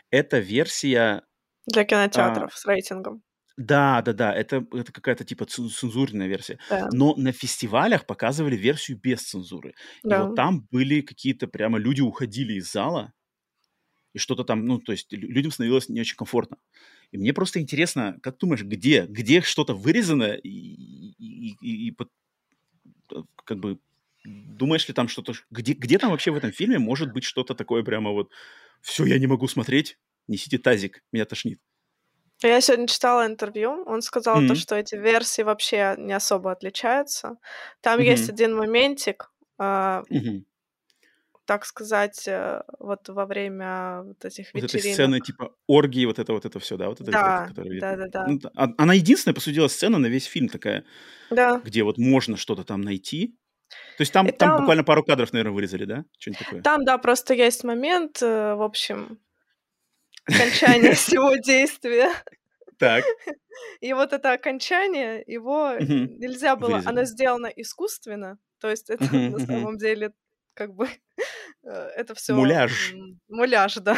это 0.09 0.39
версия... 0.39 1.23
Для 1.65 1.85
кинотеатров 1.85 2.53
а, 2.53 2.57
с 2.57 2.65
рейтингом. 2.65 3.23
Да, 3.55 4.01
да, 4.01 4.13
да, 4.13 4.33
это, 4.33 4.65
это 4.71 4.91
какая-то 4.91 5.23
типа 5.23 5.45
цензурная 5.45 6.27
версия. 6.27 6.57
Да. 6.69 6.89
Но 6.91 7.15
на 7.15 7.31
фестивалях 7.31 8.05
показывали 8.05 8.55
версию 8.55 8.99
без 8.99 9.21
цензуры. 9.21 9.75
Да. 10.03 10.15
И 10.15 10.27
вот 10.27 10.35
там 10.35 10.67
были 10.71 11.01
какие-то 11.01 11.47
прямо 11.47 11.77
люди 11.77 12.01
уходили 12.01 12.53
из 12.53 12.71
зала, 12.71 13.13
и 14.13 14.19
что-то 14.19 14.43
там, 14.43 14.65
ну, 14.65 14.79
то 14.79 14.91
есть 14.91 15.11
людям 15.11 15.51
становилось 15.51 15.89
не 15.89 16.01
очень 16.01 16.15
комфортно. 16.15 16.57
И 17.11 17.17
мне 17.17 17.33
просто 17.33 17.59
интересно, 17.59 18.17
как 18.23 18.37
думаешь, 18.37 18.63
где, 18.63 19.05
где 19.05 19.41
что-то 19.41 19.75
вырезано 19.75 20.33
и, 20.33 20.49
и, 20.49 21.55
и, 21.61 21.89
и 21.89 21.95
э, 23.11 23.15
как 23.43 23.59
бы 23.59 23.79
думаешь 24.23 24.87
ли 24.87 24.93
там 24.93 25.07
что-то, 25.07 25.33
где, 25.51 25.73
где 25.73 25.99
там 25.99 26.11
вообще 26.11 26.31
в 26.31 26.35
этом 26.35 26.51
фильме 26.51 26.79
может 26.79 27.11
быть 27.11 27.23
что-то 27.23 27.55
такое 27.55 27.83
прямо 27.83 28.11
вот, 28.11 28.31
все, 28.81 29.05
я 29.05 29.19
не 29.19 29.27
могу 29.27 29.47
смотреть, 29.47 29.97
несите 30.27 30.57
тазик, 30.57 31.03
меня 31.11 31.25
тошнит. 31.25 31.59
Я 32.47 32.61
сегодня 32.61 32.87
читала 32.87 33.25
интервью, 33.25 33.83
он 33.85 34.01
сказал 34.01 34.45
то, 34.47 34.55
что 34.55 34.75
эти 34.75 34.95
версии 34.95 35.41
вообще 35.43 35.95
не 35.97 36.13
особо 36.13 36.51
отличаются. 36.51 37.37
Там 37.81 37.99
есть 37.99 38.29
один 38.29 38.55
моментик, 38.55 39.31
а, 39.57 40.03
так 41.45 41.65
сказать, 41.65 42.25
э, 42.27 42.61
вот 42.79 43.09
во 43.09 43.25
время 43.25 44.03
вот 44.03 44.23
этих 44.23 44.47
Вот 44.53 44.63
этой 44.63 44.79
сцены 44.81 45.19
типа 45.19 45.53
оргии, 45.67 46.05
вот 46.05 46.17
это 46.19 46.31
вот 46.31 46.45
это 46.45 46.59
все, 46.59 46.77
да? 46.77 46.87
Вот 46.87 47.01
это, 47.01 47.11
Да, 47.11 47.47
которая 47.49 47.79
да-да-да. 47.81 48.27
Ну, 48.27 48.39
а- 48.55 48.69
она 48.77 48.93
единственная, 48.93 49.35
по 49.35 49.41
сути 49.41 49.55
дела, 49.55 49.67
сцена 49.67 49.97
на 49.97 50.07
весь 50.07 50.23
фильм 50.25 50.47
такая, 50.47 50.85
Да. 51.31 51.61
где 51.63 51.83
вот 51.83 51.97
можно 51.97 52.37
что-то 52.37 52.63
там 52.63 52.81
найти. 52.81 53.35
То 53.97 54.01
есть 54.01 54.13
там, 54.13 54.27
там 54.27 54.37
там 54.37 54.57
буквально 54.59 54.83
пару 54.83 55.03
кадров, 55.03 55.33
наверное, 55.33 55.53
вырезали, 55.53 55.85
да? 55.85 56.05
Что-нибудь 56.17 56.45
такое. 56.45 56.61
там, 56.61 56.85
да, 56.85 56.97
просто 56.97 57.33
есть 57.33 57.63
момент, 57.63 58.21
э, 58.21 58.53
в 58.55 58.61
общем, 58.61 59.19
окончание 60.25 60.93
всего 60.95 61.35
действия. 61.35 62.11
Так. 62.77 63.03
И 63.81 63.93
вот 63.93 64.13
это 64.13 64.33
окончание, 64.33 65.23
его 65.25 65.75
нельзя 65.79 66.55
было... 66.55 66.81
Оно 66.85 67.03
сделано 67.03 67.47
искусственно, 67.47 68.37
то 68.59 68.69
есть 68.69 68.89
это 68.89 69.03
на 69.13 69.39
самом 69.39 69.77
деле 69.77 70.13
как 70.53 70.73
бы 70.73 70.87
э, 71.63 71.69
это 71.69 72.15
все... 72.15 72.33
Муляж. 72.33 72.93
Муляж, 73.27 73.75
да. 73.75 73.97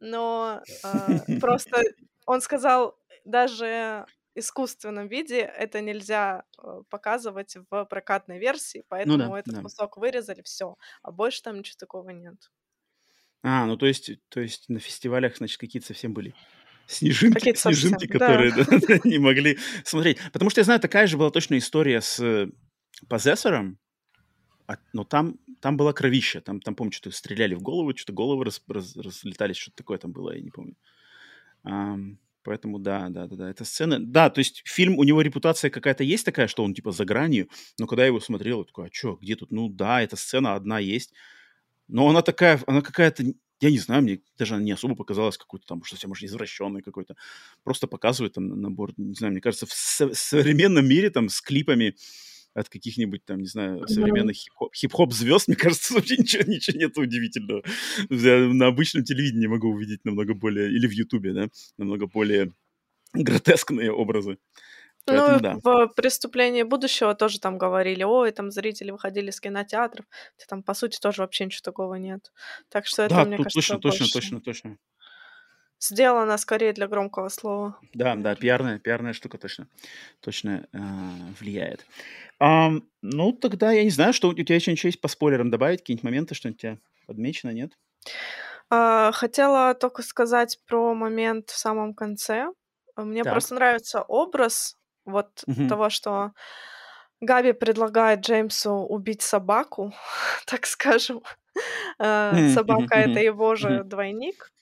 Но 0.00 0.62
а, 0.82 1.06
просто 1.40 1.82
он 2.26 2.40
сказал, 2.40 2.98
даже 3.24 4.06
искусственном 4.34 5.08
виде 5.08 5.40
это 5.40 5.80
нельзя 5.80 6.44
э, 6.62 6.82
показывать 6.90 7.56
в 7.70 7.84
прокатной 7.86 8.38
версии, 8.38 8.84
поэтому 8.88 9.16
ну 9.16 9.30
да, 9.32 9.38
этот 9.38 9.54
да. 9.54 9.62
кусок 9.62 9.96
вырезали, 9.96 10.42
все, 10.42 10.76
а 11.02 11.10
больше 11.10 11.42
там 11.42 11.58
ничего 11.58 11.76
такого 11.78 12.10
нет. 12.10 12.50
А, 13.48 13.64
ну 13.64 13.76
то 13.76 13.86
есть, 13.86 14.10
то 14.28 14.40
есть 14.40 14.68
на 14.68 14.80
фестивалях, 14.80 15.36
значит, 15.36 15.58
какие-то 15.58 15.86
совсем 15.86 16.12
были 16.12 16.34
снежинки, 16.88 17.54
снежинки, 17.54 18.08
которые 18.08 18.52
да. 18.88 18.98
не 19.04 19.18
могли 19.18 19.56
смотреть. 19.84 20.18
Потому 20.32 20.50
что 20.50 20.60
я 20.60 20.64
знаю, 20.64 20.80
такая 20.80 21.06
же 21.06 21.16
была 21.16 21.30
точно 21.30 21.56
история 21.56 22.00
с 22.00 22.48
Possessor, 23.08 23.76
а, 24.66 24.78
но 24.92 25.04
там, 25.04 25.38
там 25.60 25.76
была 25.76 25.92
кровища. 25.92 26.40
Там, 26.40 26.60
там 26.60 26.74
помню, 26.74 26.90
что-то 26.90 27.16
стреляли 27.16 27.54
в 27.54 27.62
голову, 27.62 27.96
что-то 27.96 28.14
головы 28.14 28.44
раз, 28.44 28.60
раз, 28.66 28.96
разлетались, 28.96 29.58
что-то 29.58 29.76
такое 29.76 29.98
там 29.98 30.10
было, 30.10 30.34
я 30.34 30.40
не 30.40 30.50
помню. 30.50 30.74
Um, 31.64 32.16
поэтому 32.42 32.80
да, 32.80 33.08
да, 33.10 33.28
да, 33.28 33.36
да, 33.36 33.50
эта 33.50 33.64
сцена... 33.64 34.00
Да, 34.00 34.28
то 34.28 34.40
есть 34.40 34.62
фильм, 34.64 34.98
у 34.98 35.04
него 35.04 35.22
репутация 35.22 35.70
какая-то 35.70 36.02
есть 36.02 36.24
такая, 36.24 36.48
что 36.48 36.64
он 36.64 36.74
типа 36.74 36.90
за 36.90 37.04
гранью, 37.04 37.48
но 37.78 37.86
когда 37.86 38.02
я 38.02 38.08
его 38.08 38.18
смотрел, 38.18 38.58
я 38.58 38.64
такой, 38.64 38.86
а 38.86 38.90
что, 38.92 39.14
где 39.22 39.36
тут? 39.36 39.52
Ну 39.52 39.68
да, 39.68 40.02
эта 40.02 40.16
сцена 40.16 40.56
одна 40.56 40.80
есть, 40.80 41.12
но 41.88 42.08
она 42.08 42.22
такая, 42.22 42.60
она 42.66 42.82
какая-то 42.82 43.24
я 43.60 43.70
не 43.70 43.78
знаю, 43.78 44.02
мне 44.02 44.20
даже 44.38 44.54
она 44.54 44.62
не 44.62 44.72
особо 44.72 44.94
показалась 44.94 45.38
какой-то 45.38 45.66
там, 45.66 45.82
что 45.82 45.96
совсем 45.96 46.10
может, 46.10 46.24
извращенный 46.24 46.82
какой-то. 46.82 47.16
Просто 47.64 47.86
показывает 47.86 48.34
там 48.34 48.48
набор, 48.60 48.92
не 48.98 49.14
знаю, 49.14 49.32
мне 49.32 49.40
кажется, 49.40 49.64
в 49.66 49.72
со- 49.72 50.12
современном 50.14 50.86
мире 50.86 51.08
там 51.08 51.30
с 51.30 51.40
клипами 51.40 51.96
от 52.54 52.68
каких-нибудь 52.68 53.24
там, 53.24 53.40
не 53.40 53.46
знаю, 53.46 53.86
современных 53.86 54.36
хип-хоп, 54.36 54.74
хип-хоп 54.74 55.12
звезд, 55.12 55.48
мне 55.48 55.56
кажется, 55.56 55.94
вообще 55.94 56.16
ничего, 56.16 56.42
ничего 56.50 56.78
нет 56.78 56.96
удивительного. 56.98 57.62
Я 58.10 58.38
на 58.48 58.66
обычном 58.66 59.04
телевидении 59.04 59.46
могу 59.46 59.68
увидеть 59.68 60.04
намного 60.04 60.34
более, 60.34 60.70
или 60.70 60.86
в 60.86 60.92
Ютубе, 60.92 61.32
да, 61.32 61.48
намного 61.78 62.06
более 62.06 62.52
гротескные 63.14 63.92
образы. 63.92 64.38
Поэтому, 65.06 65.36
ну, 65.36 65.40
да. 65.40 65.58
в 65.62 65.88
«Преступлении 65.94 66.62
будущего» 66.64 67.14
тоже 67.14 67.38
там 67.40 67.58
говорили, 67.58 68.02
ой, 68.02 68.32
там 68.32 68.50
зрители 68.50 68.90
выходили 68.90 69.30
из 69.30 69.40
кинотеатров, 69.40 70.04
там, 70.48 70.62
по 70.62 70.74
сути, 70.74 70.98
тоже 70.98 71.22
вообще 71.22 71.44
ничего 71.44 71.62
такого 71.62 71.94
нет. 71.94 72.32
Так 72.68 72.86
что 72.86 73.02
это, 73.02 73.16
да, 73.16 73.24
мне 73.24 73.36
тут 73.36 73.44
кажется, 73.44 73.78
точно, 73.78 74.06
точно, 74.06 74.06
точно, 74.12 74.40
точно. 74.40 74.78
Сделано 75.78 76.38
скорее 76.38 76.72
для 76.72 76.88
громкого 76.88 77.28
слова. 77.28 77.78
Да, 77.92 78.14
да, 78.16 78.34
пиарная, 78.34 78.78
пиарная 78.78 79.12
штука 79.12 79.38
точно, 79.38 79.68
точно 80.20 80.66
э, 80.72 80.78
влияет. 81.38 81.86
Ам, 82.38 82.88
ну, 83.02 83.32
тогда 83.32 83.72
я 83.72 83.84
не 83.84 83.90
знаю, 83.90 84.12
что 84.14 84.28
у 84.28 84.34
тебя 84.34 84.54
еще 84.54 84.72
ничего 84.72 84.88
есть 84.88 85.00
по 85.00 85.08
спойлерам 85.08 85.50
добавить, 85.50 85.80
какие-нибудь 85.80 86.04
моменты, 86.04 86.34
что-нибудь 86.34 86.58
у 86.58 86.62
тебя 86.62 86.78
подмечено, 87.06 87.50
нет? 87.50 87.72
А, 88.70 89.12
хотела 89.12 89.74
только 89.74 90.02
сказать 90.02 90.58
про 90.66 90.94
момент 90.94 91.50
в 91.50 91.58
самом 91.58 91.94
конце. 91.94 92.48
Мне 92.96 93.22
Так. 93.22 93.34
просто 93.34 93.54
нравится 93.54 94.02
образ 94.02 94.76
вот 95.06 95.44
Мгм. 95.46 95.68
того, 95.68 95.90
что 95.90 96.32
Габи 97.20 97.52
предлагает 97.52 98.20
Джеймсу 98.20 98.72
убить 98.72 99.22
собаку, 99.22 99.92
так 100.46 100.66
скажем. 100.66 101.22
Э, 102.00 102.42
Собака 102.46 102.96
это 102.96 103.20
его 103.20 103.56
же 103.56 103.84
двойник. 103.84 104.52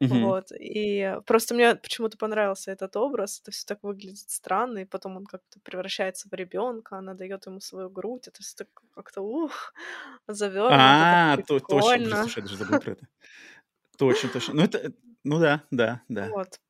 мгм. 0.00 0.32
Вот. 0.32 0.52
И 0.58 1.18
просто 1.26 1.54
мне 1.54 1.76
почему-то 1.76 2.18
понравился 2.18 2.72
этот 2.72 2.96
образ. 2.96 3.40
Это 3.42 3.52
все 3.52 3.66
так 3.66 3.80
выглядит 3.82 4.30
странно, 4.30 4.80
и 4.80 4.84
потом 4.86 5.16
он 5.18 5.26
как-то 5.26 5.60
превращается 5.62 6.28
в 6.30 6.34
ребенка, 6.34 6.98
она 6.98 7.14
дает 7.14 7.46
ему 7.46 7.60
свою 7.60 7.90
грудь. 7.90 8.28
Это 8.28 8.42
все 8.42 8.56
так 8.58 8.68
как-то 8.94 9.22
ух, 9.22 9.74
завернуто, 10.28 11.06
А, 11.08 11.38
то, 11.46 11.60
точно, 11.60 12.16
слушай, 12.16 12.38
я 12.38 12.42
даже 12.42 12.56
забыл 12.56 12.78
про 12.78 12.92
это. 12.92 13.06
Точно, 13.98 14.30
точно. 14.30 14.54
Ну, 14.54 14.62
это, 14.62 14.78
э, 14.78 14.90
ну 15.24 15.40
да, 15.40 15.64
да, 15.70 16.02
да. 16.08 16.34
Вот. 16.34 16.60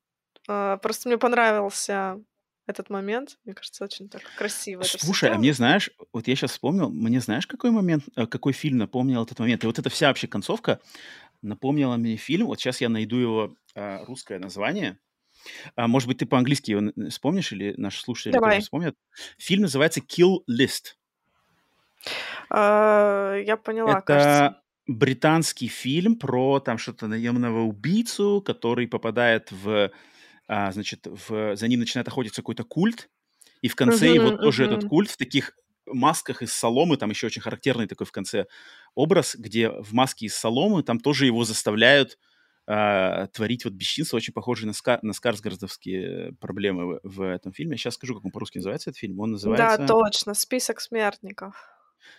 А, 0.49 0.77
Просто 0.77 1.09
мне 1.09 1.17
понравился 1.19 2.21
этот 2.65 2.89
момент. 2.89 3.37
Мне 3.43 3.53
кажется, 3.53 3.83
очень 3.83 4.09
так 4.09 4.21
красиво 4.37 4.83
Слушай, 4.83 5.31
а 5.31 5.37
мне, 5.37 5.53
знаешь, 5.53 5.91
вот 6.11 6.27
я 6.27 6.35
сейчас 6.35 6.51
вспомнил, 6.51 6.89
мне 6.89 7.19
знаешь, 7.19 7.47
какой 7.47 7.71
момент, 7.71 8.05
э, 8.15 8.25
какой 8.25 8.53
фильм 8.53 8.77
напомнил 8.77 9.23
этот 9.23 9.39
момент? 9.39 9.63
И 9.63 9.67
вот 9.67 9.79
эта 9.79 9.89
вся 9.89 10.07
вообще 10.07 10.27
концовка 10.27 10.79
напомнила 11.41 11.97
мне 11.97 12.15
фильм. 12.15 12.47
Вот 12.47 12.59
сейчас 12.59 12.81
я 12.81 12.89
найду 12.89 13.17
его 13.17 13.55
а, 13.75 14.05
русское 14.05 14.39
название. 14.39 14.97
А, 15.75 15.87
может 15.87 16.07
быть, 16.07 16.19
ты 16.19 16.25
по-английски 16.25 16.71
его 16.71 17.09
вспомнишь 17.09 17.51
или 17.51 17.73
наши 17.77 18.01
слушатели 18.01 18.31
тоже 18.31 18.41
Давай. 18.41 18.61
вспомнят? 18.61 18.95
Фильм 19.37 19.63
называется 19.63 19.99
Kill 19.99 20.39
List. 20.49 20.95
Я 22.49 23.59
поняла, 23.63 24.01
кажется. 24.01 24.45
Это 24.45 24.63
британский 24.87 25.67
фильм 25.67 26.17
про 26.17 26.59
там 26.59 26.77
что-то 26.77 27.07
наемного 27.07 27.61
убийцу, 27.61 28.41
который 28.45 28.87
попадает 28.87 29.51
в, 29.51 29.91
а, 30.47 30.71
значит, 30.71 31.07
в, 31.07 31.55
за 31.55 31.67
ним 31.67 31.79
начинает 31.79 32.07
охотиться 32.07 32.41
какой-то 32.41 32.63
культ, 32.63 33.09
и 33.61 33.67
в 33.67 33.75
конце 33.75 34.07
Мгм, 34.07 34.15
его 34.15 34.31
тоже 34.31 34.65
этот 34.65 34.83
культ 34.85 35.09
в 35.09 35.17
таких 35.17 35.53
масках 35.85 36.41
из 36.41 36.53
соломы, 36.53 36.97
там 36.97 37.09
еще 37.09 37.27
очень 37.27 37.41
характерный 37.41 37.87
такой 37.87 38.07
в 38.07 38.11
конце 38.11 38.45
образ, 38.95 39.35
где 39.35 39.69
в 39.69 39.93
маске 39.93 40.27
из 40.27 40.35
соломы 40.35 40.83
там 40.83 40.99
тоже 40.99 41.25
его 41.25 41.43
заставляют 41.43 42.17
а, 42.65 43.27
творить 43.27 43.65
вот 43.65 43.73
бесчинство, 43.73 44.17
очень 44.17 44.33
похожие 44.33 44.67
на, 44.67 44.71
ска- 44.71 44.99
на 45.01 45.13
скарсгардовские 45.13 46.33
проблемы 46.39 46.99
в, 47.03 47.17
в 47.17 47.21
этом 47.21 47.51
фильме. 47.51 47.75
Сейчас 47.77 47.95
скажу, 47.95 48.15
как 48.15 48.25
он 48.25 48.31
по-русски 48.31 48.57
называется, 48.57 48.89
этот 48.89 48.99
фильм. 48.99 49.19
Он 49.19 49.31
Да, 49.31 49.77
называется... 49.77 49.85
точно. 49.85 50.33
Список 50.33 50.79
смертников. 50.79 51.55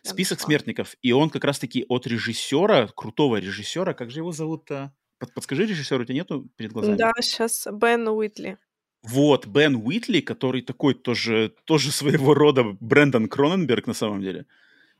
Я 0.02 0.10
Список 0.10 0.40
смертников. 0.40 0.96
И 1.02 1.12
он 1.12 1.30
как 1.30 1.44
раз-таки 1.44 1.84
от 1.88 2.06
режиссера, 2.06 2.88
крутого 2.88 3.36
режиссера, 3.36 3.94
как 3.94 4.10
же 4.10 4.20
его 4.20 4.32
зовут-то? 4.32 4.94
Под- 5.24 5.34
подскажи, 5.34 5.64
режиссер 5.66 6.00
у 6.00 6.04
тебя 6.04 6.14
нету 6.14 6.48
перед 6.56 6.72
глазами? 6.72 6.96
Да, 6.96 7.12
сейчас 7.20 7.66
Бен 7.72 8.06
Уитли. 8.08 8.58
Вот, 9.02 9.46
Бен 9.46 9.76
Уитли, 9.76 10.20
который 10.20 10.62
такой 10.62 10.94
тоже, 10.94 11.54
тоже 11.64 11.90
своего 11.92 12.34
рода 12.34 12.64
Брэндон 12.80 13.28
Кроненберг 13.28 13.86
на 13.86 13.94
самом 13.94 14.20
деле. 14.20 14.46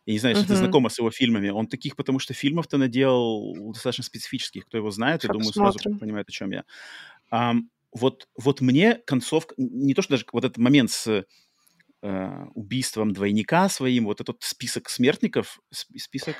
Я 0.07 0.13
не 0.13 0.19
знаю, 0.19 0.35
если 0.37 0.47
ты 0.49 0.55
Мгм. 0.55 0.65
знакома 0.65 0.89
с 0.91 0.99
его 0.99 1.11
фильмами. 1.11 1.49
Он 1.49 1.67
таких, 1.67 1.97
потому 1.97 2.19
что 2.19 2.35
фильмов-то 2.35 2.77
наделал 2.77 3.73
достаточно 3.73 4.05
специфических. 4.05 4.67
Кто 4.67 4.77
его 4.77 4.91
знает, 4.91 5.25
я 5.25 5.29
Ща 5.29 5.33
думаю, 5.33 5.53
сразу 5.53 5.79
посмотрим. 5.79 5.99
понимает, 5.99 6.29
о 6.29 6.33
чем 6.33 6.51
я. 6.53 6.65
Ам, 7.31 7.71
вот, 7.93 8.29
вот 8.37 8.61
мне 8.61 8.97
концовка... 9.07 9.55
Не 9.59 9.95
то, 9.95 10.03
что 10.03 10.13
даже 10.13 10.27
вот 10.33 10.45
этот 10.45 10.59
момент 10.59 10.91
с 10.91 11.25
э, 12.03 12.45
убийством 12.55 13.13
двойника 13.13 13.69
своим, 13.71 14.05
вот 14.05 14.21
этот 14.21 14.43
список 14.43 14.91
смертников, 14.91 15.61
сп- 15.73 15.99
список 15.99 16.37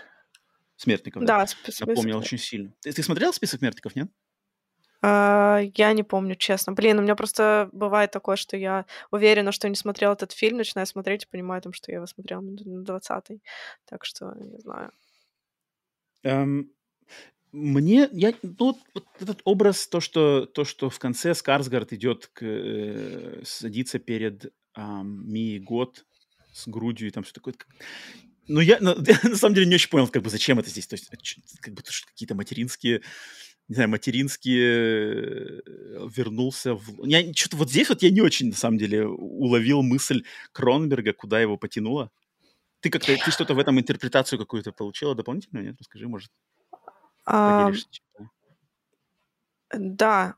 смертников, 0.77 1.25
да, 1.25 1.39
Да, 1.41 1.47
спи- 1.47 1.63
список. 1.73 1.89
напомнил 1.89 2.19
очень 2.19 2.39
сильно. 2.39 2.73
Ты, 2.81 2.93
ты 2.93 3.03
смотрел 3.03 3.33
список 3.33 3.61
смертников, 3.61 3.95
нет? 3.97 4.09
А, 5.03 5.61
Я 5.77 5.93
не 5.93 6.03
помню, 6.03 6.35
честно. 6.35 6.73
Блин, 6.73 6.99
у 6.99 7.03
меня 7.03 7.15
просто 7.15 7.69
бывает 7.73 8.11
такое, 8.11 8.37
что 8.37 8.57
я 8.57 8.87
уверена, 9.11 9.53
что 9.53 9.69
не 9.69 9.75
смотрела 9.77 10.15
этот 10.15 10.33
фильм, 10.33 10.57
начинаю 10.57 10.87
смотреть 10.87 11.25
и 11.25 11.29
понимаю, 11.31 11.61
там, 11.63 11.73
что 11.73 11.91
я 11.93 11.97
его 11.97 12.07
смотрела 12.07 12.41
на 12.41 12.85
20 12.85 13.41
Так 13.85 14.05
что, 14.05 14.33
не 14.35 14.59
знаю. 14.61 14.93
Эм, 16.23 16.71
мне, 17.53 18.09
я, 18.13 18.33
ну, 18.43 18.77
вот, 18.95 19.05
этот 19.21 19.41
образ, 19.45 19.87
то 19.87 20.01
что, 20.01 20.47
то, 20.47 20.65
что 20.65 20.91
в 20.91 20.99
конце 20.99 21.35
Скарсгард 21.35 21.93
идет, 21.93 22.29
к, 22.33 22.43
э, 22.43 23.43
садится 23.45 23.99
перед 23.99 24.53
ам, 24.73 25.31
Мией 25.31 25.61
Год 25.61 26.05
с 26.53 26.67
грудью 26.67 27.09
и 27.09 27.11
там 27.11 27.25
все 27.25 27.33
такое. 27.35 27.55
Ну, 28.49 28.61
я 28.61 28.79
на, 28.81 28.95
на 28.95 29.37
самом 29.37 29.55
деле 29.55 29.67
не 29.67 29.75
очень 29.75 29.91
понял, 29.91 30.09
как 30.09 30.23
бы, 30.23 30.31
зачем 30.31 30.59
это 30.59 30.71
здесь. 30.71 30.87
То 30.87 30.95
есть, 30.95 31.11
ч- 31.23 31.43
как 31.61 31.75
бы, 31.75 31.83
какие-то 31.83 32.35
материнские, 32.35 33.03
не 33.69 33.75
знаю, 33.75 33.89
материнские 33.91 35.61
э, 35.61 36.09
вернулся 36.15 36.75
в... 36.75 37.07
Я 37.07 37.33
что-то 37.33 37.57
вот 37.57 37.71
здесь 37.71 37.89
вот 37.89 38.03
я 38.03 38.11
не 38.11 38.21
очень, 38.21 38.49
на 38.49 38.57
самом 38.57 38.79
деле, 38.79 39.07
уловил 39.07 39.83
мысль 39.83 40.25
Кронберга, 40.53 41.13
куда 41.13 41.41
его 41.41 41.57
потянуло. 41.57 42.11
Ты 42.81 42.91
как-то, 42.91 43.17
ты 43.17 43.31
что-то 43.31 43.55
в 43.55 43.59
этом 43.59 43.79
интерпретацию 43.81 44.39
какую-то 44.39 44.73
получила 44.73 45.15
дополнительную, 45.15 45.65
нет? 45.65 45.77
Расскажи, 45.79 46.07
может, 46.07 46.31
А, 47.25 47.65
поделишься. 47.69 48.01
Да. 49.73 50.35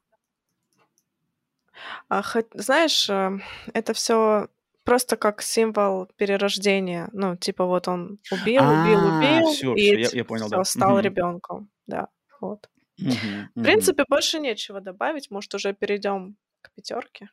А, 2.09 2.23
хот- 2.23 2.53
Знаешь, 2.55 3.11
э, 3.11 3.39
это 3.75 3.93
все 3.93 4.49
просто 4.87 5.17
как 5.17 5.43
символ 5.43 6.07
перерождения. 6.17 7.11
Ну, 7.13 7.37
типа 7.37 7.67
вот 7.67 7.89
он 7.89 8.19
убил, 8.31 8.63
убил, 8.63 9.01
А, 9.01 9.19
убил, 9.19 9.53
все, 9.53 9.75
и 9.75 9.81
все, 9.81 10.01
я, 10.01 10.09
я 10.21 10.25
понял, 10.25 10.47
все 10.47 10.57
да. 10.57 10.65
стал 10.65 11.01
ребенком. 11.01 11.69
Да, 11.87 12.09
вот. 12.41 12.71
В 12.97 13.63
принципе, 13.63 14.05
больше 14.09 14.39
нечего 14.39 14.81
добавить. 14.81 15.31
Может, 15.31 15.55
уже 15.55 15.75
перейдем 15.75 16.37
к 16.63 16.73
пятерке. 16.75 17.29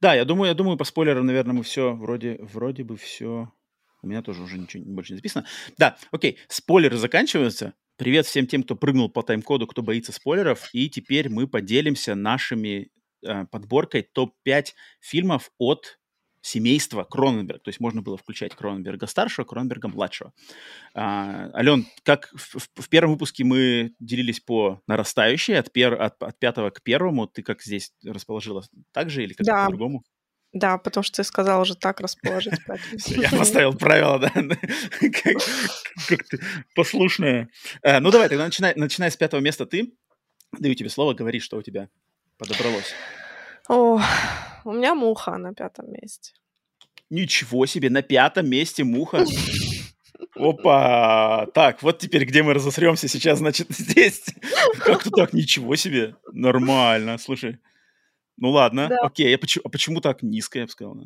Да, 0.00 0.14
я 0.14 0.24
думаю, 0.24 0.48
я 0.48 0.54
думаю, 0.54 0.76
по 0.76 0.84
спойлерам, 0.84 1.26
наверное, 1.26 1.54
мы 1.54 1.62
все 1.62 1.94
вроде, 1.94 2.38
вроде 2.40 2.84
бы 2.84 2.96
все. 2.96 3.50
У 4.02 4.06
меня 4.06 4.22
тоже 4.22 4.42
уже 4.42 4.58
ничего 4.58 4.84
больше 4.84 5.14
не 5.14 5.16
записано. 5.16 5.46
Да, 5.78 5.96
окей, 6.12 6.38
спойлеры 6.48 6.96
заканчиваются. 6.96 7.74
Привет 7.96 8.26
всем 8.26 8.46
тем, 8.46 8.62
кто 8.62 8.76
прыгнул 8.76 9.08
по 9.10 9.22
тайм-коду, 9.22 9.66
кто 9.66 9.82
боится 9.82 10.12
спойлеров. 10.12 10.68
И 10.72 10.88
теперь 10.88 11.28
мы 11.28 11.48
поделимся 11.48 12.14
нашими 12.14 12.90
э, 13.26 13.46
подборкой 13.46 14.02
топ-5 14.02 14.66
фильмов 15.00 15.50
от 15.58 15.97
семейства 16.48 17.04
Кроненберг. 17.04 17.62
То 17.62 17.68
есть 17.68 17.80
можно 17.80 18.02
было 18.02 18.16
включать 18.16 18.54
Кроненберга 18.54 19.06
старшего, 19.06 19.44
Кроненберга 19.44 19.88
младшего. 19.88 20.32
А, 20.94 21.50
Ален, 21.54 21.86
как 22.02 22.30
в, 22.34 22.58
в- 22.58 22.82
в 22.82 22.88
первом 22.88 23.12
выпуске 23.12 23.44
мы 23.44 23.92
делились 24.00 24.40
по 24.40 24.80
нарастающей, 24.86 25.58
от, 25.58 25.70
пер, 25.72 26.00
от, 26.00 26.22
от 26.22 26.38
пятого 26.38 26.70
к 26.70 26.82
первому, 26.82 27.26
ты 27.26 27.42
как 27.42 27.62
здесь 27.62 27.92
расположила? 28.04 28.64
Так 28.92 29.10
же 29.10 29.22
или 29.22 29.32
как-то 29.34 29.52
Да, 29.52 29.64
по-другому? 29.66 30.02
да, 30.54 30.78
потому 30.78 31.04
что 31.04 31.16
ты 31.16 31.24
сказал 31.24 31.60
уже 31.60 31.74
так 31.74 32.00
расположить, 32.00 32.54
Я 33.06 33.30
поставил 33.30 33.74
правила, 33.74 34.18
да? 34.18 34.30
Как, 36.08 36.24
ты 36.28 36.38
послушная. 36.74 37.48
Э, 37.82 38.00
ну 38.00 38.10
давай, 38.10 38.28
тогда 38.28 38.44
начинай, 38.46 38.72
начинай 38.74 39.10
с 39.10 39.16
пятого 39.16 39.40
места 39.40 39.66
ты. 39.66 39.92
Даю 40.58 40.74
тебе 40.74 40.88
слово, 40.88 41.12
говори, 41.12 41.40
что 41.40 41.58
у 41.58 41.62
тебя 41.62 41.88
подобралось. 42.38 42.94
О, 43.68 44.00
у 44.64 44.72
меня 44.72 44.94
муха 44.94 45.36
на 45.38 45.54
пятом 45.54 45.92
месте. 45.92 46.32
Ничего 47.10 47.66
себе, 47.66 47.90
на 47.90 48.02
пятом 48.02 48.48
месте 48.48 48.84
муха. 48.84 49.24
Опа! 50.34 51.46
Так, 51.54 51.82
вот 51.82 51.98
теперь 51.98 52.24
где 52.24 52.42
мы 52.42 52.54
разосремся 52.54 53.08
сейчас, 53.08 53.38
значит, 53.38 53.68
здесь. 53.70 54.24
Как-то 54.78 55.10
так, 55.10 55.32
ничего 55.32 55.76
себе. 55.76 56.16
Нормально, 56.32 57.18
слушай. 57.18 57.58
Ну 58.36 58.50
ладно, 58.50 58.88
Да. 58.88 58.98
окей. 59.02 59.34
А 59.34 59.38
почему, 59.38 59.62
а 59.64 59.68
почему 59.68 60.00
так 60.00 60.22
низко, 60.22 60.58
я 60.60 60.66
бы 60.66 60.70
сказал? 60.70 60.96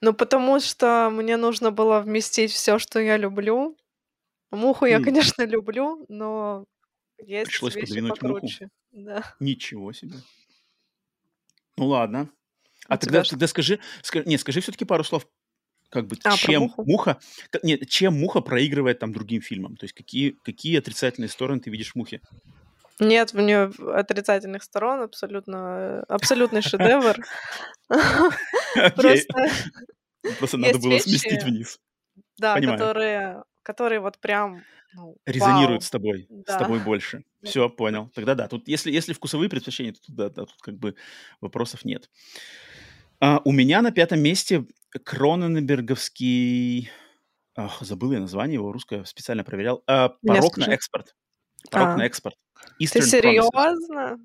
Ну, 0.00 0.12
потому 0.14 0.58
что 0.58 1.10
мне 1.12 1.36
нужно 1.36 1.70
было 1.70 2.00
вместить 2.00 2.50
все, 2.50 2.78
что 2.78 2.98
я 2.98 3.16
люблю. 3.16 3.76
Муху 4.50 4.84
я, 4.86 4.98
Хм, 4.98 5.04
конечно, 5.04 5.46
люблю, 5.46 6.04
но 6.08 6.64
есть 7.24 7.46
пришлось 7.46 7.74
вещи 7.76 7.86
подвинуть 7.88 8.20
муху. 8.22 8.34
покруче. 8.34 8.68
Да. 8.90 9.22
Ничего 9.38 9.92
себе. 9.92 10.16
Ну 11.76 11.86
ладно. 11.86 12.30
У 12.88 12.94
А 12.94 12.98
тогда, 12.98 13.22
тогда 13.22 13.46
скажи, 13.46 13.78
ска- 14.02 14.22
нет, 14.26 14.40
скажи 14.40 14.60
все-таки 14.60 14.84
пару 14.84 15.04
слов, 15.04 15.26
как 15.88 16.06
бы, 16.06 16.16
А, 16.24 16.36
чем 16.36 16.62
муху? 16.62 16.84
муха, 16.84 17.18
нет, 17.62 17.88
чем 17.88 18.18
муха 18.18 18.40
проигрывает 18.40 18.98
там 18.98 19.12
другим 19.12 19.42
фильмам? 19.42 19.76
То 19.76 19.84
есть 19.84 19.94
какие, 19.94 20.36
какие 20.44 20.78
отрицательные 20.78 21.28
стороны 21.28 21.60
ты 21.60 21.70
видишь 21.70 21.92
в 21.92 21.96
мухе? 21.96 22.20
Нет 22.98 23.32
в 23.32 23.40
нее 23.40 23.70
отрицательных 23.94 24.62
сторон, 24.62 25.02
абсолютно, 25.02 25.56
э, 25.56 26.04
абсолютный 26.08 26.62
шедевр. 26.62 27.16
Просто 30.38 30.58
надо 30.58 30.78
было 30.78 30.98
сместить 30.98 31.44
вниз. 31.44 31.78
да, 32.38 32.54
Понимаю. 32.54 32.78
Которые 33.62 33.98
который 33.98 34.00
вот 34.00 34.18
прям 34.18 34.62
ну, 34.94 35.16
Резонирует 35.24 35.70
вау. 35.70 35.80
с 35.80 35.90
тобой, 35.90 36.26
с 36.30 36.44
Да. 36.46 36.58
тобой 36.58 36.80
больше. 36.80 37.24
Все, 37.42 37.68
понял. 37.70 38.10
Тогда 38.14 38.34
да. 38.34 38.48
Тут, 38.48 38.68
если, 38.68 38.90
если 38.92 39.12
вкусовые 39.14 39.48
предпочтения, 39.48 39.92
то 39.92 40.00
тут, 40.06 40.16
да, 40.16 40.28
да, 40.28 40.44
тут 40.44 40.60
как 40.60 40.78
бы 40.78 40.94
вопросов 41.40 41.84
нет. 41.84 42.10
А, 43.20 43.40
у 43.44 43.52
меня 43.52 43.80
на 43.82 43.90
пятом 43.92 44.20
месте 44.20 44.66
Кроненберговский... 45.04 46.90
Ах, 47.56 47.78
забыл 47.82 48.12
я 48.12 48.20
название 48.20 48.54
его, 48.54 48.72
русское 48.72 49.04
специально 49.04 49.44
проверял. 49.44 49.82
А, 49.86 50.14
Мне 50.22 50.40
«Порок 50.40 50.56
на 50.56 50.64
экспорт». 50.72 51.14
«Порок 51.70 51.88
А. 51.88 51.96
на 51.96 52.06
экспорт». 52.06 52.36
Ты 52.78 52.84
Eastern 52.84 53.00
Promises. 53.00 53.04
серьезно? 53.04 54.18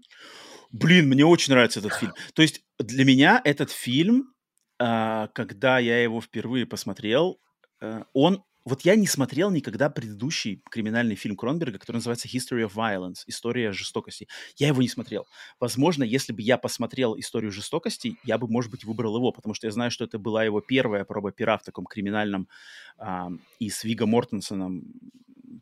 Блин, 0.71 1.07
мне 1.07 1.25
очень 1.25 1.53
нравится 1.53 1.79
этот 1.79 1.93
фильм. 1.93 2.13
То 2.33 2.41
есть 2.41 2.61
для 2.79 3.05
меня 3.05 3.41
этот 3.43 3.71
фильм, 3.71 4.33
а, 4.79 5.27
когда 5.33 5.79
я 5.79 6.01
его 6.01 6.21
впервые 6.21 6.65
посмотрел, 6.65 7.39
э, 7.81 8.03
он... 8.13 8.43
Вот 8.67 8.81
я 8.81 8.97
не 8.97 9.07
смотрел 9.07 9.49
никогда 9.49 9.89
предыдущий 9.89 10.61
криминальный 10.69 11.15
фильм 11.15 11.37
Кронберга, 11.37 11.79
который 11.79 11.97
называется 11.97 12.27
History 12.27 12.67
of 12.67 12.73
Violence, 12.73 13.19
История 13.25 13.71
жестокости. 13.71 14.27
Я 14.57 14.67
его 14.67 14.81
не 14.81 14.89
смотрел. 14.89 15.25
Возможно, 15.57 16.03
если 16.03 16.33
бы 16.33 16.41
я 16.41 16.57
посмотрел 16.57 17.17
Историю 17.17 17.53
жестокости, 17.53 18.17
я 18.25 18.37
бы, 18.37 18.49
может 18.49 18.69
быть, 18.69 18.83
выбрал 18.83 19.15
его, 19.15 19.31
потому 19.31 19.53
что 19.53 19.67
я 19.67 19.71
знаю, 19.71 19.89
что 19.89 20.03
это 20.03 20.19
была 20.19 20.43
его 20.43 20.59
первая 20.59 21.05
проба 21.05 21.31
пера 21.31 21.57
в 21.57 21.63
таком 21.63 21.85
криминальном 21.85 22.49
а, 22.97 23.29
и 23.57 23.69
с 23.69 23.85
Виго 23.85 24.05
Мортенсоном 24.05 24.83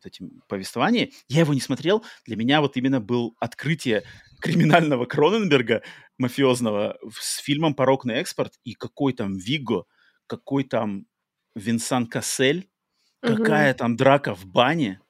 этим 0.04 0.42
повествовании. 0.48 1.12
Я 1.28 1.40
его 1.40 1.54
не 1.54 1.60
смотрел. 1.60 2.04
Для 2.24 2.34
меня 2.34 2.60
вот 2.60 2.76
именно 2.76 3.00
был 3.00 3.36
открытие 3.38 4.02
криминального 4.40 5.04
Кроненберга, 5.06 5.82
мафиозного, 6.18 6.98
с 7.16 7.36
фильмом 7.36 7.76
«Порок 7.76 8.04
на 8.04 8.16
экспорт», 8.16 8.54
и 8.64 8.74
какой 8.74 9.12
там 9.12 9.36
Виго, 9.36 9.84
какой 10.26 10.64
там 10.64 11.06
Винсан 11.54 12.08
Кассель, 12.08 12.68
Какая 13.26 13.74
там 13.74 13.96
драка 13.96 14.34
в 14.34 14.46
бане, 14.46 15.00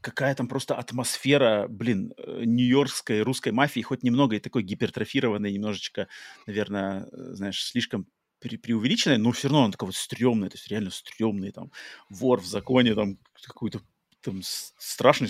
какая 0.00 0.34
там 0.34 0.48
просто 0.48 0.74
атмосфера, 0.76 1.66
блин, 1.68 2.12
э, 2.18 2.42
нью-йоркской 2.44 3.22
русской 3.22 3.52
мафии, 3.52 3.80
хоть 3.80 4.02
немного 4.02 4.36
и 4.36 4.40
такой 4.40 4.62
гипертрофированной, 4.62 5.52
немножечко, 5.52 6.08
наверное, 6.46 7.06
э, 7.12 7.34
знаешь, 7.34 7.64
слишком 7.64 8.06
пре- 8.42 8.58
преувеличенной, 8.58 9.18
но 9.18 9.32
все 9.32 9.48
равно 9.48 9.64
он 9.64 9.72
такой 9.72 9.86
вот 9.86 9.96
стрёмный, 9.96 10.50
то 10.50 10.56
есть 10.56 10.68
реально 10.68 10.90
стрёмный, 10.90 11.52
там, 11.52 11.70
вор 12.10 12.40
в 12.40 12.46
законе, 12.46 12.94
там, 12.94 13.18
какой-то 13.42 13.80
там 14.20 14.40
страшный, 14.42 15.28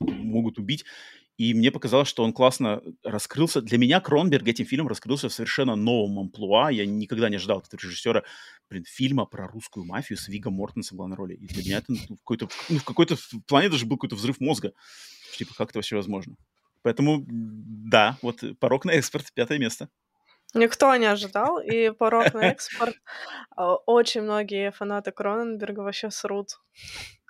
могут 0.00 0.58
убить. 0.58 0.84
И 1.40 1.54
мне 1.54 1.70
показалось, 1.70 2.06
что 2.06 2.22
он 2.22 2.34
классно 2.34 2.82
раскрылся. 3.02 3.62
Для 3.62 3.78
меня 3.78 3.98
Кронберг 4.02 4.46
этим 4.46 4.66
фильмом 4.66 4.88
раскрылся 4.88 5.30
в 5.30 5.32
совершенно 5.32 5.74
новом 5.74 6.18
амплуа. 6.18 6.70
Я 6.70 6.84
никогда 6.84 7.30
не 7.30 7.36
ожидал 7.36 7.60
от 7.60 7.72
режиссера, 7.72 8.24
блин, 8.68 8.84
фильма 8.86 9.24
про 9.24 9.48
русскую 9.48 9.86
мафию 9.86 10.18
с 10.18 10.28
Виго 10.28 10.50
Мортенсом 10.50 10.96
в 10.96 10.98
главной 10.98 11.16
роли. 11.16 11.34
И 11.36 11.46
для 11.46 11.62
меня 11.62 11.78
это 11.78 11.86
ну, 11.88 12.16
в 12.16 12.18
какой-то, 12.18 12.50
ну, 12.68 12.78
в 12.78 12.84
какой-то 12.84 13.16
плане 13.46 13.70
даже 13.70 13.86
был 13.86 13.96
какой-то 13.96 14.16
взрыв 14.16 14.38
мозга. 14.38 14.74
Типа, 15.38 15.54
как 15.54 15.70
это 15.70 15.78
вообще 15.78 15.96
возможно? 15.96 16.36
Поэтому, 16.82 17.24
да, 17.26 18.18
вот 18.20 18.44
«Порог 18.58 18.84
на 18.84 18.90
экспорт», 18.90 19.32
пятое 19.32 19.58
место. 19.58 19.88
Никто 20.52 20.94
не 20.96 21.06
ожидал, 21.06 21.58
и 21.58 21.90
«Порок 21.90 22.34
на 22.34 22.50
экспорт» 22.50 22.96
а, 23.56 23.76
очень 23.76 24.20
многие 24.20 24.72
фанаты 24.72 25.10
Кроненберга 25.10 25.80
вообще 25.80 26.10
срут. 26.10 26.60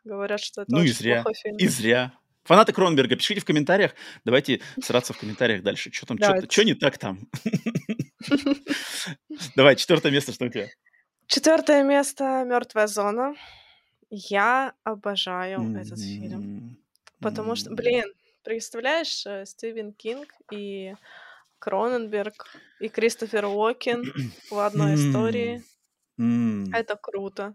Говорят, 0.03 0.41
что 0.41 0.63
это 0.63 0.73
Ну 0.73 0.79
и 0.79 0.87
очень 0.87 0.95
зря, 0.95 1.23
плохой 1.23 1.35
фильм. 1.35 1.57
и 1.59 1.69
зря. 1.69 2.13
Фанаты 2.51 2.73
Кронберга, 2.73 3.15
пишите 3.15 3.41
в 3.41 3.45
комментариях. 3.45 3.95
Давайте 4.25 4.61
сраться 4.81 5.13
в 5.13 5.19
комментариях 5.19 5.63
дальше. 5.63 5.93
Что 5.93 6.07
там, 6.07 6.19
что 6.51 6.65
не 6.65 6.75
так 6.75 6.99
там? 6.99 7.21
Давай, 9.55 9.77
четвертое 9.77 10.11
место, 10.11 10.33
что 10.33 10.47
у 10.47 10.49
тебя? 10.49 10.67
Четвертое 11.29 11.85
место 11.85 12.43
«Мертвая 12.45 12.89
зона». 12.89 13.37
Я 14.11 14.73
обожаю 14.83 15.61
этот 15.77 16.01
фильм. 16.01 16.41
М, 16.41 16.79
Потому 17.21 17.55
что, 17.55 17.71
м, 17.71 17.77
блин, 17.77 18.13
представляешь, 18.43 19.25
э, 19.27 19.47
Стивен 19.47 19.93
Кинг 19.93 20.27
и 20.51 20.95
Кроненберг 21.61 22.49
и 22.81 22.89
Кристофер 22.89 23.45
Уокен 23.45 24.13
в 24.51 24.59
одной 24.59 24.97
истории. 24.97 25.63
м, 26.19 26.65
Это 26.73 26.97
круто. 26.97 27.55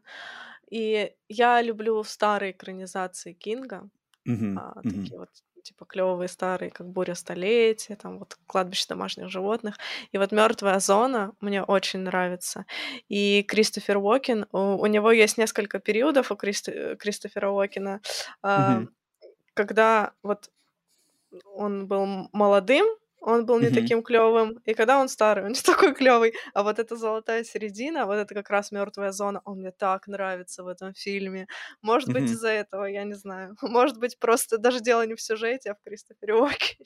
И 0.71 1.11
я 1.27 1.61
люблю 1.61 2.01
старые 2.05 2.53
экранизации 2.53 3.33
Кинга, 3.33 3.89
мгм, 4.25 4.57
а, 4.57 4.73
мгм. 4.83 5.03
такие 5.03 5.19
вот 5.19 5.29
типа 5.63 5.85
клевые 5.85 6.27
старые, 6.27 6.69
как 6.71 6.87
«Буря 6.87 7.15
столетия», 7.15 7.95
там 7.95 8.19
вот 8.19 8.37
«Кладбище 8.47 8.85
домашних 8.89 9.29
животных». 9.29 9.77
И 10.11 10.17
вот 10.19 10.31
«Мертвая 10.31 10.79
зона» 10.79 11.33
мне 11.41 11.63
очень 11.63 12.01
нравится. 12.01 12.65
И 13.09 13.43
Кристофер 13.43 13.97
Уокен, 13.97 14.45
у, 14.51 14.59
у 14.77 14.85
него 14.87 15.11
есть 15.11 15.37
несколько 15.39 15.79
периодов 15.79 16.31
у 16.31 16.35
Кристо- 16.35 16.71
э, 16.71 16.95
Кристофера 16.97 17.49
Уокена, 17.49 18.01
а, 18.43 18.81
Мгм. 18.81 18.89
когда 19.55 20.13
вот 20.23 20.49
он 21.55 21.87
был 21.87 22.03
м- 22.03 22.29
молодым, 22.33 22.85
он 23.25 23.45
был 23.45 23.59
не 23.59 23.71
таким 23.71 24.03
клевым, 24.03 24.59
и 24.65 24.73
когда 24.75 24.99
он 24.99 25.09
старый, 25.09 25.45
он 25.45 25.51
не 25.51 25.61
такой 25.65 25.95
клевый. 25.95 26.33
А 26.53 26.61
вот 26.61 26.77
эта 26.77 26.95
золотая 26.95 27.43
середина, 27.43 28.05
вот 28.05 28.13
это 28.13 28.35
как 28.35 28.49
раз 28.51 28.71
мертвая 28.71 29.11
зона, 29.11 29.41
он 29.45 29.57
мне 29.57 29.71
так 29.71 30.07
нравится 30.07 30.63
в 30.63 30.67
этом 30.67 30.93
фильме. 30.93 31.47
Может 31.81 32.13
быть, 32.13 32.25
из-за 32.25 32.49
этого, 32.49 32.85
я 32.85 33.03
не 33.03 33.15
знаю. 33.15 33.55
Может 33.61 33.97
быть, 33.97 34.19
просто 34.19 34.57
даже 34.57 34.79
дело 34.79 35.05
не 35.07 35.15
в 35.15 35.21
сюжете, 35.21 35.71
а 35.71 35.75
в 35.75 35.81
Кристофере 35.83 36.35
Уокене. 36.35 36.85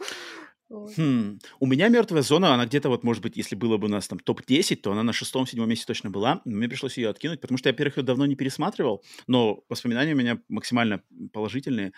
Хм. 0.96 1.38
У 1.60 1.66
меня 1.66 1.88
мертвая 1.88 2.22
зона, 2.22 2.54
она 2.54 2.64
где-то 2.64 2.88
вот, 2.88 3.04
может 3.04 3.22
быть, 3.22 3.36
если 3.36 3.54
было 3.54 3.76
бы 3.76 3.86
у 3.86 3.90
нас 3.90 4.08
там 4.08 4.18
топ-10, 4.18 4.76
то 4.76 4.92
она 4.92 5.02
на 5.02 5.12
шестом-седьмом 5.12 5.68
месте 5.68 5.84
точно 5.86 6.10
была. 6.10 6.40
Но 6.46 6.56
мне 6.56 6.68
пришлось 6.68 6.96
ее 6.96 7.10
откинуть, 7.10 7.40
потому 7.40 7.58
что 7.58 7.68
я, 7.68 7.74
во-первых, 7.74 7.98
ее 7.98 8.02
давно 8.02 8.26
не 8.26 8.34
пересматривал, 8.34 9.04
но 9.26 9.62
воспоминания 9.68 10.14
у 10.14 10.16
меня 10.16 10.40
максимально 10.48 11.02
положительные. 11.32 11.92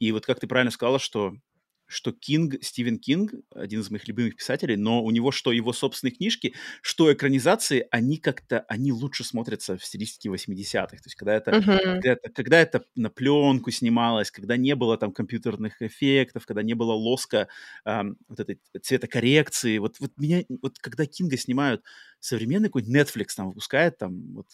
И 0.00 0.12
вот 0.12 0.26
как 0.26 0.40
ты 0.40 0.46
правильно 0.46 0.72
сказала, 0.72 0.98
что 0.98 1.36
что 1.88 2.12
Кинг, 2.12 2.62
Стивен 2.62 2.98
Кинг, 2.98 3.32
один 3.54 3.80
из 3.80 3.90
моих 3.90 4.06
любимых 4.08 4.36
писателей, 4.36 4.76
но 4.76 5.02
у 5.02 5.10
него 5.10 5.32
что 5.32 5.52
его 5.52 5.72
собственные 5.72 6.14
книжки, 6.14 6.54
что 6.82 7.12
экранизации, 7.12 7.86
они 7.90 8.18
как-то, 8.18 8.60
они 8.68 8.92
лучше 8.92 9.24
смотрятся 9.24 9.76
в 9.76 9.84
стилистике 9.84 10.28
80-х. 10.28 11.02
То 11.02 11.06
есть 11.08 11.16
когда 11.16 11.34
это 11.34 11.56
Мгм. 11.56 12.00
когда 12.00 12.12
это, 12.12 12.30
когда 12.30 12.60
это 12.60 12.84
на 12.94 13.10
пленку 13.10 13.70
снималось, 13.70 14.30
когда 14.30 14.56
не 14.56 14.74
было 14.76 14.96
там 14.98 15.12
компьютерных 15.12 15.82
эффектов, 15.82 16.46
когда 16.46 16.62
не 16.62 16.74
было 16.74 16.92
лоска 16.92 17.48
ам, 17.84 18.16
вот 18.28 18.40
этой 18.40 18.60
цветокоррекции. 18.82 19.78
Вот, 19.78 19.98
вот 20.00 20.12
меня, 20.16 20.44
вот 20.62 20.78
когда 20.78 21.06
Кинга 21.06 21.36
снимают 21.36 21.82
современный 22.20 22.68
какой-нибудь 22.68 22.94
Netflix 22.96 23.28
там 23.36 23.48
выпускает, 23.48 23.98
там 23.98 24.34
вот 24.34 24.46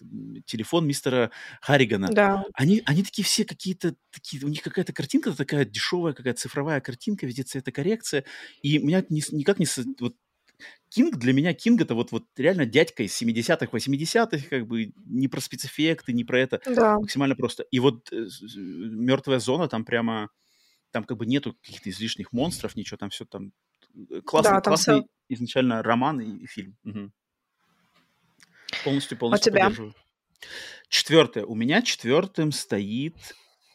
телефон 0.47 0.87
мистера 0.87 1.31
Харригана, 1.61 2.09
Да. 2.13 2.45
они, 2.55 2.83
они 2.85 3.03
такие 3.03 3.25
все 3.25 3.45
какие-то, 3.45 3.97
такие, 4.13 4.45
у 4.45 4.49
них 4.49 4.63
какая-то 4.63 4.93
картинка 4.93 5.33
такая 5.33 5.65
дешевая, 5.65 6.13
какая-то 6.13 6.41
цифровая 6.41 6.81
картинка, 6.81 7.24
везде 7.25 7.43
цветокоррекция, 7.43 8.25
и 8.63 8.79
у 8.79 8.85
меня 8.87 9.03
с- 9.03 9.33
никак 9.33 9.59
не... 9.59 9.67
Вот, 10.01 10.17
Кинг 10.89 11.17
для 11.17 11.33
меня, 11.33 11.53
Кинг 11.55 11.81
это 11.81 11.95
вот, 11.95 12.13
вот 12.13 12.25
реально 12.37 12.65
дядька 12.67 13.03
из 13.03 13.21
70-х, 13.21 13.67
80-х, 13.67 14.49
как 14.49 14.67
бы 14.69 14.93
не 15.05 15.27
про 15.29 15.41
спецэффекты, 15.41 16.13
не 16.13 16.23
про 16.25 16.39
это, 16.41 16.61
Да. 16.67 16.99
максимально 17.01 17.35
просто. 17.35 17.65
И 17.73 17.81
вот 17.81 18.11
мертвая 18.13 19.41
зона, 19.41 19.67
там 19.69 19.85
прямо, 19.85 20.31
там 20.93 21.03
как 21.05 21.19
бы 21.19 21.27
нету 21.27 21.55
каких-то 21.63 21.91
излишних 21.91 22.33
монстров, 22.33 22.77
ничего, 22.77 22.97
там 22.99 23.11
все 23.11 23.25
там 23.25 23.53
э, 24.11 24.21
классный, 24.21 24.53
Да, 24.53 24.61
там 24.61 24.71
классный 24.71 24.95
всё. 25.01 25.07
изначально 25.29 25.83
роман 25.83 26.21
и, 26.21 26.45
и 26.45 26.47
фильм. 26.47 26.77
Мгм. 26.85 27.13
Полностью, 28.85 29.19
полностью 29.19 29.53
тебя? 29.53 29.63
поддерживаю. 29.65 29.95
Четвертое. 30.89 31.45
У 31.45 31.55
меня 31.55 31.83
четвертым 31.83 32.53
стоит 32.53 33.17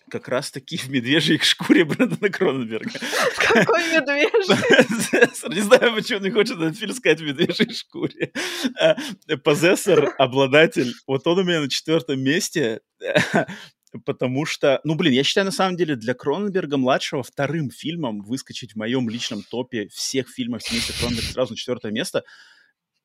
как 0.10 0.28
раз-таки 0.28 0.78
в 0.78 0.90
медвежьей 0.90 1.40
шкуре 1.40 1.86
Брэндона 1.86 2.30
Кроненберга. 2.30 3.00
Какой 3.38 3.82
медвежий. 3.94 5.56
Не 5.56 5.62
знаю, 5.62 5.96
почему 5.96 6.20
не 6.20 6.32
хочет 6.32 6.58
этот 6.58 6.78
фильм 6.78 6.94
сказать 6.94 7.22
в 7.22 7.24
медвежьей 7.24 7.74
шкуре. 7.74 8.32
Э, 8.80 8.96
Позессор, 9.38 10.14
обладатель, 10.18 10.94
вот 11.08 11.26
он 11.28 11.40
у 11.40 11.44
меня 11.44 11.62
на 11.62 11.70
четвертом 11.70 12.20
месте, 12.22 12.82
потому 14.06 14.46
что, 14.46 14.82
ну, 14.84 14.96
блин, 14.96 15.14
я 15.14 15.24
считаю, 15.24 15.46
на 15.46 15.52
самом 15.52 15.78
деле, 15.78 15.96
для 15.96 16.14
Кроненберга-младшего 16.14 17.24
вторым 17.24 17.72
фильмом 17.72 18.22
выскочить 18.22 18.74
в 18.74 18.76
моем 18.76 19.10
личном 19.10 19.44
топе 19.44 19.88
всех 19.90 20.30
фильмов 20.30 20.64
семейства 20.64 20.94
Кроненберг 21.00 21.32
сразу 21.32 21.54
на 21.54 21.58
четвертое 21.58 21.92
место, 21.92 22.24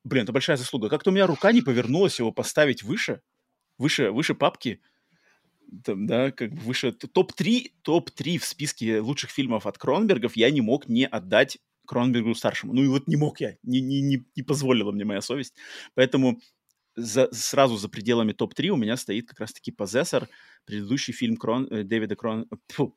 блин, 0.05 0.25
это 0.25 0.33
большая 0.33 0.57
заслуга. 0.57 0.89
Как-то 0.89 1.11
у 1.11 1.13
меня 1.13 1.27
рука 1.27 1.53
не 1.53 1.63
повернулась 1.63 2.19
его 2.19 2.33
поставить 2.33 2.83
выше, 2.83 3.21
выше, 3.79 4.11
выше 4.11 4.35
папки, 4.35 4.81
там, 5.85 6.07
да, 6.07 6.31
как 6.31 6.53
бы 6.53 6.61
выше 6.61 6.93
т- 6.93 7.07
топ-3, 7.07 7.73
топ-3 7.83 8.39
в 8.39 8.45
списке 8.45 9.01
лучших 9.01 9.31
фильмов 9.31 9.67
от 9.67 9.79
Кронбергов 9.79 10.37
я 10.37 10.51
не 10.51 10.61
мог 10.61 10.89
не 10.89 11.07
отдать 11.07 11.59
Кронбергу 11.87 12.35
старшему. 12.35 12.73
Ну 12.73 12.83
и 12.83 12.89
вот 12.89 13.09
не 13.09 13.17
мог 13.17 13.41
я, 13.41 13.57
не, 13.63 13.81
не, 13.81 14.01
не, 14.01 14.25
не 14.37 14.43
позволила 14.43 14.93
мне 14.93 15.05
моя 15.05 15.21
совесть. 15.21 15.55
Поэтому 15.95 16.41
за, 16.97 17.33
сразу 17.33 17.77
за 17.77 17.89
пределами 17.89 18.33
топ-3 18.33 18.69
у 18.69 18.77
меня 18.77 18.97
стоит 18.97 19.29
как 19.29 19.41
раз-таки 19.41 19.73
«Позессор», 19.73 20.29
предыдущий 20.65 21.13
фильм 21.13 21.37
Крон, 21.37 21.67
э, 21.71 21.83
Дэвида 21.83 22.17
Крон... 22.17 22.47
Фу, 22.69 22.97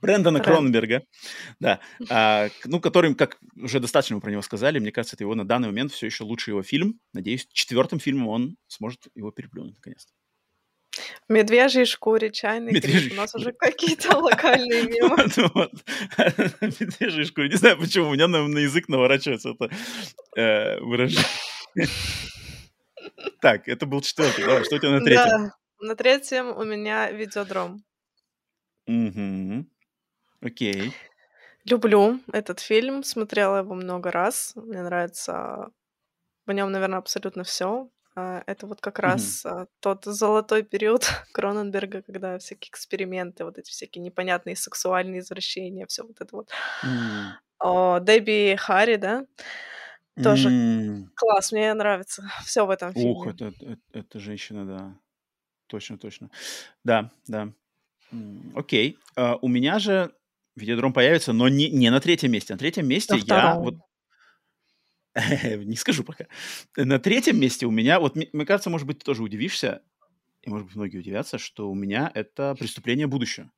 Брэндона 0.00 0.38
Брэнд. 0.38 0.46
Кроненберга, 0.46 1.02
да, 1.58 1.80
а, 2.08 2.48
ну, 2.64 2.80
которым, 2.80 3.14
как 3.14 3.38
уже 3.56 3.80
достаточно 3.80 4.16
мы 4.16 4.22
про 4.22 4.30
него 4.30 4.42
сказали, 4.42 4.78
мне 4.78 4.92
кажется, 4.92 5.16
это 5.16 5.24
его 5.24 5.34
на 5.34 5.46
данный 5.46 5.68
момент 5.68 5.92
все 5.92 6.06
еще 6.06 6.24
лучший 6.24 6.50
его 6.50 6.62
фильм. 6.62 7.00
Надеюсь, 7.12 7.46
четвертым 7.52 8.00
фильмом 8.00 8.28
он 8.28 8.56
сможет 8.66 9.08
его 9.14 9.30
переплюнуть 9.30 9.74
наконец-то. 9.74 10.12
Медвежьей 11.30 11.84
шкуре, 11.84 12.32
чайный 12.32 12.72
Медвежьей 12.72 13.02
гриб. 13.04 13.12
У 13.12 13.16
нас 13.16 13.34
уже 13.36 13.52
какие-то 13.52 14.18
локальные 14.18 14.82
мемы. 14.82 15.16
Медвежьей 16.60 17.24
шкуре. 17.24 17.48
Не 17.48 17.54
знаю, 17.54 17.78
почему 17.78 18.08
у 18.08 18.14
меня 18.14 18.26
на, 18.26 18.38
язык 18.58 18.88
наворачивается 18.88 19.50
это 19.50 19.70
э, 20.36 20.80
выражение. 20.80 21.24
Так, 23.40 23.66
это 23.68 23.86
был 23.86 24.02
четвертый. 24.02 24.44
Давай, 24.44 24.64
что 24.64 24.76
у 24.76 24.78
тебя 24.78 24.90
на 24.90 25.00
третьем? 25.00 25.52
На 25.80 25.96
третьем 25.96 26.48
у 26.48 26.64
меня 26.64 27.10
видеодром. 27.10 27.82
Окей. 30.42 30.92
Люблю 31.64 32.20
этот 32.32 32.60
фильм, 32.60 33.02
смотрела 33.02 33.58
его 33.58 33.74
много 33.74 34.10
раз. 34.10 34.52
Мне 34.54 34.82
нравится 34.82 35.70
в 36.44 36.52
нем, 36.52 36.70
наверное, 36.70 36.98
абсолютно 36.98 37.42
все. 37.42 37.88
Это 38.46 38.66
вот 38.66 38.80
как 38.80 38.98
раз 38.98 39.44
а, 39.46 39.66
тот 39.80 40.04
золотой 40.04 40.62
период 40.62 41.04
Кроненберга, 41.32 42.02
когда 42.02 42.38
всякие 42.38 42.70
эксперименты, 42.70 43.44
вот 43.44 43.58
эти 43.58 43.70
всякие 43.70 44.02
непонятные 44.02 44.56
сексуальные 44.56 45.20
извращения, 45.20 45.86
все 45.86 46.02
вот 46.02 46.20
это 46.20 46.36
вот. 46.36 46.50
М. 46.82 47.32
О, 47.58 47.98
Дебби 48.00 48.56
Харри, 48.56 48.96
да, 48.96 49.26
тоже 50.22 51.06
класс, 51.14 51.52
мне 51.52 51.72
нравится 51.74 52.22
все 52.44 52.66
в 52.66 52.70
этом 52.70 52.90
Ух, 52.90 52.94
фильме. 52.94 53.30
это, 53.30 53.52
это, 53.60 53.80
это 53.92 54.18
женщина, 54.18 54.66
да. 54.66 54.94
Точно, 55.66 55.98
точно. 55.98 56.30
Да, 56.84 57.10
да. 57.28 57.52
Окей. 58.54 58.98
А, 59.16 59.36
у 59.40 59.48
меня 59.48 59.78
же 59.78 60.12
видеодром 60.56 60.92
появится, 60.92 61.32
но 61.32 61.48
не, 61.48 61.70
не 61.70 61.90
на 61.90 62.00
третьем 62.00 62.32
месте. 62.32 62.54
На 62.54 62.58
третьем 62.58 62.88
месте 62.88 63.14
На 63.14 63.20
я 63.24 63.54
вот. 63.54 63.74
не 65.64 65.76
скажу 65.76 66.04
пока. 66.04 66.26
На 66.76 66.98
третьем 66.98 67.38
месте 67.40 67.66
у 67.66 67.70
меня, 67.70 68.00
вот 68.00 68.16
мне, 68.16 68.26
кажется, 68.46 68.70
может 68.70 68.86
быть, 68.86 68.98
ты 69.00 69.04
тоже 69.04 69.22
удивишься, 69.22 69.82
и 70.42 70.50
может 70.50 70.66
быть 70.68 70.76
многие 70.76 70.98
удивятся, 70.98 71.38
что 71.38 71.70
у 71.70 71.74
меня 71.74 72.10
это 72.14 72.56
преступление 72.58 73.06
будущего. 73.06 73.50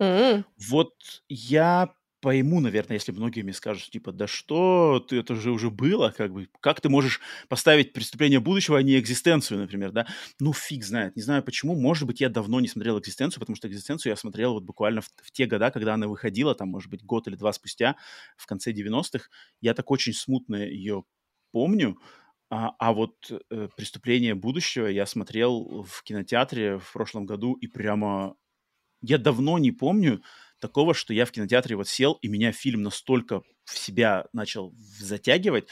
М, 0.00 0.44
Вот 0.68 1.22
я 1.28 1.94
пойму, 2.20 2.60
наверное, 2.60 2.94
если 2.96 3.12
многие 3.12 3.42
мне 3.42 3.52
скажут, 3.52 3.90
типа, 3.90 4.12
да 4.12 4.26
что, 4.26 5.00
ты 5.08 5.18
это 5.18 5.36
же 5.36 5.50
уже 5.52 5.70
было, 5.70 6.12
как 6.16 6.32
бы, 6.32 6.48
как 6.60 6.80
ты 6.80 6.88
можешь 6.88 7.20
поставить 7.48 7.92
преступление 7.92 8.40
будущего, 8.40 8.78
а 8.78 8.82
не 8.82 8.98
экзистенцию, 8.98 9.60
например, 9.60 9.92
да? 9.92 10.06
Ну, 10.40 10.52
фиг 10.52 10.84
знает, 10.84 11.16
не 11.16 11.22
знаю 11.22 11.42
почему, 11.42 11.74
может 11.74 12.06
быть, 12.06 12.20
я 12.20 12.28
давно 12.28 12.60
не 12.60 12.68
смотрел 12.68 12.98
экзистенцию, 12.98 13.40
потому 13.40 13.56
что 13.56 13.68
экзистенцию 13.68 14.10
я 14.10 14.16
смотрел 14.16 14.54
вот 14.54 14.64
буквально 14.64 15.00
в, 15.00 15.06
в 15.22 15.30
те 15.32 15.46
года, 15.46 15.70
когда 15.70 15.94
она 15.94 16.08
выходила, 16.08 16.54
там, 16.54 16.68
может 16.68 16.90
быть, 16.90 17.04
год 17.04 17.28
или 17.28 17.36
два 17.36 17.52
спустя, 17.52 17.96
в 18.36 18.46
конце 18.46 18.72
90-х, 18.72 19.28
я 19.60 19.74
так 19.74 19.90
очень 19.90 20.12
смутно 20.12 20.56
ее 20.56 21.04
помню, 21.52 21.98
а, 22.50 22.72
а 22.78 22.92
вот 22.92 23.14
э, 23.50 23.68
«Преступление 23.76 24.34
будущего» 24.34 24.86
я 24.86 25.06
смотрел 25.06 25.82
в 25.82 26.02
кинотеатре 26.02 26.78
в 26.78 26.92
прошлом 26.92 27.26
году, 27.26 27.54
и 27.54 27.66
прямо 27.66 28.36
я 29.02 29.18
давно 29.18 29.58
не 29.58 29.72
помню 29.72 30.22
такого, 30.60 30.94
что 30.94 31.14
я 31.14 31.24
в 31.24 31.30
кинотеатре 31.30 31.76
вот 31.76 31.88
сел, 31.88 32.14
и 32.14 32.28
меня 32.28 32.52
фильм 32.52 32.82
настолько 32.82 33.42
в 33.64 33.78
себя 33.78 34.26
начал 34.32 34.74
затягивать, 34.98 35.68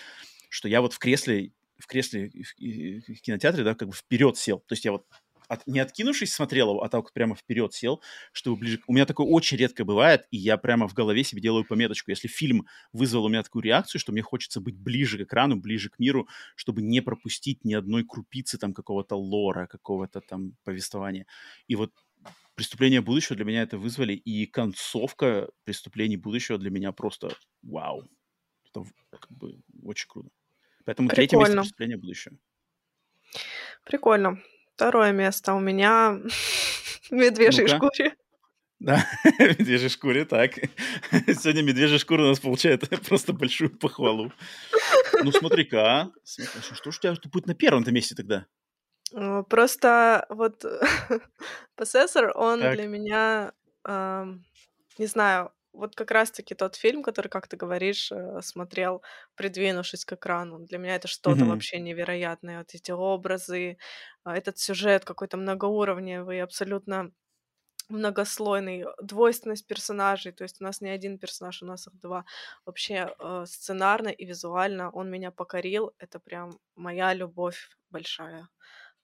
что 0.49 0.69
я 0.69 0.81
вот 0.81 0.93
в 0.93 0.99
кресле, 0.99 1.53
в 1.79 1.87
кресле 1.87 2.31
в, 2.31 3.21
кинотеатре, 3.21 3.65
да, 3.65 3.75
как 3.75 3.89
бы 3.89 3.95
вперед 3.95 4.37
сел. 4.37 4.61
То 4.61 4.73
есть 4.73 4.85
я 4.85 4.93
вот 4.93 5.07
от- 5.49 5.67
не 5.67 5.79
откинувшись 5.79 6.33
смотрел 6.33 6.71
его, 6.71 6.83
а 6.83 6.89
так 6.89 7.13
прямо 7.13 7.35
вперед 7.35 7.73
сел, 7.73 8.03
чтобы 8.33 8.57
ближе... 8.59 8.81
У 8.87 8.93
меня 8.93 9.07
такое 9.07 9.27
очень 9.27 9.57
редко 9.57 9.85
бывает, 9.85 10.27
и 10.31 10.37
я 10.37 10.57
прямо 10.57 10.89
в 10.89 10.95
голове 10.95 11.25
себе 11.25 11.41
делаю 11.41 11.65
пометочку. 11.65 12.11
Если 12.11 12.29
фильм 12.29 12.67
вызвал 12.93 13.25
у 13.27 13.29
меня 13.29 13.43
такую 13.43 13.63
реакцию, 13.63 14.01
что 14.01 14.13
мне 14.13 14.23
хочется 14.23 14.61
быть 14.61 14.77
ближе 14.77 15.19
к 15.19 15.23
экрану, 15.23 15.57
ближе 15.57 15.89
к 15.91 15.99
миру, 15.99 16.29
чтобы 16.55 16.83
не 16.83 17.01
пропустить 17.01 17.65
ни 17.65 17.75
одной 17.75 18.05
крупицы 18.05 18.59
там 18.59 18.73
какого-то 18.75 19.17
лора, 19.17 19.67
какого-то 19.67 20.21
там 20.21 20.57
повествования. 20.65 21.27
И 21.69 21.77
вот 21.77 21.93
«Преступление 22.55 23.01
будущего» 23.03 23.36
для 23.36 23.44
меня 23.44 23.62
это 23.62 23.77
вызвали, 23.78 24.15
и 24.15 24.47
концовка 24.47 25.48
«Преступлений 25.65 26.16
будущего» 26.16 26.59
для 26.59 26.70
меня 26.70 26.93
просто 26.93 27.28
вау. 27.62 28.09
Это 28.70 28.85
как 29.11 29.31
бы 29.31 29.61
очень 29.82 30.09
круто. 30.09 30.31
Поэтому 30.85 31.09
третье 31.09 31.36
место 31.36 31.47
Прикольно. 31.53 31.62
«Преступление 31.62 31.97
будущего». 31.97 32.36
Прикольно. 33.85 34.43
Второе 34.74 35.12
место 35.12 35.55
у 35.55 35.61
меня 35.61 36.12
в 37.11 37.12
медвежьей 37.12 37.66
Ну-ка. 37.66 37.77
шкуре. 37.77 38.16
Да, 38.78 39.07
медвежьей 39.39 39.89
шкуре, 39.89 40.24
так. 40.27 40.55
Сегодня 41.11 41.62
медвежья 41.62 41.98
шкура 41.98 42.24
у 42.24 42.28
нас 42.28 42.40
получает 42.40 42.89
просто 43.09 43.32
большую 43.32 43.70
похвалу. 43.77 44.32
Ну, 45.23 45.32
смотри-ка, 45.32 46.01
а. 46.01 46.11
Смотри, 46.24 46.61
что- 46.74 46.90
ж 46.90 46.98
у 46.98 47.01
тебя 47.01 47.31
будет 47.31 47.47
на 47.47 47.55
первом-то 47.55 47.90
месте 47.90 48.15
тогда? 48.15 48.47
Э, 49.17 49.43
Просто 49.51 50.27
вот 50.31 50.65
Possessor, 51.79 52.33
он 52.35 52.69
Так. 52.69 52.81
для 52.81 52.87
меня, 52.87 53.53
ам, 53.85 54.45
не 54.99 55.07
знаю, 55.07 55.53
вот 55.75 55.95
как 55.97 56.11
раз-таки 56.13 56.55
тот 56.55 56.77
фильм, 56.77 57.03
который, 57.05 57.29
как 57.29 57.49
ты 57.49 57.57
говоришь, 57.59 58.13
э, 58.13 58.41
смотрел, 58.43 59.03
придвинувшись 59.37 60.05
к 60.07 60.15
экрану. 60.15 60.61
Для 60.61 60.79
меня 60.79 60.97
это 60.97 61.09
что-то 61.09 61.47
Мгм. 61.47 61.47
вообще 61.47 61.81
невероятное. 61.81 62.59
Вот 62.59 62.75
эти 62.75 62.93
образы, 62.93 63.79
а, 64.25 64.37
этот 64.37 64.59
сюжет 64.59 65.05
какой-то 65.07 65.39
многоуровневый, 65.39 66.43
абсолютно 66.43 67.13
многослойный, 67.89 68.85
двойственность 69.03 69.67
персонажей. 69.67 70.33
То 70.33 70.45
есть 70.45 70.61
у 70.61 70.65
нас 70.65 70.81
не 70.81 70.91
один 70.91 71.19
персонаж, 71.19 71.63
у 71.63 71.67
нас 71.67 71.87
их 71.87 72.01
два. 72.01 72.25
Вообще 72.67 73.15
э, 73.19 73.45
сценарно 73.47 74.09
и 74.09 74.25
визуально 74.27 74.91
он 74.91 75.11
меня 75.11 75.31
покорил. 75.31 75.93
Это 75.99 76.19
прям 76.21 76.59
моя 76.77 77.15
любовь 77.15 77.71
большая. 77.91 78.49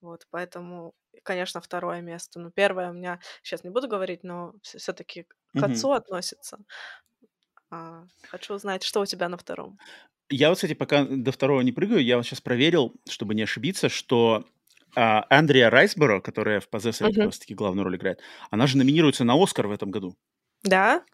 Вот, 0.02 0.26
поэтому, 0.30 0.94
конечно, 1.24 1.60
второе 1.62 2.02
место. 2.02 2.40
Ну, 2.40 2.50
первое 2.52 2.90
у 2.90 2.94
меня, 2.94 3.20
сейчас 3.42 3.64
не 3.64 3.70
буду 3.70 3.88
говорить, 3.88 4.24
но 4.24 4.54
все-таки 4.62 5.26
к 5.56 5.62
отцу 5.64 5.92
относится. 5.92 6.58
А, 7.70 8.06
хочу 8.22 8.54
узнать, 8.54 8.84
что 8.84 9.00
у 9.00 9.06
тебя 9.06 9.28
на 9.28 9.36
втором. 9.36 9.80
Я 10.30 10.48
вот, 10.48 10.56
кстати, 10.56 10.74
пока 10.74 11.04
до 11.04 11.30
второго 11.32 11.60
не 11.60 11.72
прыгаю, 11.72 12.02
я 12.02 12.16
вот 12.16 12.24
сейчас 12.26 12.40
проверил, 12.40 12.94
чтобы 13.08 13.34
не 13.34 13.42
ошибиться, 13.42 13.88
что 13.88 14.46
а, 14.96 15.26
Андреа 15.28 15.68
Райсборо, 15.70 16.20
которая 16.20 16.60
в 16.60 16.68
«Позессоре» 16.68 17.10
как 17.10 17.22
Мгм. 17.22 17.26
раз-таки 17.26 17.54
главную 17.54 17.84
роль 17.84 17.96
играет, 17.96 18.20
она 18.50 18.66
же 18.66 18.78
номинируется 18.78 19.24
на 19.24 19.34
«Оскар» 19.42 19.66
в 19.66 19.72
этом 19.72 19.90
году. 19.90 20.16
Да? 20.64 21.04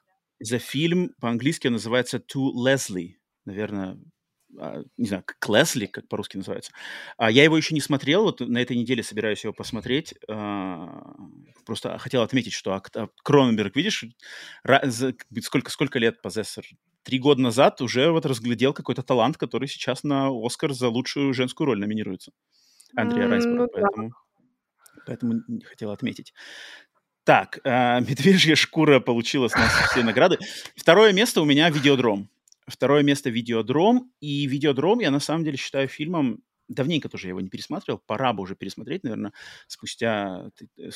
За 0.40 0.59
фильм 0.59 1.15
по-английски 1.20 1.66
он 1.66 1.74
называется 1.74 2.19
«To 2.19 2.51
Leslie». 2.52 3.15
Наверное, 3.44 3.98
не 4.97 5.07
знаю, 5.07 5.23
как 5.25 5.47
Лесли, 5.49 5.87
как 5.87 6.09
по-русски 6.09 6.39
называется. 6.39 6.73
А, 7.16 7.31
я 7.31 7.45
его 7.45 7.57
еще 7.57 7.75
не 7.75 7.81
смотрел, 7.81 8.25
вот 8.25 8.41
на 8.41 8.59
этой 8.59 8.77
неделе 8.77 9.03
собираюсь 9.03 9.45
его 9.45 9.53
посмотреть. 9.53 10.15
А, 10.29 11.03
просто 11.66 11.99
хотел 11.99 12.23
отметить, 12.23 12.53
что 12.55 12.73
а, 12.73 13.09
Кроненберг, 13.23 13.77
видишь, 13.77 14.05
сколько, 15.43 15.70
сколько 15.70 15.99
лет 15.99 16.23
«Позессор»? 16.23 16.65
Три 17.03 17.19
года 17.19 17.41
назад 17.41 17.81
уже 17.81 18.11
вот 18.11 18.27
разглядел 18.27 18.73
какой-то 18.73 19.03
талант, 19.03 19.37
который 19.37 19.69
сейчас 19.69 20.03
на 20.03 20.29
«Оскар» 20.29 20.73
за 20.73 20.89
лучшую 20.89 21.33
женскую 21.35 21.66
роль 21.66 21.79
номинируется. 21.79 22.33
Андрея 22.97 23.27
М, 23.27 23.31
Райсборо, 23.31 23.57
ну 23.59 23.66
да. 23.66 23.70
поэтому, 23.73 24.12
поэтому 25.07 25.33
н- 25.35 25.61
хотел 25.65 25.91
отметить. 25.91 26.33
Так, 27.25 27.61
а, 27.65 28.01
«Медвежья 28.01 28.55
шкура» 28.57 29.01
получила 29.01 29.49
с 29.49 29.55
нас 29.55 29.70
все 29.91 30.03
награды. 30.03 30.39
Второе 30.75 31.12
место 31.12 31.43
у 31.43 31.45
меня 31.45 31.69
«Видеодром». 31.69 32.31
Второе 32.69 33.03
место 33.03 33.31
«Видеодром». 33.31 34.12
И 34.20 34.47
«Видеодром» 34.47 35.01
я 35.01 35.11
на 35.11 35.20
самом 35.20 35.45
деле 35.45 35.57
считаю 35.57 35.89
фильмом... 35.89 36.43
Давненько 36.69 37.09
тоже 37.09 37.28
я 37.28 37.31
его 37.31 37.40
не 37.40 37.49
пересматривал. 37.49 38.03
Пора 38.07 38.35
бы 38.35 38.43
уже 38.43 38.55
пересмотреть, 38.55 39.03
наверное. 39.03 39.32
Спустя 39.66 40.51
э, 40.77 40.90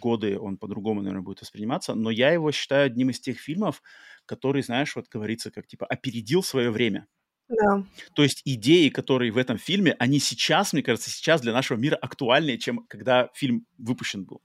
годы 0.00 0.36
он 0.36 0.56
по-другому, 0.56 1.02
наверное, 1.02 1.22
будет 1.22 1.40
восприниматься. 1.40 1.94
Но 1.94 2.10
я 2.10 2.30
его 2.32 2.50
считаю 2.50 2.86
одним 2.86 3.10
из 3.10 3.20
тех 3.20 3.38
фильмов, 3.38 3.80
который, 4.26 4.62
знаешь, 4.62 4.96
вот 4.96 5.06
говорится, 5.08 5.52
как 5.52 5.68
типа 5.68 5.86
опередил 5.86 6.42
свое 6.42 6.72
время. 6.72 7.06
Да. 7.48 7.84
То 8.14 8.24
есть 8.24 8.42
идеи, 8.44 8.88
которые 8.88 9.30
в 9.30 9.38
этом 9.38 9.56
фильме, 9.56 9.94
они 10.00 10.18
сейчас, 10.18 10.72
мне 10.72 10.82
кажется, 10.82 11.10
сейчас 11.10 11.40
для 11.42 11.52
нашего 11.52 11.78
мира 11.78 11.96
актуальнее, 11.96 12.58
чем 12.58 12.84
когда 12.88 13.28
фильм 13.34 13.66
выпущен 13.78 14.24
был. 14.24 14.42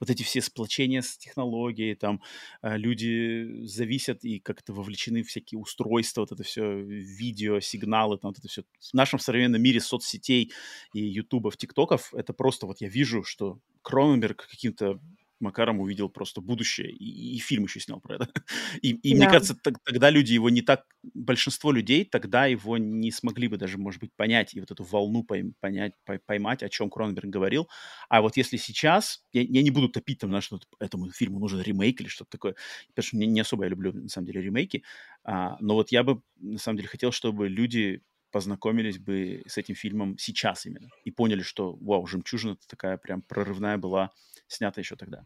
Вот 0.00 0.10
эти 0.10 0.22
все 0.22 0.40
сплочения 0.40 1.02
с 1.02 1.16
технологией, 1.16 1.94
там 1.94 2.22
э, 2.62 2.76
люди 2.76 3.64
зависят 3.64 4.24
и 4.24 4.40
как-то 4.40 4.72
вовлечены 4.72 5.22
в 5.22 5.28
всякие 5.28 5.60
устройства, 5.60 6.22
вот 6.22 6.32
это 6.32 6.42
все, 6.42 6.80
видео, 6.80 7.60
сигналы, 7.60 8.18
там 8.18 8.30
вот 8.30 8.38
это 8.38 8.48
все. 8.48 8.62
В 8.80 8.94
нашем 8.94 9.18
современном 9.18 9.62
мире 9.62 9.80
соцсетей 9.80 10.52
и 10.92 11.00
ютубов, 11.00 11.56
тиктоков, 11.56 12.12
это 12.14 12.32
просто 12.32 12.66
вот 12.66 12.80
я 12.80 12.88
вижу, 12.88 13.22
что 13.22 13.60
Кроненберг 13.82 14.48
каким-то 14.50 15.00
Макаром 15.40 15.80
увидел 15.80 16.08
просто 16.08 16.40
будущее 16.40 16.90
и, 16.92 17.36
и 17.36 17.38
фильм 17.38 17.64
еще 17.64 17.80
снял 17.80 18.00
про 18.00 18.16
это. 18.16 18.28
И, 18.82 18.90
и 18.92 19.14
мне 19.14 19.26
Да. 19.26 19.28
кажется, 19.28 19.54
тог- 19.54 19.78
тогда 19.84 20.10
люди 20.10 20.32
его 20.34 20.50
не 20.50 20.62
так, 20.62 20.84
большинство 21.14 21.72
людей 21.72 22.04
тогда 22.04 22.46
его 22.46 22.78
не 22.78 23.10
смогли 23.10 23.48
бы 23.48 23.56
даже, 23.56 23.78
может 23.78 24.00
быть, 24.00 24.12
понять 24.16 24.54
и 24.54 24.60
вот 24.60 24.70
эту 24.70 24.84
волну 24.84 25.24
пойм- 25.28 25.54
понять, 25.60 25.94
пой- 26.04 26.20
поймать, 26.24 26.62
о 26.62 26.68
чем 26.68 26.90
Кроненберг 26.90 27.26
говорил. 27.30 27.68
А 28.08 28.20
вот 28.22 28.36
если 28.36 28.56
сейчас, 28.56 29.24
я, 29.32 29.42
я 29.42 29.62
не 29.62 29.70
буду 29.70 29.88
топить 29.88 30.18
там, 30.18 30.30
на 30.30 30.40
что 30.40 30.60
этому 30.78 31.10
фильму 31.10 31.38
нужен 31.38 31.60
ремейк 31.60 32.00
или 32.00 32.08
что-то 32.08 32.30
такое, 32.30 32.54
потому 32.88 33.04
что 33.06 33.16
не, 33.16 33.26
не 33.26 33.40
особо 33.40 33.64
я 33.64 33.70
люблю, 33.70 33.92
на 33.92 34.08
самом 34.08 34.26
деле, 34.26 34.42
ремейки, 34.42 34.82
а, 35.24 35.56
но 35.60 35.74
вот 35.74 35.90
я 35.92 36.02
бы, 36.02 36.22
на 36.38 36.58
самом 36.58 36.78
деле, 36.78 36.88
хотел, 36.88 37.12
чтобы 37.12 37.48
люди 37.48 38.02
познакомились 38.32 38.98
бы 38.98 39.42
с 39.46 39.58
этим 39.58 39.74
фильмом 39.74 40.16
сейчас 40.16 40.64
именно 40.64 40.88
и 41.04 41.10
поняли, 41.10 41.42
что, 41.42 41.74
вау, 41.80 42.06
«Жемчужина» 42.06 42.56
такая 42.68 42.96
прям 42.96 43.22
прорывная 43.22 43.76
была, 43.76 44.12
снята 44.50 44.80
еще 44.80 44.96
тогда. 44.96 45.24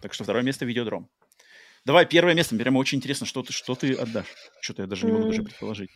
Так 0.00 0.14
что 0.14 0.24
второе 0.24 0.42
место 0.42 0.64
«Видеодром». 0.64 1.10
Давай, 1.84 2.06
первое 2.06 2.34
место. 2.34 2.56
Прямо 2.56 2.78
очень 2.78 2.98
интересно, 2.98 3.26
что 3.26 3.42
ты, 3.42 3.52
что 3.52 3.74
ты 3.74 3.92
отдашь. 3.94 4.34
Что-то 4.60 4.82
я 4.82 4.88
даже 4.88 5.06
не 5.06 5.12
могу 5.12 5.26
даже 5.26 5.42
предположить. 5.42 5.90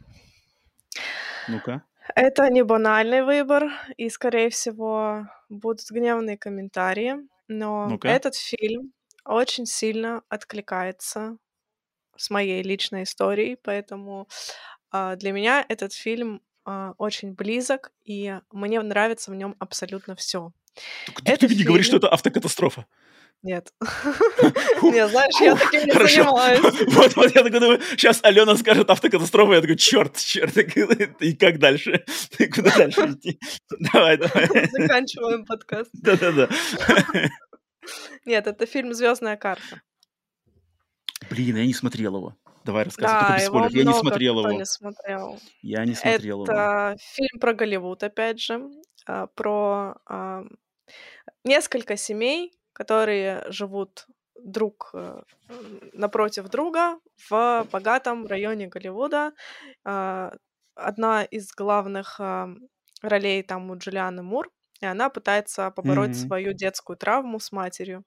Ну-ка. 1.48 1.82
Это 2.14 2.48
не 2.50 2.62
банальный 2.62 3.22
выбор, 3.22 3.70
и, 3.96 4.08
скорее 4.08 4.50
всего, 4.50 5.28
будут 5.48 5.90
гневные 5.90 6.36
комментарии, 6.36 7.16
но 7.48 7.86
Ну-ка. 7.88 8.08
этот 8.08 8.34
фильм 8.34 8.92
очень 9.24 9.66
сильно 9.66 10.22
откликается 10.28 11.36
с 12.16 12.30
моей 12.30 12.62
личной 12.62 13.02
историей, 13.04 13.56
поэтому 13.62 14.26
а, 14.90 15.16
для 15.16 15.32
меня 15.32 15.64
этот 15.68 15.92
фильм 15.92 16.42
а, 16.64 16.94
очень 16.98 17.34
близок, 17.34 17.92
и 18.04 18.40
мне 18.50 18.80
нравится 18.80 19.30
в 19.30 19.34
нем 19.34 19.54
абсолютно 19.58 20.16
все. 20.16 20.52
Только 21.06 21.22
ты, 21.22 21.48
ты 21.48 21.54
не 21.54 21.64
говоришь, 21.64 21.86
что 21.86 21.96
это 21.96 22.08
автокатастрофа. 22.08 22.86
Нет. 23.42 23.72
Не, 24.82 25.08
знаешь, 25.08 25.40
я 25.40 25.54
таким 25.54 25.86
не 25.86 25.92
занимаюсь. 25.92 26.60
Вот, 26.94 27.16
вот 27.16 27.34
я 27.34 27.42
такой 27.42 27.60
думаю, 27.60 27.80
сейчас 27.96 28.20
Алена 28.22 28.56
скажет 28.56 28.90
автокатастрофа, 28.90 29.54
я 29.54 29.60
такой, 29.60 29.76
черт, 29.76 30.16
черт, 30.16 30.56
и 30.56 31.34
как 31.34 31.58
дальше? 31.58 32.04
Куда 32.52 32.76
дальше 32.76 33.12
идти? 33.12 33.38
Давай, 33.92 34.16
давай. 34.16 34.46
Заканчиваем 34.70 35.44
подкаст. 35.44 35.90
Да-да-да. 35.92 36.48
Нет, 38.24 38.46
это 38.46 38.66
фильм 38.66 38.92
«Звездная 38.92 39.36
карта». 39.36 39.82
Блин, 41.30 41.56
я 41.56 41.66
не 41.66 41.74
смотрел 41.74 42.16
его. 42.16 42.36
Давай 42.64 42.84
рассказывай, 42.84 43.20
только 43.20 43.28
Да, 43.28 43.34
без 43.36 43.44
его 43.44 43.58
спойлеров. 43.60 43.74
Я 43.74 43.84
не 43.84 43.94
смотрел 43.94 44.38
его. 44.40 44.52
не 44.52 44.64
смотрел. 44.66 45.40
Я 45.62 45.84
не 45.86 45.94
смотрел 45.94 46.44
его. 46.44 46.52
Это 46.52 46.96
фильм 46.98 47.40
про 47.40 47.54
Голливуд, 47.54 48.02
опять 48.02 48.40
же, 48.40 48.70
а, 49.06 49.26
про 49.28 49.96
несколько 51.44 51.96
семей, 51.96 52.52
которые 52.72 53.44
живут 53.50 54.06
друг 54.36 54.90
э, 54.94 55.22
напротив 55.92 56.48
друга 56.48 56.98
в 57.30 57.66
богатом 57.72 58.26
районе 58.26 58.66
Голливуда. 58.68 59.32
А, 59.84 60.32
Одна 60.74 61.24
из 61.24 61.52
главных 61.52 62.20
а, 62.20 62.48
ролей 63.02 63.42
там 63.42 63.70
у 63.70 63.76
Джулианы 63.76 64.22
Мур, 64.22 64.50
и 64.80 64.86
она 64.86 65.08
пытается 65.10 65.70
побороть 65.72 66.14
Мгм. 66.14 66.14
свою 66.14 66.52
детскую 66.52 66.96
травму 66.96 67.40
с 67.40 67.50
матерью. 67.50 68.04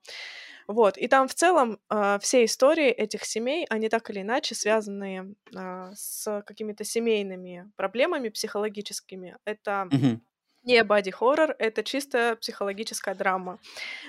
Вот. 0.68 0.98
И 0.98 1.08
там 1.08 1.28
в 1.28 1.34
целом 1.36 1.80
а, 1.90 2.20
все 2.20 2.45
истории 2.45 2.88
этих 2.90 3.26
семей, 3.26 3.66
они 3.70 3.90
так 3.90 4.10
или 4.10 4.22
иначе 4.22 4.56
связаны 4.56 5.36
а, 5.56 5.91
с 5.95 6.44
какими-то 6.45 6.84
семейными 6.84 7.72
проблемами 7.76 8.30
психологическими. 8.30 9.38
Это 9.45 9.91
Мгм. 9.91 10.22
Не 10.64 10.84
боди-хоррор, 10.84 11.56
это 11.60 11.84
чисто 11.84 12.38
психологическая 12.40 13.16
драма. 13.16 13.60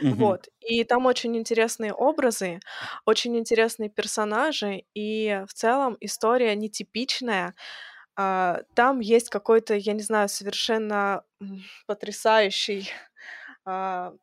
Мгм. 0.02 0.16
Вот. 0.16 0.48
И 0.60 0.84
там 0.84 1.06
очень 1.06 1.36
интересные 1.36 1.92
образы, 1.92 2.60
очень 3.06 3.36
интересные 3.38 3.88
персонажи, 3.90 4.84
и 4.94 5.42
в 5.48 5.54
целом 5.54 5.96
история 6.00 6.54
нетипичная. 6.56 7.54
А, 8.16 8.62
Там 8.74 9.00
есть 9.00 9.30
какой-то, 9.30 9.74
я 9.74 9.94
не 9.94 10.02
знаю, 10.02 10.28
совершенно 10.28 11.24
потрясающий 11.86 12.90
а, 13.64 14.14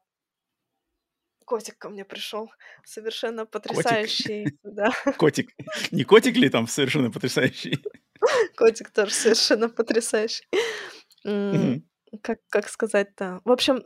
котик 1.45 1.77
ко 1.79 1.89
мне 1.89 2.05
пришел, 2.05 2.51
совершенно 2.85 3.45
потрясающий, 3.45 4.57
да, 4.63 4.91
Котик. 5.17 5.49
Не 5.91 6.03
котик 6.03 6.35
ли 6.37 6.49
там 6.49 6.67
совершенно 6.67 7.09
потрясающий? 7.11 7.79
котик 8.55 8.91
тоже 8.91 9.11
совершенно 9.11 9.69
потрясающий. 9.69 10.47
Мгм. 11.23 11.88
Как, 12.21 12.39
как 12.49 12.67
сказать-то? 12.69 13.41
В 13.45 13.51
общем, 13.51 13.83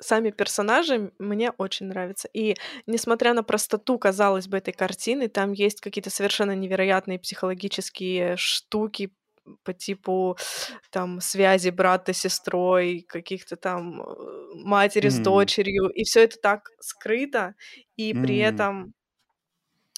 сами 0.00 0.30
персонажи 0.30 1.12
мне 1.18 1.52
очень 1.58 1.86
нравятся. 1.86 2.28
И 2.34 2.56
несмотря 2.86 3.34
на 3.34 3.42
простоту, 3.44 3.98
казалось 3.98 4.48
бы, 4.48 4.56
этой 4.58 4.72
картины, 4.72 5.28
там 5.28 5.52
есть 5.52 5.80
какие-то 5.80 6.10
совершенно 6.10 6.54
невероятные 6.56 7.18
психологические 7.20 8.36
штуки 8.36 9.14
по 9.64 9.72
типу 9.74 10.36
там 10.90 11.20
связи 11.20 11.70
брата 11.70 12.12
с 12.12 12.18
сестрой, 12.18 13.04
каких-то 13.08 13.56
там 13.56 14.02
э, 14.02 14.14
матери 14.54 15.08
с 15.08 15.18
М. 15.18 15.20
дочерью, 15.20 15.88
и 15.90 16.04
все 16.04 16.24
это 16.24 16.36
так 16.40 16.68
скрыто, 16.80 17.54
и 17.96 18.14
при 18.14 18.38
М. 18.38 18.38
этом, 18.38 18.94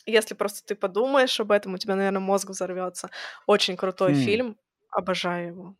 если 0.06 0.34
просто 0.34 0.64
ты 0.66 0.74
подумаешь 0.74 1.40
об 1.40 1.50
этом, 1.52 1.74
у 1.74 1.78
тебя, 1.78 1.96
наверное, 1.96 2.20
мозг 2.20 2.48
взорвется. 2.50 3.10
Очень 3.46 3.76
крутой 3.76 4.12
Хм. 4.12 4.14
фильм, 4.14 4.58
обожаю 4.90 5.46
его. 5.48 5.76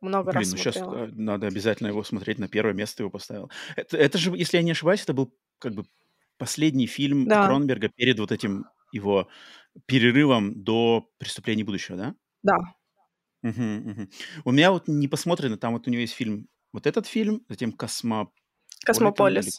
Много 0.00 0.32
раз 0.32 0.44
Блин, 0.44 0.50
ну 0.50 0.56
сейчас 0.56 0.76
смотрела. 0.76 1.10
надо 1.14 1.46
обязательно 1.46 1.88
его 1.88 2.02
смотреть. 2.04 2.38
На 2.38 2.48
первое 2.48 2.74
место 2.74 3.02
его 3.02 3.10
поставил. 3.10 3.50
Это, 3.76 3.96
это 3.96 4.18
же, 4.18 4.30
если 4.36 4.56
я 4.56 4.62
не 4.62 4.72
ошибаюсь, 4.72 5.02
это 5.02 5.12
был 5.14 5.34
как 5.58 5.74
бы 5.74 5.84
последний 6.38 6.86
фильм 6.86 7.26
Да, 7.26 7.38
Кроненберга 7.38 7.88
перед 7.88 8.18
вот 8.18 8.32
этим 8.32 8.66
его 8.92 9.28
перерывом 9.86 10.62
до 10.64 11.10
«Преступления 11.18 11.64
будущего», 11.64 11.96
да? 11.96 12.14
да. 12.42 12.56
Мгм, 13.42 13.90
мгм. 13.90 14.10
У 14.44 14.50
меня 14.52 14.72
вот 14.72 14.88
не 14.88 15.08
посмотрено, 15.08 15.56
там 15.56 15.74
вот 15.74 15.86
у 15.86 15.90
него 15.90 16.00
есть 16.00 16.14
фильм, 16.14 16.48
вот 16.72 16.86
этот 16.86 17.06
фильм, 17.06 17.44
затем 17.48 17.72
«Космополитен» 17.72 18.32
или 19.36 19.52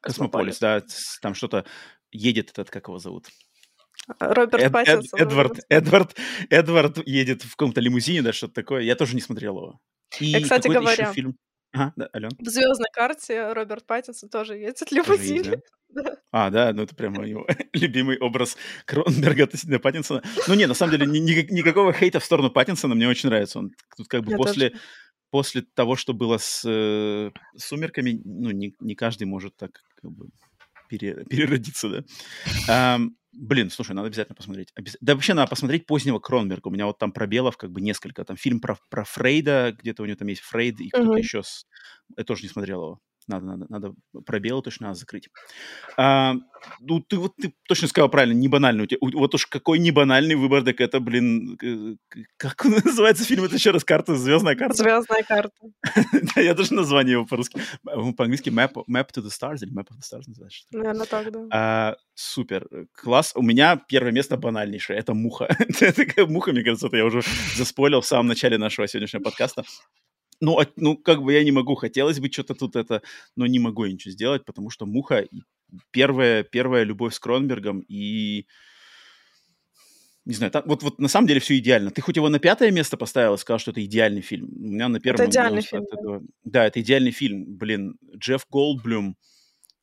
Космополис. 0.00 0.58
«Космополис», 0.58 0.58
да, 0.60 0.82
там 1.22 1.34
что-то 1.34 1.64
едет 2.10 2.50
этот, 2.50 2.70
как 2.70 2.88
его 2.88 2.98
зовут? 2.98 3.28
Роберт 4.18 4.62
Эд- 4.62 4.66
Эд- 4.68 4.72
Паттинсон. 4.72 5.20
Эдвард, 5.20 5.60
Эдвард, 5.68 6.16
Эдвард 6.50 7.06
едет 7.06 7.42
в 7.42 7.50
каком-то 7.56 7.80
лимузине, 7.80 8.22
да, 8.22 8.32
что-то 8.32 8.54
такое. 8.54 8.82
Я 8.82 8.94
тоже 8.96 9.14
не 9.14 9.20
смотрел 9.20 9.56
его. 9.58 9.78
Я, 10.20 10.38
И 10.38 10.42
кстати 10.42 10.68
какой-то 10.68 10.80
еще 10.90 10.96
говоря, 10.96 11.12
фильм. 11.12 11.36
Ага, 11.74 11.92
да, 11.96 12.08
Ален, 12.14 12.30
в 12.38 12.48
звездной 12.48 12.88
карте 12.92 13.52
Роберт 13.52 13.86
Паттинсон 13.86 14.30
тоже 14.30 14.54
ездит 14.56 14.88
в 14.90 14.94
тоже 14.94 15.12
есть, 15.12 15.22
лимузине. 15.30 15.50
да? 15.56 15.62
Да. 15.90 16.16
А, 16.32 16.50
да, 16.50 16.72
ну 16.74 16.82
это 16.82 16.94
прямо 16.94 17.26
его 17.26 17.46
любимый 17.72 18.18
образ 18.18 18.58
Кронберга 18.84 19.44
относительно 19.44 19.78
Паттинсона. 19.78 20.22
Ну 20.46 20.52
не, 20.54 20.66
на 20.66 20.74
самом 20.74 20.92
деле, 20.92 21.06
ни- 21.06 21.18
ни- 21.18 21.50
никакого 21.50 21.94
хейта 21.94 22.20
в 22.20 22.24
сторону 22.26 22.50
Паттинсона 22.50 22.94
мне 22.94 23.08
очень 23.08 23.30
нравится. 23.30 23.58
Он 23.58 23.70
тут 23.96 24.06
как 24.08 24.22
бы 24.22 24.32
Я 24.32 24.36
после, 24.36 24.68
тоже. 24.70 24.82
после 25.30 25.62
того, 25.62 25.96
что 25.96 26.12
было 26.12 26.36
с 26.36 26.62
э, 26.66 27.30
«Сумерками», 27.56 28.20
ну 28.24 28.50
не, 28.50 28.74
не 28.80 28.94
каждый 28.96 29.24
может 29.24 29.56
так 29.56 29.80
как 30.02 30.10
бы 30.10 30.26
пере- 30.90 31.24
переродиться, 31.24 31.88
да. 31.88 32.04
Ам, 32.68 33.16
блин, 33.32 33.70
слушай, 33.70 33.92
надо 33.92 34.08
обязательно 34.08 34.34
посмотреть. 34.36 34.72
Обяз- 34.74 34.96
Да 35.00 35.14
вообще 35.14 35.34
надо 35.34 35.48
посмотреть 35.50 35.86
позднего 35.86 36.18
Кронберга. 36.18 36.68
У 36.68 36.70
меня 36.70 36.86
вот 36.86 36.98
там 36.98 37.12
пробелов 37.12 37.56
как 37.56 37.70
бы 37.72 37.80
несколько. 37.80 38.24
Там 38.24 38.36
фильм 38.36 38.60
про, 38.60 38.78
про 38.90 39.04
Фрейда, 39.04 39.76
где-то 39.78 40.02
у 40.02 40.06
него 40.06 40.16
там 40.16 40.28
есть 40.28 40.42
Фрейд 40.42 40.80
и 40.80 40.88
кто-то 40.88 41.06
Мгм. 41.08 41.16
еще. 41.18 41.42
С... 41.42 41.66
Я 42.16 42.24
тоже 42.24 42.42
не 42.42 42.48
смотрел 42.48 42.82
его. 42.82 43.00
Надо, 43.28 43.44
надо, 43.44 43.66
надо 43.68 43.94
пробелы 44.24 44.62
точно 44.62 44.88
надо 44.88 44.98
закрыть. 44.98 45.28
А, 45.96 46.34
ну, 46.80 47.00
ты 47.00 47.16
вот 47.18 47.36
ты 47.36 47.52
точно 47.68 47.88
сказал 47.88 48.08
правильно, 48.08 48.32
не 48.32 48.48
банальный. 48.48 48.84
У 48.84 48.86
тебя, 48.86 48.98
вот 49.00 49.34
уж 49.34 49.46
какой 49.46 49.78
не 49.78 49.90
банальный 49.90 50.34
выбор, 50.34 50.64
так 50.64 50.80
это, 50.80 50.98
блин, 50.98 51.58
как 52.38 52.64
он 52.64 52.72
называется 52.84 53.24
фильм? 53.24 53.44
Это 53.44 53.56
еще 53.56 53.70
раз 53.70 53.84
карта, 53.84 54.14
звездная 54.14 54.56
карта. 54.56 54.76
Звездная 54.76 55.22
карта. 55.22 55.54
Да, 56.34 56.40
я 56.40 56.54
даже 56.54 56.74
название 56.74 57.12
его 57.12 57.26
по-русски. 57.26 57.60
По-английски 57.84 58.48
Map, 58.48 58.72
Map 58.90 59.08
to 59.14 59.22
the 59.22 59.28
Stars 59.28 59.58
или 59.62 59.72
Map 59.72 59.88
of 59.88 59.98
the 59.98 60.02
Stars 60.02 60.24
называется. 60.26 60.66
Наверное, 60.72 61.06
так, 61.06 61.30
да. 61.30 61.46
А, 61.50 61.96
супер, 62.14 62.66
класс. 62.92 63.32
У 63.34 63.42
меня 63.42 63.76
первое 63.76 64.12
место 64.12 64.36
банальнейшее. 64.36 64.98
Это 64.98 65.14
муха. 65.14 65.48
Это 65.80 66.26
муха, 66.26 66.52
мне 66.52 66.62
кажется, 66.62 66.86
это 66.86 66.96
я 66.96 67.04
уже 67.04 67.22
заспойлил 67.56 68.00
в 68.00 68.06
самом 68.06 68.26
начале 68.26 68.58
нашего 68.58 68.88
сегодняшнего 68.88 69.22
подкаста. 69.22 69.64
Ну, 70.40 70.58
от- 70.58 70.76
ну, 70.76 70.96
как 70.96 71.22
бы 71.22 71.32
я 71.32 71.42
не 71.44 71.50
могу. 71.52 71.74
Хотелось 71.74 72.20
бы 72.20 72.30
что-то 72.30 72.54
тут 72.54 72.76
это, 72.76 73.02
но 73.36 73.46
не 73.46 73.58
могу 73.58 73.84
я 73.84 73.92
ничего 73.92 74.12
сделать, 74.12 74.44
потому 74.44 74.70
что 74.70 74.86
муха 74.86 75.26
первая, 75.90 76.42
первая 76.44 76.84
любовь 76.84 77.14
с 77.14 77.18
Кронбергом 77.18 77.80
и 77.88 78.46
не 80.24 80.34
знаю, 80.34 80.52
там- 80.52 80.64
вот, 80.66 80.82
вот 80.82 80.98
на 80.98 81.08
самом 81.08 81.26
деле 81.26 81.40
все 81.40 81.56
идеально. 81.56 81.90
Ты 81.90 82.02
хоть 82.02 82.16
его 82.16 82.28
на 82.28 82.38
пятое 82.38 82.70
место 82.70 82.98
поставил 82.98 83.34
и 83.34 83.38
сказал, 83.38 83.58
что 83.58 83.70
это 83.70 83.82
идеальный 83.82 84.20
фильм. 84.20 84.50
У 84.54 84.68
меня 84.68 84.88
на 84.88 85.00
первом... 85.00 85.22
Это 85.22 85.30
идеальный 85.30 85.62
фильм, 85.62 85.84
этого- 85.84 86.22
Да, 86.44 86.66
это 86.66 86.80
идеальный 86.82 87.12
фильм. 87.12 87.56
Блин, 87.56 87.96
Джефф 88.14 88.46
Голдблюм, 88.50 89.16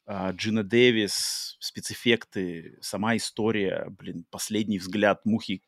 а, 0.06 0.32
Джина 0.34 0.64
Дэвис, 0.64 1.58
спецэффекты, 1.60 2.78
сама 2.82 3.16
история, 3.18 3.88
блин, 3.90 4.26
последний 4.30 4.78
взгляд 4.78 5.26
Мухи, 5.26 5.64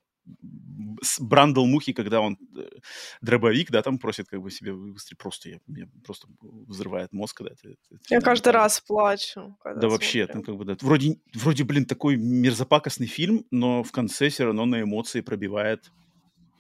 Брандл 1.20 1.66
Мухи, 1.66 1.94
когда 1.94 2.22
он 2.22 2.38
э, 2.58 2.68
дробовик, 3.22 3.72
да, 3.72 3.82
там 3.82 3.98
просит 4.00 4.28
как 4.28 4.42
бы 4.42 4.52
себе 4.52 4.74
выстрелить, 4.74 5.18
просто 5.18 5.50
я, 5.50 5.60
меня 5.68 5.88
просто 6.04 6.28
взрывает 6.42 7.14
мозг, 7.14 7.42
да. 7.42 7.50
это- 7.52 7.70
это 7.70 8.00
Я 8.10 8.20
каждый 8.22 8.48
буквально. 8.48 8.60
раз 8.60 8.82
плачу, 8.82 9.58
когда 9.64 9.82
Да 9.82 9.88
вообще, 9.90 10.26
смотрю. 10.26 10.34
там 10.34 10.44
как 10.44 10.58
бы, 10.58 10.66
да, 10.66 10.78
вроде, 10.82 11.20
вроде, 11.34 11.64
блин, 11.64 11.86
такой 11.86 12.18
мерзопакостный 12.18 13.08
фильм, 13.08 13.46
но 13.52 13.84
в 13.84 13.92
конце 13.92 14.30
все 14.30 14.46
равно 14.46 14.66
на 14.66 14.82
эмоции 14.82 15.22
пробивает 15.22 15.92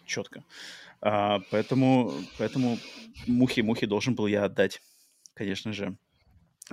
четко. 0.06 0.44
А, 1.02 1.40
поэтому, 1.52 2.12
поэтому 2.38 2.78
мухи, 3.28 3.62
мухи 3.62 3.86
должен 3.86 4.16
был 4.16 4.28
я 4.28 4.46
отдать, 4.46 4.82
конечно 5.34 5.74
же, 5.74 5.98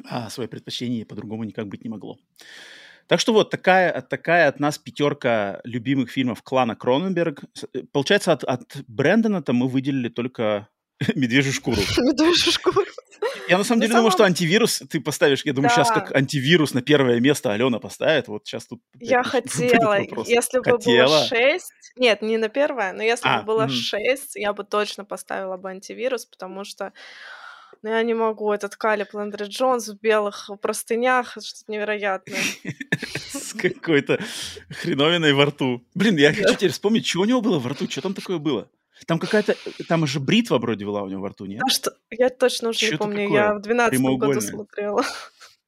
а, 0.05 0.31
свое 0.31 0.49
предпочтение 0.49 1.05
по-другому 1.07 1.45
никак 1.45 1.69
быть 1.69 1.85
не 1.85 1.91
могло. 1.91 2.19
Так 3.07 3.21
что 3.21 3.33
вот 3.33 3.51
такая, 3.51 4.01
такая 4.03 4.49
от 4.49 4.61
нас 4.61 4.79
пятерка 4.79 5.61
любимых 5.65 6.11
фильмов 6.11 6.43
клана 6.43 6.75
Кроненберг. 6.75 7.45
Э, 7.73 7.83
получается, 7.93 8.33
от, 8.33 8.45
от 8.45 8.77
Брэндона-то 8.87 9.53
мы 9.53 9.69
выделили 9.69 10.09
только 10.09 10.69
медвежью 11.15 11.53
шкуру. 11.53 11.77
Медвежью 11.99 12.53
шкуру. 12.53 12.83
Я 13.49 13.59
на 13.59 13.65
самом 13.65 13.83
деле 13.83 13.95
думаю, 13.95 14.11
что 14.11 14.25
антивирус 14.25 14.83
ты 14.89 15.01
поставишь. 15.01 15.45
Я 15.45 15.53
думаю, 15.53 15.71
сейчас 15.71 15.91
как 15.91 16.15
антивирус 16.15 16.75
на 16.75 16.83
первое 16.83 17.21
место 17.21 17.53
Алена 17.53 17.79
поставит. 17.79 18.29
Вот 18.29 18.47
сейчас 18.47 18.67
тут... 18.67 18.81
Я 19.01 19.23
хотела. 19.23 19.99
Если 20.27 20.59
бы 20.59 20.79
было 20.79 21.27
6... 21.27 21.73
Нет, 21.97 22.23
не 22.23 22.39
на 22.39 22.49
первое, 22.49 22.93
но 22.93 23.03
если 23.03 23.29
бы 23.29 23.35
а, 23.35 23.43
было 23.43 23.69
6, 23.69 24.37
я 24.37 24.53
бы 24.53 24.65
точно 24.65 25.05
поставила 25.05 25.57
бы 25.57 25.71
антивирус, 25.71 26.27
потому 26.27 26.65
что 26.65 26.93
ну, 27.85 27.91
я 27.91 28.03
не 28.03 28.15
могу. 28.15 28.51
Этот 28.51 28.77
Калиб 28.77 29.13
Лэндри 29.13 29.45
Джонс 29.45 29.89
в 29.89 30.01
белых 30.01 30.49
простынях. 30.63 31.33
Что-то 31.33 31.71
невероятное. 31.71 32.41
С 33.31 33.53
какой-то 33.53 34.19
хреновиной 34.71 35.35
во 35.35 35.45
рту. 35.45 35.85
Блин, 35.95 36.17
я 36.17 36.33
хочу 36.33 36.55
теперь 36.55 36.73
вспомнить, 36.73 37.07
что 37.07 37.21
у 37.21 37.25
него 37.27 37.43
было 37.43 37.59
во 37.59 37.69
рту. 37.69 37.87
Что 37.87 38.01
там 38.01 38.15
такое 38.15 38.39
было? 38.39 38.71
Там 39.07 39.19
какая-то, 39.19 39.55
там 39.87 40.07
же 40.07 40.19
бритва 40.19 40.57
вроде 40.57 40.87
была 40.87 41.03
у 41.03 41.09
него 41.09 41.21
во 41.21 41.29
рту, 41.29 41.45
нет? 41.45 41.61
А 41.63 41.69
что? 41.69 41.93
Я 42.11 42.31
точно 42.31 42.71
уже 42.71 42.91
не 42.91 42.97
помню, 42.97 43.31
я 43.31 43.55
в 43.55 43.61
12 43.61 44.01
году 44.01 44.41
смотрела. 44.41 45.05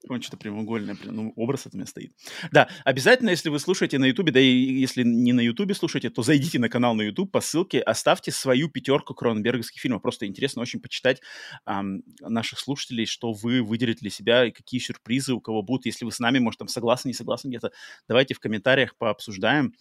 Он 0.09 0.23
что-то 0.23 0.37
прямоугольное, 0.37 0.97
ну, 1.05 1.33
образ 1.37 1.67
от 1.67 1.75
меня 1.75 1.87
стоит. 1.87 2.13
Да, 2.53 2.69
обязательно, 2.85 3.31
если 3.31 3.49
вы 3.49 3.59
слушаете 3.59 3.99
на 3.99 4.05
Ютубе, 4.05 4.33
да 4.33 4.41
и 4.41 4.47
если 4.47 5.03
не 5.03 5.33
на 5.33 5.41
Ютубе 5.41 5.75
слушаете, 5.75 6.11
то 6.11 6.23
зайдите 6.23 6.59
на 6.59 6.69
канал 6.69 6.95
на 6.95 7.03
Ютуб 7.03 7.33
по 7.33 7.41
ссылке, 7.41 7.81
оставьте 7.81 8.31
свою 8.31 8.69
пятерку 8.69 9.15
кроненберговских 9.15 9.81
фильмов. 9.81 10.03
Просто 10.03 10.27
интересно 10.27 10.63
очень 10.63 10.81
почитать 10.81 11.21
эм, 11.67 12.03
наших 12.21 12.61
слушателей, 12.61 13.07
что 13.07 13.33
вы 13.33 13.63
выделите 13.63 14.01
для 14.01 14.11
себя, 14.11 14.47
и 14.47 14.53
какие 14.53 14.81
сюрпризы 14.81 15.35
у 15.35 15.41
кого 15.41 15.63
будут. 15.63 15.87
Если 15.87 16.05
вы 16.05 16.13
с 16.13 16.21
нами, 16.21 16.39
может, 16.39 16.59
там 16.59 16.69
согласны, 16.69 17.09
не 17.09 17.15
согласны 17.15 17.49
где-то, 17.49 17.73
давайте 18.07 18.35
в 18.35 18.41
комментариях 18.41 18.97
пообсуждаем. 18.97 19.75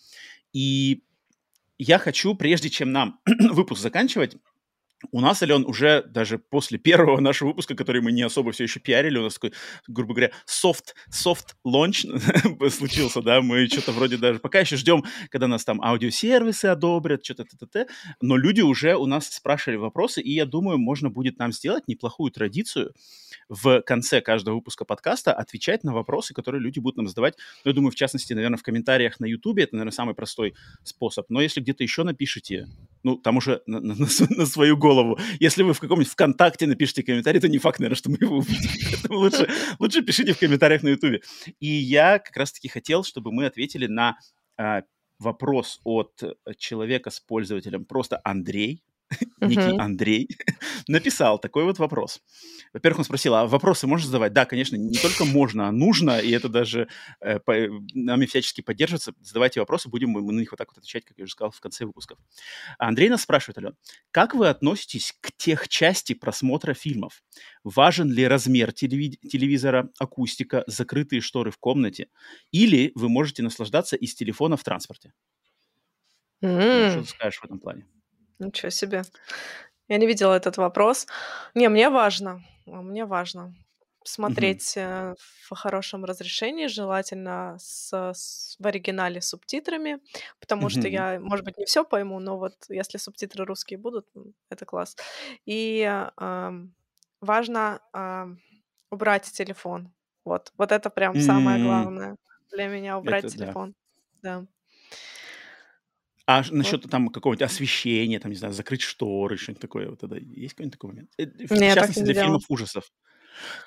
И 0.53 1.03
я 1.77 1.99
хочу, 1.99 2.35
прежде 2.35 2.69
чем 2.69 2.91
нам 2.91 3.19
выпуск 3.52 3.81
заканчивать, 3.81 4.38
у 5.11 5.22
нас, 5.22 5.43
Ален, 5.43 5.65
уже 5.65 6.03
даже 6.03 6.39
после 6.39 6.77
первого 6.77 7.19
нашего 7.19 7.49
выпуска, 7.49 7.76
который 7.76 8.01
мы 8.01 8.11
не 8.11 8.23
особо 8.23 8.51
все 8.51 8.63
еще 8.63 8.80
пиарили, 8.80 9.17
у 9.17 9.23
нас 9.23 9.35
такой, 9.35 9.53
грубо 9.88 10.13
говоря, 10.13 10.31
софт, 10.45 10.95
софт 11.09 11.55
лонч 11.63 12.05
случился, 12.69 13.22
да, 13.22 13.41
мы 13.41 13.67
что-то 13.67 13.91
вроде 13.91 14.17
даже, 14.17 14.39
пока 14.39 14.59
еще 14.59 14.77
ждем, 14.77 15.03
когда 15.30 15.47
нас 15.47 15.65
там 15.65 15.81
аудиосервисы 15.81 16.65
одобрят, 16.65 17.23
что-то 17.23 17.43
т-т-т, 17.43 17.88
но 18.22 18.38
люди 18.38 18.61
уже 18.61 18.95
у 18.95 19.05
нас 19.05 19.27
спрашивали 19.27 19.77
вопросы, 19.77 20.22
и 20.22 20.31
я 20.34 20.45
думаю, 20.45 20.77
можно 20.77 21.09
будет 21.09 21.39
нам 21.39 21.51
сделать 21.51 21.88
неплохую 21.88 22.31
традицию 22.31 22.93
в 23.49 23.81
конце 23.81 24.22
каждого 24.22 24.55
выпуска 24.55 24.85
подкаста 24.85 25.34
отвечать 25.34 25.84
на 25.84 25.93
вопросы, 25.93 26.34
которые 26.34 26.61
люди 26.61 26.80
будут 26.80 26.97
нам 26.97 27.07
задавать. 27.07 27.35
Ну, 27.63 27.72
я 27.72 27.76
думаю, 27.76 27.91
в 27.91 27.95
частности, 27.95 28.34
наверное, 28.34 28.57
в 28.57 28.63
комментариях 28.63 29.19
на 29.19 29.26
YouTube, 29.26 29.59
это, 29.59 29.76
наверное, 29.76 29.91
самый 29.91 30.15
простой 30.15 30.55
способ, 30.84 31.26
но 31.30 31.41
если 31.41 31.61
где-то 31.61 31.84
еще 31.84 32.03
напишите, 32.03 32.67
ну, 33.03 33.17
там 33.17 33.38
уже 33.38 33.61
на, 33.67 33.80
на, 33.80 33.95
на 33.95 34.45
свою 34.45 34.77
голову. 34.86 35.20
Если 35.40 35.64
вы 35.64 35.74
в 35.74 35.80
каком-нибудь 35.80 36.12
ВКонтакте 36.12 36.68
напишите 36.68 37.03
комментарий, 37.03 37.41
то 37.41 37.48
не 37.48 37.57
факт, 37.57 37.80
наверное, 37.80 37.98
что 37.98 38.12
мы 38.12 38.18
его 38.22 38.38
увидим. 38.38 38.70
Лучше, 39.10 39.48
лучше 39.80 40.02
пишите 40.02 40.34
в 40.34 40.40
комментариях 40.40 40.84
на 40.84 40.90
Ютубе. 40.90 41.22
И 41.60 41.68
я 41.68 42.20
как 42.20 42.38
раз-таки 42.38 42.68
хотел, 42.68 43.03
чтобы 43.03 43.32
мы 43.32 43.45
ответили 43.45 43.88
на 43.88 44.18
а, 44.57 44.84
вопрос 45.20 45.80
от 45.84 46.12
человека 46.57 47.10
с 47.10 47.20
пользователем 47.20 47.86
просто 47.86 48.22
Андрей 48.24 48.84
некий 49.41 49.77
Андрей, 49.77 50.27
написал 50.88 51.40
такой 51.40 51.64
вот 51.64 51.80
вопрос. 51.80 52.22
Во-первых, 52.73 52.99
он 52.99 53.06
спросил, 53.06 53.36
а 53.36 53.45
вопросы 53.45 53.88
можно 53.88 54.07
задавать? 54.07 54.34
Да, 54.34 54.45
конечно, 54.45 54.76
не 54.76 54.98
только 54.98 55.26
можно, 55.26 55.68
а 55.68 55.72
нужно, 55.72 56.19
и 56.19 56.32
это 56.32 56.49
даже 56.49 56.88
э, 57.22 57.40
по, 57.40 57.53
нами 57.94 58.26
всячески 58.26 58.61
поддерживается. 58.61 59.14
Задавайте 59.22 59.60
вопросы, 59.60 59.90
будем 59.90 60.10
мы 60.10 60.22
на 60.22 60.40
них 60.40 60.52
вот 60.52 60.57
так 60.57 60.69
вот 60.69 60.77
отвечать, 60.77 61.06
как 61.06 61.18
я 61.18 61.23
уже 61.23 61.34
сказал, 61.34 61.52
в 61.52 61.60
конце 61.60 61.86
выпусков. 61.86 62.18
А 62.77 62.88
Андрей 62.88 63.10
нас 63.10 63.22
спрашивает, 63.22 63.57
Ален, 63.57 63.76
как 64.11 64.36
вы 64.36 64.49
относитесь 64.49 65.15
к 65.22 65.32
тех 65.32 65.68
части 65.68 66.14
просмотра 66.14 66.73
фильмов? 66.73 67.23
Важен 67.64 68.11
ли 68.11 68.27
размер 68.27 68.69
телеви- 68.69 69.18
телевизора, 69.18 69.90
акустика, 69.99 70.64
закрытые 70.68 71.22
шторы 71.22 71.52
в 71.52 71.57
комнате? 71.57 72.07
Или 72.52 72.91
вы 72.95 73.10
можете 73.10 73.44
наслаждаться 73.44 73.95
из 73.95 74.15
телефона 74.15 74.57
в 74.57 74.64
транспорте? 74.64 75.14
Mm. 76.44 76.91
Что 76.91 77.02
ты 77.02 77.07
скажешь 77.07 77.40
в 77.40 77.45
этом 77.45 77.60
плане? 77.60 77.88
Ничего 78.40 78.70
себе. 78.70 79.03
Я 79.88 79.98
не 79.98 80.07
видела 80.07 80.34
этот 80.34 80.57
вопрос. 80.57 81.07
Не, 81.53 81.70
мне 81.70 81.90
важно. 81.90 82.44
А, 82.68 82.82
мне 82.82 83.06
важно 83.06 83.53
смотреть 84.03 84.78
mm 84.78 85.16
в 85.45 85.56
хорошем 85.56 86.06
разрешении, 86.06 86.66
желательно 86.68 87.57
с, 87.60 87.94
с, 87.94 88.56
в 88.60 88.66
оригинале 88.68 89.22
с 89.22 89.30
субтитрами, 89.30 89.99
потому 90.40 90.68
mm 90.68 90.70
что 90.70 90.88
я, 90.88 91.20
может 91.20 91.45
быть, 91.45 91.57
не 91.57 91.66
все 91.66 91.84
пойму, 91.84 92.20
но 92.20 92.38
вот 92.38 92.53
если 92.70 92.98
субтитры 92.98 93.45
русские 93.45 93.78
будут, 93.78 94.07
это 94.49 94.66
класс. 94.66 94.95
И 95.45 95.84
э, 95.84 96.52
важно 97.22 97.80
э, 97.94 98.26
убрать 98.90 99.32
телефон. 99.32 99.94
Вот, 100.24 100.52
вот 100.57 100.72
это 100.72 100.90
прям 100.90 101.20
самое 101.20 101.64
главное 101.64 102.16
для 102.52 102.68
меня 102.68 102.98
убрать 102.98 103.26
это 103.26 103.38
телефон. 103.38 103.76
Да. 104.22 104.41
да. 104.41 104.48
А 106.27 106.41
вот. 106.41 106.52
насчет 106.52 106.89
там 106.89 107.10
какого-нибудь 107.10 107.45
освещения, 107.45 108.19
там, 108.19 108.31
не 108.31 108.38
знаю, 108.38 108.53
закрыть 108.53 108.81
шторы, 108.81 109.38
что-нибудь 109.38 109.61
такое, 109.61 109.89
вот 109.89 110.03
это 110.03 110.15
есть 110.15 110.53
какой-нибудь 110.53 110.73
такой 110.73 110.89
момент? 110.89 111.10
Э, 111.18 111.26
в 111.26 111.52
Нет, 111.52 111.76
частности, 111.76 112.02
для 112.02 112.14
фильмов 112.15 112.43
ужасов. 112.49 112.85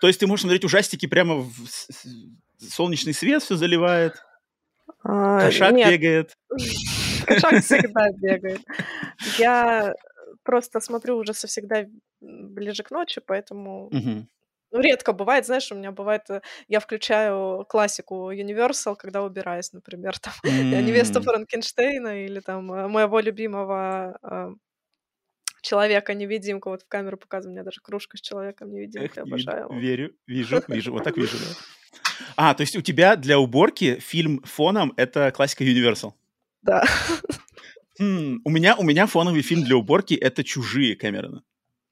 То 0.01 0.07
есть 0.07 0.19
ты 0.19 0.27
можешь 0.27 0.43
смотреть 0.43 0.65
ужастики 0.65 1.07
прямо 1.07 1.37
в 1.37 1.53
солнечный 2.59 3.15
свет 3.15 3.43
все 3.43 3.57
заливает, 3.57 4.15
а, 5.05 5.41
кошак 5.41 5.73
нет. 5.73 5.91
бегает. 5.91 6.37
Кошак 7.27 7.63
всегда 7.63 8.11
бегает. 8.13 8.61
Я 9.39 9.95
просто 10.43 10.81
смотрю 10.81 11.19
ужасы 11.19 11.47
всегда 11.47 11.85
ближе 12.21 12.83
к 12.83 12.91
ночи, 12.91 13.21
поэтому 13.25 13.91
ну, 14.71 14.81
редко 14.81 15.13
бывает, 15.13 15.47
знаешь, 15.47 15.71
у 15.73 15.75
меня 15.75 15.93
бывает, 15.93 16.29
э, 16.29 16.41
я 16.69 16.81
включаю 16.81 17.65
классику 17.69 18.31
Universal, 18.33 18.97
когда 18.97 19.23
убираюсь, 19.23 19.73
например, 19.73 20.19
там, 20.19 20.33
mm. 20.45 20.83
невесту 20.83 21.23
Франкенштейна 21.23 22.25
или 22.25 22.41
там 22.41 22.73
э, 22.73 22.89
моего 22.89 23.21
любимого 23.21 24.19
э, 24.23 24.55
человека-невидимка, 25.63 26.69
вот 26.69 26.83
в 26.83 26.89
камеру 26.89 27.17
показываю, 27.17 27.53
у 27.53 27.55
меня 27.55 27.65
даже 27.65 27.81
кружка 27.81 28.17
с 28.17 28.21
человеком-невидимкой, 28.21 29.23
обожаю. 29.23 29.69
Верю, 29.73 30.15
вижу, 30.27 30.63
вижу, 30.69 30.93
вот 30.93 31.05
так 31.05 31.17
вижу, 31.17 31.37
да. 31.39 31.55
А, 32.37 32.55
то 32.55 32.63
есть 32.63 32.77
у 32.77 32.81
тебя 32.81 33.17
для 33.17 33.39
уборки 33.39 33.99
фильм 34.01 34.43
фоном— 34.43 34.93
это 34.97 35.31
классика 35.31 35.65
Universal? 35.65 36.13
Да. 36.63 36.85
Хм, 37.99 38.41
у, 38.45 38.51
меня, 38.51 38.77
у 38.77 38.83
меня 38.83 39.07
фоновый 39.07 39.43
фильм 39.43 39.65
для 39.65 39.77
уборки— 39.77 40.15
это 40.21 40.45
«Чужие» 40.45 40.95
Кэмерона. 40.95 41.43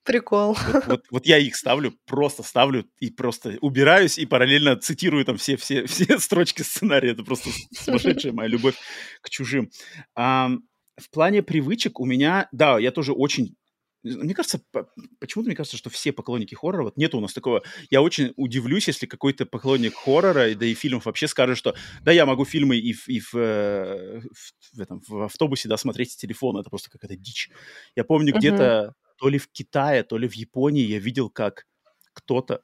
Прикол. 0.06 0.56
Вот, 0.72 0.86
вот, 0.86 1.04
вот 1.10 1.26
я 1.26 1.38
их 1.38 1.56
ставлю, 1.56 1.92
просто 2.06 2.42
ставлю 2.42 2.86
и 3.00 3.10
просто 3.10 3.58
убираюсь 3.60 4.18
и 4.18 4.26
параллельно 4.26 4.76
цитирую 4.76 5.24
там 5.24 5.36
все, 5.36 5.56
все, 5.56 5.86
все 5.86 6.18
строчки 6.18 6.62
сценария. 6.62 7.10
Это 7.10 7.24
просто 7.24 7.50
сумасшедшая 7.72 8.32
моя 8.32 8.48
любовь 8.48 8.76
к 9.20 9.28
чужим. 9.28 9.70
А, 10.14 10.50
в 10.96 11.10
плане 11.10 11.42
привычек 11.42 12.00
у 12.00 12.04
меня, 12.06 12.48
да, 12.52 12.78
я 12.78 12.92
тоже 12.92 13.12
очень 13.12 13.56
мне 14.02 14.34
кажется, 14.34 14.60
почему-то 15.18 15.48
мне 15.48 15.56
кажется, 15.56 15.76
что 15.76 15.90
все 15.90 16.12
поклонники 16.12 16.54
хоррора, 16.54 16.84
вот 16.84 16.96
нет 16.96 17.12
у 17.16 17.20
нас 17.20 17.32
такого. 17.32 17.62
Я 17.90 18.02
очень 18.02 18.32
удивлюсь, 18.36 18.86
если 18.86 19.06
какой-то 19.06 19.46
поклонник 19.46 19.94
хоррора, 19.94 20.54
да 20.54 20.64
и 20.64 20.74
фильмов 20.74 21.06
вообще 21.06 21.26
скажет, 21.26 21.58
что 21.58 21.74
да, 22.02 22.12
я 22.12 22.24
могу 22.24 22.44
фильмы 22.44 22.76
и 22.76 22.92
в, 22.92 23.08
и 23.08 23.18
в, 23.18 23.34
э, 23.34 24.20
в, 24.20 24.76
в, 24.76 24.80
этом, 24.80 25.02
в 25.08 25.22
автобусе, 25.22 25.68
да, 25.68 25.76
смотреть 25.76 26.12
с 26.12 26.16
телефона. 26.16 26.60
Это 26.60 26.70
просто 26.70 26.88
какая-то 26.88 27.16
дичь. 27.16 27.50
Я 27.96 28.04
помню, 28.04 28.32
uh-huh. 28.32 28.38
где-то 28.38 28.94
то 29.16 29.28
ли 29.28 29.38
в 29.38 29.48
Китае, 29.48 30.02
то 30.02 30.18
ли 30.18 30.28
в 30.28 30.34
Японии 30.34 30.84
я 30.84 30.98
видел, 30.98 31.30
как 31.30 31.66
кто-то 32.12 32.62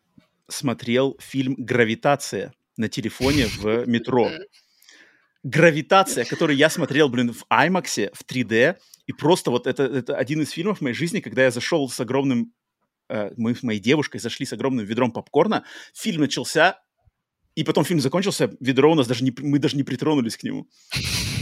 смотрел 0.49 1.17
фильм 1.21 1.55
«Гравитация» 1.59 2.53
на 2.77 2.89
телефоне 2.89 3.47
в 3.47 3.87
метро. 3.87 4.31
«Гравитация», 5.43 6.25
который 6.25 6.57
я 6.57 6.71
смотрел, 6.71 7.09
блин, 7.09 7.33
в 7.33 7.45
IMAX, 7.51 8.11
в 8.15 8.25
3D, 8.25 8.77
и 9.07 9.13
просто 9.13 9.51
вот 9.51 9.67
это, 9.67 9.83
это 9.85 10.17
один 10.17 10.43
из 10.43 10.51
фильмов 10.51 10.79
в 10.79 10.81
моей 10.83 10.95
жизни, 10.95 11.21
когда 11.21 11.45
я 11.45 11.51
зашел 11.51 11.89
с 11.89 11.99
огромным... 12.01 12.53
Э, 13.09 13.31
мы 13.37 13.55
с 13.55 13.63
моей 13.63 13.81
девушкой 13.81 14.21
зашли 14.21 14.47
с 14.47 14.53
огромным 14.53 14.85
ведром 14.87 15.11
попкорна, 15.11 15.65
фильм 15.95 16.21
начался, 16.21 16.81
и 17.55 17.65
потом 17.65 17.85
фильм 17.85 18.01
закончился, 18.01 18.55
ведро 18.61 18.93
у 18.93 18.95
нас 18.95 19.07
даже 19.07 19.25
не... 19.25 19.35
Мы 19.39 19.59
даже 19.59 19.77
не 19.77 19.83
притронулись 19.83 20.37
к 20.37 20.45
нему 20.45 20.69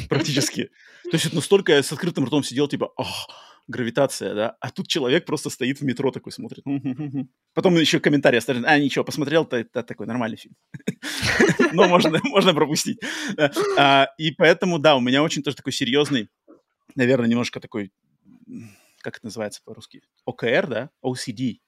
практически. 0.08 0.70
То 1.04 1.10
есть 1.12 1.26
это 1.26 1.36
настолько 1.36 1.72
я 1.72 1.82
с 1.82 1.92
открытым 1.92 2.24
ртом 2.26 2.42
сидел, 2.42 2.68
типа, 2.68 2.92
ох, 2.96 3.28
гравитация, 3.70 4.34
да, 4.34 4.56
а 4.60 4.70
тут 4.70 4.88
человек 4.88 5.24
просто 5.24 5.50
стоит 5.50 5.80
в 5.80 5.84
метро 5.84 6.10
такой 6.10 6.32
смотрит. 6.32 6.64
Потом 7.54 7.76
еще 7.76 8.00
комментарий 8.00 8.38
оставит, 8.38 8.64
а, 8.66 8.78
ничего, 8.78 9.04
посмотрел, 9.04 9.44
это, 9.44 9.56
это 9.56 9.82
такой 9.82 10.06
нормальный 10.06 10.36
фильм. 10.36 10.56
Но 11.72 11.88
можно, 11.88 12.20
можно 12.24 12.52
пропустить. 12.52 13.00
А, 13.78 14.08
и 14.18 14.32
поэтому, 14.32 14.78
да, 14.78 14.96
у 14.96 15.00
меня 15.00 15.22
очень 15.22 15.42
тоже 15.42 15.56
такой 15.56 15.72
серьезный, 15.72 16.28
наверное, 16.94 17.28
немножко 17.28 17.60
такой, 17.60 17.92
как 19.00 19.16
это 19.16 19.26
называется 19.26 19.62
по-русски? 19.64 20.02
ОКР, 20.24 20.66
да? 20.66 20.90
OCD. 21.04 21.58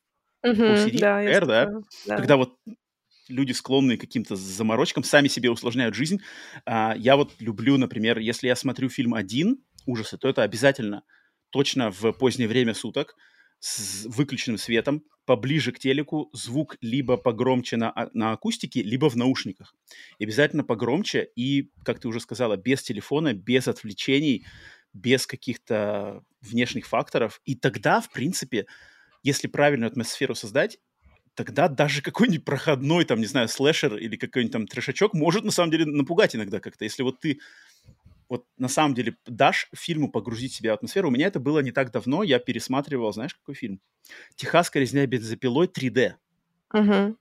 OCD, 0.44 0.98
да, 0.98 1.24
OKR, 1.24 1.46
да? 1.46 2.16
Когда 2.16 2.36
вот 2.36 2.56
люди 3.28 3.52
склонны 3.52 3.96
к 3.96 4.00
каким-то 4.00 4.36
заморочкам, 4.36 5.04
сами 5.04 5.28
себе 5.28 5.50
усложняют 5.50 5.94
жизнь. 5.94 6.20
А, 6.66 6.94
я 6.96 7.16
вот 7.16 7.32
люблю, 7.38 7.78
например, 7.78 8.18
если 8.18 8.48
я 8.48 8.56
смотрю 8.56 8.88
фильм 8.88 9.14
один, 9.14 9.62
ужасы, 9.86 10.18
то 10.18 10.28
это 10.28 10.42
обязательно 10.42 11.02
точно 11.52 11.90
в 11.90 12.12
позднее 12.12 12.48
время 12.48 12.74
суток, 12.74 13.14
с 13.60 14.06
выключенным 14.06 14.58
светом, 14.58 15.04
поближе 15.24 15.70
к 15.70 15.78
телеку, 15.78 16.30
звук 16.32 16.76
либо 16.80 17.16
погромче 17.16 17.76
на, 17.76 17.92
а, 17.92 18.10
на 18.12 18.32
акустике, 18.32 18.82
либо 18.82 19.08
в 19.08 19.16
наушниках. 19.16 19.76
И 20.18 20.24
обязательно 20.24 20.64
погромче 20.64 21.28
и, 21.36 21.70
как 21.84 22.00
ты 22.00 22.08
уже 22.08 22.18
сказала, 22.18 22.56
без 22.56 22.82
телефона, 22.82 23.32
без 23.32 23.68
отвлечений, 23.68 24.44
без 24.92 25.26
каких-то 25.28 26.24
внешних 26.40 26.86
факторов. 26.86 27.40
И 27.44 27.54
тогда, 27.54 28.00
в 28.00 28.10
принципе, 28.10 28.66
если 29.22 29.46
правильную 29.46 29.88
атмосферу 29.88 30.34
создать, 30.34 30.78
тогда 31.34 31.68
даже 31.68 32.02
какой-нибудь 32.02 32.44
проходной, 32.44 33.04
там, 33.04 33.20
не 33.20 33.26
знаю, 33.26 33.48
слэшер 33.48 33.96
или 33.96 34.16
какой-нибудь 34.16 34.52
там 34.52 34.66
трешачок 34.66 35.14
может 35.14 35.44
на 35.44 35.50
самом 35.50 35.70
деле 35.70 35.86
напугать 35.86 36.34
иногда 36.34 36.60
как-то. 36.60 36.84
Если 36.84 37.02
вот 37.02 37.20
ты 37.20 37.38
вот 38.32 38.46
на 38.56 38.68
самом 38.68 38.94
деле 38.94 39.14
дашь 39.26 39.68
фильму 39.74 40.10
погрузить 40.10 40.54
себя 40.54 40.70
в 40.70 40.76
атмосферу. 40.76 41.08
У 41.08 41.10
меня 41.10 41.26
это 41.26 41.38
было 41.38 41.58
не 41.58 41.70
так 41.70 41.92
давно, 41.92 42.22
я 42.22 42.38
пересматривал, 42.38 43.12
знаешь, 43.12 43.34
какой 43.34 43.54
фильм? 43.54 43.78
«Техасская 44.36 44.80
резня 44.80 45.06
бензопилой 45.06 45.66
3D». 45.66 46.14
Угу. 46.72 47.18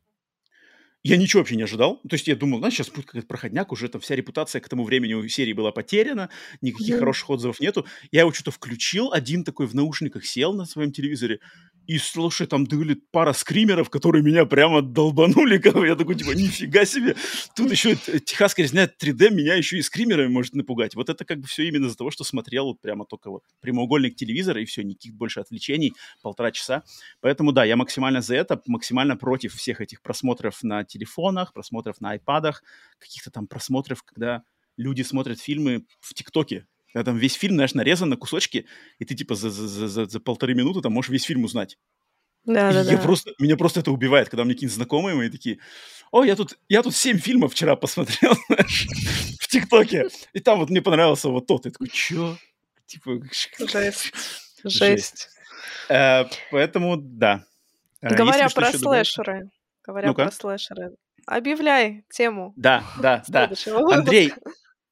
Я 1.04 1.18
ничего 1.18 1.42
вообще 1.42 1.58
не 1.58 1.64
ожидал. 1.64 2.00
То 2.08 2.14
есть 2.14 2.30
я 2.30 2.36
думал, 2.38 2.60
знаешь, 2.60 2.76
сейчас 2.76 2.90
будет 2.90 3.08
какой-то 3.08 3.28
проходняк, 3.28 3.74
уже 3.74 3.90
там 3.90 4.00
вся 4.00 4.16
репутация 4.16 4.62
к 4.62 4.70
тому 4.70 4.86
времени 4.86 5.14
у 5.14 5.28
серии 5.28 5.52
была 5.52 5.74
потеряна, 5.74 6.30
никаких 6.62 6.96
mm. 6.96 7.00
хороших 7.00 7.30
отзывов 7.30 7.60
нету. 7.60 7.86
Я 8.12 8.22
его 8.22 8.32
что-то 8.32 8.52
включил, 8.52 9.12
один 9.12 9.44
такой 9.44 9.66
в 9.66 9.76
наушниках 9.76 10.24
сел 10.26 10.54
на 10.54 10.66
своем 10.66 10.94
телевизоре, 10.94 11.40
и, 11.92 11.98
слушай, 11.98 12.48
там 12.48 12.64
были 12.64 12.94
пара 12.94 13.34
скримеров, 13.34 13.90
которые 13.90 14.24
меня 14.24 14.46
прямо 14.46 14.82
долбанули. 14.82 15.62
Я 15.86 15.96
такой, 15.98 16.16
типа, 16.16 16.32
нифига 16.32 16.86
себе. 16.86 17.18
Тут 17.54 17.70
еще 17.70 17.98
техасская 17.98 18.64
резня 18.64 18.86
3D 18.86 19.30
меня 19.30 19.56
еще 19.56 19.78
и 19.78 19.82
скримерами 19.82 20.30
может 20.30 20.54
напугать. 20.54 20.96
Вот 20.96 21.10
это 21.10 21.26
как 21.26 21.42
бы 21.42 21.48
все 21.48 21.68
именно 21.68 21.88
из-за 21.88 21.98
того, 21.98 22.10
что 22.10 22.24
смотрел 22.24 22.68
вот 22.68 22.80
прямо 22.80 23.06
только 23.06 23.30
вот 23.30 23.44
прямоугольник 23.60 24.16
телевизора, 24.16 24.62
и 24.62 24.66
все, 24.66 24.84
никаких 24.84 25.16
больше 25.16 25.42
отвлечений, 25.42 25.94
полтора 26.22 26.52
часа. 26.52 26.84
Поэтому, 27.20 27.52
да, 27.52 27.66
я 27.66 27.76
максимально 27.76 28.22
за 28.22 28.36
это, 28.36 28.62
максимально 28.68 29.18
против 29.18 29.54
всех 29.56 29.82
этих 29.82 30.02
просмотров 30.02 30.64
на 30.64 30.86
телефонах, 30.86 31.52
просмотров 31.52 32.00
на 32.00 32.12
айпадах, 32.12 32.64
каких-то 33.00 33.32
там 33.32 33.48
просмотров, 33.48 34.04
когда 34.04 34.44
люди 34.78 35.02
смотрят 35.02 35.42
фильмы 35.42 35.86
в 36.00 36.14
ТикТоке. 36.14 36.68
Когда 36.94 37.12
там 37.12 37.18
весь 37.18 37.34
фильм, 37.34 37.56
знаешь, 37.56 37.74
нарезан 37.74 38.10
на 38.10 38.18
кусочки, 38.18 38.66
и 39.00 39.06
ты 39.06 39.16
типа 39.16 39.36
за, 39.36 39.50
за, 39.50 39.88
за, 39.88 40.06
за 40.06 40.20
полторы 40.20 40.54
минуты 40.54 40.82
там 40.82 40.94
можешь 40.94 41.10
весь 41.10 41.24
фильм 41.24 41.44
узнать. 41.46 41.78
Да, 42.44 42.74
да, 42.74 42.82
я 42.82 42.98
да. 42.98 43.04
просто, 43.04 43.34
меня 43.40 43.56
просто 43.56 43.82
это 43.82 43.92
убивает, 43.92 44.30
когда 44.30 44.44
мне 44.44 44.56
какие-то 44.56 44.76
знакомые 44.76 45.16
мои 45.16 45.30
такие, 45.30 45.60
о, 46.12 46.24
я 46.24 46.36
тут, 46.36 46.58
я 46.70 46.82
тут 46.82 46.96
семь 46.96 47.20
фильмов 47.20 47.54
вчера 47.54 47.76
посмотрел, 47.76 48.34
знаешь, 48.48 48.88
в 49.40 49.48
ТикТоке, 49.48 50.08
и 50.34 50.40
там 50.40 50.60
вот 50.60 50.70
мне 50.70 50.82
понравился 50.82 51.30
вот 51.30 51.46
тот. 51.46 51.66
Я 51.66 51.72
такой, 51.72 51.90
чё? 51.90 52.38
Типа... 52.88 53.22
Жесть. 53.60 54.12
Жесть. 54.64 55.30
Э, 55.88 56.26
поэтому, 56.52 56.98
да. 56.98 57.46
Э, 58.02 58.16
говоря 58.16 58.50
про 58.50 58.72
слэшеры, 58.72 59.50
говоря 59.84 60.12
про 60.14 60.32
слэшеры, 60.32 60.96
объявляй 61.28 62.06
тему. 62.10 62.54
Да, 62.56 62.84
да, 63.00 63.24
да. 63.28 63.52
Андрей, 63.92 64.34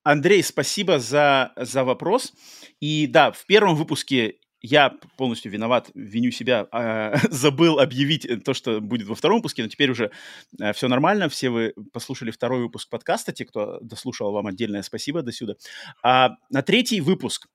Андрей, 0.03 0.43
спасибо 0.43 0.99
за, 0.99 1.53
за 1.55 1.83
вопрос. 1.83 2.33
И 2.79 3.07
да, 3.07 3.31
в 3.31 3.45
первом 3.45 3.75
выпуске 3.75 4.39
я 4.61 4.89
полностью 5.17 5.51
виноват, 5.51 5.89
виню 5.93 6.31
себя, 6.31 6.67
э, 6.71 7.15
забыл 7.29 7.79
объявить 7.79 8.27
то, 8.43 8.53
что 8.53 8.81
будет 8.81 9.07
во 9.07 9.15
втором 9.15 9.37
выпуске, 9.37 9.63
но 9.63 9.69
теперь 9.69 9.91
уже 9.91 10.11
э, 10.59 10.73
все 10.73 10.87
нормально, 10.87 11.29
все 11.29 11.49
вы 11.49 11.73
послушали 11.93 12.31
второй 12.31 12.61
выпуск 12.61 12.89
подкаста, 12.89 13.31
те, 13.31 13.45
кто 13.45 13.79
дослушал, 13.81 14.31
вам 14.31 14.47
отдельное 14.47 14.81
спасибо 14.81 15.21
до 15.21 15.31
сюда. 15.31 15.55
А 16.03 16.31
на 16.49 16.61
третий 16.61 17.01
выпуск 17.01 17.47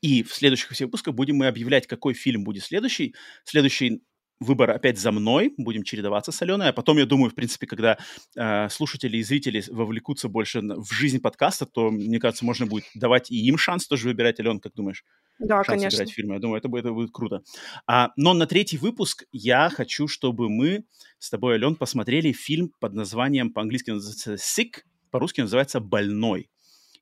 и 0.00 0.22
в 0.22 0.34
следующих 0.34 0.70
всех 0.70 0.88
выпусках 0.88 1.14
будем 1.14 1.36
мы 1.36 1.46
объявлять, 1.46 1.86
какой 1.86 2.14
фильм 2.14 2.44
будет 2.44 2.64
следующий. 2.64 3.14
Следующий 3.44 4.02
выбор 4.40 4.70
опять 4.70 4.98
за 4.98 5.12
мной, 5.12 5.54
будем 5.56 5.82
чередоваться 5.82 6.32
с 6.32 6.42
Аленой, 6.42 6.68
а 6.68 6.72
потом, 6.72 6.98
я 6.98 7.06
думаю, 7.06 7.30
в 7.30 7.34
принципе, 7.34 7.66
когда 7.66 7.98
э, 8.36 8.68
слушатели 8.68 9.16
и 9.16 9.22
зрители 9.22 9.62
вовлекутся 9.68 10.28
больше 10.28 10.60
в 10.60 10.92
жизнь 10.92 11.20
подкаста, 11.20 11.66
то, 11.66 11.90
мне 11.90 12.18
кажется, 12.18 12.44
можно 12.44 12.66
будет 12.66 12.84
давать 12.94 13.30
и 13.30 13.36
им 13.46 13.56
шанс 13.58 13.86
тоже 13.86 14.08
выбирать. 14.08 14.40
Ален, 14.40 14.60
как 14.60 14.74
думаешь? 14.74 15.04
Да, 15.38 15.56
шанс 15.64 15.66
конечно. 15.66 15.90
выбирать 15.90 16.12
фильмы. 16.12 16.34
Я 16.34 16.40
думаю, 16.40 16.58
это 16.58 16.68
будет, 16.68 16.84
это 16.84 16.92
будет 16.92 17.10
круто. 17.12 17.42
А, 17.86 18.10
но 18.16 18.34
на 18.34 18.46
третий 18.46 18.78
выпуск 18.78 19.24
я 19.32 19.70
хочу, 19.70 20.08
чтобы 20.08 20.48
мы 20.48 20.84
с 21.18 21.30
тобой, 21.30 21.54
Ален, 21.54 21.76
посмотрели 21.76 22.32
фильм 22.32 22.72
под 22.80 22.94
названием, 22.94 23.52
по-английски 23.52 23.90
называется 23.90 24.34
«Sick», 24.34 24.82
по-русски 25.10 25.40
называется 25.42 25.80
«Больной». 25.80 26.50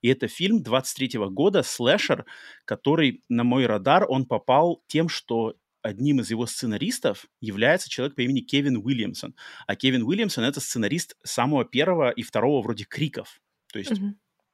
И 0.02 0.08
это 0.08 0.26
фильм 0.26 0.62
23 0.62 1.18
года, 1.30 1.62
слэшер, 1.62 2.26
который 2.64 3.22
на 3.28 3.44
мой 3.44 3.66
радар, 3.66 4.04
он 4.08 4.26
попал 4.26 4.82
тем, 4.88 5.08
что 5.08 5.54
одним 5.82 6.20
из 6.20 6.30
его 6.30 6.46
сценаристов 6.46 7.26
является 7.40 7.90
человек 7.90 8.16
по 8.16 8.22
имени 8.22 8.40
Кевин 8.40 8.76
Уильямсон. 8.76 9.34
А 9.66 9.76
Кевин 9.76 10.02
Уильямсон— 10.02 10.44
это 10.44 10.60
сценарист 10.60 11.16
самого 11.24 11.64
первого 11.64 12.10
и 12.10 12.22
второго 12.22 12.62
вроде 12.62 12.84
«Криков». 12.84 13.40
То 13.72 13.78
есть 13.78 13.92
mm-hmm. 13.92 14.12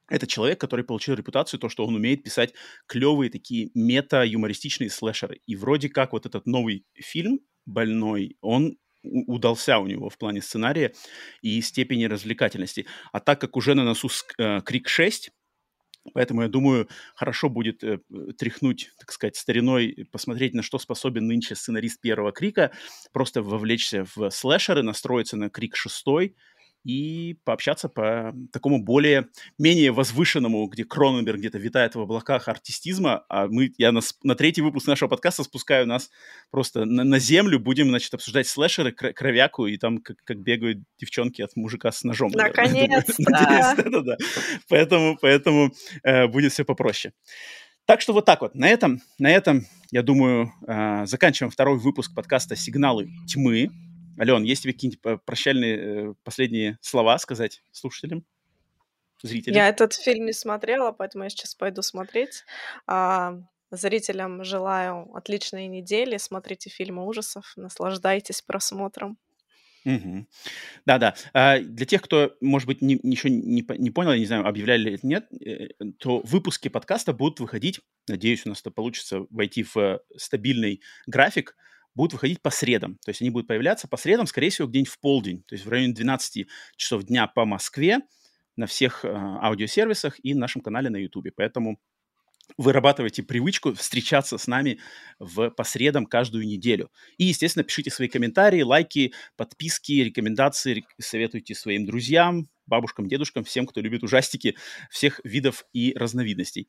это 0.08 0.26
человек, 0.26 0.60
который 0.60 0.84
получил 0.84 1.14
репутацию, 1.14 1.60
то, 1.60 1.68
что 1.68 1.86
он 1.86 1.94
умеет 1.94 2.22
писать 2.22 2.54
клевые 2.86 3.30
такие 3.30 3.70
мета-юмористичные 3.74 4.90
слэшеры. 4.90 5.40
И 5.46 5.56
вроде 5.56 5.88
как 5.88 6.12
вот 6.12 6.26
этот 6.26 6.46
новый 6.46 6.84
фильм 6.94 7.40
«Больной», 7.66 8.36
он 8.40 8.78
удался 9.02 9.78
у 9.78 9.86
него 9.86 10.08
в 10.08 10.18
плане 10.18 10.42
сценария 10.42 10.92
и 11.40 11.60
степени 11.60 12.04
развлекательности. 12.04 12.86
А 13.12 13.20
так 13.20 13.40
как 13.40 13.56
уже 13.56 13.74
на 13.74 13.84
носу 13.84 14.10
э, 14.38 14.60
Крик 14.62 14.88
6, 14.88 15.30
Поэтому, 16.14 16.42
я 16.42 16.48
думаю, 16.48 16.88
хорошо 17.14 17.48
будет 17.48 17.84
э, 17.84 17.98
тряхнуть, 18.36 18.90
так 18.98 19.12
сказать, 19.12 19.36
стариной, 19.36 20.08
посмотреть, 20.10 20.54
на 20.54 20.62
что 20.62 20.78
способен 20.78 21.26
нынче 21.26 21.54
сценарист 21.54 22.00
первого 22.00 22.32
Крика, 22.32 22.72
просто 23.12 23.42
вовлечься 23.42 24.06
в 24.14 24.30
слэшеры, 24.30 24.82
настроиться 24.82 25.36
на 25.36 25.50
Крик 25.50 25.76
шестой 25.76 26.36
и 26.88 27.34
пообщаться 27.44 27.90
по 27.90 28.34
такому 28.50 28.82
более, 28.82 29.28
менее 29.58 29.92
возвышенному, 29.92 30.66
где 30.68 30.86
Кроненберг 30.86 31.38
где-то 31.38 31.58
витает 31.58 31.94
в 31.94 32.00
облаках 32.00 32.48
артистизма, 32.48 33.26
а 33.28 33.46
мы, 33.46 33.74
я 33.76 33.92
на, 33.92 34.00
на 34.22 34.34
третий 34.34 34.62
выпуск 34.62 34.86
нашего 34.86 35.10
подкаста 35.10 35.44
спускаю 35.44 35.86
нас 35.86 36.10
просто 36.50 36.86
на, 36.86 37.04
на 37.04 37.18
землю, 37.18 37.60
будем, 37.60 37.90
значит, 37.90 38.14
обсуждать 38.14 38.46
слэшеры, 38.46 38.92
кровяку, 38.92 39.66
и 39.66 39.76
там 39.76 39.98
как, 39.98 40.16
как 40.24 40.38
бегают 40.38 40.78
девчонки 40.98 41.42
от 41.42 41.54
мужика 41.56 41.92
с 41.92 42.04
ножом. 42.04 42.30
Наконец-то! 42.34 43.22
да 44.02 44.16
Поэтому, 44.70 45.18
поэтому 45.20 45.70
э, 46.02 46.26
будет 46.26 46.54
все 46.54 46.64
попроще. 46.64 47.12
Так 47.84 48.00
что 48.00 48.14
вот 48.14 48.24
так 48.24 48.40
вот. 48.40 48.54
На 48.54 48.66
этом, 48.66 49.02
на 49.18 49.30
этом, 49.30 49.66
я 49.90 50.02
думаю, 50.02 50.54
э, 50.66 51.04
заканчиваем 51.04 51.50
второй 51.50 51.76
выпуск 51.76 52.14
подкаста 52.14 52.56
«Сигналы 52.56 53.10
тьмы». 53.26 53.68
Ален, 54.18 54.42
есть 54.42 54.62
тебе 54.62 54.72
какие-нибудь 54.72 55.24
прощальные 55.24 55.78
э, 55.78 56.14
последние 56.24 56.78
слова 56.80 57.18
сказать 57.18 57.62
слушателям? 57.70 58.24
Зрителям? 59.22 59.56
Я 59.56 59.68
этот 59.68 59.94
фильм 59.94 60.26
не 60.26 60.32
смотрела, 60.32 60.92
поэтому 60.92 61.24
я 61.24 61.30
сейчас 61.30 61.54
пойду 61.54 61.82
смотреть. 61.82 62.44
А, 62.86 63.40
зрителям 63.70 64.44
желаю 64.44 65.14
отличной 65.14 65.66
недели. 65.66 66.16
Смотрите 66.16 66.70
фильмы 66.70 67.06
ужасов, 67.06 67.52
наслаждайтесь 67.56 68.42
просмотром. 68.42 69.18
Угу. 69.84 70.26
Да-да. 70.86 71.14
А, 71.32 71.58
для 71.60 71.86
тех, 71.86 72.02
кто, 72.02 72.36
может 72.40 72.66
быть, 72.66 72.82
не, 72.82 72.98
ничего 73.02 73.30
не, 73.30 73.64
не 73.78 73.90
понял, 73.90 74.12
я 74.12 74.18
не 74.18 74.26
знаю, 74.26 74.46
объявляли 74.46 74.82
ли 74.82 74.94
это 74.94 75.06
нет, 75.06 75.26
э, 75.40 75.68
то 75.98 76.20
выпуски 76.24 76.68
подкаста 76.68 77.12
будут 77.12 77.40
выходить, 77.40 77.80
надеюсь, 78.08 78.44
у 78.44 78.50
нас 78.50 78.60
это 78.60 78.70
получится 78.70 79.26
войти 79.30 79.62
в 79.62 80.00
стабильный 80.16 80.82
график, 81.06 81.56
будут 81.98 82.12
выходить 82.12 82.40
по 82.40 82.50
средам. 82.50 82.94
То 83.04 83.10
есть 83.10 83.20
они 83.20 83.30
будут 83.30 83.48
появляться 83.48 83.88
по 83.88 83.96
средам, 83.96 84.26
скорее 84.26 84.50
всего, 84.50 84.68
где-нибудь 84.68 84.92
в 84.92 85.00
полдень, 85.00 85.42
то 85.42 85.54
есть 85.56 85.66
в 85.66 85.68
районе 85.68 85.92
12 85.92 86.46
часов 86.76 87.02
дня 87.02 87.26
по 87.26 87.44
Москве 87.44 87.98
на 88.56 88.66
всех 88.66 89.04
э, 89.04 89.08
аудиосервисах 89.08 90.16
и 90.22 90.32
нашем 90.32 90.62
канале 90.62 90.90
на 90.90 90.96
YouTube. 90.96 91.28
Поэтому 91.36 91.80
вырабатывайте 92.56 93.24
привычку 93.24 93.74
встречаться 93.74 94.38
с 94.38 94.46
нами 94.46 94.78
в, 95.18 95.50
по 95.50 95.64
средам 95.64 96.06
каждую 96.06 96.46
неделю. 96.46 96.90
И, 97.18 97.24
естественно, 97.24 97.64
пишите 97.64 97.90
свои 97.90 98.06
комментарии, 98.06 98.62
лайки, 98.62 99.12
подписки, 99.36 99.92
рекомендации, 99.92 100.84
советуйте 101.00 101.56
своим 101.56 101.84
друзьям, 101.84 102.48
бабушкам, 102.66 103.08
дедушкам, 103.08 103.42
всем, 103.42 103.66
кто 103.66 103.80
любит 103.80 104.04
ужастики 104.04 104.56
всех 104.88 105.20
видов 105.24 105.64
и 105.72 105.94
разновидностей. 105.96 106.68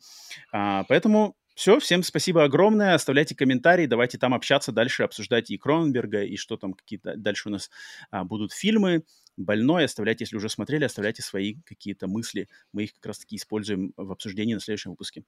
А, 0.52 0.86
поэтому 0.86 1.36
все, 1.60 1.78
всем 1.78 2.04
спасибо 2.04 2.46
огромное. 2.46 2.96
Оставляйте 2.96 3.36
комментарии, 3.36 3.86
давайте 3.86 4.18
там 4.18 4.34
общаться 4.34 4.72
дальше, 4.72 5.04
обсуждать 5.04 5.52
и 5.52 5.58
Кроненберга, 5.58 6.24
и 6.24 6.38
что 6.38 6.56
там 6.56 6.74
какие-то 6.74 7.18
дальше 7.18 7.50
у 7.50 7.52
нас 7.52 7.70
а, 8.12 8.24
будут 8.24 8.54
фильмы. 8.54 9.04
Больной, 9.36 9.84
оставляйте, 9.84 10.24
если 10.24 10.38
уже 10.38 10.48
смотрели, 10.48 10.86
оставляйте 10.86 11.22
свои 11.22 11.56
какие-то 11.66 12.08
мысли. 12.08 12.48
Мы 12.72 12.84
их 12.84 12.94
как 12.94 13.08
раз-таки 13.08 13.36
используем 13.36 13.92
в 13.98 14.10
обсуждении 14.10 14.54
на 14.54 14.62
следующем 14.62 14.92
выпуске. 14.92 15.24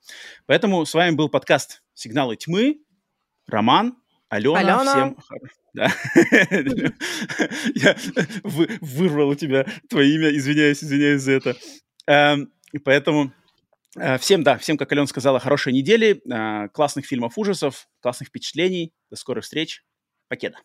Поэтому 0.45 0.85
с 0.85 0.93
вами 0.93 1.13
был 1.15 1.27
подкаст 1.27 1.83
«Сигналы 1.93 2.37
тьмы». 2.37 2.79
Роман. 3.45 3.97
Алена, 4.29 4.59
Алена. 4.79 4.93
всем... 4.93 5.17
Да. 5.73 5.91
Я 7.75 7.97
вырвал 8.79 9.29
у 9.31 9.35
тебя 9.35 9.65
твое 9.89 10.15
имя, 10.15 10.29
извиняюсь, 10.33 10.81
извиняюсь 10.81 11.23
за 11.23 11.33
это. 11.33 11.57
Эм, 12.07 12.53
поэтому 12.85 13.33
всем, 14.19 14.43
да, 14.43 14.57
всем, 14.57 14.77
как 14.77 14.91
Алена 14.91 15.07
сказала, 15.07 15.39
хорошей 15.39 15.73
недели, 15.73 16.21
э, 16.25 16.69
классных 16.69 17.05
фильмов 17.05 17.37
ужасов, 17.37 17.87
классных 17.99 18.29
впечатлений. 18.29 18.93
До 19.09 19.17
скорых 19.17 19.43
встреч. 19.43 19.83
Покеда. 20.29 20.57